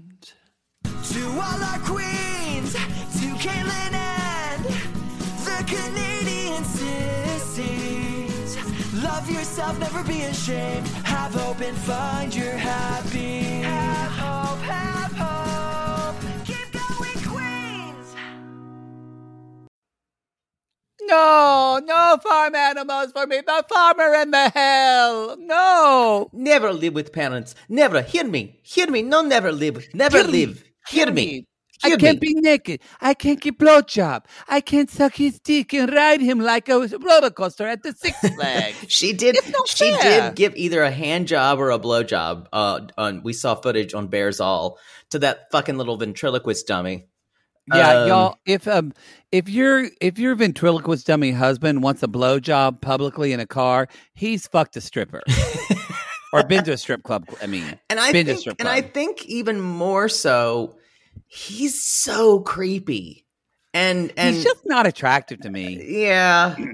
To 1.11 1.27
all 1.27 1.61
our 1.61 1.79
queens, 1.79 2.71
to 2.73 3.27
Caitlin 3.43 3.93
and 3.93 4.63
the 5.43 5.63
Canadian 5.67 6.63
sissies. 6.63 8.55
Love 9.03 9.29
yourself, 9.29 9.77
never 9.79 10.03
be 10.03 10.21
ashamed. 10.21 10.87
Have 11.03 11.33
hope 11.33 11.59
and 11.59 11.77
find 11.79 12.33
your 12.33 12.53
happy. 12.53 13.41
Have 13.61 14.11
hope, 14.11 14.59
have 14.59 15.11
hope. 15.11 16.15
Keep 16.45 16.71
going, 16.71 17.19
Queens. 17.27 18.15
No, 21.01 21.81
no 21.83 22.17
farm 22.23 22.55
animals 22.55 23.11
for 23.11 23.27
me. 23.27 23.41
The 23.45 23.65
farmer 23.67 24.13
in 24.15 24.31
the 24.31 24.49
hell. 24.49 25.35
No. 25.37 26.29
Never 26.31 26.71
live 26.71 26.93
with 26.93 27.11
parents. 27.11 27.53
Never. 27.67 28.01
Hear 28.01 28.23
me. 28.23 28.61
Hear 28.63 28.89
me. 28.89 29.01
No, 29.01 29.21
never 29.21 29.51
live. 29.51 29.89
Never 29.93 30.19
Hear 30.23 30.27
me. 30.31 30.55
Hear, 30.89 31.11
me. 31.11 31.45
I 31.83 31.95
can't 31.95 32.21
me. 32.21 32.33
be 32.33 32.41
naked. 32.41 32.81
I 33.01 33.15
can't 33.15 33.39
get 33.41 33.57
blowjob. 33.57 34.25
I 34.47 34.61
can't 34.61 34.89
suck 34.89 35.15
his 35.15 35.39
dick 35.39 35.73
and 35.73 35.91
ride 35.91 36.21
him 36.21 36.39
like 36.39 36.69
a 36.69 36.79
roller 36.79 37.31
coaster 37.31 37.65
at 37.65 37.81
the 37.81 37.93
Six 37.93 38.19
Flags. 38.35 38.85
She 38.87 39.13
did. 39.13 39.37
She 39.65 39.91
fair. 39.93 40.29
did 40.29 40.35
give 40.35 40.55
either 40.55 40.83
a 40.83 40.91
hand 40.91 41.27
job 41.27 41.59
or 41.59 41.71
a 41.71 41.79
blow 41.79 42.03
job. 42.03 42.47
Uh, 42.53 42.81
on 42.99 43.23
we 43.23 43.33
saw 43.33 43.55
footage 43.55 43.93
on 43.95 44.07
Bares 44.09 44.39
All 44.39 44.77
to 45.09 45.19
that 45.19 45.47
fucking 45.51 45.77
little 45.77 45.97
ventriloquist 45.97 46.67
dummy. 46.67 47.07
Yeah, 47.73 47.89
Um, 48.01 48.07
y'all. 48.07 48.35
If 48.45 48.67
um, 48.67 48.93
if 49.31 49.49
your 49.49 49.87
if 50.01 50.19
your 50.19 50.35
ventriloquist 50.35 51.07
dummy 51.07 51.31
husband 51.31 51.81
wants 51.81 52.03
a 52.03 52.07
blowjob 52.07 52.81
publicly 52.81 53.33
in 53.33 53.39
a 53.39 53.47
car, 53.47 53.87
he's 54.13 54.45
fucked 54.47 54.75
a 54.77 54.81
stripper 54.81 55.21
or 56.33 56.43
been 56.43 56.63
to 56.65 56.71
a 56.73 56.77
strip 56.77 57.03
club. 57.03 57.27
I 57.41 57.47
mean, 57.47 57.77
And 57.89 57.99
I 57.99 58.11
been 58.11 58.25
to 58.25 58.31
a 58.31 58.35
think, 58.35 58.39
strip 58.41 58.55
and. 58.59 58.67
I 58.69 58.81
think 58.81 59.25
even 59.25 59.59
more 59.61 60.09
so, 60.09 60.77
he's 61.27 61.81
so 61.83 62.39
creepy. 62.41 63.25
And 63.73 64.11
and 64.17 64.35
he's 64.35 64.43
just 64.43 64.65
not 64.65 64.85
attractive 64.85 65.39
to 65.41 65.49
me. 65.49 65.81
yeah. 66.03 66.55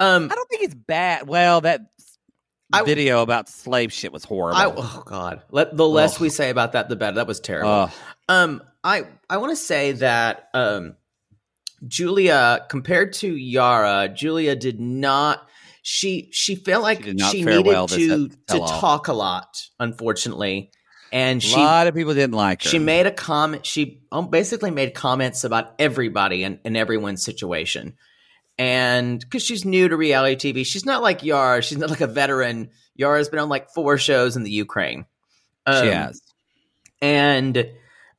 Um, 0.00 0.30
I 0.30 0.34
don't 0.36 0.48
think 0.48 0.62
it's 0.62 0.76
bad. 0.76 1.26
Well, 1.26 1.60
that 1.62 1.80
I- 2.72 2.84
video 2.84 3.20
about 3.20 3.48
slave 3.48 3.92
shit 3.92 4.12
was 4.12 4.22
horrible. 4.22 4.56
I 4.56 4.66
oh 4.66 5.02
god, 5.04 5.42
let 5.50 5.76
the 5.76 5.88
less 5.88 6.14
Ugh. 6.14 6.20
we 6.20 6.28
say 6.28 6.50
about 6.50 6.70
that, 6.74 6.88
the 6.88 6.94
better. 6.94 7.16
That 7.16 7.26
was 7.26 7.40
terrible. 7.40 7.68
Ugh. 7.68 7.90
Um, 8.28 8.62
I 8.84 9.06
I 9.28 9.38
want 9.38 9.50
to 9.50 9.56
say 9.56 9.90
that 9.90 10.50
um, 10.54 10.94
Julia 11.86 12.64
compared 12.68 13.12
to 13.14 13.34
Yara, 13.34 14.08
Julia 14.08 14.56
did 14.56 14.80
not. 14.80 15.48
She 15.90 16.28
she 16.32 16.54
felt 16.54 16.82
like 16.82 16.98
She 16.98 17.04
she, 17.04 17.08
did 17.12 17.16
not 17.18 17.32
fare 17.32 17.44
needed 17.44 17.66
well 17.66 17.86
to 17.88 18.28
to 18.28 18.58
talk 18.58 19.08
a 19.08 19.14
lot, 19.14 19.56
unfortunately, 19.80 20.70
and 21.12 21.42
a 21.42 21.56
lot 21.56 21.86
of 21.86 21.94
people 21.94 22.12
didn't 22.12 22.34
like 22.34 22.62
her. 22.62 22.68
she 22.68 22.78
made 22.78 23.06
a 23.06 23.10
comment. 23.10 23.64
She 23.64 24.02
um, 24.12 24.28
basically 24.28 24.70
made 24.70 24.92
comments 24.92 25.44
about 25.44 25.72
everybody 25.78 26.44
and, 26.44 26.58
and 26.62 26.76
everyone's 26.76 27.24
situation. 27.24 27.96
And 28.58 29.18
because 29.18 29.42
she's 29.42 29.64
new 29.64 29.88
to 29.88 29.96
reality 29.96 30.52
TV, 30.52 30.66
she's 30.66 30.84
not 30.84 31.00
like 31.02 31.22
Yara. 31.22 31.62
She's 31.62 31.78
not 31.78 31.88
like 31.88 32.02
a 32.02 32.06
veteran. 32.06 32.68
Yara's 32.94 33.30
been 33.30 33.38
on 33.38 33.48
like 33.48 33.70
four 33.70 33.96
shows 33.96 34.36
in 34.36 34.42
the 34.42 34.50
Ukraine. 34.50 35.06
she 35.66 35.72
Um, 35.72 35.88
has. 35.88 36.20
and 37.00 37.66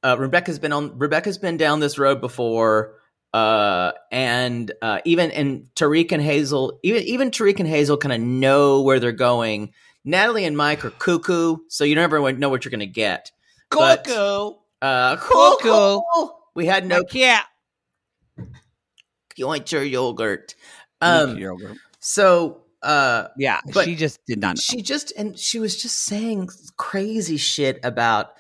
uh, 0.03 0.15
Rebecca's 0.17 0.57
been 0.57 0.71
on. 0.73 0.97
Rebecca's 0.97 1.37
been 1.37 1.57
down 1.57 1.81
this 1.81 1.99
road 1.99 2.19
before, 2.19 2.95
uh, 3.33 3.91
and 4.11 4.71
uh, 4.81 4.99
even 5.05 5.31
and 5.31 5.67
Tarik 5.75 6.11
and 6.11 6.21
Hazel, 6.21 6.79
even 6.83 7.03
even 7.03 7.31
Tarik 7.31 7.59
and 7.59 7.69
Hazel, 7.69 7.97
kind 7.97 8.13
of 8.13 8.21
know 8.21 8.81
where 8.81 8.99
they're 8.99 9.11
going. 9.11 9.73
Natalie 10.05 10.45
and 10.45 10.57
Mike 10.57 10.85
are 10.85 10.91
cuckoo, 10.91 11.57
so 11.67 11.83
you 11.83 11.95
never 11.95 12.31
know 12.33 12.49
what 12.49 12.65
you're 12.65 12.71
going 12.71 12.79
to 12.79 12.85
get. 12.85 13.31
But, 13.69 14.07
uh, 14.81 15.17
Cuckoo. 15.17 15.99
We 16.55 16.65
had 16.65 16.85
no 16.85 17.03
yeah. 17.11 17.41
you 19.35 19.47
want 19.47 19.71
your 19.71 19.83
yogurt. 19.83 20.55
Um, 21.01 21.37
Yogurt. 21.37 21.77
so 21.99 22.63
uh, 22.81 23.27
yeah, 23.37 23.61
but 23.73 23.85
she 23.85 23.95
just 23.95 24.19
did 24.25 24.39
not. 24.39 24.55
Know. 24.55 24.61
she 24.61 24.81
just 24.81 25.13
and 25.17 25.37
she 25.37 25.59
was 25.59 25.81
just 25.81 25.97
saying 25.97 26.49
crazy 26.77 27.37
shit 27.37 27.79
about 27.83 28.33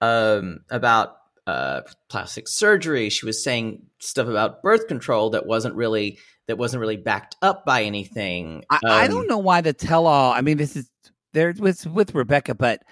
um 0.00 0.60
about 0.70 1.16
uh 1.46 1.80
plastic 2.08 2.46
surgery 2.48 3.10
she 3.10 3.26
was 3.26 3.42
saying 3.42 3.82
stuff 3.98 4.28
about 4.28 4.62
birth 4.62 4.86
control 4.86 5.30
that 5.30 5.44
wasn't 5.46 5.74
really 5.74 6.18
that 6.48 6.56
wasn't 6.58 6.80
really 6.80 6.96
backed 6.96 7.36
up 7.42 7.64
by 7.64 7.82
anything 7.82 8.64
I, 8.70 8.80
I 8.84 9.04
Um, 9.06 9.10
don't 9.10 9.28
know 9.28 9.38
why 9.38 9.60
the 9.60 9.72
tell 9.72 10.06
all. 10.06 10.32
I 10.32 10.40
mean, 10.40 10.56
this 10.56 10.76
is 10.76 10.88
there 11.32 11.54
was 11.58 11.86
with 11.86 12.14
Rebecca, 12.14 12.54
but 12.54 12.82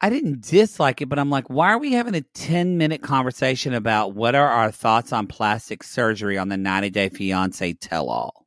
I 0.00 0.10
didn't 0.10 0.42
dislike 0.42 1.00
it. 1.00 1.08
But 1.08 1.18
I'm 1.18 1.30
like, 1.30 1.48
why 1.48 1.72
are 1.72 1.78
we 1.78 1.92
having 1.92 2.14
a 2.14 2.20
10 2.20 2.78
minute 2.78 3.02
conversation 3.02 3.74
about 3.74 4.14
what 4.14 4.34
are 4.34 4.48
our 4.48 4.70
thoughts 4.70 5.12
on 5.12 5.26
plastic 5.26 5.82
surgery 5.82 6.36
on 6.38 6.48
the 6.48 6.56
90 6.56 6.90
Day 6.90 7.08
Fiance 7.08 7.72
tell 7.74 8.08
all? 8.08 8.46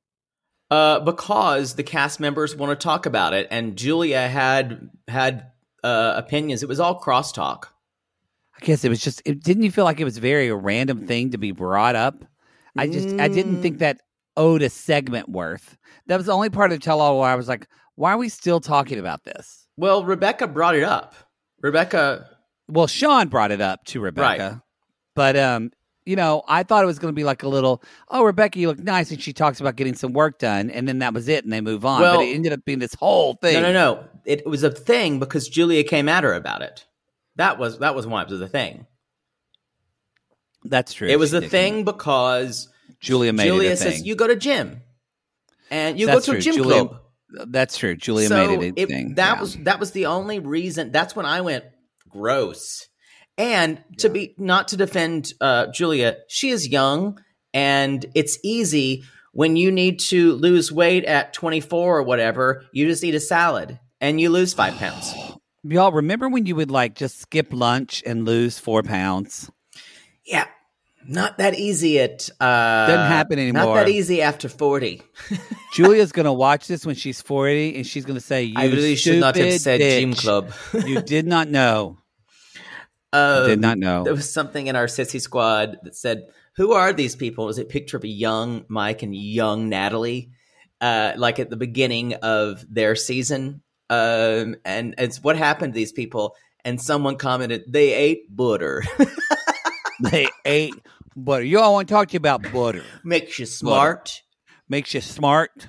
uh 0.69 0.99
because 1.01 1.75
the 1.75 1.83
cast 1.83 2.19
members 2.19 2.55
want 2.55 2.69
to 2.77 2.81
talk 2.81 3.05
about 3.05 3.33
it 3.33 3.47
and 3.51 3.75
julia 3.77 4.27
had 4.27 4.89
had 5.07 5.51
uh 5.83 6.13
opinions 6.15 6.63
it 6.63 6.69
was 6.69 6.79
all 6.79 6.99
crosstalk 7.01 7.65
I 8.61 8.65
guess 8.65 8.83
it 8.85 8.89
was 8.89 9.01
just. 9.01 9.21
It, 9.25 9.41
didn't 9.43 9.63
you 9.63 9.71
feel 9.71 9.85
like 9.85 9.99
it 9.99 10.03
was 10.03 10.17
very 10.17 10.47
a 10.49 10.55
random 10.55 11.07
thing 11.07 11.31
to 11.31 11.37
be 11.37 11.51
brought 11.51 11.95
up? 11.95 12.23
I 12.77 12.87
just 12.87 13.19
I 13.19 13.27
didn't 13.27 13.57
Mm. 13.57 13.61
think 13.61 13.77
that 13.79 13.99
owed 14.37 14.61
a 14.61 14.69
segment 14.69 15.29
worth. 15.29 15.77
That 16.07 16.17
was 16.17 16.25
the 16.27 16.31
only 16.33 16.49
part 16.49 16.71
of 16.71 16.79
the 16.79 16.83
tell 16.83 17.01
all 17.01 17.19
where 17.19 17.29
I 17.29 17.35
was 17.35 17.47
like, 17.47 17.67
why 17.95 18.11
are 18.13 18.17
we 18.17 18.29
still 18.29 18.59
talking 18.59 18.99
about 18.99 19.23
this? 19.23 19.57
well 19.77 20.03
rebecca 20.03 20.47
brought 20.47 20.75
it 20.75 20.83
up 20.83 21.15
rebecca 21.61 22.27
Well, 22.67 22.87
Shaun 22.87 23.29
brought 23.29 23.51
it 23.51 23.61
up 23.61 23.83
to 23.85 23.99
Rebecca. 24.01 24.61
But 25.15 25.35
um, 25.37 25.71
you 26.05 26.15
know, 26.15 26.43
I 26.47 26.63
thought 26.63 26.83
it 26.83 26.87
was 26.87 26.99
going 26.99 27.11
to 27.13 27.15
be 27.15 27.23
like 27.23 27.43
a 27.43 27.47
little, 27.47 27.81
oh, 28.09 28.23
Rebecca, 28.23 28.59
you 28.59 28.67
look 28.67 28.79
nice, 28.79 29.11
and 29.11 29.21
she 29.21 29.33
talks 29.33 29.59
about 29.61 29.75
getting 29.75 29.93
some 29.95 30.13
work 30.13 30.39
done, 30.39 30.69
and 30.69 30.87
then 30.87 30.99
that 30.99 31.13
was 31.13 31.27
it, 31.27 31.43
and 31.43 31.53
they 31.53 31.61
move 31.61 31.85
on. 31.85 32.01
Well- 32.01 32.17
but 32.17 32.25
it 32.25 32.33
ended 32.35 32.53
up 32.53 32.65
being 32.65 32.79
this 32.79 32.93
whole 32.95 33.35
thing. 33.35 33.53
No, 33.53 33.61
no, 33.61 33.73
no. 33.73 34.03
It 34.25 34.45
was 34.45 34.63
a 34.63 34.71
thing 34.71 35.19
because 35.19 35.47
Julia 35.47 35.83
came 35.83 36.07
at 36.09 36.23
her 36.23 36.33
about 36.33 36.61
it. 36.61 36.85
That 37.35 37.57
was 37.57 37.79
that 37.79 37.95
was 37.95 38.05
why 38.07 38.23
it 38.23 38.29
was 38.29 38.41
a 38.41 38.47
thing. 38.47 38.85
That's 40.63 40.93
true. 40.93 41.07
It 41.07 41.17
was 41.19 41.31
did. 41.31 41.49
thing 41.49 41.83
because 41.85 42.69
Julia 42.99 43.33
made 43.33 43.45
Julia 43.45 43.69
it 43.69 43.73
a 43.73 43.77
says 43.77 43.95
thing. 43.95 44.05
you 44.05 44.15
go 44.15 44.27
to 44.27 44.35
gym 44.35 44.81
and 45.71 45.99
you 45.99 46.05
That's 46.05 46.27
go 46.27 46.33
to 46.33 46.37
a 46.37 46.41
gym 46.41 46.55
Julia- 46.55 46.85
club. 46.85 46.97
That's 47.47 47.77
true. 47.77 47.95
Julia 47.95 48.27
so 48.27 48.47
made 48.47 48.61
it 48.61 48.73
a 48.77 48.81
it- 48.81 48.89
thing. 48.89 49.15
That 49.15 49.35
yeah. 49.35 49.41
was 49.41 49.55
that 49.57 49.79
was 49.79 49.91
the 49.91 50.07
only 50.07 50.39
reason. 50.39 50.91
That's 50.91 51.15
when 51.15 51.25
I 51.25 51.41
went 51.41 51.65
gross. 52.09 52.87
And 53.37 53.81
to 53.99 54.09
be 54.09 54.35
not 54.37 54.67
to 54.69 54.77
defend 54.77 55.33
uh, 55.39 55.67
Julia, 55.67 56.17
she 56.27 56.49
is 56.49 56.67
young, 56.67 57.19
and 57.53 58.05
it's 58.13 58.37
easy 58.43 59.03
when 59.31 59.55
you 59.55 59.71
need 59.71 59.99
to 59.99 60.33
lose 60.33 60.71
weight 60.71 61.05
at 61.05 61.33
24 61.33 61.99
or 61.99 62.03
whatever. 62.03 62.65
You 62.73 62.85
just 62.87 63.03
eat 63.03 63.15
a 63.15 63.19
salad 63.21 63.79
and 64.01 64.19
you 64.19 64.29
lose 64.29 64.53
five 64.53 64.75
pounds. 64.75 65.13
Y'all 65.63 65.91
remember 65.91 66.27
when 66.27 66.45
you 66.45 66.55
would 66.55 66.71
like 66.71 66.95
just 66.95 67.19
skip 67.19 67.47
lunch 67.51 68.01
and 68.05 68.25
lose 68.25 68.57
four 68.57 68.81
pounds? 68.81 69.51
Yeah, 70.25 70.47
not 71.07 71.37
that 71.37 71.55
easy 71.55 71.99
at 71.99 72.29
uh, 72.39 72.87
Doesn't 72.87 73.07
happen 73.07 73.39
anymore. 73.39 73.65
Not 73.65 73.73
that 73.75 73.89
easy 73.89 74.21
after 74.21 74.49
40. 74.49 75.01
Julia's 75.73 76.11
gonna 76.11 76.33
watch 76.33 76.67
this 76.67 76.85
when 76.85 76.95
she's 76.95 77.21
forty, 77.21 77.75
and 77.75 77.85
she's 77.85 78.05
gonna 78.05 78.19
say, 78.19 78.43
"You 78.43 78.55
I 78.57 78.65
really 78.65 78.95
should 78.95 79.19
not 79.19 79.35
have 79.35 79.61
said 79.61 79.79
gym 79.79 80.13
club. 80.13 80.51
you 80.85 81.01
did 81.01 81.25
not 81.25 81.47
know. 81.47 81.97
Um, 83.13 83.47
did 83.47 83.61
not 83.61 83.77
know. 83.77 84.03
There 84.03 84.13
was 84.13 84.31
something 84.31 84.67
in 84.67 84.75
our 84.75 84.87
sissy 84.87 85.21
squad 85.21 85.77
that 85.83 85.95
said, 85.95 86.27
"Who 86.55 86.73
are 86.73 86.91
these 86.91 87.15
people?" 87.15 87.49
Is 87.49 87.57
it 87.57 87.61
was 87.61 87.69
a 87.69 87.71
picture 87.71 87.97
of 87.97 88.03
a 88.03 88.09
young 88.09 88.65
Mike 88.67 89.03
and 89.03 89.15
young 89.15 89.69
Natalie, 89.69 90.31
uh, 90.81 91.13
like 91.15 91.39
at 91.39 91.49
the 91.49 91.57
beginning 91.57 92.15
of 92.15 92.65
their 92.69 92.95
season. 92.95 93.61
Um, 93.91 94.55
and 94.65 94.95
it's 94.97 95.21
what 95.21 95.35
happened 95.35 95.73
to 95.73 95.75
these 95.77 95.91
people. 95.91 96.35
And 96.63 96.79
someone 96.81 97.17
commented, 97.17 97.63
"They 97.67 97.93
ate 97.93 98.35
butter. 98.35 98.83
They 100.03 100.27
ate 100.45 100.73
butter. 101.15 101.43
You 101.43 101.59
all 101.59 101.73
want 101.73 101.87
to 101.87 101.93
talk 101.93 102.07
to 102.07 102.13
you 102.13 102.17
about 102.17 102.41
butter. 102.51 102.83
Makes 103.03 103.37
you 103.37 103.45
smart. 103.45 104.23
Makes 104.67 104.95
you 104.95 105.01
smart. 105.01 105.67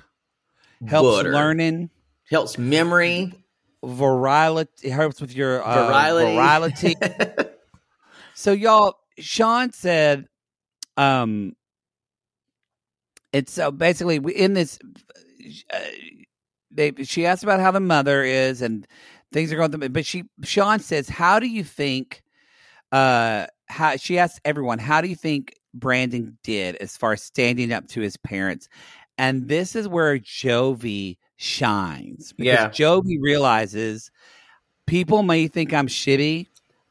Helps 0.87 1.17
Butter. 1.17 1.31
learning. 1.33 1.91
Helps 2.31 2.57
memory. 2.57 3.31
Virility. 3.83 4.89
Helps 4.89 5.21
with 5.21 5.35
your 5.35 5.61
uh, 5.61 5.87
Virility. 5.87 6.95
virility. 6.95 7.49
So 8.35 8.51
y'all, 8.53 8.95
Shaun 9.19 9.71
said, 9.71 10.27
um, 10.97 11.55
it's 13.31 13.53
so 13.53 13.69
basically 13.69 14.17
in 14.35 14.53
this. 14.55 14.79
Uh, 15.71 15.77
they 16.73 16.91
she 17.03 17.25
asked 17.25 17.43
about 17.43 17.59
how 17.59 17.71
the 17.71 17.79
mother 17.79 18.23
is 18.23 18.61
and 18.61 18.87
things 19.31 19.51
are 19.51 19.55
going. 19.55 19.71
through 19.71 19.89
but 19.89 20.05
she 20.05 20.23
Shaun 20.43 20.79
says, 20.79 21.09
how 21.09 21.39
do 21.39 21.47
you 21.47 21.63
think? 21.63 22.23
Uh, 22.91 23.47
how 23.67 23.95
she 23.97 24.19
asked 24.19 24.39
everyone, 24.45 24.77
how 24.77 25.01
do 25.01 25.07
you 25.07 25.15
think 25.15 25.55
Brandon 25.73 26.37
did 26.43 26.75
as 26.75 26.95
far 26.95 27.13
as 27.13 27.23
standing 27.23 27.73
up 27.73 27.87
to 27.89 28.01
his 28.01 28.17
parents? 28.17 28.69
And 29.17 29.47
this 29.47 29.75
is 29.75 29.87
where 29.87 30.19
Jovi 30.19 31.17
shines 31.35 32.33
because 32.33 32.45
Yeah. 32.53 32.69
Jovi 32.69 33.17
realizes 33.19 34.11
people 34.85 35.23
may 35.23 35.47
think 35.47 35.73
I'm 35.73 35.87
shitty, 35.87 36.47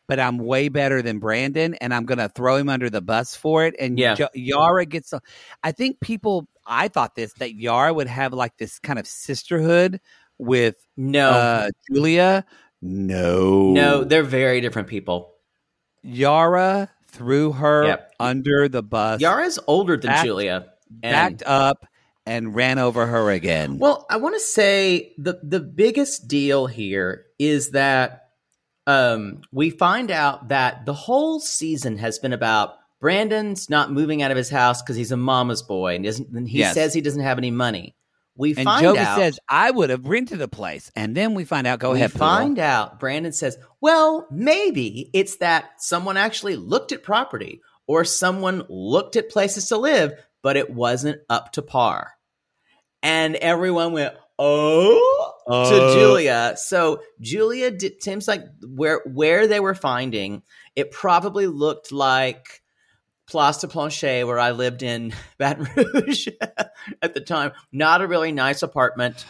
but 0.09 0.19
I'm 0.19 0.39
way 0.39 0.69
better 0.69 1.03
than 1.03 1.19
Brandon, 1.21 1.75
and 1.75 1.95
I'm 1.95 2.05
going 2.05 2.19
to 2.19 2.29
throw 2.29 2.57
him 2.57 2.69
under 2.69 2.91
the 2.91 3.01
bus 3.01 3.35
for 3.37 3.65
it. 3.65 3.75
And 3.79 3.99
Yeah. 3.99 4.15
Jo- 4.15 4.29
Yara 4.35 4.85
gets. 4.87 5.15
I 5.63 5.73
think 5.73 6.01
people. 6.01 6.49
I 6.67 6.89
thought 6.89 7.15
this 7.15 7.33
that 7.35 7.55
Yara 7.55 7.93
would 7.93 8.07
have 8.09 8.33
like 8.33 8.57
this 8.59 8.79
kind 8.79 8.99
of 8.99 9.07
sisterhood 9.07 10.01
with 10.39 10.77
no, 10.97 11.31
uh, 11.31 11.71
Julia. 11.91 12.45
No, 12.81 13.71
no, 13.73 14.05
they're 14.05 14.23
very 14.23 14.61
different 14.61 14.89
people. 14.89 15.35
Yara 16.03 16.91
threw 17.09 17.53
her 17.53 17.85
Yep. 17.87 18.15
under 18.19 18.69
the 18.69 18.83
bus, 18.83 19.21
Yara's 19.21 19.59
older 19.67 19.97
than 19.97 20.11
backed- 20.11 20.25
Julia. 20.25 20.67
and- 21.03 21.13
backed 21.13 21.43
up, 21.47 21.87
and 22.27 22.55
ran 22.55 22.79
over 22.79 23.07
her 23.07 23.31
again. 23.31 23.79
Well, 23.79 24.07
I 24.11 24.17
want 24.17 24.35
to 24.35 24.41
say 24.41 25.13
the 25.19 25.41
the 25.43 25.61
biggest 25.61 26.29
deal 26.29 26.67
here 26.67 27.27
is 27.39 27.71
that 27.71 28.19
um, 28.87 29.43
we 29.53 29.71
find 29.71 30.11
out 30.11 30.49
that 30.49 30.87
the 30.87 30.93
whole 30.95 31.39
season 31.39 31.99
has 31.99 32.19
been 32.19 32.33
about 32.33 32.75
Brandon's 33.03 33.69
not 33.69 33.91
moving 33.93 34.23
out 34.23 34.31
of 34.31 34.37
his 34.37 34.49
house 34.49 34.81
because 34.81 34.95
he's 34.97 35.11
a 35.13 35.17
mama's 35.17 35.61
boy 35.61 35.97
and 35.97 36.07
isn't. 36.07 36.31
And 36.31 36.49
he 36.49 36.61
Yes. 36.61 36.73
says 36.75 36.95
he 36.95 37.01
doesn't 37.01 37.21
have 37.23 37.37
any 37.37 37.51
money. 37.51 37.97
We 38.37 38.55
and 38.55 38.65
find 38.65 38.97
out. 38.97 39.19
says, 39.19 39.39
"I 39.49 39.71
would 39.71 39.91
have 39.91 40.07
rented 40.07 40.41
a 40.41 40.49
place," 40.49 40.91
and 40.97 41.15
then 41.15 41.35
we 41.35 41.45
find 41.45 41.67
out. 41.67 41.81
Go 41.81 41.93
ahead, 41.93 42.13
find 42.13 42.59
out. 42.59 42.99
Brandon 43.01 43.33
says, 43.33 43.59
"Well, 43.83 44.27
maybe 44.31 45.11
it's 45.13 45.37
that 45.39 45.65
someone 45.83 46.17
actually 46.17 46.57
looked 46.57 46.93
at 46.93 47.03
property 47.03 47.61
or 47.87 48.05
someone 48.05 48.65
looked 48.71 49.17
at 49.17 49.29
places 49.29 49.67
to 49.67 49.77
live, 49.77 50.13
but 50.41 50.57
it 50.57 50.71
wasn't 50.71 51.21
up 51.29 51.53
to 51.55 51.63
par." 51.63 52.13
And 53.03 53.35
everyone 53.37 53.93
went, 53.93 54.15
"Oh." 54.39 55.33
to 55.49 55.53
Uh, 55.53 55.95
Julia. 55.95 56.55
So 56.57 57.03
Julia 57.21 57.73
did, 57.73 58.01
seems 58.01 58.29
like 58.29 58.45
where 58.65 59.03
where 59.05 59.49
they 59.49 59.59
were 59.59 59.75
finding 59.75 60.43
it 60.77 60.93
probably 60.93 61.49
looked 61.49 61.91
like 61.91 62.62
Place 63.27 63.59
de 63.59 63.67
Plancher, 63.69 64.27
where 64.27 64.39
I 64.39 64.51
lived 64.51 64.83
in 64.83 65.13
Baton 65.39 65.69
Rouge 65.77 66.29
at 67.03 67.15
the 67.15 67.21
time. 67.21 67.53
Not 67.73 68.03
a 68.03 68.07
really 68.07 68.33
nice 68.33 68.63
apartment. 68.63 69.25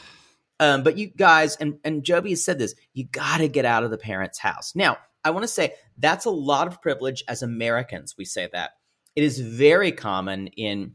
Um, 0.61 0.83
but 0.83 0.97
you 0.97 1.09
guys, 1.09 1.57
and, 1.57 1.79
and 1.85 2.05
Jovi 2.05 2.31
has 2.31 2.45
said 2.45 2.59
this, 2.59 2.75
you 2.95 3.05
got 3.05 3.39
to 3.39 3.49
get 3.49 3.65
out 3.65 3.83
of 3.85 3.91
the 3.91 3.99
parents' 3.99 4.39
house. 4.39 4.75
Now, 4.77 4.97
I 5.25 5.31
want 5.31 5.43
to 5.43 5.49
say 5.49 5.75
that's 5.99 6.25
a 6.25 6.31
lot 6.31 6.69
of 6.69 6.81
privilege 6.81 7.25
as 7.29 7.43
Americans. 7.43 8.15
We 8.17 8.25
say 8.25 8.49
that. 8.53 8.71
It 9.15 9.25
is 9.25 9.39
very 9.39 9.93
common 9.93 10.47
in, 10.49 10.95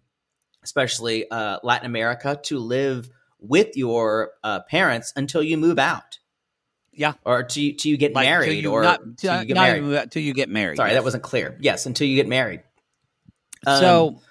especially 0.63 1.29
uh, 1.29 1.59
Latin 1.63 1.85
America, 1.85 2.39
to 2.45 2.59
live 2.59 3.09
with 3.39 3.77
your 3.77 4.31
uh, 4.43 4.61
parents 4.61 5.13
until 5.15 5.43
you 5.43 5.57
move 5.57 5.79
out. 5.79 6.19
Yeah. 6.91 7.13
Or 7.23 7.43
till 7.43 7.63
you, 7.63 7.73
till 7.73 7.91
you 7.91 7.97
get 7.97 8.13
Like, 8.13 8.25
married 8.25 8.63
you 8.63 8.71
or 8.71 8.81
not, 8.81 9.01
till 9.17 9.31
till, 9.31 9.41
you 9.41 9.45
get 9.45 9.53
married. 9.53 9.77
even 9.77 9.89
move 9.89 10.09
till 10.09 10.23
you 10.23 10.33
get 10.33 10.49
married. 10.49 10.77
Sorry, 10.77 10.89
yes. 10.89 10.97
that 10.97 11.03
wasn't 11.03 11.23
clear. 11.23 11.55
Yes, 11.61 11.85
until 11.85 12.07
you 12.07 12.15
get 12.15 12.27
married. 12.27 12.63
Um, 13.65 13.79
so 13.79 14.21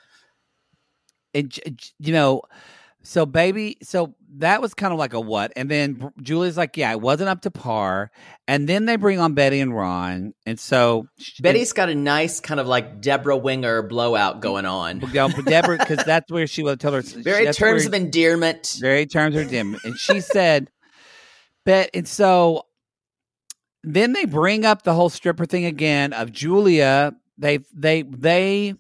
j- 1.35 1.63
you 1.99 2.13
know 2.13 2.43
so 3.03 3.25
baby 3.27 3.77
so 3.83 4.15
that 4.39 4.61
was 4.61 4.75
kind 4.75 4.93
of 4.93 4.99
like 4.99 5.13
a 5.15 5.21
what 5.21 5.53
and 5.57 5.71
then 5.71 6.11
julie's 6.23 6.57
like 6.57 6.77
yeah 6.77 6.91
it 6.93 7.01
wasn't 7.01 7.29
up 7.29 7.41
to 7.43 7.51
par 7.51 8.11
and 8.49 8.69
then 8.69 8.85
they 8.87 8.97
bring 8.97 9.21
on 9.21 9.33
betty 9.35 9.61
and 9.61 9.75
ron 9.75 10.33
and 10.45 10.59
so 10.59 11.07
Betty's 11.41 11.73
got 11.73 11.89
a 11.89 11.95
nice 11.95 12.41
kind 12.41 12.59
of 12.59 12.67
like 12.67 13.01
Debra 13.01 13.37
Winger 13.37 13.83
blowout 13.83 14.41
going 14.41 14.67
on. 14.67 15.03
and, 15.03 15.45
deborah 15.45 15.79
because 15.79 16.05
that's 16.05 16.31
where 16.33 16.47
she 16.47 16.63
will 16.63 16.77
tell 16.77 16.93
her 16.93 17.03
Very 17.03 17.45
terms 17.53 17.61
where- 17.61 17.89
of 17.89 17.95
endearment. 17.95 18.77
very 18.81 19.07
terms 19.07 19.37
of 19.37 19.49
dim 19.51 19.77
and 19.85 19.97
she 19.99 20.21
said 20.21 20.69
bet 21.65 21.91
and 21.95 22.09
so 22.09 22.63
then 23.85 24.13
they 24.15 24.25
bring 24.25 24.65
up 24.65 24.83
the 24.83 24.95
whole 24.95 25.11
stripper 25.11 25.47
thing 25.47 25.65
again 25.65 26.13
of 26.13 26.33
julia 26.33 27.15
they 27.39 27.59
they 27.75 28.03
they 28.03 28.75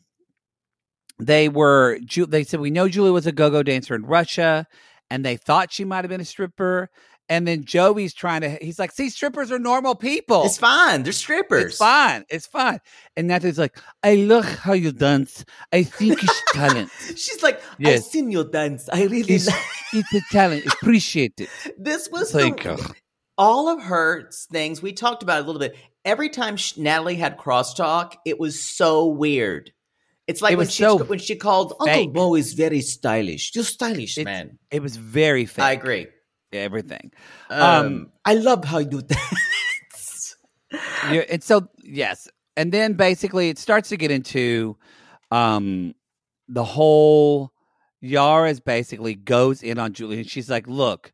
they 1.18 1.48
were 1.48 1.98
Ju- 2.04 2.26
they 2.26 2.44
said 2.44 2.60
we 2.60 2.70
know 2.70 2.88
julia 2.88 3.12
was 3.12 3.26
a 3.26 3.32
go-go 3.32 3.62
dancer 3.62 3.94
in 3.94 4.04
russia 4.04 4.66
and 5.10 5.24
they 5.24 5.36
thought 5.36 5.72
she 5.72 5.84
might 5.84 6.04
have 6.04 6.10
been 6.10 6.20
a 6.20 6.24
stripper 6.24 6.90
and 7.28 7.46
then 7.48 7.64
joey's 7.64 8.12
trying 8.14 8.42
to 8.42 8.50
he's 8.60 8.78
like 8.78 8.92
see 8.92 9.08
strippers 9.08 9.50
are 9.50 9.58
normal 9.58 9.94
people 9.94 10.44
It's 10.44 10.58
fine. 10.58 11.02
They're 11.02 11.12
strippers. 11.12 11.64
it's 11.64 11.78
fine 11.78 12.24
it's 12.28 12.46
fine 12.46 12.80
and 13.16 13.28
natalie's 13.28 13.58
like 13.58 13.76
i 14.02 14.14
love 14.16 14.44
how 14.44 14.72
you 14.74 14.92
dance 14.92 15.44
i 15.72 15.82
think 15.82 16.22
it's 16.22 16.42
talent 16.52 16.90
She's 17.16 17.42
like, 17.42 17.60
Yes. 17.78 17.98
I've 18.00 18.04
seen 18.04 18.30
your 18.30 18.44
dance. 18.44 18.88
I 18.92 19.04
really 19.04 19.34
it's, 19.34 19.46
like 19.46 19.56
it's 19.92 20.12
a 20.14 20.20
talent 20.30 20.66
appreciate 20.66 21.34
it 21.40 21.48
this 21.78 22.08
was 22.10 22.30
Thank 22.30 22.62
the, 22.64 22.94
all 23.38 23.68
of 23.68 23.82
her 23.82 24.30
things 24.52 24.80
we 24.82 24.92
talked 24.92 25.22
about 25.22 25.38
it 25.38 25.44
a 25.44 25.46
little 25.46 25.60
bit. 25.60 25.76
Every 26.04 26.28
time 26.28 26.56
sh- 26.56 26.76
Natalie 26.76 27.16
had 27.16 27.36
crosstalk, 27.36 28.14
it 28.24 28.38
was 28.38 28.62
so 28.62 29.06
weird. 29.06 29.72
It's 30.26 30.42
like 30.42 30.52
It 30.54 30.56
when 30.56 30.66
was 30.66 30.74
she 30.74 30.82
so 30.82 30.98
when 31.04 31.18
she 31.20 31.36
called 31.36 31.72
Uncle 31.78 31.86
fake. 31.86 32.12
Bo 32.12 32.34
is 32.34 32.54
very 32.54 32.80
stylish. 32.80 33.52
You're 33.54 33.64
stylish, 33.64 34.18
It's- 34.18 34.24
man. 34.24 34.58
It 34.70 34.82
was 34.82 34.96
very 34.96 35.46
fake. 35.46 35.64
I 35.64 35.72
agree. 35.72 36.06
Everything. 36.52 37.12
Um, 37.50 37.60
Um, 37.62 38.12
I 38.24 38.34
love 38.34 38.64
how 38.64 38.78
you 38.78 39.02
dance. 39.02 40.36
Yeah, 41.10 41.22
and 41.30 41.42
so 41.42 41.68
yes, 41.84 42.28
and 42.56 42.72
then 42.72 42.94
basically 42.94 43.48
it 43.50 43.58
starts 43.58 43.88
to 43.90 43.96
get 43.96 44.10
into 44.10 44.76
um 45.30 45.94
the 46.48 46.64
whole 46.64 47.52
Yara's 48.00 48.58
basically 48.60 49.14
goes 49.14 49.62
in 49.62 49.78
on 49.78 49.92
Julia. 49.92 50.18
and 50.18 50.28
She's 50.30 50.50
like, 50.50 50.66
"Look, 50.66 51.12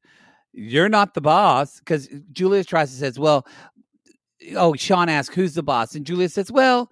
you're 0.52 0.88
not 0.88 1.12
the 1.14 1.20
boss," 1.20 1.78
because 1.80 2.08
Julia 2.32 2.64
tries 2.64 2.90
to 2.90 2.96
says, 2.96 3.18
"Well." 3.18 3.46
Oh, 4.56 4.74
Shaun 4.74 5.08
asks, 5.08 5.34
"Who's 5.34 5.54
the 5.54 5.62
boss?" 5.62 5.94
And 5.94 6.04
Julia 6.06 6.28
says, 6.28 6.50
"Well, 6.50 6.90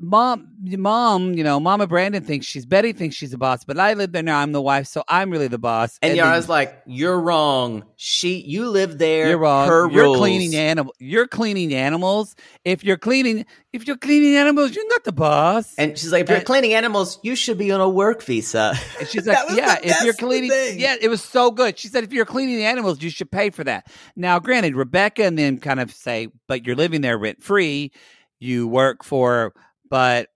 mom, 0.00 0.48
mom, 0.62 1.34
you 1.34 1.44
know, 1.44 1.60
Mama 1.60 1.86
Brandon 1.86 2.24
thinks 2.24 2.46
she's 2.46 2.64
Betty 2.66 2.92
thinks 2.92 3.14
she's 3.14 3.30
the 3.30 3.38
boss, 3.38 3.64
but 3.64 3.78
I 3.78 3.92
live 3.94 4.12
there 4.12 4.22
now. 4.22 4.38
I'm 4.38 4.52
the 4.52 4.62
wife, 4.62 4.86
so 4.86 5.04
I'm 5.08 5.30
really 5.30 5.48
the 5.48 5.58
boss. 5.58 5.98
And, 6.02 6.10
then 6.10 6.16
Yara's 6.16 6.48
like, 6.48 6.80
"You're 6.86 7.20
wrong. 7.20 7.84
She, 7.96 8.40
you 8.40 8.68
live 8.70 8.98
there. 8.98 9.28
you're 9.28 9.38
wrong. 9.38 9.68
Her 9.68 9.90
you're 9.90 10.04
rules. 10.04 10.16
cleaning 10.18 10.54
animal. 10.56 10.94
You're 10.98 11.26
cleaning 11.26 11.74
animals. 11.74 12.34
If 12.64 12.82
you're 12.82 12.96
cleaning, 12.96 13.44
if 13.72 13.86
you're 13.86 13.96
cleaning 13.98 14.34
animals, 14.36 14.74
you're 14.74 14.88
not 14.88 15.04
the 15.04 15.12
boss. 15.12 15.74
And 15.76 15.96
she's 15.98 16.10
like, 16.12 16.22
if 16.22 16.28
you're 16.28 16.38
And- 16.38 16.46
cleaning 16.46 16.72
animals, 16.74 17.18
you 17.22 17.36
should 17.36 17.58
be 17.58 17.70
on 17.70 17.80
a 17.80 17.88
work 17.88 18.22
visa. 18.22 18.74
And 18.98 19.06
she's 19.08 19.26
like, 19.26 19.38
yeah, 19.54 19.78
if 19.82 20.02
you're 20.02 20.14
cleaning, 20.14 20.50
thing. 20.50 20.80
yeah, 20.80 20.96
it 21.00 21.08
was 21.08 21.22
so 21.22 21.50
good. 21.50 21.78
She 21.78 21.88
said, 21.88 22.04
if 22.04 22.12
you're 22.12 22.24
cleaning 22.24 22.56
the 22.56 22.64
animals, 22.64 23.02
you 23.02 23.10
should 23.10 23.30
pay 23.30 23.50
for 23.50 23.64
that. 23.64 23.86
Now, 24.16 24.38
granted, 24.38 24.74
Rebecca 24.74 25.24
and 25.24 25.38
then 25.38 25.58
kind 25.58 25.78
of 25.78 25.92
say, 25.92 26.28
but 26.48 26.66
you're 26.66 26.76
living 26.76 27.00
there 27.02 27.18
rent 27.18 27.42
free. 27.42 27.92
You 28.38 28.66
work 28.66 29.04
for, 29.04 29.52
but 29.90 30.28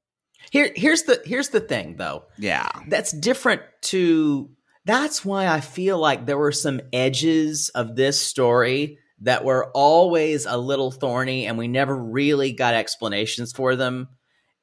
Here, 0.50 0.70
here's 0.76 1.04
the 1.04 1.22
here's 1.24 1.48
the 1.48 1.60
thing, 1.60 1.96
though. 1.96 2.24
yeah, 2.38 2.68
That's 2.88 3.12
different 3.12 3.62
to. 3.82 4.50
That's 4.84 5.24
why 5.24 5.46
I 5.46 5.60
feel 5.60 5.98
like 5.98 6.26
there 6.26 6.36
were 6.36 6.52
some 6.52 6.82
edges 6.92 7.70
of 7.70 7.96
this 7.96 8.20
story 8.20 8.98
that 9.22 9.42
were 9.44 9.70
always 9.72 10.44
a 10.44 10.58
little 10.58 10.90
thorny, 10.90 11.46
and 11.46 11.56
we 11.56 11.68
never 11.68 11.96
really 11.96 12.52
got 12.52 12.74
explanations 12.74 13.52
for 13.52 13.76
them. 13.76 14.08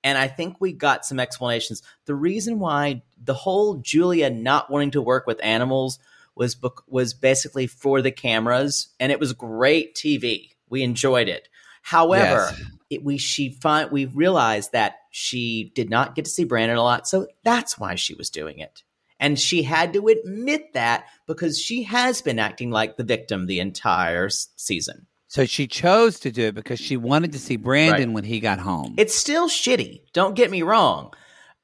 And 0.03 0.17
I 0.19 0.27
think 0.27 0.57
we 0.59 0.73
got 0.73 1.05
some 1.05 1.19
explanations. 1.19 1.81
The 2.05 2.13
reason 2.15 2.59
why 2.59 3.01
the 3.23 3.33
whole 3.33 3.75
Julia 3.77 4.29
not 4.29 4.69
wanting 4.69 4.91
to 4.91 5.01
work 5.01 5.25
with 5.25 5.43
animals 5.43 5.97
was 6.35 6.53
bec- 6.55 6.87
was 6.87 7.13
basically 7.15 7.65
for 7.67 8.01
the 8.03 8.11
cameras, 8.11 8.89
and 8.99 9.11
it 9.11 9.19
was 9.19 9.33
great 9.33 9.95
TV. 9.95 10.49
We 10.69 10.83
enjoyed 10.83 11.29
it. 11.29 11.47
However, 11.81 12.49
Yes. 12.51 12.61
It, 12.91 13.03
we 13.03 13.17
she 13.17 13.49
find 13.61 13.89
we 13.91 14.05
realized 14.05 14.73
that 14.73 14.95
she 15.09 15.71
did 15.73 15.89
not 15.89 16.13
get 16.13 16.25
to 16.25 16.31
see 16.31 16.43
Brandon 16.43 16.77
a 16.77 16.83
lot, 16.83 17.07
so 17.07 17.27
that's 17.43 17.79
why 17.79 17.95
she 17.95 18.13
was 18.13 18.29
doing 18.29 18.59
it. 18.59 18.83
And 19.19 19.39
she 19.39 19.63
had 19.63 19.93
to 19.93 20.07
admit 20.07 20.73
that 20.73 21.05
because 21.27 21.59
she 21.59 21.83
has 21.83 22.21
been 22.21 22.39
acting 22.39 22.71
like 22.71 22.97
the 22.97 23.03
victim 23.03 23.45
the 23.45 23.59
entire 23.59 24.25
s- 24.25 24.47
season. 24.55 25.07
So 25.27 25.45
she 25.45 25.67
chose 25.67 26.19
to 26.21 26.31
do 26.31 26.47
it 26.47 26.55
because 26.55 26.79
she 26.79 26.97
wanted 26.97 27.31
to 27.33 27.39
see 27.39 27.55
Brandon 27.55 28.13
when 28.13 28.23
he 28.23 28.39
got 28.39 28.59
home. 28.59 28.95
It's 28.97 29.15
still 29.15 29.47
shitty. 29.47 30.01
Don't 30.11 30.35
get 30.35 30.51
me 30.51 30.61
wrong. 30.61 31.13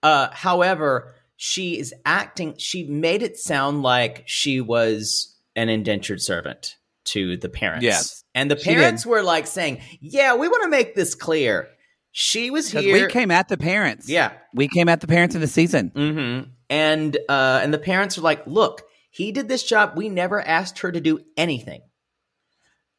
Uh, 0.03 0.29
however, 0.31 1.15
she 1.35 1.77
is 1.79 1.93
acting. 2.05 2.55
She 2.57 2.85
made 2.85 3.23
it 3.23 3.37
sound 3.37 3.81
like 3.81 4.23
she 4.25 4.61
was 4.61 5.35
an 5.55 5.67
indentured 5.67 6.21
servant 6.21 6.77
to 7.05 7.37
the 7.37 7.49
parents. 7.49 7.83
Yes, 7.83 8.23
and 8.37 8.51
the 8.51 8.55
parents 8.55 9.05
were 9.05 9.23
like 9.23 9.47
saying, 9.47 9.81
"Yeah, 9.99 10.35
we 10.35 10.47
want 10.47 10.63
to 10.63 10.69
make 10.69 10.95
this 10.95 11.15
clear. 11.15 11.67
She 12.11 12.51
was 12.51 12.69
here. 12.69 12.93
we 12.93 13.07
came 13.07 13.31
at 13.31 13.47
the 13.47 13.57
parents. 13.57 14.07
yeah, 14.07 14.33
we 14.53 14.67
came 14.67 14.87
at 14.89 15.01
the 15.01 15.07
parents 15.07 15.35
in 15.35 15.41
the 15.41 15.47
season. 15.47 15.91
hmm 15.95 16.49
And 16.69 17.17
uh, 17.27 17.59
and 17.63 17.73
the 17.73 17.79
parents 17.79 18.17
are 18.17 18.21
like, 18.21 18.45
"Look, 18.45 18.83
he 19.09 19.31
did 19.31 19.47
this 19.47 19.63
job. 19.63 19.93
We 19.97 20.09
never 20.09 20.39
asked 20.39 20.79
her 20.79 20.91
to 20.91 21.01
do 21.01 21.19
anything." 21.35 21.81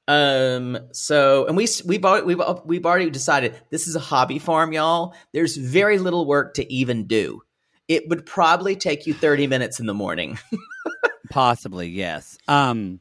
Um. 0.09 0.78
So, 0.93 1.47
and 1.47 1.57
we 1.57 1.68
we've 1.84 2.05
already, 2.05 2.26
we've 2.26 2.41
we've 2.64 2.86
already 2.86 3.11
decided 3.11 3.55
this 3.70 3.86
is 3.86 3.95
a 3.95 4.01
hobby 4.01 4.39
farm, 4.39 4.72
y'all. 4.72 5.14
There's 5.32 5.57
very 5.57 5.99
little 5.99 6.26
work 6.26 6.55
to 6.55 6.72
even 6.72 7.07
do. 7.07 7.43
It 7.89 8.09
would 8.09 8.26
probably 8.26 8.76
take 8.76 9.07
you 9.07 9.14
30 9.14 9.47
minutes 9.47 9.80
in 9.80 9.86
the 9.86 9.95
morning. 9.95 10.39
Possibly, 11.30 11.89
yes. 11.89 12.39
Um 12.49 13.01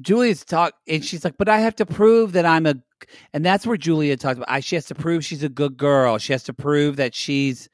Julia's 0.00 0.44
talk 0.44 0.74
and 0.86 1.04
she's 1.04 1.24
like, 1.24 1.36
but 1.36 1.48
I 1.48 1.58
have 1.60 1.74
to 1.76 1.86
prove 1.86 2.32
that 2.32 2.46
I'm 2.46 2.66
a 2.66 2.76
and 3.32 3.44
that's 3.44 3.66
where 3.66 3.76
Julia 3.76 4.16
talks 4.16 4.36
about 4.36 4.50
I 4.50 4.60
she 4.60 4.76
has 4.76 4.86
to 4.86 4.94
prove 4.94 5.24
she's 5.24 5.42
a 5.42 5.48
good 5.48 5.76
girl. 5.76 6.18
She 6.18 6.32
has 6.32 6.44
to 6.44 6.52
prove 6.52 6.96
that 6.96 7.14
she's 7.14 7.68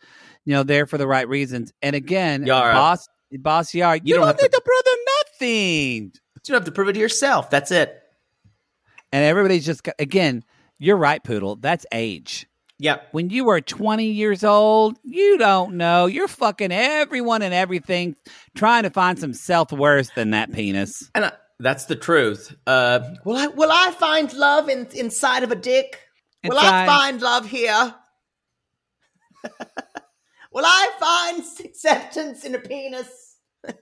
you 0.45 0.55
know 0.55 0.63
there 0.63 0.87
for 0.87 0.99
the 0.99 1.07
right 1.07 1.29
reasons. 1.29 1.73
And 1.83 1.95
again, 1.97 2.47
Yara. 2.47 2.73
boss 2.75 3.09
boss 3.33 3.75
Yara, 3.75 3.97
you, 3.97 4.03
You 4.05 4.15
don't, 4.15 4.21
don't 4.21 4.29
have 4.29 4.41
have 4.41 4.51
to 4.51 4.63
prove 4.65 4.85
them 4.85 5.05
nothing. 5.19 6.03
you 6.05 6.13
don't 6.47 6.55
have 6.55 6.65
to 6.65 6.73
prove 6.73 6.89
it 6.89 6.95
to 6.95 7.01
yourself. 7.01 7.51
That's 7.51 7.71
it. 7.71 8.01
And 9.13 9.25
everybody's 9.25 9.67
just 9.67 9.89
again, 9.99 10.45
you're 10.79 10.97
right, 10.97 11.23
Poodle. 11.23 11.57
That's 11.57 11.85
age. 11.93 12.47
Yep. 12.79 13.09
When 13.13 13.31
you 13.31 13.45
were 13.47 13.61
20 13.61 14.05
years 14.07 14.45
old, 14.45 14.99
you 15.03 15.39
don't 15.39 15.77
know. 15.79 16.07
You're 16.07 16.29
fucking 16.29 16.73
everyone 16.73 17.41
and 17.43 17.55
everything 17.55 18.17
trying 18.55 18.83
to 18.83 18.91
find 18.91 19.19
some 19.19 19.33
self 19.33 19.73
worth 19.73 20.15
than 20.15 20.33
that 20.33 20.53
penis. 20.53 21.11
And 21.15 21.25
I, 21.27 21.33
that's 21.59 21.87
the 21.87 21.97
truth. 21.97 22.55
Uh, 22.67 23.01
will 23.25 23.37
I 23.37 23.47
will 23.49 23.71
I 23.73 23.91
find 23.93 24.33
love 24.35 24.69
in, 24.69 24.87
inside 24.95 25.43
of 25.43 25.51
a 25.53 25.57
dick? 25.57 26.01
Will 26.47 26.59
I 26.59 26.87
find 26.87 27.21
love 27.21 27.47
here? 27.49 27.95
will 30.53 30.65
I 30.65 30.91
find 31.01 31.43
acceptance 31.65 32.45
in 32.45 32.55
a 32.55 32.59
penis? 32.61 33.37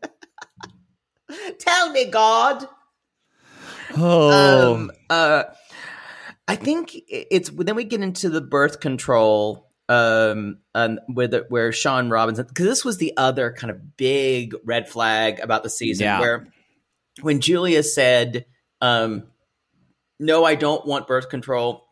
Tell 1.58 1.90
me, 1.92 2.06
God. 2.06 2.66
Oh. 3.98 4.74
Um, 4.74 4.90
uh, 5.10 5.44
I 6.48 6.56
think 6.56 6.94
it's 7.08 7.50
then 7.50 7.74
we 7.76 7.84
get 7.84 8.00
into 8.00 8.30
the 8.30 8.40
birth 8.40 8.80
control 8.80 9.70
um 9.90 10.58
and 10.74 11.00
where 11.12 11.28
the, 11.28 11.44
where 11.50 11.70
Shaun 11.70 12.08
Robinson 12.08 12.46
because 12.46 12.64
this 12.66 12.84
was 12.84 12.96
the 12.96 13.12
other 13.18 13.52
kind 13.52 13.70
of 13.70 13.96
big 13.98 14.54
red 14.64 14.88
flag 14.88 15.40
about 15.40 15.62
the 15.62 15.68
season 15.70 16.04
Yeah. 16.04 16.20
where 16.20 16.46
when 17.20 17.40
Julia 17.40 17.82
said 17.82 18.46
um 18.80 19.24
no 20.18 20.44
I 20.44 20.54
don't 20.54 20.86
want 20.86 21.06
birth 21.06 21.28
control 21.28 21.82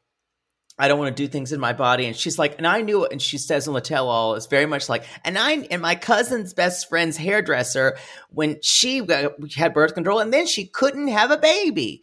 I 0.79 0.89
don't 0.89 0.99
want 0.99 1.15
to 1.15 1.23
do 1.23 1.29
things 1.29 1.53
in 1.53 1.61
my 1.61 1.73
body 1.73 2.07
and 2.07 2.17
she's 2.17 2.39
like 2.39 2.57
and 2.59 2.67
I 2.67 2.81
knew 2.81 3.05
it 3.05 3.13
and 3.13 3.21
she 3.21 3.39
says 3.39 3.67
in 3.67 3.75
the 3.75 3.81
tell 3.81 4.09
all 4.09 4.35
it's 4.35 4.47
very 4.47 4.67
much 4.67 4.89
like 4.89 5.05
and 5.25 5.39
I 5.39 5.53
and 5.71 5.83
my 5.83 5.95
cousin's 5.95 6.55
best 6.55 6.89
friend's 6.89 7.17
hairdresser 7.17 7.97
when 8.31 8.59
she 8.63 9.01
got- 9.01 9.53
had 9.55 9.75
birth 9.75 9.95
control 9.95 10.19
and 10.19 10.33
then 10.33 10.47
she 10.47 10.67
couldn't 10.67 11.09
have 11.09 11.31
a 11.31 11.39
baby 11.39 12.03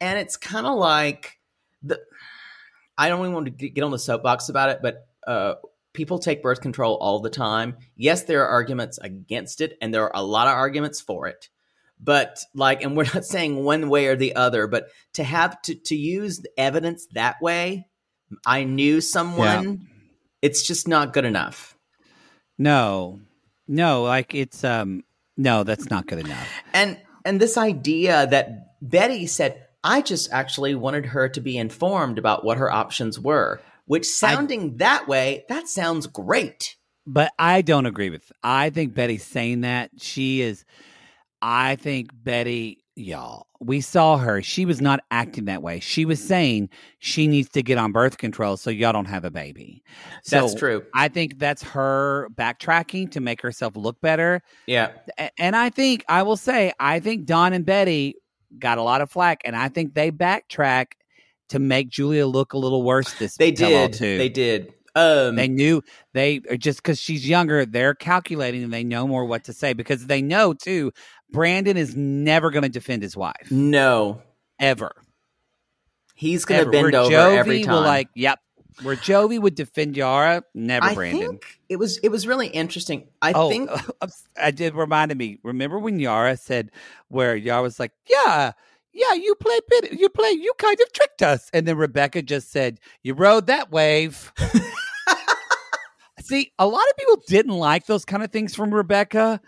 and 0.00 0.18
it's 0.18 0.36
kind 0.36 0.66
of 0.66 0.76
like 0.76 1.38
the 1.82 2.00
I 2.98 3.08
don't 3.08 3.20
even 3.20 3.32
want 3.32 3.46
to 3.46 3.52
get 3.52 3.74
get 3.74 3.84
on 3.84 3.92
the 3.92 3.98
soapbox 3.98 4.48
about 4.48 4.70
it, 4.70 4.80
but 4.82 5.06
uh, 5.26 5.54
people 5.92 6.18
take 6.18 6.42
birth 6.42 6.60
control 6.60 6.96
all 6.96 7.20
the 7.20 7.30
time. 7.30 7.76
Yes, 7.96 8.24
there 8.24 8.42
are 8.44 8.48
arguments 8.48 8.98
against 8.98 9.60
it, 9.60 9.78
and 9.80 9.94
there 9.94 10.02
are 10.02 10.10
a 10.14 10.22
lot 10.22 10.48
of 10.48 10.54
arguments 10.54 11.00
for 11.00 11.28
it. 11.28 11.48
But 12.00 12.40
like, 12.54 12.82
and 12.82 12.96
we're 12.96 13.06
not 13.12 13.24
saying 13.24 13.64
one 13.64 13.88
way 13.88 14.06
or 14.06 14.16
the 14.16 14.36
other, 14.36 14.66
but 14.66 14.88
to 15.14 15.24
have 15.24 15.60
to 15.62 15.74
to 15.74 15.96
use 15.96 16.42
evidence 16.56 17.06
that 17.12 17.40
way, 17.42 17.86
I 18.46 18.64
knew 18.64 19.00
someone. 19.00 19.88
It's 20.40 20.62
just 20.62 20.86
not 20.86 21.12
good 21.12 21.24
enough. 21.24 21.76
No, 22.58 23.20
no, 23.66 24.02
like 24.02 24.34
it's 24.34 24.64
um, 24.64 25.04
no, 25.36 25.64
that's 25.64 25.90
not 25.90 26.06
good 26.06 26.20
enough. 26.20 26.48
And 26.72 26.98
and 27.24 27.40
this 27.40 27.56
idea 27.56 28.26
that 28.26 28.80
Betty 28.80 29.26
said, 29.26 29.66
I 29.84 30.00
just 30.00 30.32
actually 30.32 30.74
wanted 30.74 31.06
her 31.06 31.28
to 31.28 31.40
be 31.40 31.56
informed 31.56 32.18
about 32.18 32.44
what 32.44 32.58
her 32.58 32.70
options 32.70 33.18
were, 33.18 33.60
which 33.86 34.06
sounding 34.06 34.76
that 34.78 35.06
way, 35.08 35.44
that 35.48 35.68
sounds 35.68 36.06
great. 36.06 36.76
But 37.06 37.32
I 37.38 37.62
don't 37.62 37.86
agree 37.86 38.10
with. 38.10 38.30
I 38.42 38.70
think 38.70 38.94
Betty's 38.94 39.24
saying 39.24 39.62
that 39.62 39.90
she 39.98 40.42
is. 40.42 40.64
I 41.40 41.76
think 41.76 42.10
Betty, 42.12 42.78
y'all, 42.96 43.46
we 43.60 43.80
saw 43.80 44.16
her. 44.18 44.42
She 44.42 44.64
was 44.64 44.80
not 44.80 45.00
acting 45.10 45.44
that 45.46 45.62
way. 45.62 45.80
She 45.80 46.04
was 46.04 46.22
saying 46.22 46.68
she 46.98 47.26
needs 47.26 47.48
to 47.50 47.62
get 47.62 47.78
on 47.78 47.92
birth 47.92 48.18
control 48.18 48.56
so 48.56 48.70
y'all 48.70 48.92
don't 48.92 49.06
have 49.06 49.24
a 49.24 49.30
baby. 49.30 49.82
That's 50.28 50.54
true. 50.54 50.84
I 50.94 51.08
think 51.08 51.38
that's 51.38 51.62
her 51.62 52.28
backtracking 52.34 53.10
to 53.12 53.20
make 53.20 53.40
herself 53.40 53.76
look 53.76 54.00
better. 54.00 54.42
Yeah. 54.66 54.92
And 55.38 55.54
I 55.56 55.70
think 55.70 56.04
I 56.08 56.22
will 56.22 56.36
say 56.36 56.72
I 56.80 57.00
think 57.00 57.24
Don 57.24 57.52
and 57.52 57.64
Betty 57.64 58.16
got 58.58 58.78
a 58.78 58.82
lot 58.82 59.00
of 59.00 59.10
flack, 59.10 59.42
and 59.44 59.54
I 59.54 59.68
think 59.68 59.94
they 59.94 60.10
backtrack 60.10 60.92
to 61.50 61.58
make 61.58 61.88
Julia 61.88 62.26
look 62.26 62.52
a 62.52 62.58
little 62.58 62.82
worse. 62.82 63.12
This 63.14 63.36
They 63.36 63.50
did. 63.50 63.92
too. 63.92 64.18
They 64.18 64.28
did. 64.28 64.74
Um 64.94 65.36
They 65.36 65.48
knew 65.48 65.82
they 66.12 66.40
just 66.58 66.82
because 66.82 66.98
she's 66.98 67.28
younger, 67.28 67.64
they're 67.64 67.94
calculating 67.94 68.64
and 68.64 68.72
they 68.72 68.84
know 68.84 69.06
more 69.06 69.24
what 69.24 69.44
to 69.44 69.52
say 69.52 69.72
because 69.72 70.06
they 70.06 70.22
know 70.22 70.54
too. 70.54 70.92
Brandon 71.30 71.76
is 71.76 71.94
never 71.96 72.50
going 72.50 72.62
to 72.62 72.68
defend 72.68 73.02
his 73.02 73.16
wife 73.16 73.50
no. 73.50 74.22
ever. 74.58 74.92
He's 76.14 76.44
gonna 76.44 76.62
ever. 76.62 76.70
bend 76.72 76.92
Where 76.92 77.00
over 77.00 77.10
Jovi 77.12 77.36
every 77.36 77.62
time. 77.62 77.74
will 77.74 77.82
like, 77.82 78.08
yep. 78.14 78.40
Where 78.82 78.96
Jovi 78.96 79.40
would 79.40 79.54
defend 79.54 79.96
Yara, 79.96 80.42
never 80.52 80.86
I 80.86 80.94
Brandon. 80.94 81.20
think 81.20 81.60
it 81.68 81.76
was 81.76 81.98
it 81.98 82.10
was 82.10 82.26
really 82.26 82.48
interesting. 82.48 83.08
I 83.22 83.32
oh, 83.32 83.48
think 83.48 83.70
I 84.40 84.50
did 84.50 84.74
reminded 84.74 85.16
me. 85.16 85.38
Remember 85.44 85.78
when 85.78 86.00
Yara 86.00 86.36
said 86.36 86.70
where 87.08 87.36
Yara 87.36 87.62
was 87.62 87.78
like, 87.78 87.92
"Yeah, 88.08 88.52
yeah, 88.92 89.14
you 89.14 89.34
play 89.36 89.58
bit, 89.68 89.92
you 89.92 90.08
play, 90.08 90.30
you 90.30 90.52
kind 90.58 90.78
of 90.80 90.92
tricked 90.92 91.22
us," 91.22 91.50
and 91.52 91.66
then 91.66 91.76
Rebecca 91.76 92.22
just 92.22 92.50
said, 92.50 92.80
"You 93.02 93.14
rode 93.14 93.46
that 93.46 93.70
wave." 93.70 94.32
See, 96.20 96.52
a 96.58 96.66
lot 96.66 96.84
of 96.90 96.96
people 96.96 97.22
didn't 97.28 97.56
like 97.56 97.86
those 97.86 98.04
kind 98.04 98.22
of 98.24 98.30
things 98.32 98.54
from 98.54 98.74
Rebecca 98.74 99.40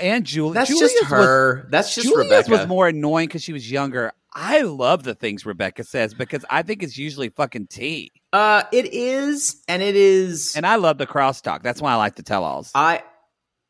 and 0.00 0.24
Julie. 0.24 0.54
that's 0.54 0.70
Julia's 0.70 0.92
just 0.92 1.10
was- 1.10 1.10
her. 1.10 1.68
that's 1.70 1.94
just 1.94 2.06
Julia's 2.06 2.30
Rebecca. 2.30 2.50
was 2.50 2.66
more 2.66 2.88
annoying 2.88 3.28
because 3.28 3.42
she 3.42 3.52
was 3.52 3.70
younger. 3.70 4.12
I 4.32 4.62
love 4.62 5.02
the 5.02 5.14
things 5.14 5.46
Rebecca 5.46 5.82
says 5.84 6.12
because 6.12 6.44
I 6.50 6.62
think 6.62 6.82
it's 6.82 6.98
usually 6.98 7.30
fucking 7.30 7.68
tea. 7.68 8.12
Uh, 8.34 8.64
it 8.70 8.92
is, 8.92 9.62
and 9.66 9.82
it 9.82 9.96
is. 9.96 10.54
And 10.54 10.66
I 10.66 10.76
love 10.76 10.98
the 10.98 11.06
crosstalk. 11.06 11.62
That's 11.62 11.80
why 11.80 11.92
I 11.92 11.96
like 11.96 12.16
the 12.16 12.22
tell-alls. 12.22 12.70
I 12.74 13.02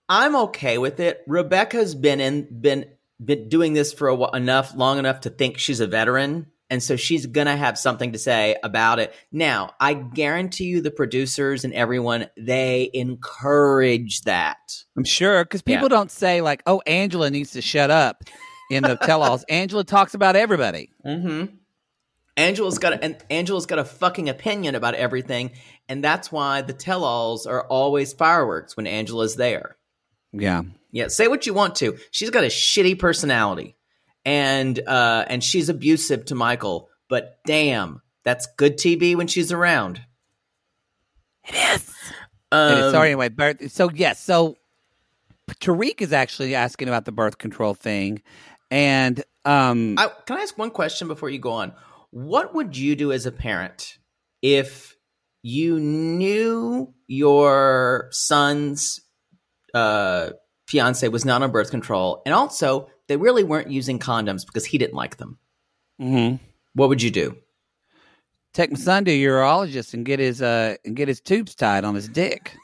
I'm 0.08 0.34
okay 0.36 0.78
with 0.78 0.98
it. 1.00 1.22
Rebecca's 1.26 1.94
been 1.94 2.20
in 2.20 2.60
been 2.60 2.86
been 3.24 3.48
doing 3.48 3.74
this 3.74 3.92
for 3.92 4.08
a, 4.08 4.30
enough 4.36 4.74
long 4.74 4.98
enough 4.98 5.20
to 5.20 5.30
think 5.30 5.58
she's 5.58 5.80
a 5.80 5.86
veteran, 5.86 6.46
and 6.68 6.82
so 6.82 6.96
she's 6.96 7.26
gonna 7.26 7.56
have 7.56 7.78
something 7.78 8.12
to 8.12 8.18
say 8.18 8.56
about 8.62 8.98
it. 8.98 9.14
Now, 9.30 9.74
I 9.80 9.94
guarantee 9.94 10.64
you, 10.64 10.80
the 10.80 10.90
producers 10.90 11.64
and 11.64 11.72
everyone 11.72 12.28
they 12.36 12.90
encourage 12.92 14.22
that. 14.22 14.84
I'm 14.96 15.04
sure 15.04 15.44
because 15.44 15.62
people 15.62 15.88
don't 15.88 16.10
say 16.10 16.40
like, 16.40 16.62
"Oh, 16.66 16.82
Angela 16.86 17.30
needs 17.30 17.52
to 17.52 17.62
shut 17.62 17.90
up." 17.90 18.24
In 18.68 18.82
the 18.82 18.96
tell-alls, 18.96 19.44
Angela 19.48 19.84
talks 19.84 20.14
about 20.14 20.34
everybody. 20.34 20.90
Mm-hmm. 21.06 21.54
Angela's 22.36 22.78
got 22.78 22.94
a, 22.94 23.04
and 23.04 23.16
Angela's 23.30 23.66
got 23.66 23.78
a 23.78 23.84
fucking 23.84 24.28
opinion 24.28 24.74
about 24.74 24.94
everything, 24.94 25.52
and 25.88 26.02
that's 26.02 26.30
why 26.30 26.62
the 26.62 26.72
tell-alls 26.72 27.46
are 27.46 27.64
always 27.68 28.12
fireworks 28.12 28.76
when 28.76 28.86
Angela's 28.86 29.36
there. 29.36 29.76
Yeah, 30.32 30.62
Yeah, 30.90 31.08
say 31.08 31.28
what 31.28 31.46
you 31.46 31.54
want 31.54 31.76
to. 31.76 31.96
She's 32.10 32.30
got 32.30 32.44
a 32.44 32.48
shitty 32.48 32.98
personality, 32.98 33.75
and 34.26 34.80
uh, 34.86 35.24
and 35.28 35.42
she's 35.42 35.70
abusive 35.70 36.26
to 36.26 36.34
Michael. 36.34 36.90
But 37.08 37.38
damn, 37.46 38.02
that's 38.24 38.46
good 38.58 38.76
TV 38.76 39.14
when 39.16 39.28
she's 39.28 39.52
around. 39.52 40.02
it 41.44 41.54
is. 41.54 41.94
Um, 42.52 42.90
so 42.92 43.00
anyway, 43.00 43.28
birth, 43.28 43.70
so 43.72 43.88
yes, 43.90 44.22
so 44.22 44.56
Tarik 45.60 46.02
is 46.02 46.12
actually 46.12 46.54
asking 46.54 46.88
about 46.88 47.04
the 47.04 47.12
birth 47.12 47.38
control 47.38 47.74
thing, 47.74 48.22
and 48.70 49.22
um, 49.44 49.96
I, 49.98 50.10
can 50.26 50.38
I 50.38 50.42
ask 50.42 50.58
one 50.58 50.70
question 50.70 51.08
before 51.08 51.30
you 51.30 51.38
go 51.38 51.52
on? 51.52 51.72
What 52.10 52.54
would 52.54 52.76
you 52.76 52.96
do 52.96 53.12
as 53.12 53.26
a 53.26 53.32
parent 53.32 53.98
if 54.42 54.96
you 55.42 55.78
knew 55.78 56.94
your 57.06 58.08
son's 58.10 59.00
uh, 59.74 60.30
fiance 60.66 61.06
was 61.08 61.24
not 61.24 61.42
on 61.42 61.50
birth 61.52 61.70
control, 61.70 62.22
and 62.26 62.34
also 62.34 62.88
they 63.08 63.16
really 63.16 63.44
weren't 63.44 63.70
using 63.70 63.98
condoms 63.98 64.44
because 64.46 64.64
he 64.64 64.78
didn't 64.78 64.94
like 64.94 65.16
them? 65.16 65.38
mhm. 66.00 66.38
What 66.74 66.88
would 66.88 67.02
you 67.02 67.10
do? 67.10 67.36
take 68.56 68.70
my 68.72 68.78
son 68.78 69.04
to 69.04 69.10
a 69.10 69.22
urologist 69.22 69.92
and 69.92 70.06
get 70.06 70.18
his 70.18 70.40
uh 70.40 70.76
and 70.84 70.96
get 70.96 71.08
his 71.08 71.20
tubes 71.20 71.54
tied 71.54 71.84
on 71.84 71.94
his 71.94 72.08
dick. 72.08 72.56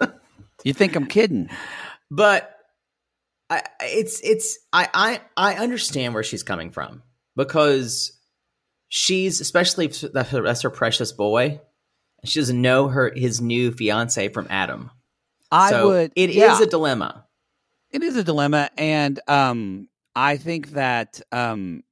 you 0.64 0.72
think 0.72 0.94
I'm 0.94 1.06
kidding? 1.06 1.50
but 2.10 2.56
I, 3.50 3.62
it's 3.80 4.20
it's 4.20 4.58
I, 4.72 4.88
I 4.94 5.20
I 5.36 5.54
understand 5.56 6.14
where 6.14 6.22
she's 6.22 6.42
coming 6.42 6.70
from 6.70 7.02
because 7.36 8.18
she's 8.88 9.40
especially 9.40 9.88
that's 9.88 10.62
her, 10.62 10.70
precious 10.70 11.12
boy. 11.12 11.60
She 12.24 12.40
doesn't 12.40 12.60
know 12.60 12.88
her 12.88 13.12
his 13.14 13.40
new 13.40 13.72
fiance 13.72 14.28
from 14.28 14.46
Adam. 14.48 14.90
I 15.50 15.70
So 15.70 15.88
would. 15.88 16.12
It 16.16 16.30
is 16.30 16.36
yeah. 16.36 16.62
a 16.62 16.66
dilemma. 16.66 17.23
It 17.94 18.02
is 18.02 18.16
a 18.16 18.24
dilemma 18.24 18.68
and 18.76 19.20
um 19.28 19.88
i 20.16 20.36
think 20.36 20.70
that 20.72 21.20
um 21.32 21.82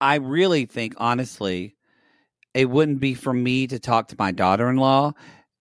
i 0.00 0.16
really 0.16 0.66
think 0.66 0.94
honestly 0.98 1.74
it 2.54 2.68
wouldn't 2.68 2.98
be 3.00 3.14
for 3.14 3.32
me 3.32 3.66
to 3.66 3.78
talk 3.78 4.08
to 4.08 4.16
my 4.18 4.30
daughter-in-law 4.32 5.12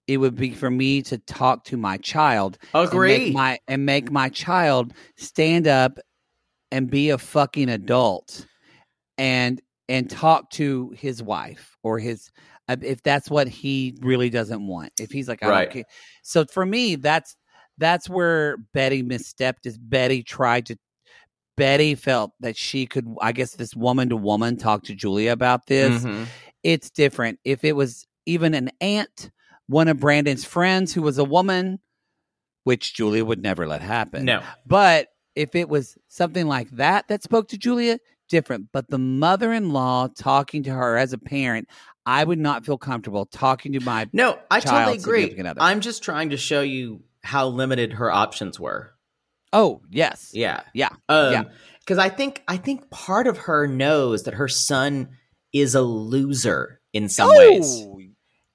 it 0.08 0.18
would 0.18 0.36
be 0.36 0.52
for 0.52 0.72
me 0.72 1.02
to 1.04 1.20
talk 1.20 1.64
to 1.64 1.78
my 1.78 1.96
child 1.98 2.58
and 2.74 2.84
Agree. 2.84 3.26
make 3.28 3.34
my 3.34 3.60
and 3.68 3.86
make 3.86 4.12
my 4.12 4.28
child 4.30 4.94
stand 5.18 5.68
up 5.68 6.00
and 6.72 6.90
be 6.90 7.12
a 7.12 7.18
fucking 7.18 7.70
adult 7.70 8.48
and 9.20 9.62
and 9.88 10.10
talk 10.10 10.50
to 10.52 10.92
his 10.98 11.22
wife 11.22 11.78
or 11.84 12.00
his 12.00 12.32
uh, 12.70 12.76
if 12.82 13.04
that's 13.04 13.30
what 13.30 13.48
he 13.48 13.96
really 14.02 14.30
doesn't 14.32 14.66
want 14.66 14.92
if 15.00 15.12
he's 15.12 15.28
like 15.28 15.44
I 15.44 15.50
Right. 15.50 15.64
don't 15.66 15.74
care. 15.74 15.84
so 16.24 16.46
for 16.46 16.66
me 16.66 16.96
that's 16.96 17.36
that's 17.80 18.08
where 18.08 18.58
betty 18.74 19.02
misstepped 19.02 19.66
is 19.66 19.78
betty 19.78 20.22
tried 20.22 20.68
to 20.68 20.78
betty 21.58 21.96
felt 21.96 22.32
that 22.40 22.56
she 22.56 22.86
could 22.86 23.08
i 23.22 23.32
guess 23.32 23.54
this 23.56 23.76
woman 23.76 24.10
to 24.10 24.16
woman 24.16 24.56
talk 24.58 24.84
to 24.84 24.94
julia 24.96 25.32
about 25.32 25.66
this 25.66 26.04
Mhm. 26.04 26.28
it's 26.64 26.90
different. 26.90 27.40
If 27.44 27.64
it 27.64 27.74
was 27.74 28.06
even 28.26 28.54
an 28.54 28.70
aunt, 28.82 29.32
one 29.68 29.88
of 29.88 29.98
Brandon's 30.00 30.44
friends 30.46 30.94
who 30.94 31.02
was 31.02 31.18
a 31.18 31.24
woman, 31.24 31.80
which 32.66 32.94
Julia 32.94 33.24
would 33.24 33.42
never 33.42 33.66
let 33.68 33.82
happen. 33.82 34.26
No. 34.26 34.44
But 34.66 35.08
if 35.36 35.56
it 35.56 35.70
was 35.70 35.98
something 36.10 36.48
like 36.48 36.70
that 36.72 37.08
that 37.08 37.24
spoke 37.24 37.48
to 37.50 37.58
Julia, 37.58 37.98
different. 38.28 38.68
But 38.74 38.90
the 38.90 38.98
mother 38.98 39.54
in 39.54 39.72
law 39.72 40.08
talking 40.08 40.64
to 40.64 40.72
her 40.72 40.98
as 40.98 41.14
a 41.14 41.18
parent, 41.18 41.68
I 42.06 42.24
would 42.26 42.40
not 42.40 42.66
feel 42.66 42.78
comfortable 42.78 43.26
talking 43.26 43.72
to 43.74 43.80
my. 43.80 44.08
No, 44.12 44.38
I 44.52 44.60
totally 44.60 44.98
agree. 44.98 45.42
I'm 45.60 45.80
just 45.80 46.04
trying 46.04 46.32
to 46.32 46.38
show 46.38 46.62
you 46.62 47.02
how 47.24 47.48
limited 47.48 47.94
her 47.94 48.12
options 48.12 48.60
were. 48.60 48.92
Oh, 49.52 49.82
yes. 49.90 50.32
Yeah. 50.34 50.62
Yeah. 50.74 50.90
Um, 51.08 51.34
Yeah. 51.34 51.44
Because 51.80 51.98
I 51.98 52.10
think 52.10 52.44
I 52.48 52.58
think 52.58 52.90
part 52.92 53.26
of 53.26 53.38
her 53.40 53.66
knows 53.66 54.24
that 54.24 54.36
her 54.36 54.48
son 54.48 55.10
is 55.52 55.74
a 55.74 55.82
loser 55.82 56.80
in 56.94 57.10
some 57.10 57.30
ways, 57.36 57.84
Oh, 57.84 58.00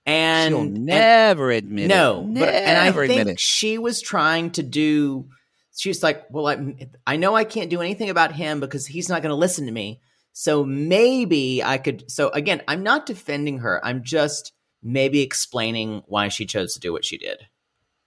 and 0.06 0.52
she'll 0.52 0.60
and- 0.60 0.84
never 0.86 1.50
admit 1.50 1.88
no, 1.88 2.20
it. 2.20 2.34
but 2.38 2.48
and 2.54 2.78
I 2.78 2.84
Never 2.84 3.02
admit 3.02 3.16
think 3.26 3.28
it. 3.30 3.40
she 3.40 3.76
was 3.78 4.00
trying 4.00 4.50
to 4.52 4.62
do. 4.62 5.28
She's 5.76 6.02
like, 6.04 6.24
well, 6.30 6.46
I 6.46 6.86
I 7.08 7.16
know 7.16 7.34
I 7.34 7.42
can't 7.42 7.70
do 7.70 7.80
anything 7.80 8.08
about 8.08 8.32
him 8.32 8.60
because 8.60 8.86
he's 8.86 9.08
not 9.08 9.22
going 9.22 9.30
to 9.30 9.36
listen 9.36 9.66
to 9.66 9.72
me. 9.72 10.00
So 10.32 10.64
maybe 10.64 11.60
I 11.62 11.78
could. 11.78 12.08
So 12.10 12.28
again, 12.28 12.62
I'm 12.68 12.84
not 12.84 13.06
defending 13.06 13.58
her. 13.58 13.84
I'm 13.84 14.04
just 14.04 14.52
maybe 14.80 15.20
explaining 15.22 16.02
why 16.06 16.28
she 16.28 16.46
chose 16.46 16.74
to 16.74 16.80
do 16.80 16.92
what 16.92 17.04
she 17.04 17.18
did, 17.18 17.38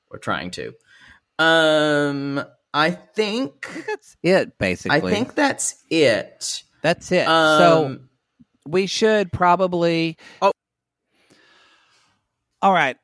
or 0.09 0.19
trying 0.19 0.51
to. 0.51 0.73
Um, 1.39 2.43
I 2.73 2.91
think 2.91 3.67
That's 3.87 4.17
it, 4.23 4.57
basically. 4.57 4.97
I 4.97 5.13
think 5.13 5.35
that's 5.35 5.83
it. 5.89 6.63
That's 6.81 7.11
it. 7.11 7.25
so 7.25 7.85
Um, 7.85 8.09
we 8.65 8.85
should 8.87 9.31
probably. 9.31 10.17
Oh. 10.41 10.51
all 12.61 12.73
right, 12.73 12.97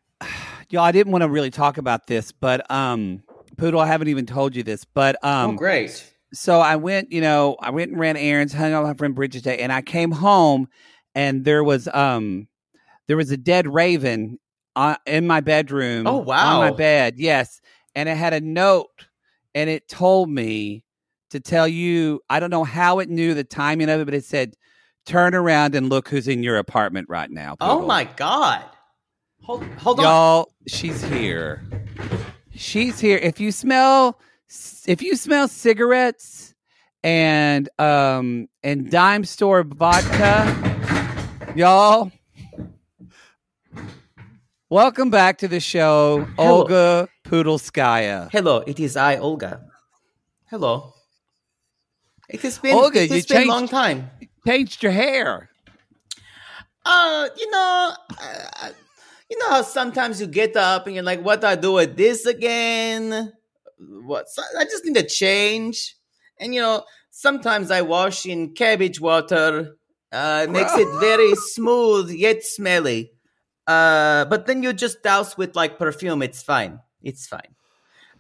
y'all. 0.70 0.84
I 0.84 0.92
didn't 0.92 1.12
want 1.12 1.24
to 1.24 1.30
really 1.30 1.52
talk 1.52 1.78
about 1.78 2.08
this, 2.08 2.32
but 2.32 2.70
um, 2.72 3.24
Poodle, 3.58 3.80
I 3.80 3.88
haven't 3.88 4.10
even 4.10 4.26
told 4.26 4.56
you 4.56 4.64
this, 4.64 4.84
but 4.86 5.24
um, 5.24 5.52
oh, 5.52 5.54
great. 5.58 6.14
so 6.34 6.60
I 6.60 6.76
went, 6.76 7.12
you 7.12 7.22
know, 7.22 7.56
I 7.60 7.70
went 7.70 7.92
and 7.92 8.00
ran 8.00 8.18
errands, 8.18 8.54
hung 8.54 8.74
out 8.74 8.84
with 8.84 8.92
my 8.92 8.98
friend 8.98 9.16
Bridget 9.16 9.44
Day, 9.44 9.60
and 9.60 9.72
I 9.72 9.82
came 9.82 10.12
home, 10.12 10.68
and 11.16 11.46
there 11.46 11.64
was 11.64 11.88
um, 11.94 12.48
there 13.08 13.18
was 13.18 13.32
a 13.32 13.38
dead 13.38 13.72
raven 13.72 14.40
uh, 14.76 14.96
in 15.06 15.28
my 15.28 15.42
bedroom. 15.42 16.08
Oh, 16.08 16.18
wow! 16.18 16.62
on 16.62 16.72
my 16.72 16.76
bed, 16.76 17.16
yes, 17.18 17.62
and 17.96 18.10
it 18.10 18.18
had 18.18 18.34
a 18.34 18.42
note, 18.42 19.08
and 19.54 19.70
it 19.70 19.88
told 19.88 20.30
me 20.30 20.84
to 21.32 21.40
tell 21.40 21.68
you. 21.68 22.22
I 22.30 22.40
don't 22.40 22.50
know 22.50 22.64
how 22.64 23.00
it 23.00 23.10
knew 23.10 23.34
the 23.34 23.44
timing 23.44 23.90
of 23.90 24.02
it, 24.02 24.06
but 24.06 24.14
it 24.14 24.26
said, 24.26 24.56
"Turn 25.06 25.36
around 25.36 25.76
and 25.76 25.90
look 25.90 26.08
who's 26.08 26.28
in 26.28 26.44
your 26.44 26.58
apartment 26.58 27.08
right 27.10 27.30
now." 27.30 27.56
Oh 27.62 27.86
my 27.86 28.04
god. 28.04 28.64
Hold 29.44 29.66
hold 29.78 30.00
on. 30.00 30.06
y'all 30.06 30.54
she's 30.68 31.04
here 31.04 31.62
she's 32.56 32.98
here 32.98 33.18
if 33.18 33.42
you 33.42 33.52
smell 33.52 34.18
if 34.88 35.02
you 35.02 35.18
smell 35.18 35.50
cigarettes 35.50 36.54
and 37.04 37.68
um 37.78 38.48
and 38.64 38.90
dime 38.90 39.26
store 39.26 39.64
vodka 39.64 40.48
y'all 41.58 42.10
welcome 44.74 45.12
back 45.12 45.38
to 45.38 45.48
the 45.48 45.60
show 45.60 46.26
Hello. 46.36 46.62
olga 46.62 47.08
poodleskaya 47.26 48.28
Hello, 48.32 48.64
it 48.66 48.80
is 48.80 48.98
I, 48.98 49.18
Olga. 49.18 49.62
Hello. 50.50 50.94
It 52.28 52.42
has 52.42 52.58
been 52.58 52.74
Olga, 52.74 53.04
it 53.04 53.12
has 53.12 53.28
been 53.28 53.44
a 53.44 53.54
long 53.54 53.68
time. 53.68 54.10
changed 54.48 54.82
your 54.82 54.92
hair 54.92 55.52
Uh, 56.86 57.30
you 57.38 57.50
know, 57.52 57.94
uh, 58.20 58.70
you 59.30 59.38
know 59.40 59.50
how 59.52 59.62
sometimes 59.62 60.20
you 60.20 60.26
get 60.26 60.58
up 60.58 60.88
and 60.88 60.96
you're 60.96 61.10
like, 61.12 61.22
"What 61.24 61.42
do 61.42 61.48
I 61.48 61.56
do 61.56 61.74
with 61.80 61.96
this 61.96 62.26
again? 62.26 63.32
What? 64.10 64.28
so- 64.28 64.58
I 64.60 64.64
just 64.66 64.84
need 64.86 64.98
a 64.98 65.08
change." 65.24 65.96
And 66.40 66.50
you 66.56 66.62
know, 66.66 66.84
sometimes 67.12 67.70
I 67.72 67.82
wash 67.96 68.26
in 68.26 68.40
cabbage 68.62 69.00
water. 69.00 69.78
Uh, 70.12 70.42
it 70.46 70.52
makes 70.52 70.76
it 70.84 70.90
very 71.10 71.34
smooth 71.56 72.10
yet 72.12 72.44
smelly. 72.44 73.14
Uh, 73.68 74.26
but 74.26 74.46
then 74.46 74.64
you 74.64 74.74
just 74.74 75.04
douse 75.04 75.38
with 75.38 75.56
like 75.56 75.78
perfume. 75.78 76.22
It's 76.22 76.44
fine. 76.44 76.80
It's 77.02 77.28
fine. 77.28 77.56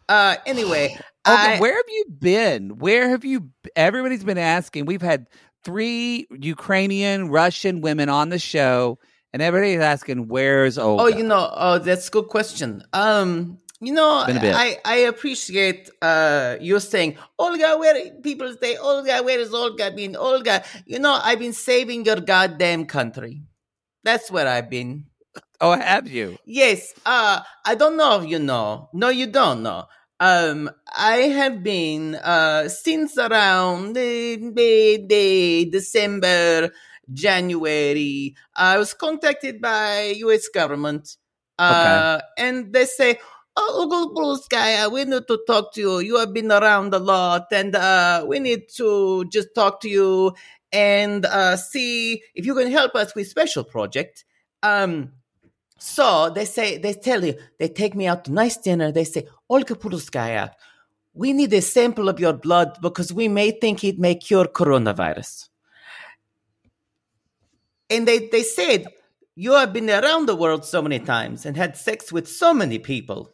Uh, 0.09 0.35
anyway, 0.45 0.97
Okay, 1.27 1.55
I- 1.55 1.59
where 1.59 1.75
have 1.75 1.85
you 1.87 2.05
been? 2.19 2.77
Where 2.79 3.09
have 3.09 3.23
you? 3.23 3.49
Everybody's 3.75 4.23
been 4.25 4.37
asking. 4.37 4.85
We've 4.85 5.01
had 5.01 5.27
three 5.63 6.27
Ukrainian, 6.31 7.29
Russian 7.29 7.79
women 7.79 8.09
on 8.09 8.27
the 8.29 8.39
show, 8.39 8.99
and 9.31 9.41
everybody's 9.41 9.79
asking, 9.79 10.27
"Where's 10.27 10.77
Olga?" 10.77 11.03
Oh, 11.03 11.07
you 11.07 11.23
know, 11.23 11.49
oh, 11.53 11.79
that's 11.79 12.09
a 12.09 12.11
good 12.11 12.27
question. 12.27 12.83
Um, 12.91 13.57
you 13.79 13.93
know, 13.93 14.23
Been 14.27 14.37
a 14.37 14.41
bit. 14.41 14.53
I 14.55 14.77
I 14.83 14.95
appreciate 15.07 15.89
uh 16.01 16.57
you 16.59 16.79
saying, 16.81 17.17
Olga, 17.39 17.77
where 17.77 17.95
people 18.21 18.53
say, 18.61 18.75
Olga, 18.75 19.23
where 19.23 19.39
is 19.39 19.53
Olga 19.53 19.91
been? 19.91 20.15
Olga, 20.17 20.63
you 20.85 20.99
know, 20.99 21.19
I've 21.23 21.39
been 21.39 21.53
saving 21.53 22.03
your 22.05 22.17
goddamn 22.19 22.85
country. 22.85 23.43
That's 24.03 24.29
where 24.29 24.47
I've 24.47 24.69
been. 24.69 25.05
Oh, 25.61 25.71
have 25.77 26.07
you? 26.07 26.37
Yes. 26.45 26.93
Uh, 27.05 27.41
I 27.65 27.75
don't 27.75 27.95
know 27.97 28.21
if 28.21 28.29
you 28.29 28.39
know. 28.39 28.89
No, 28.93 29.09
you 29.09 29.27
don't 29.27 29.63
know. 29.63 29.85
Um, 30.19 30.69
I 30.87 31.17
have 31.35 31.63
been 31.63 32.15
uh, 32.15 32.69
since 32.69 33.17
around 33.17 33.93
the 33.95 35.67
December, 35.71 36.71
January. 37.11 38.35
I 38.55 38.77
was 38.77 38.93
contacted 38.93 39.61
by 39.61 40.13
U.S. 40.17 40.47
government, 40.47 41.17
uh, 41.57 42.19
and 42.37 42.71
they 42.71 42.85
say, 42.85 43.19
"Oh, 43.57 43.87
Google 43.89 44.13
Blue 44.13 44.37
Sky, 44.37 44.75
uh, 44.83 44.89
we 44.89 45.03
need 45.05 45.27
to 45.27 45.39
talk 45.47 45.73
to 45.73 45.81
you. 45.81 45.99
You 45.99 46.17
have 46.19 46.33
been 46.33 46.51
around 46.51 46.93
a 46.93 46.99
lot, 46.99 47.47
and 47.51 47.75
uh, 47.75 48.23
we 48.27 48.39
need 48.39 48.69
to 48.77 49.25
just 49.25 49.49
talk 49.55 49.81
to 49.81 49.89
you 49.89 50.33
and 50.71 51.25
uh, 51.25 51.57
see 51.57 52.21
if 52.35 52.45
you 52.45 52.55
can 52.55 52.71
help 52.71 52.95
us 52.95 53.13
with 53.15 53.27
special 53.27 53.63
project." 53.63 54.23
Um, 54.61 55.11
so 55.83 56.29
they 56.29 56.45
say, 56.45 56.77
they 56.77 56.93
tell 56.93 57.25
you, 57.25 57.35
they 57.59 57.67
take 57.67 57.93
me 57.93 58.07
out 58.07 58.23
to 58.23 58.31
nice 58.31 58.55
dinner. 58.55 58.89
They 58.89 59.03
say, 59.03 59.27
Olga 59.49 59.75
Puluskaya, 59.75 60.51
we 61.13 61.33
need 61.33 61.51
a 61.51 61.61
sample 61.61 62.07
of 62.07 62.21
your 62.21 62.31
blood 62.31 62.77
because 62.81 63.11
we 63.11 63.27
may 63.27 63.51
think 63.51 63.83
it 63.83 63.99
may 63.99 64.15
cure 64.15 64.45
coronavirus. 64.45 65.49
And 67.89 68.07
they, 68.07 68.29
they 68.29 68.43
said, 68.43 68.87
you 69.35 69.51
have 69.51 69.73
been 69.73 69.89
around 69.89 70.27
the 70.27 70.37
world 70.37 70.63
so 70.63 70.81
many 70.81 70.99
times 70.99 71.45
and 71.45 71.57
had 71.57 71.75
sex 71.75 72.13
with 72.13 72.29
so 72.29 72.53
many 72.53 72.79
people 72.79 73.33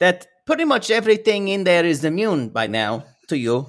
that 0.00 0.26
pretty 0.46 0.64
much 0.64 0.90
everything 0.90 1.48
in 1.48 1.64
there 1.64 1.84
is 1.84 2.04
immune 2.04 2.48
by 2.48 2.68
now 2.68 3.04
to 3.28 3.36
you. 3.36 3.66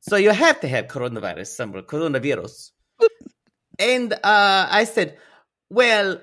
so 0.00 0.16
you 0.16 0.30
have 0.30 0.60
to 0.60 0.68
have 0.68 0.86
coronavirus 0.86 1.48
somewhere, 1.48 1.82
coronavirus. 1.82 2.70
and 3.78 4.14
uh, 4.14 4.66
I 4.70 4.84
said, 4.84 5.18
well, 5.68 6.22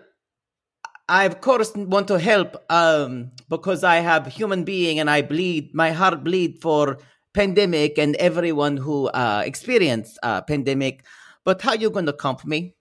I 1.09 1.25
of 1.25 1.41
course 1.41 1.73
want 1.75 2.07
to 2.07 2.17
help 2.19 2.55
um, 2.69 3.31
because 3.49 3.83
I 3.83 3.97
have 3.97 4.25
human 4.27 4.63
being 4.63 4.99
and 4.99 5.09
I 5.09 5.21
bleed 5.21 5.73
my 5.73 5.91
heart 5.91 6.23
bleed 6.23 6.61
for 6.61 6.97
pandemic 7.33 7.97
and 7.97 8.15
everyone 8.17 8.77
who 8.77 9.07
uh, 9.07 9.43
experienced 9.45 10.17
uh, 10.23 10.41
pandemic. 10.41 11.03
But 11.43 11.61
how 11.61 11.73
you 11.73 11.89
going 11.89 12.05
to 12.05 12.13
comp 12.13 12.45
me? 12.45 12.75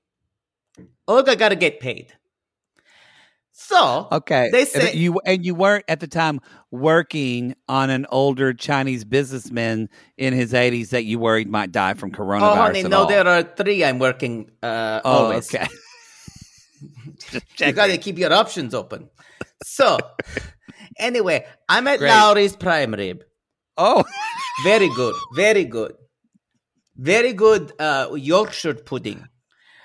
Olga 1.08 1.34
got 1.34 1.48
to 1.48 1.56
get 1.56 1.80
paid. 1.80 2.12
So 3.54 4.08
Okay. 4.10 4.50
they 4.50 4.60
And 4.60 4.68
say 4.70 4.94
you 4.94 5.20
and 5.26 5.44
you 5.44 5.54
weren't 5.54 5.84
at 5.88 6.00
the 6.00 6.06
time 6.06 6.40
working 6.70 7.54
on 7.68 7.90
an 7.90 8.06
older 8.08 8.54
Chinese 8.54 9.04
businessman 9.04 9.88
in 10.16 10.32
his 10.32 10.52
80s 10.52 10.88
that 10.90 11.04
you 11.04 11.18
worried 11.18 11.48
might 11.50 11.70
die 11.70 11.94
from 11.94 12.12
coronavirus. 12.12 12.52
Oh, 12.52 12.54
honey, 12.54 12.82
no, 12.84 13.00
all. 13.02 13.06
there 13.06 13.26
are 13.26 13.42
three 13.42 13.84
I'm 13.84 13.98
working 13.98 14.50
uh, 14.62 15.00
Oh, 15.04 15.24
always. 15.24 15.52
okay. 15.54 15.66
You 17.58 17.72
got 17.72 17.86
to 17.88 17.98
keep 17.98 18.18
your 18.18 18.32
options 18.32 18.74
open. 18.74 19.08
So, 19.64 19.98
anyway, 20.98 21.46
I'm 21.68 21.86
at 21.88 21.98
Great. 21.98 22.10
Lawry's 22.10 22.56
Prime 22.56 22.92
Rib. 22.94 23.22
Oh, 23.76 24.04
Very 24.64 24.88
good, 24.90 25.14
very 25.34 25.64
good, 25.64 25.94
very 26.94 27.32
good 27.32 27.72
uh, 27.78 28.10
Yorkshire 28.14 28.74
pudding. 28.74 29.26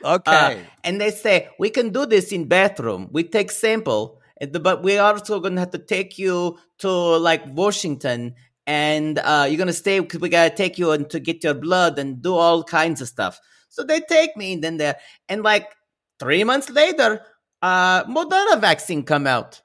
okay. 0.03 0.31
Uh, 0.31 0.57
and 0.83 0.99
they 0.99 1.09
say 1.11 1.47
we 1.57 1.69
can 1.69 1.89
do 1.91 2.05
this 2.05 2.31
in 2.33 2.45
bathroom. 2.47 3.07
We 3.11 3.23
take 3.23 3.49
sample, 3.49 4.19
but 4.51 4.83
we 4.83 4.97
are 4.97 5.13
also 5.13 5.39
gonna 5.39 5.61
have 5.61 5.71
to 5.71 5.79
take 5.79 6.19
you 6.19 6.57
to 6.79 6.89
like 6.89 7.43
Washington, 7.47 8.35
and 8.67 9.19
uh, 9.19 9.47
you're 9.47 9.57
gonna 9.57 9.71
stay 9.73 9.99
because 9.99 10.19
we 10.19 10.29
gotta 10.29 10.53
take 10.53 10.77
you 10.77 10.91
and 10.91 11.09
to 11.11 11.19
get 11.19 11.43
your 11.43 11.55
blood 11.55 11.97
and 11.97 12.21
do 12.21 12.35
all 12.35 12.61
kinds 12.63 13.01
of 13.01 13.07
stuff. 13.07 13.39
So 13.69 13.83
they 13.83 14.01
take 14.01 14.35
me 14.35 14.53
and 14.53 14.63
then 14.63 14.77
there, 14.77 14.97
and 15.29 15.43
like 15.43 15.73
three 16.19 16.43
months 16.43 16.69
later, 16.69 17.21
uh, 17.61 18.03
Moderna 18.05 18.59
vaccine 18.59 19.03
come 19.03 19.27
out. 19.27 19.61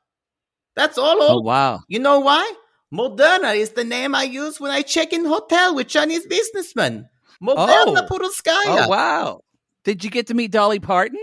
That's 0.75 0.97
all. 0.99 1.17
oh, 1.21 1.41
wow. 1.41 1.81
You 1.89 1.99
know 1.99 2.21
why? 2.21 2.51
Moderna 2.93 3.57
is 3.57 3.71
the 3.71 3.85
name 3.85 4.15
I 4.15 4.25
use 4.25 4.61
when 4.61 4.71
I 4.71 4.83
check 4.83 5.13
in 5.13 5.25
hotel 5.25 5.75
with 5.75 5.89
Chinese 5.89 6.27
businessmen. 6.27 7.09
Moderna 7.43 7.67
Oh. 8.03 8.07
Puruskaya. 8.09 8.87
Oh, 8.87 8.89
wow. 8.89 9.41
Did 9.85 10.05
you 10.05 10.11
get 10.11 10.27
to 10.29 10.35
meet 10.35 10.51
Dolly 10.53 10.79
Parton? 10.79 11.19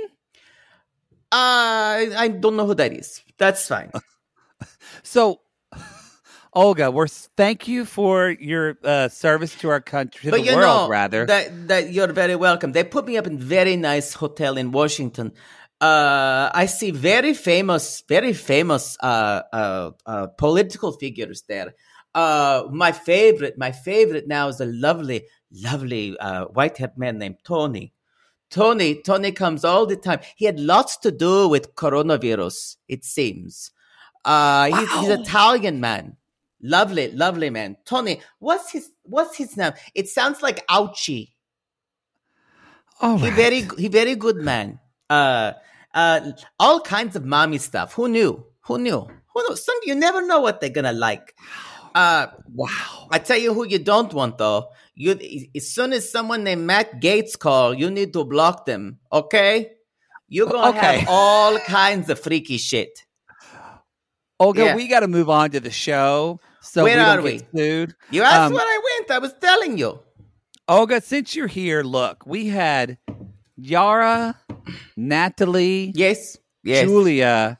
Uh, 1.31 2.09
I 2.17 2.27
don't 2.39 2.55
know 2.55 2.65
who 2.65 2.73
that 2.75 2.91
is. 2.93 3.21
That's 3.37 3.67
fine. 3.67 3.91
So, 5.03 5.39
Olga, 6.53 6.89
we're 6.91 7.07
thank 7.07 7.67
you 7.67 7.85
for 7.85 8.29
your 8.29 8.77
uh, 8.83 9.07
service 9.07 9.53
to 9.55 9.69
our 9.69 9.79
country, 9.79 10.23
to 10.25 10.31
but 10.31 10.37
the 10.41 10.45
you 10.47 10.55
world, 10.55 10.83
know 10.83 10.89
rather. 10.89 11.25
that 11.27 11.67
that 11.67 11.91
you're 11.93 12.11
very 12.11 12.35
welcome. 12.35 12.71
They 12.71 12.83
put 12.83 13.05
me 13.05 13.17
up 13.17 13.27
in 13.27 13.37
very 13.37 13.75
nice 13.75 14.13
hotel 14.13 14.57
in 14.57 14.71
Washington. 14.71 15.31
Uh, 15.81 16.49
I 16.53 16.65
see 16.65 16.91
very 16.91 17.33
famous, 17.33 18.03
very 18.07 18.33
famous 18.33 18.97
uh, 18.99 19.43
uh, 19.53 19.91
uh, 20.05 20.27
political 20.27 20.91
figures 20.91 21.43
there. 21.43 21.73
Uh, 22.13 22.63
my 22.71 22.91
favorite, 22.91 23.57
my 23.57 23.71
favorite 23.71 24.27
now 24.27 24.49
is 24.49 24.59
a 24.59 24.65
lovely, 24.65 25.23
lovely 25.51 26.17
uh, 26.17 26.45
white-haired 26.45 26.97
man 26.97 27.17
named 27.17 27.37
Tony. 27.45 27.93
Tony, 28.49 29.01
Tony 29.01 29.31
comes 29.31 29.63
all 29.63 29.85
the 29.85 29.95
time. 29.95 30.19
He 30.35 30.45
had 30.45 30.59
lots 30.59 30.97
to 30.97 31.11
do 31.11 31.47
with 31.47 31.75
coronavirus. 31.75 32.77
It 32.87 33.05
seems. 33.05 33.71
Uh, 34.25 34.65
he's, 34.65 34.91
he's 34.99 35.09
Italian 35.09 35.79
man. 35.79 36.17
Lovely, 36.61 37.11
lovely 37.11 37.49
man. 37.51 37.77
Tony, 37.85 38.21
what's 38.39 38.71
his 38.71 38.91
what's 39.03 39.37
his 39.37 39.55
name? 39.55 39.71
It 39.95 40.09
sounds 40.09 40.41
like 40.41 40.67
Ouchie. 40.67 41.29
All 42.99 43.17
He 43.17 43.25
right. 43.25 43.33
very 43.33 43.67
he 43.77 43.87
very 43.87 44.15
good 44.15 44.37
man. 44.37 44.79
Uh 45.09 45.53
uh 45.93 46.31
all 46.59 46.79
kinds 46.81 47.15
of 47.15 47.25
mommy 47.25 47.57
stuff. 47.57 47.93
Who 47.93 48.07
knew? 48.07 48.45
Who 48.61 48.77
knew? 48.77 49.01
Who 49.33 49.49
knew? 49.49 49.55
Some 49.55 49.75
you 49.83 49.95
never 49.95 50.25
know 50.25 50.39
what 50.41 50.61
they're 50.61 50.69
gonna 50.69 50.93
like. 50.93 51.35
Uh 51.95 52.27
wow. 52.53 53.07
I 53.11 53.19
tell 53.19 53.37
you 53.37 53.53
who 53.53 53.65
you 53.65 53.79
don't 53.79 54.13
want 54.13 54.37
though. 54.37 54.69
You 54.95 55.17
as 55.55 55.71
soon 55.71 55.93
as 55.93 56.11
someone 56.11 56.43
named 56.43 56.61
Matt 56.67 57.01
Gaetz 57.01 57.37
call, 57.39 57.73
you 57.73 57.89
need 57.89 58.13
to 58.13 58.23
block 58.23 58.65
them. 58.65 58.99
Okay? 59.11 59.71
You're 60.27 60.47
gonna 60.49 60.77
Okay. 60.77 60.99
have 60.99 61.07
all 61.09 61.57
kinds 61.59 62.09
of 62.09 62.19
freaky 62.19 62.57
shit. 62.57 63.05
Olga, 64.39 64.63
Yeah. 64.65 64.75
we 64.75 64.87
got 64.87 65.01
to 65.01 65.07
move 65.07 65.29
on 65.29 65.51
to 65.51 65.59
the 65.59 65.71
show 65.71 66.39
so 66.61 66.83
Where 66.83 66.95
we 66.97 67.01
are 67.03 67.21
we? 67.21 67.41
sued. 67.55 67.95
You 68.11 68.23
asked 68.23 68.39
Um, 68.47 68.53
where 68.53 68.63
I 68.63 68.79
went. 68.99 69.11
I 69.11 69.19
was 69.19 69.33
telling 69.41 69.77
you. 69.77 69.99
Olga, 70.67 71.01
since 71.01 71.35
you're 71.35 71.47
here, 71.47 71.81
look, 71.83 72.25
we 72.25 72.47
had 72.47 72.97
Yara, 73.57 74.39
Natalie, 74.97 75.91
Yes. 75.95 76.37
Yes. 76.63 76.85
Julia. 76.85 77.59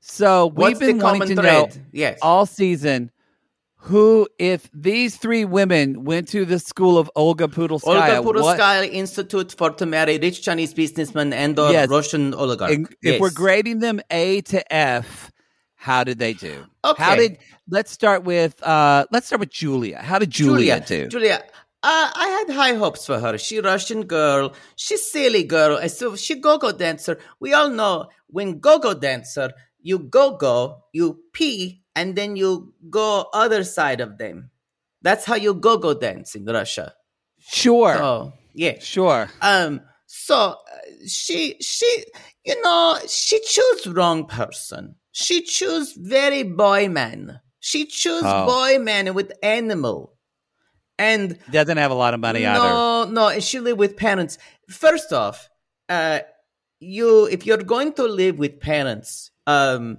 So 0.00 0.46
we've 0.46 0.56
What's 0.56 0.78
been 0.80 0.98
wanting 0.98 1.28
to 1.28 1.34
thread? 1.42 1.76
know 1.76 1.82
Yes. 1.92 2.18
all 2.22 2.46
season 2.46 3.10
who, 3.76 4.28
if 4.38 4.68
these 4.74 5.16
three 5.16 5.44
women 5.44 6.04
went 6.04 6.28
to 6.28 6.44
the 6.44 6.58
school 6.58 6.98
of 6.98 7.10
Olga 7.16 7.48
Pudolskaya, 7.48 8.18
Olga 8.18 8.42
what- 8.42 8.84
Institute 8.92 9.52
for 9.56 9.70
to 9.70 9.86
marry 9.86 10.18
rich 10.18 10.42
Chinese 10.42 10.74
businessmen 10.74 11.32
and 11.32 11.58
or 11.58 11.70
Yes. 11.72 11.88
Russian 11.88 12.34
oligarch. 12.34 12.70
and 12.72 12.88
if 13.02 13.20
we're 13.20 13.30
grading 13.30 13.78
them 13.80 14.00
A 14.10 14.40
to 14.42 14.72
F, 14.72 15.30
how 15.76 16.04
did 16.04 16.18
they 16.18 16.32
do? 16.34 16.64
Okay. 16.84 17.02
How 17.02 17.14
did 17.16 17.38
let's 17.70 17.90
start 17.90 18.24
with 18.24 18.62
uh 18.62 19.06
let's 19.12 19.26
start 19.26 19.40
with 19.40 19.50
Julia. 19.50 19.98
How 20.02 20.18
did 20.18 20.30
Julia, 20.30 20.80
do? 20.80 21.08
Julia, 21.08 21.42
uh, 21.82 22.10
I 22.14 22.44
had 22.46 22.54
high 22.54 22.74
hopes 22.74 23.06
for 23.06 23.18
her. 23.18 23.38
She 23.38 23.60
Russian 23.60 24.04
girl. 24.06 24.54
She's 24.76 25.10
silly 25.10 25.44
girl. 25.44 25.80
So 25.88 26.16
she 26.16 26.34
go-go 26.40 26.72
dancer. 26.72 27.18
We 27.40 27.52
all 27.54 27.70
know 27.70 28.08
when 28.28 28.60
go-go 28.60 28.94
dancer, 28.94 29.52
you 29.80 29.98
go-go, 29.98 30.84
you 30.92 31.20
pee, 31.32 31.82
and 31.96 32.14
then 32.16 32.36
you 32.36 32.74
go 32.90 33.26
other 33.32 33.64
side 33.64 34.00
of 34.00 34.18
them. 34.18 34.50
That's 35.02 35.24
how 35.24 35.36
you 35.36 35.54
go-go 35.54 35.94
dance 35.94 36.34
in 36.34 36.44
Russia. 36.44 36.92
Sure. 37.38 37.96
Oh, 37.98 38.32
yeah. 38.54 38.78
Sure. 38.80 39.30
Um. 39.40 39.80
So 40.06 40.36
uh, 40.36 40.56
she 41.06 41.56
she 41.60 42.04
you 42.44 42.60
know 42.62 42.98
she 43.08 43.40
choose 43.40 43.86
wrong 43.86 44.26
person. 44.26 44.96
She 45.12 45.40
choose 45.42 45.94
very 45.96 46.42
boy 46.42 46.88
man. 46.88 47.40
She 47.60 47.86
choose 47.86 48.24
Oh. 48.26 48.44
boy 48.46 48.78
man 48.82 49.14
with 49.14 49.32
animal, 49.42 50.16
and 51.00 51.38
Doesn't 51.50 51.76
have 51.78 51.90
a 51.90 51.94
lot 52.04 52.12
of 52.14 52.20
money 52.20 52.44
either. 52.46 52.58
no 52.62 53.04
no. 53.10 53.28
and 53.28 53.42
She 53.42 53.58
live 53.60 53.78
with 53.78 53.96
parents. 53.96 54.38
First 54.68 55.12
off, 55.12 55.48
uh, 55.88 56.20
you 56.80 57.26
if 57.26 57.46
you're 57.46 57.64
going 57.74 57.92
to 57.94 58.04
live 58.04 58.38
with 58.38 58.60
parents, 58.60 59.30
um, 59.46 59.98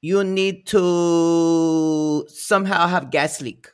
you 0.00 0.22
need 0.24 0.66
to 0.74 2.26
somehow 2.28 2.86
have 2.86 3.10
gas 3.10 3.40
leak. 3.40 3.68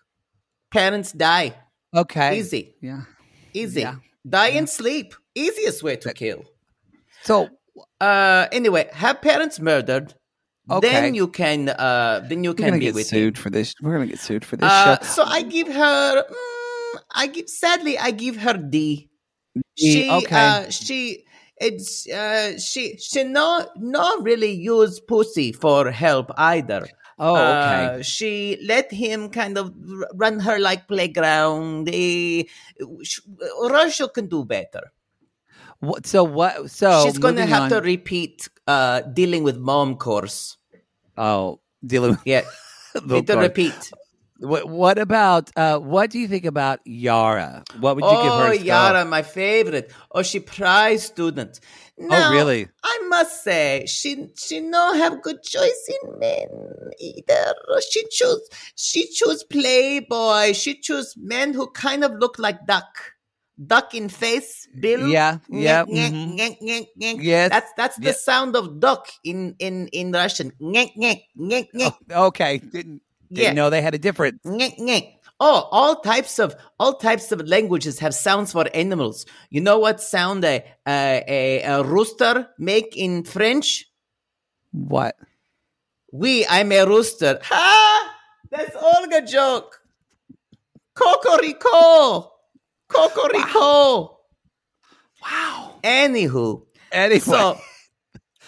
Parents 0.70 1.12
die 1.12 1.54
Okay. 1.94 2.38
easy, 2.38 2.74
Yeah. 2.80 3.02
easy. 3.54 3.80
Yeah. 3.80 3.96
Die 4.28 4.48
in 4.60 4.66
sleep. 4.66 5.14
Easiest 5.34 5.82
way 5.82 5.96
to 6.04 6.12
kill. 6.12 6.44
So 7.22 7.48
uh 8.00 8.46
anyway 8.52 8.84
have 8.92 9.16
parents 9.22 9.60
murdered 9.60 10.14
Okay. 10.70 10.90
then 10.90 11.14
you 11.14 11.28
can 11.28 11.68
uh 11.70 12.20
then 12.28 12.44
you 12.44 12.50
we're 12.50 12.56
can 12.70 12.78
be 12.78 12.92
get 12.92 13.06
sued 13.06 13.38
for 13.38 13.50
this. 13.50 13.72
We're 13.80 13.94
gonna 13.96 14.06
get 14.14 14.18
sued 14.18 14.44
for 14.44 14.56
this 14.56 14.68
uh, 14.70 14.98
show. 14.98 15.04
so 15.14 15.22
i 15.24 15.40
give 15.56 15.68
her 15.68 16.24
mm, 16.24 16.57
i 17.10 17.26
give 17.26 17.48
sadly 17.48 17.98
i 17.98 18.10
give 18.10 18.36
her 18.36 18.54
d 18.54 19.08
D, 19.54 19.92
she 19.92 20.10
okay. 20.10 20.36
uh 20.36 20.70
she 20.70 21.24
it's 21.60 22.08
uh, 22.08 22.58
she 22.58 22.96
she 22.98 23.24
not 23.24 23.70
not 23.76 24.22
really 24.22 24.52
use 24.52 25.00
pussy 25.00 25.52
for 25.52 25.90
help 25.90 26.30
either. 26.36 26.86
Oh, 27.18 27.34
okay. 27.34 27.98
Uh, 27.98 28.02
she 28.02 28.58
let 28.64 28.92
him 28.92 29.28
kind 29.30 29.58
of 29.58 29.74
run 30.14 30.38
her 30.40 30.58
like 30.58 30.86
playground. 30.86 31.88
Sh- 31.90 33.20
Russia 33.68 34.08
can 34.08 34.28
do 34.28 34.44
better. 34.44 34.92
What, 35.80 36.06
so 36.06 36.22
what? 36.22 36.70
So 36.70 37.04
She's 37.04 37.18
going 37.18 37.36
to 37.36 37.42
moving 37.42 37.54
have 37.54 37.70
to 37.70 37.80
repeat 37.80 38.48
uh, 38.66 39.02
dealing 39.02 39.42
with 39.42 39.58
mom 39.58 39.96
course. 39.96 40.56
oh, 41.16 41.60
dealing 41.84 42.10
with 42.18 42.20
Yeah, 42.24 42.42
the 42.94 43.14
need 43.14 43.26
to 43.26 43.36
repeat. 43.36 43.92
What, 44.38 44.68
what 44.68 44.98
about? 44.98 45.50
Uh, 45.56 45.78
what 45.78 46.10
do 46.10 46.18
you 46.20 46.28
think 46.28 46.44
about 46.44 46.80
Yara? 46.84 47.64
What 47.80 47.96
would 47.96 48.04
you 48.04 48.10
give 48.10 48.32
her? 48.32 48.48
Oh. 48.50 48.52
Yara, 48.52 49.04
my 49.04 49.22
favorite. 49.22 49.92
Oh, 50.12 50.22
she 50.22 50.38
prize 50.38 51.04
student. 51.04 51.58
Now, 51.98 52.30
Oh, 52.30 52.32
really? 52.32 52.68
I 52.84 52.98
must 53.08 53.42
say, 53.42 53.84
she 53.88 54.28
she 54.36 54.60
no 54.60 54.94
have 54.94 55.20
good 55.22 55.42
choice 55.42 55.90
in 55.90 56.18
men 56.20 56.46
either. 57.00 57.54
She 57.90 58.06
choose 58.08 58.48
she 58.76 59.08
choose 59.10 59.42
playboy. 59.42 60.52
She 60.52 60.78
choose 60.78 61.14
men 61.16 61.54
who 61.54 61.66
kind 61.70 62.04
of 62.04 62.12
look 62.12 62.38
like 62.38 62.64
duck, 62.66 62.86
duck 63.58 63.92
in 63.96 64.08
face, 64.08 64.68
bill. 64.78 65.08
Yeah, 65.08 65.38
yeah, 65.50 65.84
mhm. 65.84 66.38
nyek. 66.38 67.18
Yes, 67.18 67.50
that's 67.50 67.72
that's 67.76 67.96
the 67.98 68.12
sound 68.12 68.54
of 68.54 68.78
duck 68.78 69.08
in 69.24 69.56
in 69.58 69.88
in 69.88 70.12
Russian. 70.12 70.52
Oh, 70.62 72.26
okay, 72.30 72.58
didn't 72.58 73.02
didn't 73.32 73.44
Yeah. 73.44 73.52
know 73.52 73.70
they 73.70 73.82
had 73.82 73.94
a 73.94 73.98
difference. 73.98 74.40
Oh, 75.40 75.68
all 75.70 76.00
types 76.00 76.40
of 76.40 76.56
all 76.80 76.94
types 76.94 77.30
of 77.30 77.40
languages 77.46 78.00
have 78.00 78.12
sounds 78.12 78.50
for 78.52 78.64
animals. 78.74 79.24
You 79.50 79.60
know 79.60 79.78
what 79.78 80.00
sound 80.00 80.44
a 80.44 80.64
a, 80.86 81.62
a, 81.62 81.82
rooster 81.84 82.48
make 82.58 82.96
in 82.96 83.22
French? 83.22 83.86
What? 84.72 85.16
We, 86.12 86.44
I'm 86.46 86.72
a 86.72 86.84
rooster. 86.86 87.38
Ha! 87.44 88.14
That's 88.50 88.74
Olga 88.74 89.22
joke. 89.26 89.80
Cocorico. 90.94 92.32
Cocorico. 92.88 94.16
Wow. 95.22 95.78
Anywho, 95.84 96.62
Anyway, 96.90 97.20
so 97.20 97.58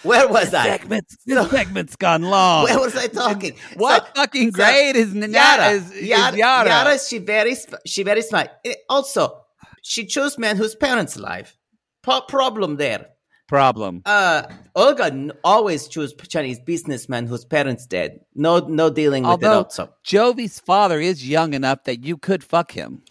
where 0.03 0.27
was 0.27 0.53
I? 0.53 0.65
segments. 0.65 1.17
This 1.25 1.49
segment's 1.49 1.95
gone 1.95 2.23
long. 2.23 2.63
Where 2.65 2.79
was 2.79 2.95
I 2.95 3.07
talking? 3.07 3.53
what 3.75 4.07
So- 4.07 4.21
fucking 4.21 4.51
so 4.51 4.55
grade 4.63 4.95
is 4.95 5.13
Nana? 5.13 5.33
Yara, 5.33 5.67
Is, 5.71 5.91
is 5.91 6.07
Yara, 6.07 6.37
Yara? 6.37 6.69
Yara, 6.69 6.99
she 6.99 7.17
very, 7.19 7.55
she 7.85 8.03
very 8.03 8.21
smart. 8.21 8.49
Eh, 8.65 8.73
Also, 8.89 9.41
she 9.83 10.05
chose 10.05 10.37
men 10.37 10.57
whose 10.57 10.75
parents 10.75 11.15
alive. 11.15 11.55
Po- 12.03 12.21
problem 12.21 12.77
there. 12.77 13.07
Problem. 13.47 14.01
Uh, 14.05 14.43
Olga 14.77 15.35
always 15.43 15.89
choose 15.89 16.13
Chinese 16.29 16.57
businessmen 16.61 17.27
whose 17.27 17.43
parents 17.43 17.85
dead. 17.85 18.21
No, 18.33 18.59
no 18.59 18.89
dealing 18.89 19.23
with 19.27 19.43
it. 19.43 19.45
Also, 19.47 19.93
Jovi's 20.05 20.57
father 20.61 21.01
is 21.01 21.27
young 21.27 21.53
enough 21.53 21.83
that 21.83 22.05
you 22.05 22.15
could 22.15 22.45
fuck 22.45 22.71
him. 22.71 23.03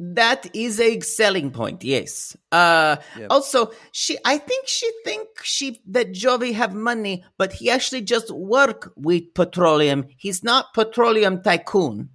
That 0.00 0.46
is 0.54 0.80
a 0.80 0.98
selling 1.00 1.50
point. 1.50 1.84
Yes. 1.84 2.34
Uh, 2.50 2.96
Yep. 3.18 3.26
also, 3.30 3.70
she, 3.92 4.16
I 4.24 4.38
think 4.38 4.66
she 4.66 4.90
think 5.04 5.28
she 5.42 5.82
that 5.88 6.12
Jovi 6.12 6.54
have 6.54 6.74
money, 6.74 7.22
but 7.36 7.52
he 7.52 7.68
actually 7.70 8.00
just 8.02 8.30
work 8.30 8.92
with 8.96 9.34
petroleum. 9.34 10.06
He's 10.16 10.42
not 10.42 10.72
petroleum 10.74 11.42
tycoon. 11.42 12.08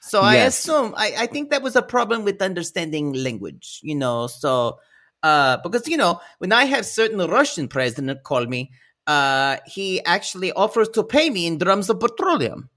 So 0.00 0.22
I 0.22 0.36
assume 0.36 0.94
I, 0.96 1.12
I 1.18 1.26
think 1.26 1.50
that 1.50 1.62
was 1.62 1.76
a 1.76 1.82
problem 1.82 2.24
with 2.24 2.40
understanding 2.40 3.12
language, 3.12 3.80
you 3.82 3.94
know. 3.94 4.26
So 4.26 4.78
uh 5.22 5.58
because 5.62 5.86
you 5.86 5.98
know, 5.98 6.20
when 6.38 6.52
I 6.52 6.64
have 6.64 6.86
certain 6.86 7.18
Russian 7.18 7.68
president 7.68 8.22
call 8.22 8.46
me, 8.46 8.70
uh 9.06 9.58
he 9.66 10.02
actually 10.06 10.52
offers 10.52 10.88
to 10.90 11.04
pay 11.04 11.28
me 11.28 11.46
in 11.46 11.58
drums 11.58 11.90
of 11.90 12.00
petroleum. 12.00 12.70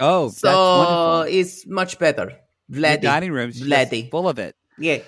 Oh, 0.00 0.28
So 0.28 0.48
that's 0.48 0.76
wonderful. 0.76 1.22
it's 1.22 1.66
much 1.66 1.98
better. 1.98 2.32
Your 2.68 2.82
Vladdy. 2.82 3.00
dining 3.02 3.32
room's 3.32 3.60
Vladdy. 3.60 4.10
full 4.10 4.28
of 4.28 4.38
it. 4.38 4.56
Yeah. 4.78 4.98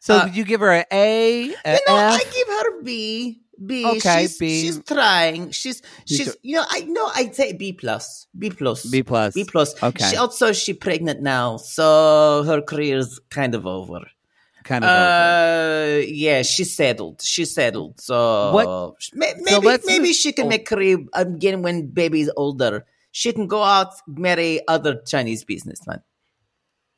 So 0.00 0.16
Uh, 0.18 0.26
you 0.32 0.44
give 0.44 0.60
her 0.60 0.70
an 0.72 0.84
A, 0.92 1.42
a 1.64 1.72
you 1.74 1.78
know, 1.88 1.94
I 1.96 2.14
F? 2.22 2.34
give 2.34 2.48
her 2.48 2.82
B. 2.82 3.42
B. 3.64 3.86
Okay, 3.86 4.22
she's, 4.22 4.38
B. 4.38 4.60
she's 4.62 4.82
trying. 4.84 5.50
She's 5.50 5.80
She's 6.04 6.18
she's 6.18 6.36
you 6.42 6.56
know 6.56 6.64
I 6.68 6.80
know 6.82 7.10
I 7.14 7.30
say 7.30 7.54
B 7.54 7.72
plus. 7.72 8.26
B 8.38 8.50
plus. 8.50 8.84
B 8.84 9.02
plus. 9.02 9.32
B 9.34 9.44
plus. 9.44 9.82
Okay. 9.82 10.10
She 10.10 10.16
also 10.16 10.52
she 10.52 10.74
pregnant 10.74 11.22
now, 11.22 11.56
so 11.56 12.42
her 12.44 12.60
career's 12.60 13.18
kind 13.30 13.54
of 13.54 13.66
over. 13.66 14.04
kind 14.62 14.84
of. 14.84 14.90
over. 14.90 16.02
Uh, 16.02 16.04
yeah, 16.06 16.42
she's 16.42 16.76
settled. 16.76 17.22
She's 17.22 17.54
settled. 17.54 17.98
So 18.00 18.52
What- 18.52 18.94
may- 19.14 19.34
so 19.46 19.60
maybe 19.62 19.82
maybe 19.86 20.12
she 20.12 20.32
can 20.32 20.46
oh. 20.46 20.48
make 20.50 20.66
career 20.66 20.98
again 21.14 21.62
when 21.62 21.86
baby's 21.88 22.30
older. 22.36 22.84
She 23.10 23.32
can 23.32 23.46
go 23.46 23.62
out 23.62 23.94
marry 24.06 24.60
other 24.68 25.00
Chinese 25.06 25.44
businessmen. 25.44 26.02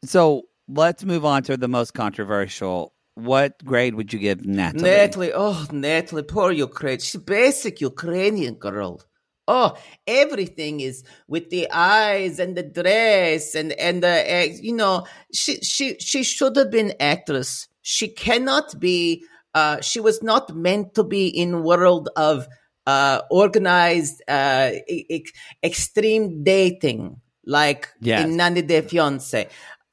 So 0.04 0.42
let's 0.68 1.04
move 1.04 1.24
on 1.24 1.42
to 1.44 1.56
the 1.56 1.68
most 1.68 1.94
controversial. 1.94 2.94
What 3.14 3.64
grade 3.64 3.94
would 3.94 4.12
you 4.12 4.18
give 4.18 4.44
Natalie? 4.44 4.82
Natalie, 4.82 5.32
oh 5.34 5.66
Natalie, 5.72 6.22
poor 6.22 6.52
Ukraine. 6.52 7.00
She's 7.00 7.20
basic 7.20 7.80
Ukrainian 7.80 8.54
girl. 8.54 9.02
Oh, 9.48 9.74
everything 10.06 10.80
is 10.80 11.02
with 11.26 11.48
the 11.50 11.68
eyes 11.72 12.38
and 12.38 12.54
the 12.56 12.62
dress 12.62 13.54
and 13.54 13.72
and 13.72 14.02
the 14.02 14.08
uh, 14.36 14.52
you 14.60 14.74
know 14.74 15.06
she 15.32 15.56
she 15.60 15.96
she 15.98 16.22
should 16.22 16.54
have 16.56 16.70
been 16.70 16.92
actress. 17.00 17.66
She 17.82 18.08
cannot 18.08 18.78
be. 18.78 19.24
Uh, 19.54 19.80
she 19.80 19.98
was 19.98 20.22
not 20.22 20.54
meant 20.54 20.94
to 20.94 21.02
be 21.02 21.26
in 21.26 21.64
world 21.64 22.10
of 22.16 22.46
uh, 22.86 23.22
organized 23.30 24.22
uh, 24.28 24.70
e- 24.86 25.24
extreme 25.64 26.44
dating 26.44 27.16
like 27.46 27.88
Yes. 28.00 28.24
in 28.24 28.36
Nanny 28.36 28.62
de 28.62 28.82
Fiance. 28.82 29.48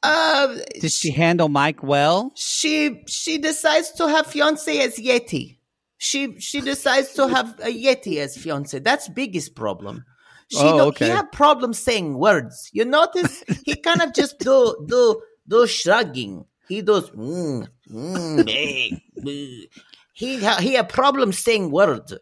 Uh, 0.05 0.57
Did 0.79 0.91
she 0.91 1.11
handle 1.11 1.49
Mike 1.49 1.81
well? 1.83 2.31
she 2.35 3.03
she 3.07 3.37
decides 3.37 3.91
to 3.93 4.07
have 4.07 4.27
fiance 4.27 4.79
as 4.81 4.95
Yeti. 4.97 5.57
She 5.97 6.39
she 6.39 6.61
decides 6.61 7.13
to 7.13 7.27
have 7.27 7.59
a 7.61 7.67
Yeti 7.73 8.17
as 8.17 8.37
fiance. 8.37 8.79
That's 8.79 9.07
biggest 9.09 9.55
problem. 9.55 10.03
She 10.51 10.57
Oh, 10.61 10.87
okay. 10.89 11.05
he 11.05 11.11
had 11.11 11.31
problem 11.31 11.73
saying 11.73 12.17
words. 12.19 12.69
You 12.71 12.85
notice 12.85 13.43
he 13.65 13.75
kind 13.75 14.01
of 14.01 14.13
just 14.13 14.37
do 14.39 14.75
do 14.87 15.21
do 15.47 15.65
shrugging. 15.67 16.45
He 16.67 16.81
does 16.81 17.09
mm, 17.11 17.67
mm, 17.89 18.49
eh, 18.49 18.95
eh. 19.27 19.65
he 20.13 20.43
ha, 20.43 20.57
he 20.59 20.73
had 20.73 20.89
problem 20.89 21.31
saying 21.31 21.71
words, 21.71 22.13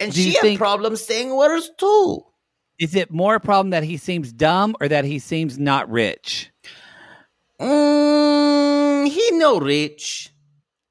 and 0.00 0.12
Do 0.12 0.20
she 0.20 0.32
had 0.32 0.40
think- 0.42 0.58
problem 0.58 0.96
saying 0.96 1.34
words 1.36 1.70
too. 1.78 2.22
Is 2.80 2.94
it 2.94 3.10
more 3.10 3.34
a 3.34 3.40
problem 3.40 3.70
that 3.70 3.82
he 3.82 3.96
seems 3.96 4.32
dumb 4.32 4.76
or 4.80 4.86
that 4.86 5.04
he 5.04 5.18
seems 5.18 5.58
not 5.58 5.90
rich? 5.90 6.48
Mm, 7.60 9.08
he 9.08 9.30
no 9.32 9.58
rich. 9.60 10.30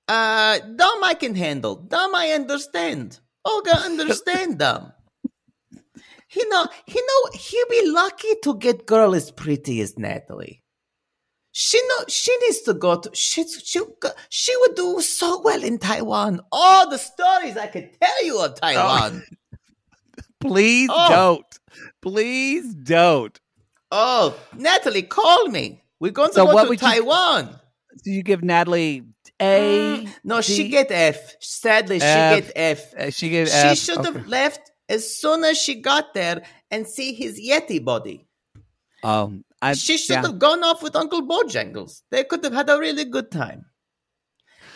Uh, 0.08 0.60
dumb 0.60 1.04
I 1.04 1.14
can 1.14 1.36
handle. 1.36 1.76
Dumb 1.76 2.16
I 2.16 2.30
understand. 2.30 3.20
Olga 3.46 3.76
understand 3.78 4.58
dumb. 4.64 4.94
He 6.30 6.44
know, 6.50 6.68
he 6.86 7.00
know, 7.00 7.32
he'll 7.40 7.70
be 7.70 7.90
lucky 7.90 8.36
to 8.44 8.56
get 8.58 8.86
girl 8.86 9.16
as 9.16 9.32
pretty 9.32 9.80
as 9.82 9.98
Natalie. 9.98 10.62
She 11.54 11.80
know, 11.88 12.06
she 12.10 12.36
needs 12.42 12.62
to 12.64 12.74
go 12.74 13.00
to, 13.00 13.10
she, 13.16 13.48
she, 13.48 13.80
she 14.30 14.56
would 14.58 14.76
do 14.76 15.02
so 15.02 15.42
well 15.42 15.64
in 15.64 15.80
Taiwan. 15.80 16.42
All 16.52 16.90
the 16.90 16.98
stories 16.98 17.58
I 17.58 17.68
could 17.68 17.90
tell 18.00 18.26
you 18.26 18.44
of 18.44 18.56
Taiwan. 18.60 19.24
Please 20.40 20.90
Oh. 20.92 21.10
don't. 21.10 21.60
Please 22.02 22.76
don't. 22.76 23.40
Oh, 23.90 24.38
Natalie, 24.56 25.02
call 25.04 25.48
me. 25.48 25.82
We're 26.00 26.12
going 26.12 26.30
to 26.30 26.36
So 26.36 26.46
go 26.48 26.64
to 26.64 26.70
would 26.70 26.82
you- 26.82 26.88
Taiwan. 26.88 27.60
Do 28.04 28.12
you 28.12 28.22
give 28.24 28.44
Natalie 28.44 29.04
A? 29.40 30.04
Mm, 30.06 30.10
no, 30.24 30.42
she 30.42 30.70
get 30.70 30.92
F. 30.92 31.36
Sadly, 31.42 32.00
she 32.00 32.06
get 32.06 32.52
F. 32.56 32.94
Uh, 32.94 33.10
she 33.10 33.30
gave 33.30 33.50
she 33.50 33.76
should 33.76 34.06
have 34.06 34.16
Okay. 34.18 34.28
left 34.28 34.72
as 34.88 35.10
soon 35.20 35.44
as 35.44 35.58
she 35.58 35.76
got 35.82 36.14
there 36.14 36.44
and 36.70 36.86
see 36.88 37.14
his 37.14 37.40
Yeti 37.42 37.84
body. 37.84 38.28
Um, 39.04 39.44
I, 39.62 39.74
She 39.74 39.98
should 39.98 40.14
yeah. 40.18 40.22
have 40.28 40.38
gone 40.40 40.64
off 40.64 40.84
with 40.84 40.96
Uncle 40.96 41.24
Bojangles. 41.28 42.04
They 42.12 42.24
could 42.24 42.44
have 42.44 42.54
had 42.54 42.70
a 42.70 42.78
really 42.78 43.06
good 43.06 43.32
time. 43.32 43.66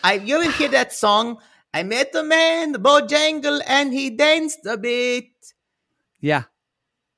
I 0.04 0.14
you 0.14 0.40
will 0.40 0.52
hear 0.52 0.70
that 0.70 0.92
song? 0.94 1.38
I 1.74 1.84
met 1.84 2.14
a 2.16 2.24
man, 2.24 2.74
Bojangle, 2.76 3.62
and 3.68 3.94
he 3.94 4.10
danced 4.10 4.66
a 4.66 4.78
bit. 4.78 5.26
Yeah. 6.20 6.44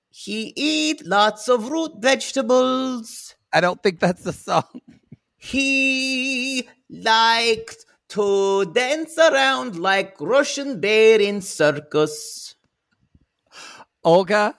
He 0.09 0.53
eat 0.55 1.05
lots 1.07 1.47
of 1.47 1.69
root 1.69 1.93
vegetables. 1.99 3.35
I 3.53 3.61
don't 3.61 3.81
think 3.81 3.99
that's 3.99 4.23
the 4.23 4.34
song. 4.34 4.81
He 5.38 6.67
liked 6.89 7.85
to 8.09 8.65
dance 8.73 9.17
around 9.17 9.77
like 9.80 10.15
Russian 10.19 10.80
bear 10.80 11.19
in 11.21 11.41
circus. 11.41 12.55
Olga, 14.03 14.55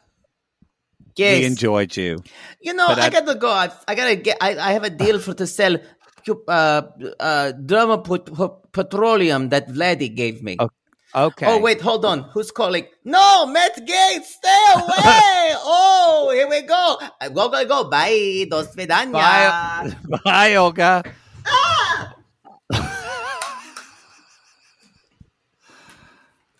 Yes. 1.16 1.38
we 1.40 1.46
enjoyed 1.46 1.96
you. 1.96 2.22
You 2.60 2.74
know, 2.74 2.86
I, 2.88 2.92
I- 3.06 3.10
gotta 3.10 3.34
go. 3.34 3.48
I, 3.50 3.70
I 3.86 3.94
gotta 3.94 4.16
get. 4.16 4.36
I, 4.40 4.56
I 4.56 4.72
have 4.72 4.84
a 4.84 4.90
deal 4.90 5.18
for 5.20 5.34
to 5.34 5.46
sell 5.46 5.76
uh, 5.76 6.82
uh, 7.20 7.52
Derma 7.54 8.02
put- 8.02 8.26
put- 8.34 8.72
Petroleum 8.72 9.50
that 9.50 9.68
Vladdy 9.68 10.14
gave 10.14 10.42
me. 10.42 10.56
Oh, 10.58 10.70
Okay. 11.14 11.46
Oh, 11.46 11.58
wait, 11.60 11.80
hold 11.80 12.04
on. 12.04 12.24
Who's 12.32 12.50
calling? 12.50 12.86
No, 13.04 13.46
Matt 13.46 13.76
Gaetz, 13.86 14.24
stay 14.24 14.64
away. 14.74 14.84
oh, 15.62 16.30
here 16.34 16.48
we 16.48 16.62
go. 16.62 16.98
Uh, 17.20 17.28
Go, 17.28 17.48
go, 17.48 17.64
go. 17.66 17.84
Bye. 17.84 18.46
Dos 18.50 18.74
vidania. 18.74 19.12
Bye, 19.12 19.94
bye, 20.24 20.54
Olga. 20.56 21.04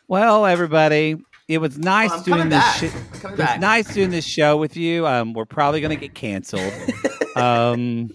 well, 0.09 0.47
everybody, 0.47 1.17
it 1.49 1.59
was 1.59 1.79
nice 1.79 2.13
I'm 2.13 2.23
doing 2.23 2.49
this. 2.49 2.83
I'm 3.25 3.33
it 3.33 3.39
was 3.39 3.61
nice 3.61 3.93
doing 3.95 4.11
this 4.11 4.25
show 4.25 4.57
with 4.57 4.77
you. 4.77 5.07
Um, 5.07 5.33
we're 5.33 5.45
probably 5.45 5.81
gonna 5.81 5.97
get 5.97 6.15
canceled. 6.15 6.73
um, 7.37 8.11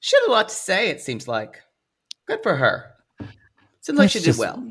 She 0.00 0.16
had 0.16 0.28
a 0.28 0.32
lot 0.32 0.48
to 0.48 0.54
say, 0.54 0.88
it 0.90 1.00
seems 1.00 1.26
like. 1.28 1.60
Good 2.26 2.42
for 2.42 2.56
her. 2.56 2.90
Seems 3.80 3.98
like 3.98 4.10
she 4.10 4.18
did 4.18 4.26
just- 4.26 4.38
well. 4.38 4.62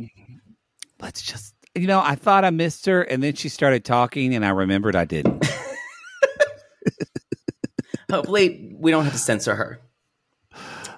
Let's 1.04 1.22
just, 1.22 1.54
you 1.76 1.86
know, 1.86 2.00
I 2.02 2.16
thought 2.16 2.46
I 2.46 2.50
missed 2.50 2.86
her, 2.86 3.02
and 3.04 3.22
then 3.22 3.34
she 3.36 3.50
started 3.50 3.84
talking, 3.84 4.34
and 4.34 4.46
I 4.46 4.50
remembered 4.50 4.96
I 4.96 5.04
didn't. 5.04 5.46
Hopefully, 8.10 8.74
we 8.78 8.90
don't 8.90 9.04
have 9.04 9.12
to 9.14 9.20
censor 9.20 9.56
her. 9.56 9.82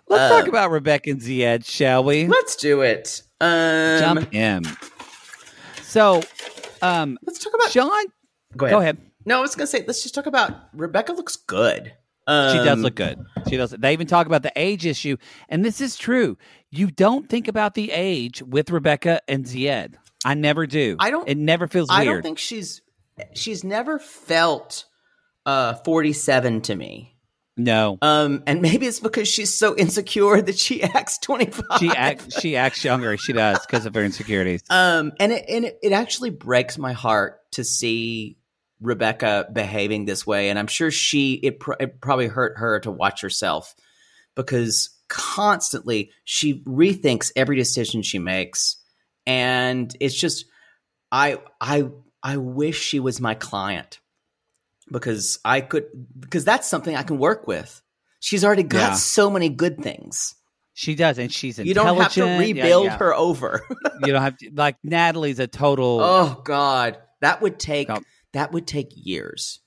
Let's 0.07 0.31
Uh, 0.31 0.39
talk 0.39 0.47
about 0.47 0.69
Rebecca 0.69 1.09
and 1.09 1.19
Zied, 1.21 1.65
shall 1.65 2.03
we? 2.03 2.27
Let's 2.27 2.55
do 2.55 2.81
it. 2.81 3.23
Um, 3.41 3.99
Jump 3.99 4.33
in. 4.33 4.63
So, 5.81 6.21
um, 6.83 7.17
Let's 7.25 7.39
talk 7.39 7.53
about. 7.55 7.71
Shaun, 7.71 7.89
Go 8.55 8.67
ahead. 8.67 8.75
go 8.75 8.79
ahead. 8.79 8.97
No, 9.25 9.39
I 9.39 9.41
was 9.41 9.55
going 9.55 9.63
to 9.63 9.67
say, 9.71 9.83
let's 9.87 10.03
just 10.03 10.13
talk 10.13 10.27
about 10.27 10.51
Rebecca 10.73 11.13
looks 11.13 11.35
good. 11.35 11.93
Um, 12.27 12.57
She 12.57 12.63
does 12.63 12.79
look 12.79 12.95
good. 12.95 13.23
She 13.49 13.57
does. 13.57 13.71
They 13.71 13.93
even 13.93 14.07
talk 14.07 14.25
about 14.27 14.41
the 14.43 14.51
age 14.55 14.85
issue, 14.85 15.17
and 15.49 15.63
this 15.63 15.79
is 15.81 15.95
true. 15.97 16.37
You 16.71 16.89
don't 16.91 17.29
think 17.29 17.47
about 17.47 17.73
the 17.75 17.91
age 17.91 18.41
with 18.41 18.71
Rebecca 18.71 19.21
and 19.27 19.45
Zied. 19.45 19.95
I 20.25 20.33
never 20.33 20.65
do. 20.65 20.95
I 20.99 21.11
don't- 21.11 21.29
It 21.29 21.37
never 21.37 21.67
feels 21.67 21.89
I 21.91 22.03
weird. 22.03 22.15
don't 22.15 22.23
think 22.23 22.39
she's 22.39 22.81
she's 23.33 23.63
never 23.63 23.99
felt 23.99 24.85
uh 25.45 25.75
47 25.85 26.61
to 26.61 26.75
me. 26.75 27.15
no. 27.57 27.97
Um 28.01 28.41
and 28.47 28.61
maybe 28.61 28.87
it's 28.87 28.99
because 28.99 29.27
she's 29.27 29.53
so 29.53 29.75
insecure 29.77 30.41
that 30.41 30.57
she 30.57 30.81
acts 30.83 31.19
25. 31.19 31.63
She 31.79 31.89
acts. 31.89 32.39
She 32.41 32.55
acts 32.57 32.83
younger. 32.83 33.15
She 33.17 33.33
does 33.33 33.59
because 33.65 33.85
of 33.85 33.93
her 33.93 34.03
insecurities. 34.03 34.61
um 34.71 35.11
and 35.19 35.31
it 35.31 35.45
and 35.47 35.65
it, 35.65 35.77
it 35.83 35.91
actually 35.91 36.31
breaks 36.31 36.77
my 36.79 36.93
heart 36.93 37.39
to 37.51 37.63
see 37.63 38.37
Rebecca 38.81 39.47
behaving 39.53 40.05
this 40.05 40.25
way 40.27 40.49
and 40.49 40.59
I'm 40.59 40.67
sure 40.67 40.91
she 40.91 41.33
it, 41.35 41.59
pr- 41.59 41.73
it 41.79 42.01
probably 42.01 42.27
hurt 42.27 42.57
her 42.57 42.79
to 42.81 42.91
watch 42.91 43.21
herself 43.21 43.73
because 44.35 44.89
constantly 45.07 46.11
she 46.23 46.61
rethinks 46.63 47.31
every 47.35 47.55
decision 47.55 48.01
she 48.01 48.19
makes 48.19 48.77
and 49.25 49.95
it's 49.99 50.15
just 50.19 50.45
I 51.11 51.39
I 51.61 51.89
I 52.21 52.37
wish 52.37 52.79
she 52.81 52.99
was 52.99 53.21
my 53.21 53.33
client 53.35 53.99
because 54.91 55.39
I 55.45 55.61
could 55.61 55.85
because 56.19 56.43
that's 56.45 56.67
something 56.67 56.95
I 56.95 57.03
can 57.03 57.17
work 57.17 57.47
with. 57.47 57.81
She's 58.19 58.43
already 58.43 58.63
got 58.63 58.77
Yeah. 58.91 58.93
so 58.95 59.29
many 59.29 59.49
good 59.49 59.81
things. 59.81 60.35
She 60.73 60.95
does, 60.95 61.17
and 61.19 61.31
she's 61.31 61.57
You 61.57 61.73
don't 61.73 61.85
have 61.97 62.11
to 62.13 62.21
intelligent. 62.23 62.57
Yeah, 62.57 62.63
rebuild 62.63 62.85
yeah. 62.85 62.97
her 62.97 63.13
over. 63.15 63.65
You 64.05 64.11
don't 64.11 64.21
have 64.21 64.37
to. 64.39 64.51
Like 64.53 64.75
Natalie's 64.83 65.39
a 65.39 65.47
total. 65.47 65.99
oh 66.01 66.41
God, 66.43 66.97
that 67.21 67.41
would 67.41 67.57
take 67.59 67.87
No. 67.87 68.01
That 68.35 68.51
would 68.51 68.67
take 68.67 68.89
years. 68.95 69.59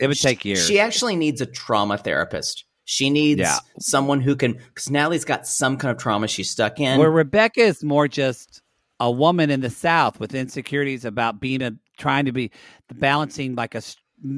it 0.00 0.08
would 0.08 0.16
She- 0.16 0.26
take 0.28 0.44
years. 0.44 0.66
She 0.66 0.80
actually 0.80 1.14
needs 1.14 1.40
a 1.40 1.46
trauma 1.46 1.96
therapist. 1.96 2.64
She 2.84 3.10
needs 3.10 3.40
Yeah. 3.40 3.58
someone 3.78 4.20
who 4.20 4.34
can 4.34 4.54
because 4.54 4.90
Natalie's 4.90 5.24
got 5.24 5.46
some 5.46 5.76
kind 5.76 5.92
of 5.92 5.98
trauma 6.02 6.26
she's 6.26 6.50
stuck 6.50 6.80
in. 6.80 6.98
Where 6.98 7.12
Rebecca 7.12 7.60
is 7.60 7.84
more 7.84 8.08
just 8.08 8.60
a 8.98 9.08
woman 9.10 9.50
in 9.50 9.60
the 9.60 9.70
South 9.70 10.18
with 10.18 10.34
insecurities 10.34 11.04
about 11.04 11.38
being 11.40 11.62
a 11.62 11.74
trying 11.96 12.24
to 12.24 12.32
be 12.32 12.50
balancing 12.92 13.54
like 13.54 13.76
a, 13.76 13.82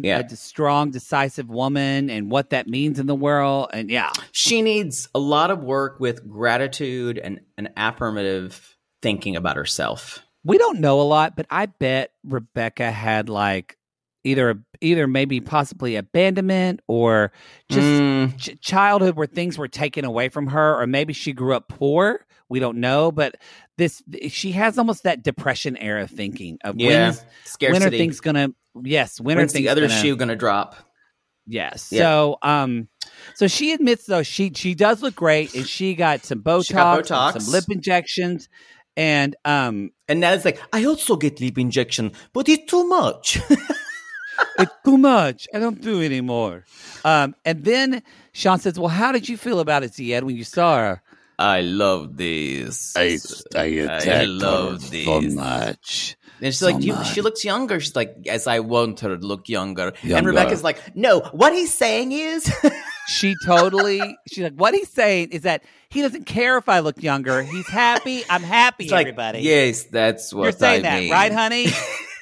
Yeah. 0.03 0.19
a 0.19 0.37
strong, 0.37 0.91
decisive 0.91 1.49
woman 1.49 2.11
and 2.11 2.31
what 2.31 2.51
that 2.51 2.69
means 2.69 2.99
in 2.99 3.07
the 3.07 3.15
world. 3.17 3.71
And 3.73 3.91
yeah, 3.91 4.13
she 4.33 4.61
needs 4.61 5.09
a 5.15 5.19
lot 5.19 5.51
of 5.51 5.65
work 5.65 5.99
with 6.01 6.29
gratitude 6.29 7.17
and 7.19 7.41
an 7.57 7.71
affirmative 7.79 8.77
thinking 9.01 9.37
about 9.37 9.57
herself. 9.57 10.21
We 10.47 10.59
don't 10.59 10.81
know 10.81 11.01
a 11.01 11.03
lot, 11.03 11.37
but 11.37 11.47
I 11.51 11.67
bet 11.67 12.13
Rebecca 12.25 12.91
had 12.91 13.29
like 13.29 13.77
either 14.25 14.63
either 14.81 15.07
maybe 15.07 15.41
possibly 15.41 15.97
abandonment 15.97 16.81
or 16.89 17.33
just 17.71 17.87
Mm, 17.87 18.37
ch- 18.39 18.61
childhood 18.61 19.17
where 19.17 19.27
things 19.27 19.59
were 19.59 19.69
taken 19.69 20.05
away 20.05 20.29
from 20.29 20.47
her, 20.49 20.81
or 20.81 20.87
maybe 20.87 21.13
she 21.13 21.33
grew 21.33 21.55
up 21.55 21.69
poor. 21.69 22.25
We 22.49 22.61
don't 22.61 22.79
know, 22.79 23.11
but 23.11 23.37
this 23.77 24.03
she 24.29 24.53
has 24.53 24.79
almost 24.79 25.03
that 25.03 25.23
depression 25.23 25.77
era 25.77 26.07
thinking 26.07 26.59
of 26.65 26.77
when 26.77 26.85
yeah, 26.85 27.09
is 27.11 27.25
when 27.61 27.83
are 27.83 27.91
things 27.91 28.21
gonna 28.21 28.51
yes 28.85 29.21
when 29.21 29.37
When's 29.37 29.51
are 29.51 29.55
things 29.55 29.65
the 29.65 29.69
other 29.71 29.89
gonna, 29.89 30.01
shoe 30.01 30.17
going 30.17 30.29
to 30.29 30.37
drop? 30.37 30.77
yes 31.47 31.89
Yeah. 31.93 32.03
so 32.03 32.39
um 32.43 32.89
so 33.35 33.47
she 33.47 33.73
admits 33.73 34.07
though 34.07 34.23
she 34.25 34.53
she 34.55 34.75
does 34.75 35.03
look 35.03 35.15
great 35.15 35.55
and 35.55 35.67
she 35.67 35.95
got 35.95 36.25
some 36.25 36.41
botox, 36.43 36.73
got 36.73 37.05
Botox. 37.05 37.41
some 37.43 37.53
lip 37.53 37.65
injections 37.71 38.49
and 38.97 39.37
um 39.45 39.91
And 40.09 40.21
now 40.21 40.33
it's 40.33 40.45
like, 40.45 40.61
I 40.73 40.85
also 40.85 41.17
get 41.17 41.41
lip 41.41 41.59
injection, 41.59 42.13
but 42.33 42.49
it's 42.49 42.71
too 42.71 42.87
much. 42.87 43.39
it's 44.59 44.73
too 44.85 44.99
much 44.99 45.49
I 45.55 45.59
don't 45.59 45.81
do 45.81 46.03
it 46.03 46.07
anymore 46.07 46.65
um 47.07 47.35
and 47.45 47.65
then 47.65 48.03
Shaun 48.33 48.59
says 48.59 48.79
well 48.79 48.89
how 48.89 49.11
did 49.11 49.29
you 49.31 49.37
feel 49.39 49.61
about 49.61 49.83
it 49.83 49.93
Zied 49.93 50.25
when 50.25 50.37
you 50.37 50.45
saw 50.45 50.77
her 50.77 51.03
I 51.39 51.61
love 51.61 52.17
this. 52.17 52.95
I 52.97 53.19
I 53.55 54.25
love 54.25 54.91
this. 54.91 55.05
So 55.05 55.21
much 55.21 56.17
And 56.41 56.47
she's 56.47 56.59
so 56.59 56.67
like, 56.67 56.83
you, 56.83 57.03
she 57.05 57.21
looks 57.21 57.45
younger. 57.45 57.81
She's 57.81 57.97
like, 57.97 58.15
yes, 58.23 58.47
I 58.47 58.61
want 58.61 59.01
her 59.01 59.17
to 59.17 59.27
look 59.27 59.49
younger. 59.49 59.93
And 60.03 60.27
Rebecca's 60.27 60.65
like, 60.65 60.79
no, 60.95 61.21
what 61.33 61.53
he's 61.55 61.73
saying 61.73 62.13
is, 62.13 62.51
she 63.09 63.35
totally 63.45 64.17
she's 64.29 64.45
like 64.45 64.55
what 64.55 64.75
he's 64.75 64.91
saying 64.91 65.31
is 65.31 65.43
that 65.43 65.63
he 65.91 66.03
doesn't 66.03 66.25
care 66.27 66.57
if 66.59 66.69
i 66.69 66.81
look 66.81 67.03
younger 67.03 67.43
he's 67.43 67.69
happy 67.69 68.23
i'm 68.31 68.43
happy 68.43 68.85
it's 68.85 68.93
like, 68.93 69.07
everybody 69.07 69.41
yes, 69.41 69.85
that's 69.85 70.33
what 70.35 70.43
you're 70.45 70.53
saying 70.53 70.81
I 70.87 70.89
that 70.91 71.01
mean. 71.01 71.11
right 71.13 71.33
honey 71.33 71.67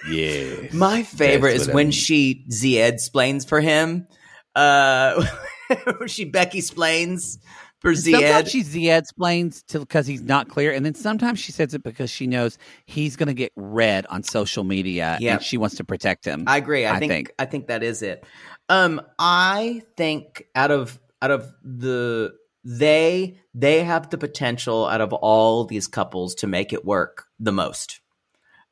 Yeah. 0.07 0.69
My 0.75 1.03
favorite 1.03 1.55
is 1.57 1.63
what 1.67 1.71
I 1.71 1.75
when 1.77 1.87
mean. 1.87 1.93
she 1.93 2.45
Zied 2.51 2.93
explains 2.93 3.47
for 3.47 3.59
him. 3.63 4.07
Uh, 4.55 5.25
she 6.07 6.27
Becky 6.27 6.59
explains 6.59 7.39
for 7.81 7.95
Zed. 7.95 8.13
sometimes 8.21 8.51
she 8.51 8.63
Zied 8.63 8.99
explains 8.99 9.63
to 9.65 9.79
because 9.79 10.07
he's 10.07 10.21
not 10.21 10.51
clear 10.51 10.73
and 10.75 10.85
then 10.85 10.95
sometimes 10.95 11.39
she 11.39 11.53
says 11.53 11.73
it 11.73 11.83
because 11.83 12.11
she 12.11 12.27
knows 12.27 12.59
he's 12.85 13.17
going 13.17 13.29
to 13.29 13.33
get 13.35 13.51
read 13.57 14.05
on 14.11 14.23
social 14.23 14.63
media 14.63 15.17
Yep. 15.21 15.33
and 15.33 15.43
she 15.43 15.57
wants 15.57 15.77
to 15.77 15.85
protect 15.85 16.27
him 16.27 16.45
I 16.47 16.59
agree. 16.59 16.85
I, 16.85 16.97
I 16.97 16.99
think, 16.99 17.11
think. 17.11 17.33
I 17.39 17.47
think 17.47 17.69
that 17.69 17.83
is 17.83 18.03
it. 18.03 18.25
Um, 18.69 19.01
I 19.19 19.81
think 19.97 20.45
out 20.55 20.71
of 20.71 21.01
out 21.23 21.31
of 21.31 21.51
the 21.63 22.35
they 22.65 23.39
they 23.55 23.85
have 23.85 24.11
the 24.11 24.19
potential 24.19 24.87
out 24.87 25.01
of 25.01 25.13
all 25.13 25.65
these 25.65 25.87
couples 25.87 26.35
to 26.37 26.47
make 26.47 26.73
it 26.73 26.85
work 26.85 27.27
the 27.39 27.53
most. 27.53 28.01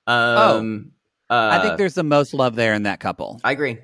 Um, 0.07 0.93
uh, 1.31 1.35
Oh. 1.35 1.49
i 1.59 1.63
think 1.63 1.79
there's 1.79 1.95
the 1.95 2.03
most 2.03 2.35
love 2.35 2.57
there 2.57 2.75
in 2.75 2.83
that 2.83 3.01
couple 3.01 3.41
I 3.45 3.53
agree. 3.53 3.79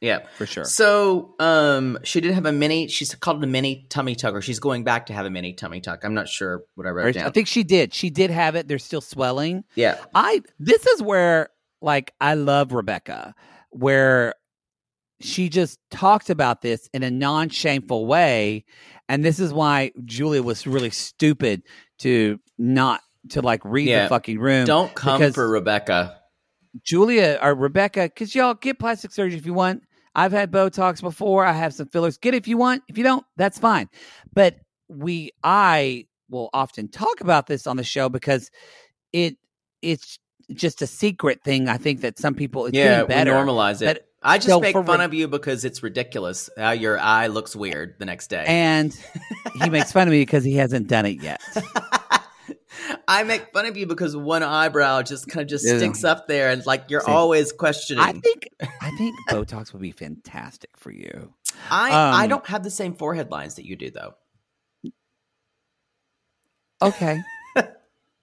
Yeah. 0.00 0.20
for 0.36 0.46
sure 0.46 0.64
So, 0.64 1.34
um, 1.40 1.98
she 2.04 2.20
did 2.20 2.32
have 2.34 2.46
a 2.46 2.52
mini. 2.52 2.86
She's 2.86 3.12
called 3.16 3.38
it 3.38 3.44
a 3.44 3.48
mini 3.48 3.86
tummy 3.88 4.14
tuck, 4.14 4.32
or 4.34 4.40
she's 4.42 4.60
going 4.60 4.84
back 4.84 5.06
to 5.06 5.12
have 5.12 5.26
a 5.26 5.30
mini 5.30 5.54
tummy 5.54 5.80
tuck. 5.80 6.04
I'm 6.04 6.14
not 6.14 6.28
sure 6.28 6.62
what 6.76 6.86
I 6.86 6.90
wrote 6.90 7.06
Or- 7.06 7.12
down. 7.12 7.26
i 7.26 7.30
think 7.30 7.48
she 7.48 7.64
did 7.64 7.92
she 7.94 8.10
did 8.10 8.30
have 8.30 8.54
it 8.54 8.68
they're 8.68 8.78
still 8.78 9.00
swelling 9.00 9.64
yeah, 9.74 9.96
I 10.14 10.42
this 10.60 10.86
is 10.86 11.02
where 11.02 11.48
like 11.80 12.12
I 12.20 12.34
love 12.34 12.72
Rebecca, 12.72 13.34
where 13.70 14.34
she 15.20 15.48
just 15.48 15.80
talked 15.90 16.30
about 16.30 16.60
this 16.62 16.88
in 16.94 17.02
a 17.02 17.10
non-shameful 17.10 18.06
way, 18.06 18.64
and 19.08 19.24
this 19.24 19.38
is 19.40 19.52
why 19.52 19.92
Julia 20.04 20.42
was 20.42 20.66
really 20.66 20.90
stupid 20.90 21.62
to 22.00 22.38
not 22.58 23.00
to 23.30 23.42
like 23.42 23.62
read 23.64 23.88
Yeah. 23.88 24.04
the 24.04 24.08
fucking 24.08 24.38
room. 24.38 24.64
don't 24.66 24.94
come 24.94 25.32
for 25.32 25.48
Rebecca. 25.48 26.18
Julia 26.82 27.38
or 27.42 27.54
Rebecca, 27.54 28.02
because 28.04 28.34
y'all 28.34 28.54
get 28.54 28.78
plastic 28.78 29.12
surgery 29.12 29.38
if 29.38 29.46
you 29.46 29.54
want. 29.54 29.82
I've 30.14 30.32
had 30.32 30.50
Botox 30.50 31.00
before. 31.00 31.44
I 31.44 31.52
have 31.52 31.74
some 31.74 31.88
fillers. 31.88 32.18
Get 32.18 32.34
it 32.34 32.38
if 32.38 32.48
you 32.48 32.56
want. 32.56 32.82
If 32.88 32.98
you 32.98 33.04
don't, 33.04 33.24
that's 33.36 33.58
fine. 33.58 33.88
But 34.32 34.56
we, 34.88 35.30
I 35.44 36.06
will 36.30 36.50
often 36.52 36.88
talk 36.88 37.20
about 37.20 37.46
this 37.46 37.66
on 37.66 37.76
the 37.76 37.84
show 37.84 38.08
because 38.08 38.50
it, 39.12 39.36
it's 39.82 40.18
just 40.52 40.82
a 40.82 40.86
secret 40.86 41.42
thing. 41.44 41.68
I 41.68 41.76
think 41.76 42.00
that 42.02 42.18
some 42.18 42.34
people, 42.34 42.66
it's 42.66 42.76
yeah, 42.76 43.04
better. 43.04 43.32
normalize 43.32 43.80
it. 43.82 44.07
I 44.22 44.38
just 44.38 44.48
so 44.48 44.58
make 44.60 44.74
fun 44.74 44.98
Re- 44.98 45.04
of 45.04 45.14
you 45.14 45.28
because 45.28 45.64
it's 45.64 45.82
ridiculous 45.82 46.50
how 46.56 46.72
your 46.72 46.98
eye 46.98 47.28
looks 47.28 47.54
weird 47.54 47.94
the 47.98 48.04
next 48.04 48.28
day. 48.28 48.44
And 48.46 48.92
he 49.62 49.70
makes 49.70 49.92
fun 49.92 50.08
of 50.08 50.12
me 50.12 50.20
because 50.22 50.42
he 50.44 50.54
hasn't 50.56 50.88
done 50.88 51.06
it 51.06 51.22
yet. 51.22 51.40
I 53.06 53.22
make 53.22 53.52
fun 53.52 53.66
of 53.66 53.76
you 53.76 53.86
because 53.86 54.16
one 54.16 54.42
eyebrow 54.42 55.02
just 55.02 55.28
kind 55.28 55.42
of 55.42 55.48
just 55.48 55.66
Yeah. 55.66 55.76
sticks 55.78 56.04
up 56.04 56.26
there, 56.26 56.50
and 56.50 56.64
like 56.66 56.84
you're 56.88 57.00
See, 57.02 57.10
always 57.12 57.52
questioning. 57.52 58.02
I 58.02 58.12
think, 58.12 58.48
I 58.80 58.90
think 58.96 59.14
Botox 59.28 59.72
would 59.72 59.82
be 59.82 59.92
fantastic 59.92 60.70
for 60.76 60.90
you. 60.90 61.32
I 61.70 61.90
I 61.90 62.22
um, 62.24 62.28
don't 62.30 62.46
have 62.46 62.62
the 62.64 62.70
same 62.70 62.94
forehead 62.94 63.30
lines 63.30 63.54
that 63.56 63.64
you 63.66 63.76
do, 63.76 63.90
though. 63.90 64.14
Okay. 66.80 67.20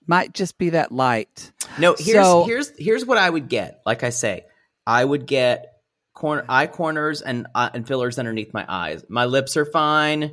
Might 0.07 0.33
just 0.33 0.57
be 0.57 0.71
that 0.71 0.91
light. 0.91 1.51
No, 1.79 1.95
here's 1.97 2.23
So- 2.25 2.43
here's 2.45 2.71
here's 2.77 3.05
what 3.05 3.17
I 3.17 3.29
would 3.29 3.49
get. 3.49 3.81
Like 3.85 4.03
I 4.03 4.09
say, 4.09 4.45
I 4.85 5.03
would 5.03 5.25
get 5.25 5.74
corner 6.15 6.43
eye 6.49 6.65
corners 6.65 7.21
and 7.21 7.45
uh, 7.53 7.69
and 7.73 7.87
fillers 7.87 8.17
underneath 8.17 8.53
my 8.53 8.65
eyes. 8.67 9.03
My 9.07 9.25
lips 9.25 9.55
are 9.57 9.65
fine. 9.65 10.31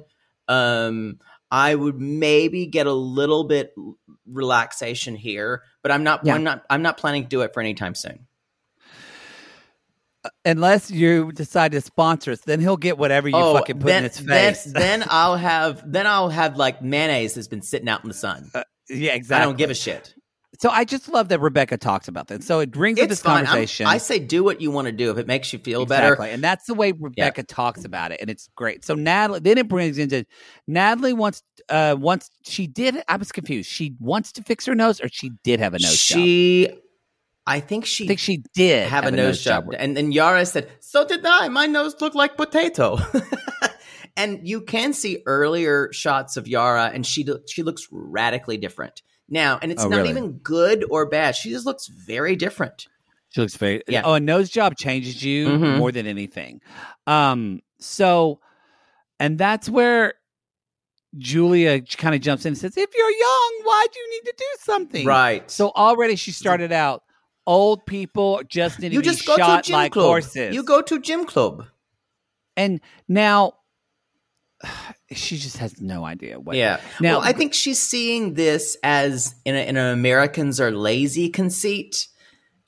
Um, 0.49 1.19
I 1.51 1.75
would 1.75 2.01
maybe 2.01 2.65
get 2.65 2.87
a 2.87 2.93
little 2.93 3.45
bit 3.45 3.75
relaxation 4.27 5.15
here, 5.17 5.63
but 5.83 5.93
I'm 5.93 6.03
not. 6.05 6.25
Yeah. 6.25 6.35
I'm 6.35 6.45
not. 6.45 6.65
I'm 6.71 6.81
not 6.81 6.97
planning 6.97 7.25
to 7.25 7.29
do 7.29 7.43
it 7.43 7.53
for 7.53 7.61
any 7.61 7.75
time 7.75 7.95
soon. 7.95 8.27
Unless 10.45 10.91
you 10.93 11.33
decide 11.33 11.73
to 11.73 11.81
sponsor 11.81 12.31
us, 12.31 12.41
then 12.43 12.61
he'll 12.61 12.77
get 12.77 12.97
whatever 12.97 13.29
you 13.29 13.35
fucking 13.35 13.81
put 13.81 13.87
Oh, 13.87 13.89
then, 13.89 14.05
in 14.05 14.11
his 14.11 14.21
face. 14.21 14.65
then 14.73 15.05
I'll 15.09 15.37
have 15.37 15.83
then 15.91 16.07
I'll 16.07 16.29
have 16.29 16.57
like 16.57 16.81
mayonnaise 16.81 17.35
that's 17.35 17.49
been 17.49 17.61
sitting 17.63 17.89
out 17.89 18.03
in 18.05 18.09
the 18.09 18.15
sun. 18.15 18.49
yeah, 18.89 19.15
exactly. 19.15 19.43
I 19.43 19.45
don't 19.45 19.59
give 19.59 19.71
a 19.71 19.75
shit. 19.75 20.15
So 20.63 20.71
I 20.71 20.85
just 20.85 21.09
love 21.09 21.29
that 21.31 21.41
Rebecca 21.41 21.77
talks 21.77 22.07
about 22.07 22.29
that. 22.29 22.45
So 22.45 22.61
it 22.61 22.71
brings 22.71 22.97
up 23.01 23.07
It's 23.07 23.11
this 23.11 23.21
fine. 23.21 23.39
I'm- 23.39 23.47
conversation. 23.47 23.87
I 23.89 23.99
say 23.99 24.21
do 24.21 24.45
what 24.45 24.61
you 24.61 24.71
want 24.71 24.87
to 24.87 24.93
do 24.93 25.11
if 25.11 25.19
it 25.19 25.27
makes 25.27 25.53
you 25.53 25.59
feel 25.59 25.83
Exactly. 25.83 26.27
better. 26.27 26.33
And 26.33 26.41
that's 26.45 26.67
the 26.67 26.75
way 26.75 26.93
Rebecca 26.93 27.43
talks 27.43 27.85
about 27.85 28.13
it. 28.13 28.21
And 28.21 28.31
it's 28.31 28.49
great. 28.55 28.85
So 28.85 28.95
Natalie 28.95 29.41
then 29.41 29.59
it 29.59 29.67
brings 29.67 29.99
into 29.99 30.25
Natalie 30.69 31.15
wants 31.15 31.43
uh 31.69 31.97
wants 31.99 32.31
she 32.45 32.69
did 32.69 33.03
I 33.09 33.17
was 33.17 33.33
confused. 33.33 33.69
She 33.69 33.97
wants 33.99 34.31
to 34.35 34.43
fix 34.45 34.65
her 34.67 34.77
nose 34.77 35.01
or 35.01 35.09
she 35.11 35.33
did 35.43 35.59
have 35.59 35.75
a 35.75 35.81
nose 35.81 36.01
job. 36.01 36.19
she, 36.19 36.69
I 37.45 37.59
think 37.59 37.85
she 37.85 38.05
I 38.05 38.07
think 38.07 38.21
she 38.21 38.45
did 38.55 38.89
have, 38.89 39.05
a 39.05 39.11
nose, 39.11 39.43
job. 39.43 39.65
And 39.77 39.97
then 39.97 40.13
Yara 40.13 40.47
said, 40.47 40.71
"So 40.79 41.05
did 41.05 41.27
I. 41.27 41.49
My 41.49 41.67
nose 41.67 41.97
looked 42.01 42.15
like 42.15 42.37
potato." 42.37 42.99
and 44.17 44.47
you 44.47 44.61
can 44.61 44.93
see 44.93 45.25
earlier 45.27 45.93
shots 45.93 46.37
of 46.37 46.47
Yara, 46.47 46.93
and 46.95 47.05
she 47.05 47.27
she 47.49 47.65
looks 47.65 47.89
radically 47.91 48.59
different 48.59 49.03
now. 49.29 49.59
And 49.63 49.71
it's 49.73 49.83
Oh, 49.85 49.89
not 49.89 49.97
really? 49.99 50.11
even 50.11 50.33
good 50.39 50.85
or 50.91 51.07
bad. 51.07 51.35
She 51.37 51.51
just 51.51 51.67
looks 51.67 51.87
very 51.87 52.37
different. 52.37 52.87
She 53.31 53.41
looks 53.41 53.57
very 53.57 53.83
Yeah. 53.89 54.03
Oh, 54.05 54.15
a 54.15 54.21
nose 54.21 54.51
job 54.51 54.75
changes 54.77 55.23
you 55.23 55.49
Mhm. 55.49 55.79
more 55.79 55.91
than 55.93 56.07
anything. 56.07 56.61
Um 57.07 57.61
so 57.79 58.41
and 59.19 59.39
that's 59.39 59.69
where 59.69 60.15
Julia 61.19 61.81
kind 61.83 62.15
of 62.15 62.21
jumps 62.21 62.45
in 62.47 62.51
and 62.51 62.59
says, 62.59 62.77
If 62.77 62.91
you're 62.97 63.11
young, 63.11 63.61
why 63.65 63.87
do 63.93 63.99
you 64.01 64.11
need 64.11 64.25
to 64.31 64.35
do 64.39 64.45
something? 64.61 65.07
Right. 65.07 65.51
So 65.51 65.71
already 65.77 66.17
she 66.17 66.33
started 66.33 66.73
out 66.73 67.03
old 67.47 67.85
people 67.87 68.41
just 68.49 68.81
need 68.81 68.91
to 68.91 68.95
you 68.95 69.01
be 69.01 69.07
just 69.07 69.27
go 69.27 69.37
to 69.37 69.43
shot 69.43 69.65
gym 69.65 69.75
like 69.75 69.93
club. 69.93 70.07
horses. 70.07 70.55
You 70.55 70.63
go 70.63 70.81
to 70.83 70.99
gym 71.01 71.25
club. 71.27 71.67
and 72.57 72.81
now 73.09 73.55
she 75.13 75.37
just 75.37 75.59
has 75.59 75.81
no 75.81 76.05
idea 76.05 76.39
what 76.41 76.57
Yeah. 76.57 76.81
Now- 77.01 77.19
well, 77.19 77.21
I 77.29 77.33
think 77.33 77.55
she's 77.55 77.81
seeing 77.81 78.35
this 78.35 78.77
as 78.83 79.35
in, 79.45 79.55
a, 79.55 79.59
in 79.69 79.77
an 79.77 79.93
Americans 79.93 80.61
are 80.61 80.71
lazy 80.71 81.29
conceit. 81.29 82.09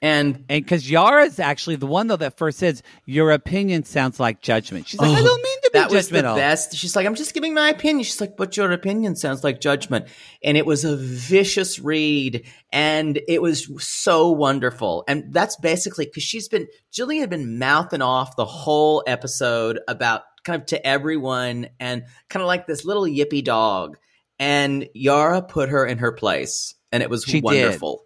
And 0.03 0.45
and 0.51 0.63
because 0.63 0.91
Yara's 0.91 1.39
actually 1.39 1.77
the 1.77 1.87
one 1.87 2.09
though 2.09 2.17
that 2.17 2.37
first 2.37 2.59
says 2.59 2.83
your 3.07 3.31
opinion 3.31 3.85
sounds 3.85 4.21
like 4.21 4.43
judgment. 4.43 4.87
She's 4.87 5.01
like, 5.01 5.09
I 5.17 5.21
Oh, 5.21 5.25
don't 5.25 5.43
mean 5.43 5.61
to 5.63 5.71
be 5.73 5.79
that 5.79 5.91
was 5.91 6.11
the 6.11 6.19
judgmental. 6.19 6.37
best. 6.37 6.77
She's 6.77 6.95
like, 6.95 7.07
I'm 7.07 7.15
just 7.15 7.33
giving 7.33 7.55
my 7.55 7.71
opinion. 7.71 8.05
She's 8.05 8.21
like, 8.21 8.37
but 8.37 8.55
your 8.55 8.71
opinion 8.73 9.17
sounds 9.17 9.43
like 9.43 9.63
judgment. 9.63 10.07
And 10.43 10.59
it 10.59 10.67
was 10.67 10.85
a 10.85 10.95
vicious 10.95 11.79
read. 11.79 12.45
And 12.71 13.19
it 13.29 13.41
was 13.41 13.67
so 13.83 14.31
wonderful. 14.31 15.05
And 15.09 15.33
that's 15.33 15.57
basically 15.57 16.05
because 16.05 16.23
she's 16.25 16.49
been, 16.49 16.67
Jillian 16.93 17.21
had 17.21 17.31
been 17.31 17.59
mouthing 17.59 18.03
off 18.03 18.37
the 18.37 18.45
whole 18.45 19.03
episode 19.07 19.81
about 19.89 20.23
kind 20.45 20.61
of 20.61 20.67
to 20.67 20.87
everyone 20.87 21.69
and 21.81 22.05
kind 22.29 22.43
of 22.43 22.47
like 22.47 22.67
this 22.67 22.85
little 22.85 23.05
yippy 23.05 23.43
dog. 23.43 23.97
And 24.39 24.89
Yara 24.95 25.43
put 25.43 25.69
her 25.69 25.87
in 25.87 25.99
her 25.99 26.13
place. 26.13 26.75
And 26.93 27.03
it 27.03 27.11
was 27.11 27.25
She 27.25 27.35
did. 27.35 27.45
wonderful. 27.45 28.05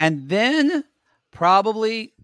And 0.00 0.28
then 0.28 0.84
probably 1.30 2.14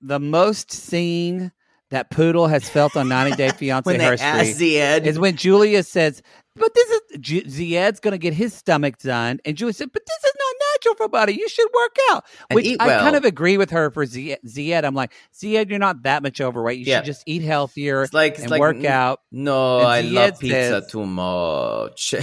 the 0.00 0.20
most 0.20 0.70
seen 0.70 1.52
that 1.90 2.10
Poodle 2.10 2.48
has 2.48 2.68
felt 2.68 2.96
on 2.96 3.08
90 3.08 3.36
Day 3.36 3.48
Fiance 3.56 3.90
When 3.90 4.00
asked 4.00 4.22
Zied, 4.58 5.04
is 5.06 5.18
when 5.18 5.36
Julia 5.36 5.82
says, 5.82 6.22
"But 6.56 6.74
this 6.74 6.88
is 6.90 7.00
J- 7.20 7.44
Zied's 7.44 8.00
going 8.00 8.12
to 8.12 8.18
get 8.18 8.34
his 8.34 8.52
stomach 8.54 8.98
done," 8.98 9.38
and 9.44 9.56
Julie 9.56 9.72
said, 9.72 9.90
"But 9.92 10.02
this 10.06 10.24
is 10.30 10.32
not 10.38 10.54
natural 10.74 10.94
for 10.96 11.08
body. 11.08 11.34
You 11.34 11.48
should 11.48 11.68
work 11.74 11.96
out." 12.10 12.24
And 12.50 12.54
Which 12.56 12.66
eat 12.66 12.80
I 12.80 12.88
kind 12.98 13.16
of 13.16 13.24
agree 13.24 13.56
with 13.58 13.70
her 13.70 13.90
for 13.90 14.04
Zied. 14.06 14.38
Zied. 14.46 14.84
I'm 14.84 14.94
like, 14.94 15.12
Zied, 15.34 15.70
you're 15.70 15.78
not 15.78 16.02
that 16.02 16.22
much 16.22 16.40
overweight. 16.40 16.78
You 16.78 16.86
Yeah. 16.86 16.98
should 16.98 17.06
just 17.06 17.22
eat 17.26 17.42
healthier 17.42 18.02
It's 18.02 18.12
like- 18.12 18.34
it's 18.34 18.42
and 18.42 18.50
like, 18.50 18.60
work 18.60 18.84
out. 18.84 19.20
no, 19.30 19.78
I 19.78 20.00
love 20.02 20.38
pizza 20.40 20.80
says- 20.82 20.86
too 20.90 21.06
much. 21.06 22.14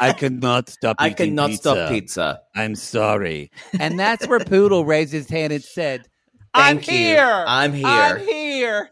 I 0.00 0.14
cannot 0.16 0.68
stop. 0.68 0.96
I 0.98 1.10
cannot 1.10 1.50
pizza. 1.50 1.70
stop 1.70 1.88
pizza. 1.90 2.40
I'm 2.54 2.74
sorry. 2.74 3.50
And 3.78 3.98
that's 3.98 4.26
where 4.26 4.40
Poodle 4.40 4.84
raised 4.84 5.12
his 5.12 5.28
hand 5.28 5.52
and 5.52 5.62
said, 5.62 6.08
I'm 6.54 6.76
you. 6.76 6.82
here. 6.82 7.44
I'm 7.46 7.72
here. 7.72 7.86
I'm 7.86 8.20
here. 8.20 8.90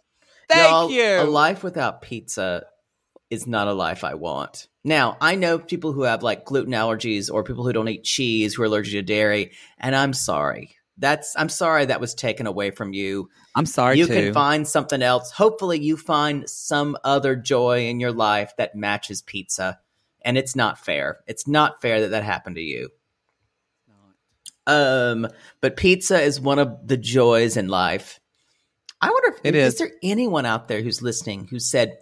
Thank 0.48 0.68
Y'all, 0.70 0.90
you. 0.90 1.20
A 1.20 1.24
life 1.24 1.62
without 1.62 2.02
pizza 2.02 2.64
is 3.30 3.46
not 3.46 3.68
a 3.68 3.72
life 3.72 4.04
I 4.04 4.14
want. 4.14 4.68
Now, 4.84 5.16
I 5.20 5.36
know 5.36 5.58
people 5.58 5.92
who 5.92 6.02
have 6.02 6.22
like 6.22 6.44
gluten 6.44 6.72
allergies 6.72 7.32
or 7.32 7.44
people 7.44 7.64
who 7.64 7.72
don't 7.72 7.88
eat 7.88 8.04
cheese 8.04 8.54
who 8.54 8.62
are 8.62 8.66
allergic 8.66 8.92
to 8.92 9.02
dairy, 9.02 9.52
and 9.78 9.94
I'm 9.94 10.12
sorry. 10.12 10.76
That's 10.98 11.34
I'm 11.38 11.48
sorry 11.48 11.86
that 11.86 12.00
was 12.00 12.14
taken 12.14 12.46
away 12.46 12.70
from 12.70 12.92
you. 12.92 13.30
I'm 13.54 13.66
sorry 13.66 13.98
you 13.98 14.06
too. 14.06 14.12
can 14.12 14.34
find 14.34 14.68
something 14.68 15.00
else. 15.02 15.30
Hopefully 15.30 15.80
you 15.80 15.96
find 15.96 16.48
some 16.48 16.96
other 17.04 17.36
joy 17.36 17.86
in 17.88 18.00
your 18.00 18.12
life 18.12 18.52
that 18.58 18.74
matches 18.74 19.22
pizza. 19.22 19.78
And 20.22 20.36
it's 20.36 20.54
not 20.54 20.78
fair. 20.78 21.20
It's 21.26 21.46
not 21.48 21.80
fair 21.80 22.02
that 22.02 22.10
that 22.10 22.22
happened 22.24 22.56
to 22.56 22.62
you. 22.62 22.90
Um, 24.66 25.26
but 25.60 25.76
pizza 25.76 26.20
is 26.20 26.38
one 26.40 26.58
of 26.58 26.86
the 26.86 26.98
joys 26.98 27.56
in 27.56 27.68
life. 27.68 28.20
I 29.00 29.10
wonder 29.10 29.30
if 29.30 29.40
It 29.44 29.54
is 29.54 29.72
is. 29.74 29.78
there 29.78 29.90
anyone 30.02 30.44
out 30.44 30.68
there 30.68 30.82
who's 30.82 31.00
listening 31.00 31.46
who 31.46 31.58
said, 31.58 31.96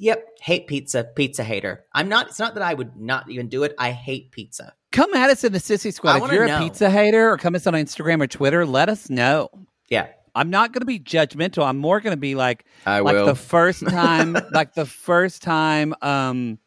"Yep, 0.00 0.38
hate 0.40 0.66
pizza, 0.66 1.04
pizza 1.04 1.44
hater." 1.44 1.84
I'm 1.92 2.08
not. 2.08 2.28
It's 2.28 2.38
not 2.38 2.54
that 2.54 2.62
I 2.62 2.74
would 2.74 2.96
not 2.96 3.30
even 3.30 3.48
do 3.48 3.62
it. 3.62 3.74
I 3.78 3.92
hate 3.92 4.32
pizza. 4.32 4.74
come 4.90 5.14
at 5.14 5.30
us 5.30 5.44
in 5.44 5.52
the 5.52 5.58
Sissy 5.60 5.86
I 5.86 5.90
Squad. 5.90 6.22
If 6.24 6.32
you're 6.32 6.46
know. 6.46 6.56
a 6.56 6.60
pizza 6.60 6.90
hater 6.90 7.30
or 7.30 7.36
come 7.36 7.54
us 7.54 7.66
on 7.66 7.74
Instagram 7.74 8.22
or 8.22 8.26
Twitter, 8.26 8.66
let 8.66 8.88
us 8.88 9.08
know. 9.08 9.50
Yeah, 9.88 10.08
I'm 10.34 10.50
not 10.50 10.72
going 10.72 10.80
to 10.80 10.86
be 10.86 10.98
judgmental. 10.98 11.66
I'm 11.66 11.78
more 11.78 12.00
going 12.00 12.16
to 12.16 12.20
be 12.20 12.34
like, 12.34 12.64
I 12.86 13.00
like 13.00 13.14
will. 13.14 13.26
the 13.26 13.34
first 13.34 13.86
time, 13.88 14.36
like 14.52 14.74
the 14.74 14.86
first 14.86 15.42
time, 15.42 15.94
um, 16.02 16.58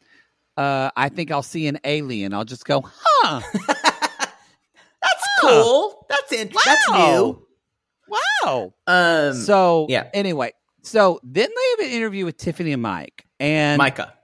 uh, 0.56 0.90
I 0.96 1.08
think 1.08 1.30
I'll 1.30 1.42
see 1.42 1.66
an 1.66 1.78
alien. 1.84 2.32
I'll 2.32 2.44
just 2.44 2.64
go, 2.64 2.82
huh? 2.84 3.40
That's 5.02 5.28
cool. 5.40 6.06
That's 6.08 6.32
it. 6.32 6.54
That's 6.64 6.90
new. 6.90 7.46
Wow. 8.08 8.74
Um, 8.86 9.34
so 9.34 9.86
yeah. 9.88 10.08
Anyway, 10.14 10.52
so 10.84 11.20
then 11.22 11.48
they 11.48 11.82
have 11.84 11.90
an 11.90 11.96
interview 11.96 12.24
with 12.24 12.36
Tiffany 12.36 12.72
and 12.72 12.82
Mike 12.82 13.26
and 13.40 13.78
Micah, 13.78 14.14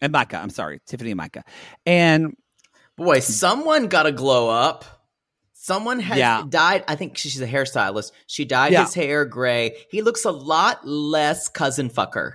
and 0.00 0.12
Micah. 0.12 0.38
I'm 0.38 0.50
sorry, 0.50 0.80
Tiffany 0.86 1.10
and 1.12 1.18
Micah, 1.18 1.44
and 1.86 2.36
boy, 2.96 3.20
someone 3.20 3.86
got 3.88 4.04
to 4.04 4.12
glow 4.12 4.50
up. 4.50 4.84
Someone 5.54 6.00
has 6.00 6.18
Yeah. 6.18 6.42
dyed. 6.48 6.82
I 6.88 6.96
think 6.96 7.16
she's 7.16 7.40
a 7.40 7.46
hairstylist. 7.46 8.10
She 8.26 8.44
dyed 8.44 8.72
Yeah. 8.72 8.84
his 8.84 8.94
hair 8.94 9.24
gray. 9.24 9.76
He 9.90 10.02
looks 10.02 10.24
a 10.24 10.32
lot 10.32 10.84
less 10.86 11.48
cousin 11.48 11.88
fucker 11.88 12.32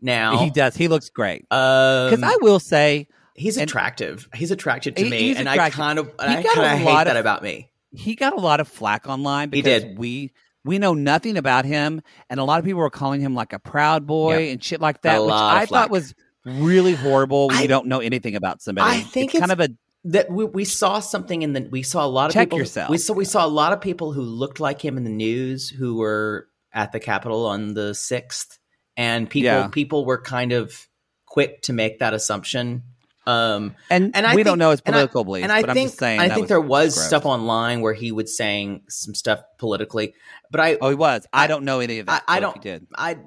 now. 0.00 0.38
he 0.38 0.48
does. 0.48 0.74
He 0.76 0.88
looks 0.88 1.10
great. 1.10 1.42
Um, 1.50 2.08
Because 2.10 2.22
I 2.22 2.36
will 2.40 2.58
say, 2.58 3.06
he's 3.34 3.58
attractive. 3.58 4.28
He's 4.34 4.50
attractive 4.50 4.94
to 4.94 5.04
He- 5.04 5.10
me, 5.10 5.30
and 5.36 5.46
attractive. 5.46 5.78
I 5.80 5.84
kind 5.84 5.98
of, 5.98 6.10
I 6.18 6.42
got 6.42 6.52
a 6.52 6.54
kind 6.54 6.72
of 6.72 6.78
hate 6.78 6.84
lot 6.86 7.04
that 7.04 7.16
of- 7.16 7.20
about 7.20 7.42
me. 7.42 7.70
he 7.92 8.14
got 8.14 8.32
a 8.32 8.40
lot 8.40 8.60
of 8.60 8.68
flack 8.68 9.06
online 9.06 9.48
He 9.52 9.60
because 9.60 9.82
did. 9.82 9.98
we 9.98 10.32
we 10.64 10.78
know 10.78 10.94
nothing 10.94 11.36
about 11.36 11.64
him, 11.64 12.02
and 12.28 12.38
a 12.40 12.44
lot 12.44 12.58
of 12.58 12.64
people 12.64 12.80
were 12.80 12.90
calling 12.90 13.20
him 13.20 13.34
like 13.34 13.52
a 13.52 13.58
proud 13.58 14.06
boy 14.06 14.38
Yep. 14.38 14.52
and 14.52 14.64
shit 14.64 14.80
like 14.80 15.02
that, 15.02 15.18
A 15.18 15.22
which 15.24 15.32
I 15.32 15.66
thought 15.66 15.90
was 15.90 16.14
really 16.44 16.94
horrible 16.94 17.48
when 17.48 17.58
I- 17.58 17.62
you 17.62 17.68
don't 17.68 17.86
know 17.86 18.00
anything 18.00 18.34
about 18.36 18.62
somebody. 18.62 18.98
I 18.98 19.00
think 19.00 19.34
it's 19.34 19.40
kind 19.40 19.52
of 19.52 19.60
a 19.60 19.68
that 20.04 20.30
we, 20.30 20.44
we 20.46 20.64
saw 20.64 20.98
something 21.00 21.42
in 21.42 21.52
the 21.52 21.68
we 21.70 21.82
saw 21.82 22.04
a 22.04 22.08
lot 22.08 22.30
of 22.30 22.32
Check 22.32 22.46
people 22.48 22.58
yourself. 22.58 22.88
we 22.88 22.96
saw 22.96 23.12
we 23.12 23.26
saw 23.26 23.44
a 23.44 23.48
lot 23.48 23.74
of 23.74 23.80
people 23.82 24.12
who 24.12 24.22
looked 24.22 24.58
like 24.58 24.82
him 24.82 24.96
in 24.96 25.04
the 25.04 25.10
news 25.10 25.68
who 25.68 25.96
were 25.96 26.48
at 26.72 26.92
the 26.92 27.00
capitol 27.00 27.44
on 27.44 27.74
the 27.74 27.90
6th 27.92 28.58
and 28.96 29.28
people 29.28 29.44
Yeah. 29.50 29.68
people 29.68 30.06
were 30.06 30.20
kind 30.20 30.52
of 30.52 30.88
quick 31.26 31.60
to 31.62 31.74
make 31.74 31.98
that 31.98 32.14
assumption 32.14 32.82
um 33.30 33.76
and, 33.90 34.14
and 34.16 34.26
I 34.26 34.30
we 34.30 34.36
think, 34.38 34.46
don't 34.46 34.58
know 34.58 34.70
his 34.70 34.80
and 34.86 34.94
I- 34.94 34.98
political 34.98 35.24
beliefs, 35.24 35.42
and 35.44 35.52
I 35.52 35.62
but 35.62 35.74
think 35.74 35.86
I'm 35.86 35.88
just 35.90 35.98
saying. 35.98 36.20
I 36.20 36.28
think 36.30 36.48
there 36.48 36.60
was 36.60 36.94
gross. 36.94 37.06
stuff 37.06 37.24
online 37.26 37.80
where 37.80 37.92
he 37.94 38.12
was 38.12 38.36
saying 38.36 38.82
some 38.88 39.14
stuff 39.14 39.40
politically 39.58 40.14
but 40.50 40.60
I 40.60 40.78
Oh, 40.80 40.88
he 40.88 40.94
was. 40.96 41.26
I, 41.32 41.44
I- 41.44 41.46
don't 41.46 41.64
know 41.64 41.80
any 41.80 41.98
of 42.00 42.08
I, 42.08 42.12
that. 42.14 42.24
I 42.28 42.34
so 42.36 42.40
don't 42.40 42.54
He 42.54 42.60
did. 42.60 42.86
I 42.96 43.18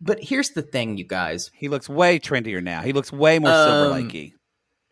but 0.00 0.22
here's 0.22 0.50
the 0.50 0.62
thing 0.62 0.98
you 0.98 1.04
guys 1.04 1.50
He 1.54 1.68
looks 1.68 1.88
way 1.88 2.18
trendier 2.18 2.62
now. 2.62 2.82
He 2.82 2.92
looks 2.92 3.12
way 3.12 3.38
more 3.38 3.50
Silver 3.52 3.94
Um, 3.94 4.08
Lakey. 4.08 4.32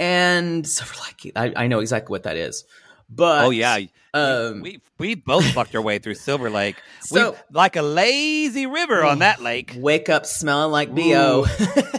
and 0.01 0.67
Silver 0.67 0.95
Lake 1.05 1.33
I, 1.37 1.65
I 1.65 1.67
know 1.67 1.81
exactly 1.81 2.11
what 2.13 2.23
that 2.25 2.37
is 2.37 2.65
but 3.11 3.45
Oh 3.47 3.51
yeah, 3.51 3.79
um 4.15 4.61
we 4.61 4.81
we 4.99 5.15
both 5.15 5.47
fucked 5.53 5.75
our 5.75 5.81
way 5.83 5.99
through 5.99 6.15
Silver 6.15 6.51
Lake. 6.51 6.77
So- 7.01 7.33
we 7.33 7.37
like 7.53 7.77
a 7.77 7.83
lazy 7.83 8.67
river 8.67 9.03
on 9.05 9.21
that 9.21 9.41
lake. 9.43 9.73
wake 9.77 10.09
up 10.11 10.27
smelling 10.27 10.71
like 10.73 10.95
bo 10.95 11.47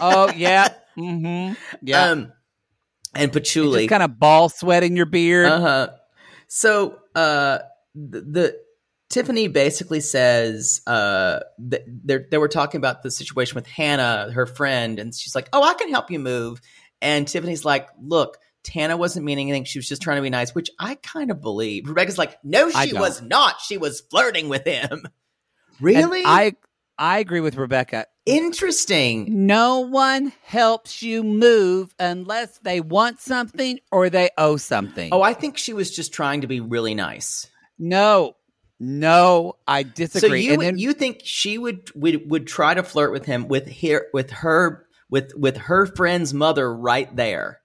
Oh 0.02 0.32
yeah, 0.36 0.70
mm-hmm. 0.98 1.54
yeah. 1.82 2.10
Um, 2.12 2.32
and 3.16 3.32
patchouli. 3.32 3.88
Kind 3.88 4.04
of 4.04 4.20
ball 4.20 4.50
sweating 4.50 4.96
your 4.96 5.06
beard. 5.06 5.48
Uh 5.48 5.60
huh. 5.60 5.90
So 6.48 6.98
uh, 7.16 7.60
the, 7.96 8.22
the 8.22 8.60
Tiffany 9.10 9.48
basically 9.48 10.02
says 10.02 10.82
uh, 10.88 11.40
that 11.60 11.84
they 11.88 12.18
they 12.30 12.38
were 12.38 12.48
talking 12.48 12.78
about 12.80 13.04
the 13.04 13.12
situation 13.12 13.56
with 13.56 13.68
Hannah, 13.68 14.32
her 14.32 14.46
friend, 14.46 15.00
and 15.00 15.14
she's 15.14 15.36
like, 15.36 15.50
"Oh, 15.54 15.64
I 15.64 15.74
can 15.74 15.90
help 15.90 16.12
you 16.12 16.20
move." 16.20 16.62
And 17.02 17.28
Tiffany's 17.28 17.66
like, 17.66 17.88
"Look." 18.02 18.38
Tana 18.62 18.98
wasn't 18.98 19.26
meaning 19.26 19.50
anything. 19.50 19.64
She 19.64 19.80
was 19.80 19.88
just 19.88 20.02
trying 20.02 20.18
to 20.18 20.22
be 20.22 20.30
nice, 20.30 20.54
which 20.54 20.70
I 20.78 20.96
kind 20.96 21.32
of 21.32 21.42
believe. 21.42 21.88
Rebecca's 21.88 22.18
like, 22.18 22.38
no, 22.44 22.70
she 22.70 22.94
was 22.94 23.22
not. 23.22 23.62
She 23.62 23.78
was 23.78 24.02
flirting 24.02 24.50
with 24.50 24.66
him. 24.66 24.90
And 24.92 25.10
Really? 25.80 26.24
I 26.26 26.56
I 26.98 27.20
agree 27.20 27.40
with 27.40 27.56
Rebecca. 27.56 28.08
Interesting. 28.30 29.46
No 29.48 29.80
one 29.82 30.32
helps 30.44 31.02
you 31.02 31.24
move 31.24 31.94
unless 32.00 32.58
they 32.60 32.82
want 32.82 33.20
something 33.20 33.80
or 33.92 34.10
they 34.10 34.30
owe 34.38 34.58
something. 34.58 35.10
Oh, 35.12 35.22
I 35.22 35.34
think 35.34 35.58
she 35.58 35.74
was 35.74 35.90
just 35.94 36.14
trying 36.14 36.42
to 36.42 36.48
be 36.48 36.60
really 36.60 36.96
nice. 36.96 37.48
no, 37.78 38.36
no, 38.82 39.58
I 39.68 39.84
disagree. 39.84 40.30
So 40.30 40.36
you 40.36 40.54
and 40.54 40.62
then, 40.62 40.78
you 40.78 40.94
think 40.94 41.22
she 41.26 41.58
would, 41.58 41.92
would 41.96 42.30
would 42.30 42.48
try 42.48 42.74
to 42.74 42.82
flirt 42.84 43.12
with 43.12 43.26
him 43.26 43.50
with 43.50 43.70
her 43.82 44.08
with 44.14 44.32
her 44.32 44.86
with 45.10 45.34
with 45.36 45.58
her 45.58 45.86
friend's 45.86 46.34
mother 46.34 46.74
right 46.74 47.14
there? 47.16 47.60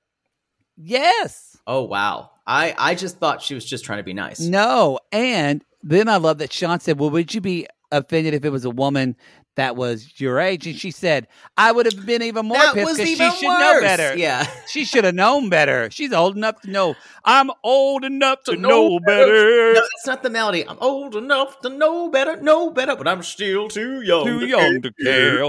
yes, 0.76 1.56
Oh 1.66 1.82
wow. 1.84 2.30
I 2.46 2.74
I 2.76 2.94
just 2.94 3.18
thought 3.18 3.42
she 3.42 3.54
was 3.54 3.64
just 3.64 3.84
trying 3.84 3.98
to 3.98 4.02
be 4.04 4.12
nice. 4.12 4.40
no, 4.40 4.98
and 5.12 5.64
then 5.82 6.08
I 6.08 6.16
love 6.16 6.38
that 6.38 6.52
Shaun 6.52 6.80
said, 6.80 6.98
"Well, 6.98 7.10
would 7.10 7.32
you 7.32 7.40
be 7.40 7.66
offended 7.92 8.34
if 8.34 8.44
it 8.44 8.50
was 8.50 8.64
a 8.64 8.70
woman 8.70 9.16
that 9.56 9.76
was 9.76 10.20
your 10.20 10.40
age?" 10.40 10.66
And 10.66 10.76
she 10.76 10.90
said, 10.90 11.28
"I 11.56 11.72
would 11.72 11.86
have 11.86 12.04
been 12.06 12.22
even 12.22 12.46
more 12.46 12.58
that 12.58 12.74
pissed 12.74 12.96
because 12.96 13.08
she 13.08 13.16
should 13.16 13.46
worse. 13.46 13.60
know 13.60 13.80
better. 13.80 14.16
Yeah. 14.16 14.46
She 14.68 14.84
should 14.84 15.04
have 15.04 15.14
known 15.14 15.48
better. 15.50 15.88
She's 15.90 16.12
old 16.12 16.36
enough 16.36 16.60
to 16.62 16.70
know. 16.70 16.96
I'm 17.24 17.50
old 17.62 18.04
enough 18.04 18.42
to, 18.44 18.56
know, 18.56 18.98
better. 18.98 19.72
No, 19.74 19.80
that's 19.80 20.06
not 20.06 20.22
the 20.24 20.30
melody. 20.30 20.66
I'm 20.68 20.78
old 20.80 21.14
enough 21.14 21.60
to 21.60 21.68
know 21.68 22.08
better, 22.10 22.40
know 22.40 22.70
better, 22.70 22.96
but 22.96 23.06
I'm 23.06 23.22
still 23.22 23.68
too 23.68 24.02
young. 24.02 24.24
Too 24.24 24.40
to 24.40 24.46
young 24.46 24.82
to 24.82 24.92
care. 25.04 25.44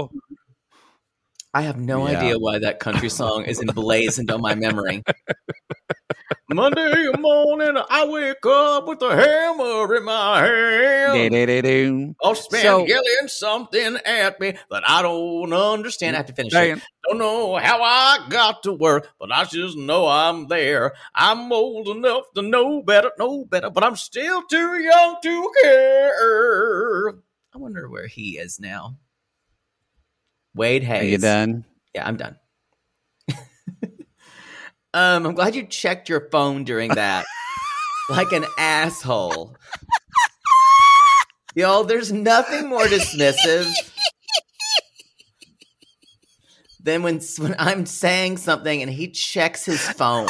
I 1.54 1.62
have 1.62 1.78
no 1.78 2.06
Yeah. 2.06 2.18
idea 2.18 2.38
why 2.38 2.58
that 2.58 2.78
country 2.78 3.08
song 3.08 3.44
is 3.44 3.60
emblazoned 3.60 4.30
on 4.30 4.40
my 4.42 4.54
memory. 4.54 5.02
Monday 6.52 7.08
morning, 7.18 7.76
I 7.90 8.06
wake 8.06 8.44
up 8.46 8.86
with 8.88 9.00
a 9.02 9.14
hammer 9.14 9.94
in 9.96 10.04
my 10.04 10.40
hand. 10.40 11.30
Da-da-da-doo. 11.32 12.14
Boss 12.20 12.50
man 12.50 12.62
So- 12.62 12.86
yelling 12.86 13.28
something 13.28 13.96
at 14.04 14.40
me 14.40 14.54
that 14.70 14.82
I 14.88 15.02
don't 15.02 15.52
understand. 15.52 16.16
I 16.16 16.18
have 16.18 16.26
to 16.26 16.32
finish 16.32 16.52
it. 16.54 16.82
Don't 17.08 17.18
know 17.18 17.56
how 17.56 17.82
I 17.82 18.26
got 18.28 18.62
to 18.64 18.72
work, 18.72 19.08
but 19.20 19.30
I 19.30 19.44
just 19.44 19.76
know 19.76 20.08
I'm 20.08 20.48
there. 20.48 20.94
I'm 21.14 21.52
old 21.52 21.88
enough 21.88 22.24
to 22.34 22.42
know 22.42 22.82
better, 22.82 23.12
know 23.18 23.44
better, 23.44 23.70
but 23.70 23.84
I'm 23.84 23.96
still 23.96 24.42
too 24.42 24.78
young 24.80 25.16
to 25.22 25.52
care. 25.62 27.08
I 27.54 27.58
wonder 27.58 27.88
where 27.88 28.06
he 28.08 28.38
is 28.38 28.58
now. 28.58 28.96
Wade 30.54 30.82
Hayes. 30.82 31.02
Are 31.02 31.06
you 31.06 31.18
done? 31.18 31.64
Yeah, 31.94 32.06
I'm 32.06 32.16
done. 32.16 32.36
Um, 34.96 35.26
I'm 35.26 35.34
glad 35.34 35.54
you 35.54 35.64
checked 35.64 36.08
your 36.08 36.28
phone 36.30 36.64
during 36.64 36.94
that. 36.94 37.26
like 38.08 38.32
an 38.32 38.46
asshole. 38.58 39.54
Y'all, 41.54 41.84
there's 41.84 42.10
nothing 42.10 42.68
more 42.68 42.84
dismissive 42.84 43.70
than 46.82 47.02
when 47.02 47.20
when 47.38 47.54
I'm 47.58 47.84
saying 47.84 48.38
something 48.38 48.80
and 48.80 48.90
he 48.90 49.08
checks 49.08 49.66
his 49.66 49.80
phone. 49.80 50.28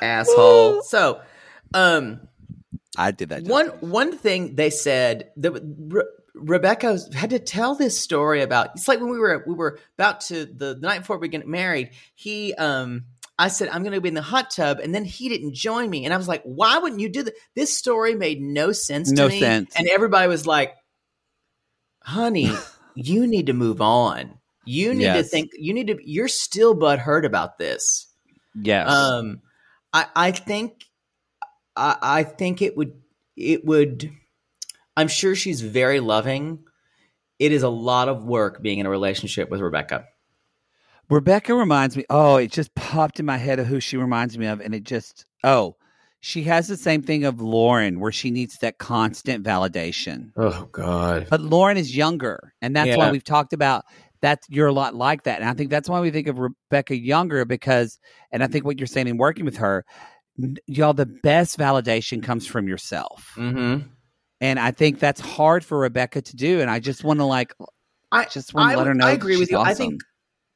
asshole. 0.00 0.82
So, 0.84 1.20
um, 1.74 2.20
I 2.96 3.10
did 3.10 3.28
that. 3.28 3.42
one 3.42 3.68
one 3.80 4.16
thing 4.16 4.54
they 4.54 4.70
said 4.70 5.32
that 5.36 5.52
Re- 5.52 6.04
Rebecca 6.34 6.98
had 7.14 7.30
to 7.30 7.38
tell 7.38 7.74
this 7.74 7.98
story 7.98 8.42
about. 8.42 8.70
It's 8.74 8.88
like 8.88 9.00
when 9.00 9.10
we 9.10 9.18
were 9.18 9.44
we 9.46 9.54
were 9.54 9.78
about 9.96 10.20
to 10.22 10.44
the, 10.44 10.74
the 10.74 10.80
night 10.80 11.00
before 11.00 11.18
we 11.18 11.28
get 11.28 11.46
married. 11.46 11.90
He 12.14 12.54
um. 12.54 13.04
I 13.36 13.48
said 13.48 13.68
I'm 13.68 13.82
going 13.82 13.94
to 13.94 14.00
be 14.00 14.06
in 14.06 14.14
the 14.14 14.22
hot 14.22 14.52
tub, 14.52 14.78
and 14.78 14.94
then 14.94 15.04
he 15.04 15.28
didn't 15.28 15.54
join 15.54 15.90
me, 15.90 16.04
and 16.04 16.14
I 16.14 16.16
was 16.16 16.28
like, 16.28 16.42
"Why 16.44 16.78
wouldn't 16.78 17.00
you 17.00 17.08
do 17.08 17.24
that?" 17.24 17.34
This 17.56 17.76
story 17.76 18.14
made 18.14 18.40
no 18.40 18.70
sense 18.70 19.08
to 19.08 19.14
No 19.16 19.28
me, 19.28 19.40
sense. 19.40 19.74
and 19.74 19.88
everybody 19.88 20.28
was 20.28 20.46
like, 20.46 20.72
"Honey, 22.02 22.52
you 22.94 23.26
need 23.26 23.46
to 23.46 23.52
move 23.52 23.80
on. 23.80 24.38
You 24.64 24.94
need 24.94 25.12
to 25.14 25.24
think. 25.24 25.50
You 25.58 25.74
need 25.74 25.88
to. 25.88 25.98
You're 26.04 26.28
still 26.28 26.76
butthurt 26.76 27.24
about 27.26 27.58
this." 27.58 28.06
Yes. 28.54 28.88
Um, 28.88 29.42
I 29.92 30.06
I 30.14 30.30
think 30.30 30.84
I 31.74 31.96
I 32.00 32.22
think 32.22 32.62
it 32.62 32.76
would 32.76 32.92
it 33.36 33.64
would. 33.64 34.12
I'm 34.96 35.08
sure 35.08 35.34
she's 35.34 35.60
very 35.60 36.00
loving. 36.00 36.64
It 37.38 37.52
is 37.52 37.62
a 37.62 37.68
lot 37.68 38.08
of 38.08 38.24
work 38.24 38.62
being 38.62 38.78
in 38.78 38.86
a 38.86 38.90
relationship 38.90 39.50
with 39.50 39.60
Rebecca. 39.60 40.06
Rebecca 41.10 41.54
reminds 41.54 41.96
me. 41.96 42.04
Oh, 42.08 42.36
it 42.36 42.50
just 42.50 42.74
popped 42.74 43.20
in 43.20 43.26
my 43.26 43.36
head 43.36 43.58
of 43.58 43.66
who 43.66 43.80
she 43.80 43.96
reminds 43.96 44.38
me 44.38 44.46
of, 44.46 44.60
and 44.60 44.74
it 44.74 44.84
just 44.84 45.26
oh, 45.42 45.76
she 46.20 46.44
has 46.44 46.68
the 46.68 46.76
same 46.76 47.02
thing 47.02 47.24
of 47.24 47.40
Loren, 47.40 48.00
where 48.00 48.12
she 48.12 48.30
needs 48.30 48.56
that 48.58 48.78
constant 48.78 49.44
validation. 49.44 50.30
Oh 50.36 50.68
God. 50.72 51.26
But 51.28 51.42
Loren 51.42 51.76
is 51.76 51.94
younger, 51.94 52.54
and 52.62 52.74
that's 52.74 52.96
why 52.96 53.10
we've 53.10 53.24
talked 53.24 53.52
about 53.52 53.84
that. 54.22 54.40
You're 54.48 54.68
a 54.68 54.72
lot 54.72 54.94
like 54.94 55.24
that, 55.24 55.40
and 55.40 55.48
I 55.48 55.52
think 55.52 55.68
that's 55.70 55.88
why 55.88 56.00
we 56.00 56.10
think 56.10 56.28
of 56.28 56.38
Rebecca 56.38 56.96
younger 56.96 57.44
because, 57.44 57.98
and 58.32 58.42
I 58.42 58.46
think 58.46 58.64
what 58.64 58.78
you're 58.78 58.86
saying 58.86 59.08
in 59.08 59.18
working 59.18 59.44
with 59.44 59.58
her, 59.58 59.84
y'all, 60.66 60.94
the 60.94 61.04
best 61.06 61.58
validation 61.58 62.22
comes 62.22 62.46
from 62.46 62.68
yourself, 62.68 63.34
Mm-hmm. 63.36 63.88
And 64.44 64.58
I 64.60 64.72
think 64.72 64.98
that's 64.98 65.22
hard 65.22 65.64
for 65.64 65.78
Rebecca 65.78 66.20
to 66.20 66.36
do. 66.36 66.60
And 66.60 66.70
I 66.70 66.78
just 66.78 67.02
want 67.02 67.18
to 67.18 67.24
like, 67.24 67.54
I 68.12 68.26
just 68.26 68.52
want 68.52 68.72
to 68.72 68.76
let 68.76 68.86
her 68.86 68.92
know. 68.92 69.06
I 69.06 69.12
agree 69.12 69.38
with 69.38 69.50
you. 69.50 69.56
I 69.56 69.72
think 69.72 70.02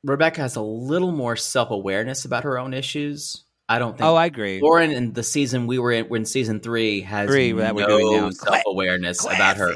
Rebecca 0.04 0.42
has 0.42 0.56
a 0.56 0.60
little 0.60 1.10
more 1.10 1.36
self 1.36 1.70
awareness 1.70 2.26
about 2.26 2.44
her 2.44 2.58
own 2.58 2.74
issues. 2.74 3.44
I 3.66 3.78
don't 3.78 3.96
think. 3.96 4.06
Oh, 4.06 4.14
I 4.14 4.26
agree. 4.26 4.60
Loren 4.60 4.90
in 4.90 5.14
the 5.14 5.22
season 5.22 5.66
we 5.66 5.78
were 5.78 5.92
in, 5.92 6.06
we're 6.10 6.22
season 6.26 6.60
three 6.60 7.00
has 7.00 7.30
Three, 7.30 7.54
no 7.54 7.60
that 7.60 7.74
we're 7.74 7.86
doing 7.86 8.12
now. 8.12 8.30
self 8.30 8.62
awareness 8.66 9.24
about 9.24 9.56
her 9.56 9.74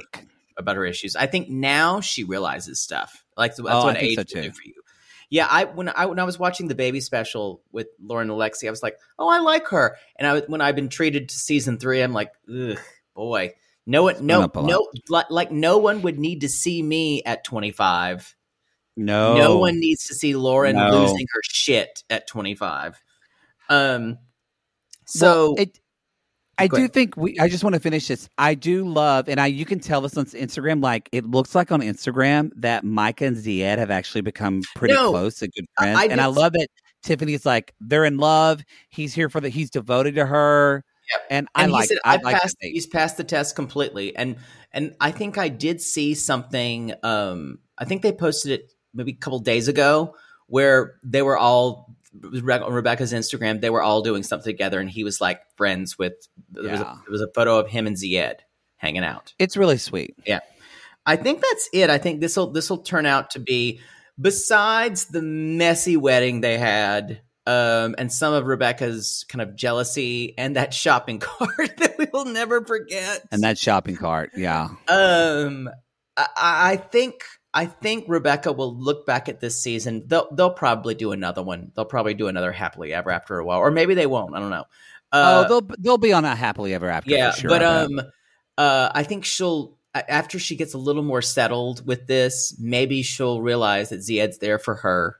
about 0.59 0.77
her 0.77 0.85
issues. 0.85 1.17
I 1.17 1.25
think 1.25 1.49
now 1.49 2.01
she 2.01 2.23
realizes 2.23 2.81
stuff. 2.81 3.25
Like 3.35 3.57
that's 3.57 3.67
Oh, 3.67 3.85
what 3.85 3.97
age 3.97 4.17
so, 4.17 4.25
do 4.25 4.53
for 4.53 4.63
you. 4.63 4.75
Yeah, 5.31 5.47
I 5.51 5.65
when 5.65 5.89
I 5.89 6.05
when 6.05 6.19
I 6.19 6.25
was 6.25 6.39
watching 6.39 6.69
the 6.69 6.75
baby 6.75 7.01
special 7.01 7.63
with 7.73 7.87
Loren 7.99 8.25
and 8.25 8.33
Alexei, 8.33 8.69
I 8.69 8.71
was 8.71 8.83
like, 8.83 8.99
oh, 9.19 9.31
I 9.31 9.39
like 9.39 9.69
her. 9.69 9.97
And 10.17 10.27
I 10.29 10.41
when 10.41 10.61
I've 10.61 10.77
been 10.77 10.91
treated 10.91 11.31
to 11.31 11.35
season 11.35 11.79
three, 11.79 12.03
I'm 12.03 12.13
like, 12.13 12.33
ugh, 12.55 12.79
boy, 13.15 13.55
no 13.87 14.05
one, 14.05 14.25
no, 14.25 14.43
up 14.43 14.57
a 14.57 14.61
lot. 14.61 14.69
no, 14.69 14.89
like, 15.09 15.31
like 15.31 15.51
no 15.51 15.79
one 15.79 16.03
would 16.03 16.19
need 16.19 16.41
to 16.43 16.49
see 16.49 16.83
me 16.83 17.23
at 17.25 17.45
25. 17.45 18.35
No, 18.97 19.37
No 19.39 19.57
one 19.59 19.81
needs 19.81 20.05
to 20.09 20.15
see 20.15 20.37
Loren 20.37 20.77
No. 20.77 20.91
losing 20.91 21.27
her 21.33 21.41
shit 21.45 22.05
at 22.11 22.27
25. 22.29 23.01
Um, 23.71 24.19
so 25.07 25.53
Well, 25.53 25.63
it, 25.63 25.79
I 26.59 26.69
do 26.69 26.77
ahead. 26.77 26.93
think 26.93 27.17
we. 27.17 27.39
I 27.41 27.49
just 27.49 27.65
want 27.65 27.75
to 27.75 27.81
finish 27.81 28.07
this. 28.07 28.29
I 28.37 28.55
do 28.55 28.85
love, 28.87 29.29
and 29.29 29.41
I 29.41 29.47
you 29.47 29.65
can 29.65 29.81
tell 29.81 30.03
this 30.03 30.17
on 30.19 30.27
Instagram. 30.27 30.83
Like 30.83 31.09
it 31.11 31.25
looks 31.25 31.55
like 31.55 31.73
on 31.73 31.81
Instagram 31.81 32.51
that 32.57 32.85
Micah 32.85 33.25
and 33.25 33.37
Zied 33.37 33.79
have 33.79 33.91
actually 33.91 34.21
become 34.21 34.63
pretty 34.77 34.95
No, 34.95 35.11
close 35.11 35.41
and 35.43 35.51
good 35.55 35.65
I- 35.79 35.83
friends. 35.83 35.99
I 35.99 36.05
and 36.13 36.21
I 36.21 36.27
love 36.27 36.53
it. 36.55 36.71
Tiffany's 37.03 37.47
like 37.47 37.75
they're 37.81 38.05
in 38.05 38.19
love. 38.19 38.63
He's 38.91 39.15
here 39.15 39.29
for 39.31 39.41
the. 39.41 39.49
He's 39.49 39.71
devoted 39.71 40.15
to 40.17 40.27
her. 40.27 40.85
Yep. 41.11 41.27
And 41.31 41.49
I 41.55 41.63
and 41.65 41.73
like. 41.73 41.83
he 41.83 41.87
said, 41.89 41.99
I 42.05 42.15
"I've 42.15 42.23
like 42.23 42.41
passed. 42.41 42.57
He's 42.61 42.87
passed 42.87 43.17
the 43.17 43.25
test 43.25 43.57
completely." 43.57 44.15
And 44.17 44.37
and 44.73 44.95
I 45.01 45.11
think 45.11 45.39
I 45.39 45.49
did 45.49 45.81
see 45.81 46.15
something. 46.15 46.95
Um, 47.03 47.59
I 47.77 47.85
think 47.85 48.03
they 48.03 48.13
posted 48.13 48.53
it 48.53 48.73
maybe 48.95 49.13
a 49.13 49.17
couple 49.17 49.39
days 49.41 49.69
ago 49.69 50.15
where 50.47 50.97
they 51.03 51.23
were 51.23 51.37
all 51.39 51.97
on 52.23 52.73
Rebecca's 52.73 53.13
Instagram. 53.13 53.61
They 53.61 53.71
were 53.71 53.83
all 53.83 54.03
doing 54.03 54.23
something 54.23 54.53
together, 54.53 54.81
and 54.81 54.89
he 54.89 55.05
was 55.05 55.21
like 55.21 55.41
friends 55.57 55.99
with. 55.99 56.15
There, 56.51 56.71
was, 56.71 56.81
a, 56.81 56.85
Yeah. 56.85 56.97
there 57.05 57.13
was 57.13 57.23
a 57.23 57.29
photo 57.35 57.59
of 57.59 57.69
him 57.69 57.87
and 57.87 57.97
Zied 57.97 58.37
hanging 58.77 59.05
out. 59.05 59.35
It's 59.39 59.57
really 59.57 59.79
sweet. 59.79 60.15
Yeah, 60.27 60.41
I 61.07 61.17
think 61.17 61.43
that's 61.43 61.69
it. 61.73 61.91
I 61.91 61.99
think 61.99 62.21
this 62.21 62.37
will 62.37 62.51
this 62.53 62.71
will 62.71 62.79
turn 62.83 63.07
out 63.07 63.31
to 63.31 63.39
be 63.39 63.81
besides 64.21 65.07
the 65.07 65.23
messy 65.23 65.97
wedding 65.97 66.41
they 66.43 66.59
had, 66.59 67.23
um, 67.47 67.95
and 67.99 68.13
some 68.13 68.35
of 68.35 68.47
Rebecca's 68.47 69.25
kind 69.29 69.43
of 69.43 69.57
jealousy 69.57 70.35
and 70.39 70.57
that 70.57 70.73
shopping 70.73 71.19
cart 71.21 71.77
that 71.79 71.97
we 71.99 72.07
will 72.13 72.25
never 72.25 72.65
forget. 72.65 73.23
And 73.31 73.43
that 73.43 73.59
shopping 73.59 73.97
cart, 73.97 74.31
yeah. 74.37 74.69
um, 74.89 75.69
I, 76.17 76.27
I 76.37 76.77
think 76.77 77.25
I 77.55 77.67
think 77.67 78.07
Rebecca 78.09 78.53
will 78.53 78.77
look 78.77 79.07
back 79.07 79.29
at 79.29 79.41
this 79.41 79.63
season. 79.63 80.05
They'll 80.07 80.29
they'll 80.35 80.55
probably 80.55 80.95
do 80.95 81.13
another 81.13 81.43
one. 81.43 81.73
They'll 81.75 81.85
probably 81.85 82.15
do 82.15 82.29
another 82.29 82.53
happily 82.53 82.95
ever 82.95 83.11
after 83.11 83.39
a 83.39 83.45
while, 83.45 83.59
or 83.59 83.71
maybe 83.71 83.95
they 83.95 84.07
won't. 84.07 84.35
I 84.35 84.39
don't 84.39 84.51
know. 84.51 84.65
Uh, 85.13 85.45
oh, 85.45 85.49
they'll 85.49 85.77
they'll 85.79 85.99
be 85.99 86.13
on 86.13 86.25
a 86.25 86.35
happily 86.35 86.73
ever 86.75 86.89
after. 86.89 87.11
yeah, 87.11 87.33
for 87.33 87.41
sure, 87.41 87.51
but 87.51 87.63
um, 87.63 88.01
uh, 88.57 88.91
I 88.95 89.03
think 89.03 89.25
she'll 89.25 89.77
after 89.95 90.39
she 90.39 90.57
gets 90.57 90.73
a 90.73 90.79
little 90.79 91.03
more 91.03 91.21
settled 91.21 91.87
with 91.87 92.07
this, 92.07 92.57
maybe 92.59 93.03
she'll 93.03 93.43
realize 93.43 93.91
that 93.91 94.03
Zied's 94.03 94.39
there 94.39 94.59
for 94.59 94.77
her, 94.77 95.19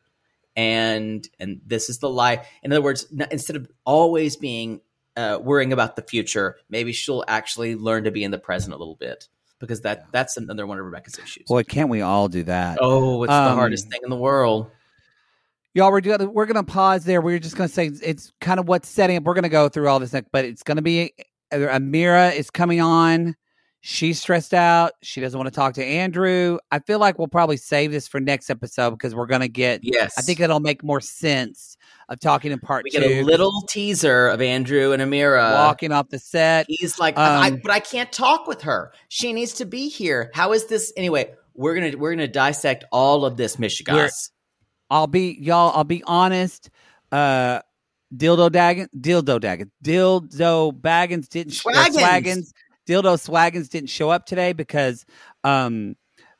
and 0.57 1.29
and 1.41 1.61
this 1.67 1.89
is 1.89 1.99
the 1.99 2.09
lie 2.11 2.47
In 2.63 2.73
other 2.73 2.83
words, 2.83 3.07
n- 3.13 3.29
instead 3.31 3.57
of 3.57 3.71
always 3.85 4.37
being 4.37 4.81
uh, 5.17 5.39
worrying 5.43 5.73
about 5.73 5.97
the 5.97 6.03
future, 6.03 6.57
maybe 6.71 6.93
she'll 6.93 7.25
actually 7.29 7.77
learn 7.77 8.05
to 8.05 8.11
be 8.11 8.25
in 8.25 8.31
the 8.31 8.39
present 8.39 8.75
a 8.75 8.77
little 8.77 8.97
bit 8.97 9.29
because 9.59 9.83
that 9.83 10.11
that's 10.13 10.37
another 10.37 10.67
one 10.67 10.79
of 10.79 10.85
Rebecca's 10.85 11.19
issues. 11.19 11.45
Boy, 11.47 11.63
can't 11.65 11.89
we 11.89 12.01
all 12.01 12.29
do 12.29 12.43
that? 12.45 12.79
oh, 12.81 13.23
it's 13.23 13.31
the 13.31 13.35
Um, 13.35 13.57
hardest 13.57 13.89
thing 13.91 14.01
in 14.05 14.11
the 14.11 14.17
world. 14.17 14.71
Y'all, 15.75 15.91
we're 15.91 16.01
gonna 16.03 16.29
we're 16.29 16.47
gonna 16.47 16.65
pause 16.65 17.05
there. 17.05 17.21
We're 17.23 17.39
just 17.39 17.57
gonna 17.57 17.69
say 17.69 17.87
it's 18.03 18.31
kind 18.41 18.61
of 18.61 18.69
what's 18.69 18.89
setting 18.89 19.17
up. 19.17 19.23
We're 19.23 19.35
gonna 19.35 19.49
go 19.49 19.69
through 19.71 19.89
all 19.89 20.01
this, 20.01 20.13
next, 20.13 20.29
but 20.31 20.45
it's 20.45 20.63
gonna 20.63 20.83
be 20.83 21.15
uh, 21.51 21.57
Amira 21.57 22.35
is 22.35 22.51
coming 22.51 22.81
on. 22.81 23.35
She's 23.85 24.21
stressed 24.21 24.55
out. 24.55 24.93
She 25.03 25.21
doesn't 25.21 25.37
want 25.37 25.53
to 25.53 25.55
talk 25.55 25.75
to 25.75 25.85
Andrew. 25.85 26.59
I 26.71 26.79
feel 26.79 27.01
like 27.01 27.19
we'll 27.19 27.27
probably 27.27 27.57
save 27.57 27.91
this 27.91 28.07
for 28.07 28.21
next 28.21 28.49
episode 28.49 28.93
because 28.93 29.13
we're 29.13 29.27
gonna 29.27 29.49
get. 29.49 29.81
Yes, 29.83 30.15
I 30.17 30.23
think 30.23 30.39
it'll 30.39 30.61
make 30.61 30.85
more 30.85 31.01
sense 31.01 31.77
of 32.09 32.21
talking 32.21 32.53
in 32.53 32.61
part 32.61 32.85
we 32.85 32.91
two. 32.91 33.01
get 33.01 33.11
a 33.11 33.25
little 33.25 33.63
teaser 33.69 34.29
of 34.29 34.41
Andrew 34.41 34.93
and 34.93 35.03
Amira 35.03 35.53
walking 35.55 35.91
off 35.91 36.11
the 36.11 36.21
set. 36.21 36.67
He's 36.69 37.01
like, 37.01 37.19
I, 37.19 37.49
Um, 37.49 37.61
but 37.61 37.73
I 37.73 37.81
can't 37.81 38.13
talk 38.13 38.47
with 38.47 38.63
her. 38.63 38.93
She 39.09 39.33
needs 39.33 39.55
to 39.55 39.65
be 39.65 39.89
here. 39.89 40.31
How 40.33 40.53
is 40.53 40.67
this 40.67 40.93
anyway? 40.97 41.35
We're 41.55 41.75
gonna 41.75 41.97
we're 41.99 42.13
gonna 42.13 42.29
dissect 42.29 42.85
all 42.93 43.25
of 43.25 43.37
this, 43.37 43.57
Michigas. 43.57 44.31
I'll 44.91 45.09
be 45.09 45.37
y'all. 45.41 45.73
I'll 45.75 45.83
be 45.83 46.05
honest. 46.07 46.71
Uh, 47.11 47.61
dildo 48.17 48.49
daggin, 48.51 48.87
dildo 48.97 49.41
daggin, 49.41 49.71
dildo 49.83 50.73
baggins 50.81 51.29
didn't 51.29 51.53
Swaggins. 51.55 51.97
swaggins, 51.97 52.53
dildo 52.89 53.17
swaggins 53.19 53.69
didn't 53.69 53.91
show 53.91 54.11
up 54.11 54.27
today 54.27 54.53
because 54.53 55.05
um 55.45 55.95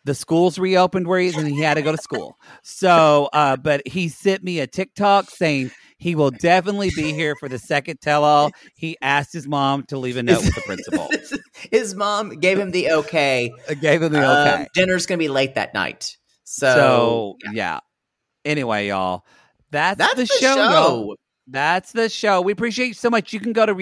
the 0.05 0.15
schools 0.15 0.59
reopened 0.59 1.07
where 1.07 1.21
he's 1.21 1.37
and 1.37 1.47
he 1.47 1.61
had 1.61 1.75
to 1.75 1.83
go 1.83 1.93
to 1.93 1.99
school. 1.99 2.37
So, 2.65 3.29
uh, 3.33 3.57
but 3.57 3.87
he 3.87 4.09
sent 4.09 4.43
me 4.43 4.59
a 4.59 4.67
TikTok 4.67 5.31
saying 5.31 5.71
he 5.97 6.17
will 6.17 6.33
definitely 6.33 6.91
be 6.97 7.13
here 7.13 7.37
for 7.39 7.49
the 7.49 7.59
second 7.61 8.01
tell 8.01 8.25
all. 8.25 8.51
He 8.75 8.97
asked 9.01 9.33
his 9.33 9.47
mom 9.47 9.85
to 9.85 9.99
leave 9.99 10.17
a 10.17 10.23
note 10.25 10.43
with 10.43 10.57
the 10.57 10.63
principal. 10.63 11.09
His 11.71 11.95
mom 11.95 12.31
gave 12.41 12.59
him 12.59 12.73
the 12.73 12.91
okay. 12.91 13.53
Gave 13.81 14.03
him 14.03 14.13
the 14.13 14.29
Um, 14.29 14.49
okay. 14.49 14.67
dinner's 14.75 15.07
gonna 15.07 15.19
be 15.19 15.29
late 15.29 15.55
that 15.55 15.73
night. 15.75 16.17
So, 16.43 16.75
So, 16.75 17.37
yeah. 17.53 17.79
Anyway, 18.45 18.89
y'all, 18.89 19.25
that's, 19.71 19.99
that's 19.99 20.15
the, 20.15 20.23
the, 20.23 20.27
show. 20.27 20.57
show. 20.57 21.17
That's 21.47 21.93
the 21.93 22.09
show. 22.09 22.41
We 22.41 22.51
appreciate 22.53 22.89
you 22.89 22.95
so 22.95 23.11
much. 23.11 23.33
You 23.33 23.39
can 23.39 23.53
go 23.53 23.65
to 23.65 23.73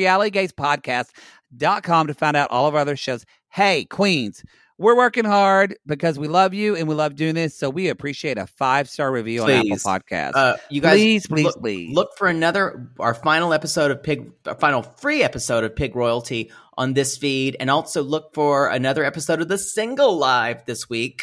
realitygazepodcast.com 1.57 2.07
to 2.07 2.15
find 2.15 2.37
out 2.37 2.51
all 2.51 2.67
of 2.67 2.75
our 2.75 2.81
other 2.81 2.97
shows. 2.97 3.25
Hey, 3.49 3.85
Queens, 3.85 4.45
we're 4.79 4.97
working 4.97 5.25
hard 5.25 5.77
because 5.87 6.19
we 6.19 6.29
love 6.29 6.55
you 6.55 6.77
and 6.77 6.89
we 6.89 6.95
love 6.95 7.17
doing 7.17 7.35
this. 7.35 7.57
So 7.57 7.69
we 7.69 7.89
appreciate 7.89 8.39
a 8.39 8.47
five 8.47 8.89
star 8.89 9.13
review 9.13 9.43
on 9.43 9.51
Apple 9.51 9.71
Please. 9.71 9.85
Podcast. 9.85 10.33
Uh, 10.35 10.57
you 10.71 10.81
guys, 10.81 10.97
please, 10.97 11.27
please, 11.27 11.45
look, 11.45 11.61
please. 11.61 11.95
look 11.95 12.11
for 12.17 12.29
another 12.29 12.89
our 12.99 13.15
final 13.15 13.53
episode 13.53 13.91
of 13.91 14.03
Pig, 14.03 14.31
our 14.47 14.55
final 14.55 14.83
free 14.83 15.23
episode 15.23 15.65
of 15.65 15.77
Pig 15.77 15.95
Royalty 15.95 16.51
on 16.79 16.95
this 16.95 17.17
feed, 17.17 17.57
and 17.61 17.71
also 17.71 18.03
look 18.03 18.33
for 18.33 18.69
another 18.69 19.05
episode 19.05 19.41
of 19.41 19.49
the 19.49 19.59
Single 19.59 20.17
Live 20.17 20.65
this 20.65 20.89
week. 20.89 21.23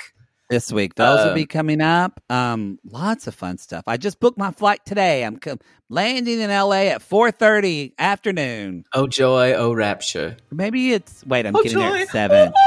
This 0.50 0.72
week. 0.72 0.96
Those 0.96 1.20
will 1.20 1.30
Um, 1.30 1.36
be 1.36 1.46
coming 1.46 1.82
up. 1.82 2.22
Um, 2.30 2.80
lots 2.90 3.28
of 3.28 3.36
fun 3.36 3.58
stuff. 3.58 3.84
I 3.88 3.98
just 3.98 4.20
booked 4.20 4.38
my 4.38 4.52
flight 4.52 4.80
today. 4.86 5.24
I'm 5.24 5.38
co- 5.38 5.58
landing 5.90 6.40
in 6.40 6.50
LA 6.50 6.88
at 6.90 7.02
4:30 7.02 7.94
afternoon. 8.00 8.86
Oh 8.94 9.08
joy, 9.08 9.54
oh 9.54 9.74
rapture. 9.74 10.38
Maybe 10.52 10.94
it's 10.94 11.24
wait. 11.26 11.46
I'm 11.46 11.56
Oh, 11.56 11.64
getting 11.64 11.80
there 11.80 11.96
at 11.98 12.10
seven. 12.10 12.52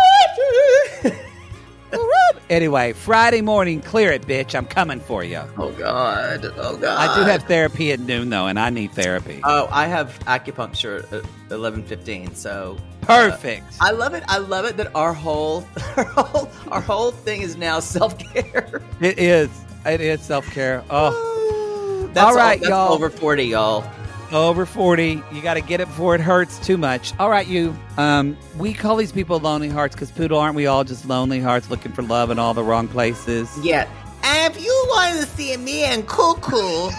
Anyway, 2.50 2.92
Friday 2.92 3.42
morning, 3.42 3.80
clear 3.80 4.10
it, 4.10 4.22
bitch. 4.22 4.56
I'm 4.56 4.66
coming 4.66 4.98
for 4.98 5.22
you. 5.22 5.40
Oh 5.56 5.70
god, 5.70 6.44
oh 6.56 6.76
god. 6.76 6.98
I 6.98 7.16
do 7.16 7.22
have 7.22 7.44
therapy 7.44 7.92
at 7.92 8.00
noon 8.00 8.28
though, 8.28 8.48
and 8.48 8.58
I 8.58 8.70
need 8.70 8.90
therapy. 8.90 9.40
Oh, 9.44 9.68
I 9.70 9.86
have 9.86 10.18
acupuncture 10.26 11.04
at 11.12 11.22
uh, 11.22 11.54
eleven 11.54 11.84
fifteen. 11.84 12.34
So 12.34 12.76
uh, 13.04 13.06
Perfect. 13.06 13.76
I 13.80 13.92
love 13.92 14.14
it. 14.14 14.24
I 14.26 14.38
love 14.38 14.64
it 14.64 14.76
that 14.78 14.92
our 14.96 15.14
whole, 15.14 15.64
our 15.96 16.02
whole, 16.04 16.50
our 16.72 16.80
whole 16.80 17.12
thing 17.12 17.42
is 17.42 17.56
now 17.56 17.78
self 17.78 18.18
care. 18.18 18.82
it 19.00 19.20
is. 19.20 19.48
It 19.86 20.00
is 20.00 20.20
self 20.20 20.44
care. 20.50 20.82
Oh, 20.90 22.10
That's 22.12 22.26
All 22.26 22.34
right, 22.34 22.58
that's 22.58 22.68
y'all. 22.68 22.92
Over 22.92 23.10
forty, 23.10 23.44
y'all. 23.44 23.88
Over 24.32 24.66
forty. 24.66 25.22
You 25.32 25.42
got 25.42 25.54
to 25.54 25.60
get 25.60 25.80
it 25.80 25.86
before 25.88 26.14
it 26.14 26.20
hurts 26.20 26.58
too 26.64 26.76
much. 26.76 27.12
All 27.18 27.30
right, 27.30 27.46
you. 27.46 27.76
Um, 27.96 28.36
we 28.56 28.72
call 28.72 28.96
these 28.96 29.12
people 29.12 29.38
lonely 29.40 29.68
hearts 29.68 29.94
because 29.94 30.10
poodle 30.10 30.38
aren't 30.38 30.54
we 30.56 30.66
all 30.66 30.84
just 30.84 31.06
lonely 31.06 31.40
hearts 31.40 31.70
looking 31.70 31.92
for 31.92 32.02
love 32.02 32.30
in 32.30 32.38
all 32.38 32.54
the 32.54 32.62
wrong 32.64 32.88
places? 32.88 33.50
Yeah. 33.62 33.88
And 34.22 34.54
if 34.54 34.62
you 34.62 34.84
want 34.90 35.18
to 35.20 35.26
see 35.26 35.56
me 35.56 35.84
and 35.84 36.06
Cuckoo 36.06 36.90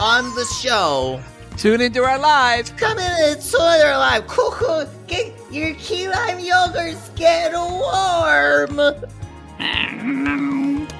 on 0.00 0.24
the 0.34 0.44
show, 0.60 1.20
Tune 1.56 1.80
into 1.82 2.02
our 2.02 2.18
live. 2.18 2.74
come 2.78 2.98
in 2.98 3.04
and 3.04 3.42
tune 3.42 3.60
our 3.60 3.98
Live. 3.98 4.26
Cuckoo, 4.26 4.86
get 5.06 5.34
your 5.50 5.74
key 5.74 6.08
lime 6.08 6.38
yogurts 6.38 7.14
get 7.16 7.52
warm. 7.52 8.80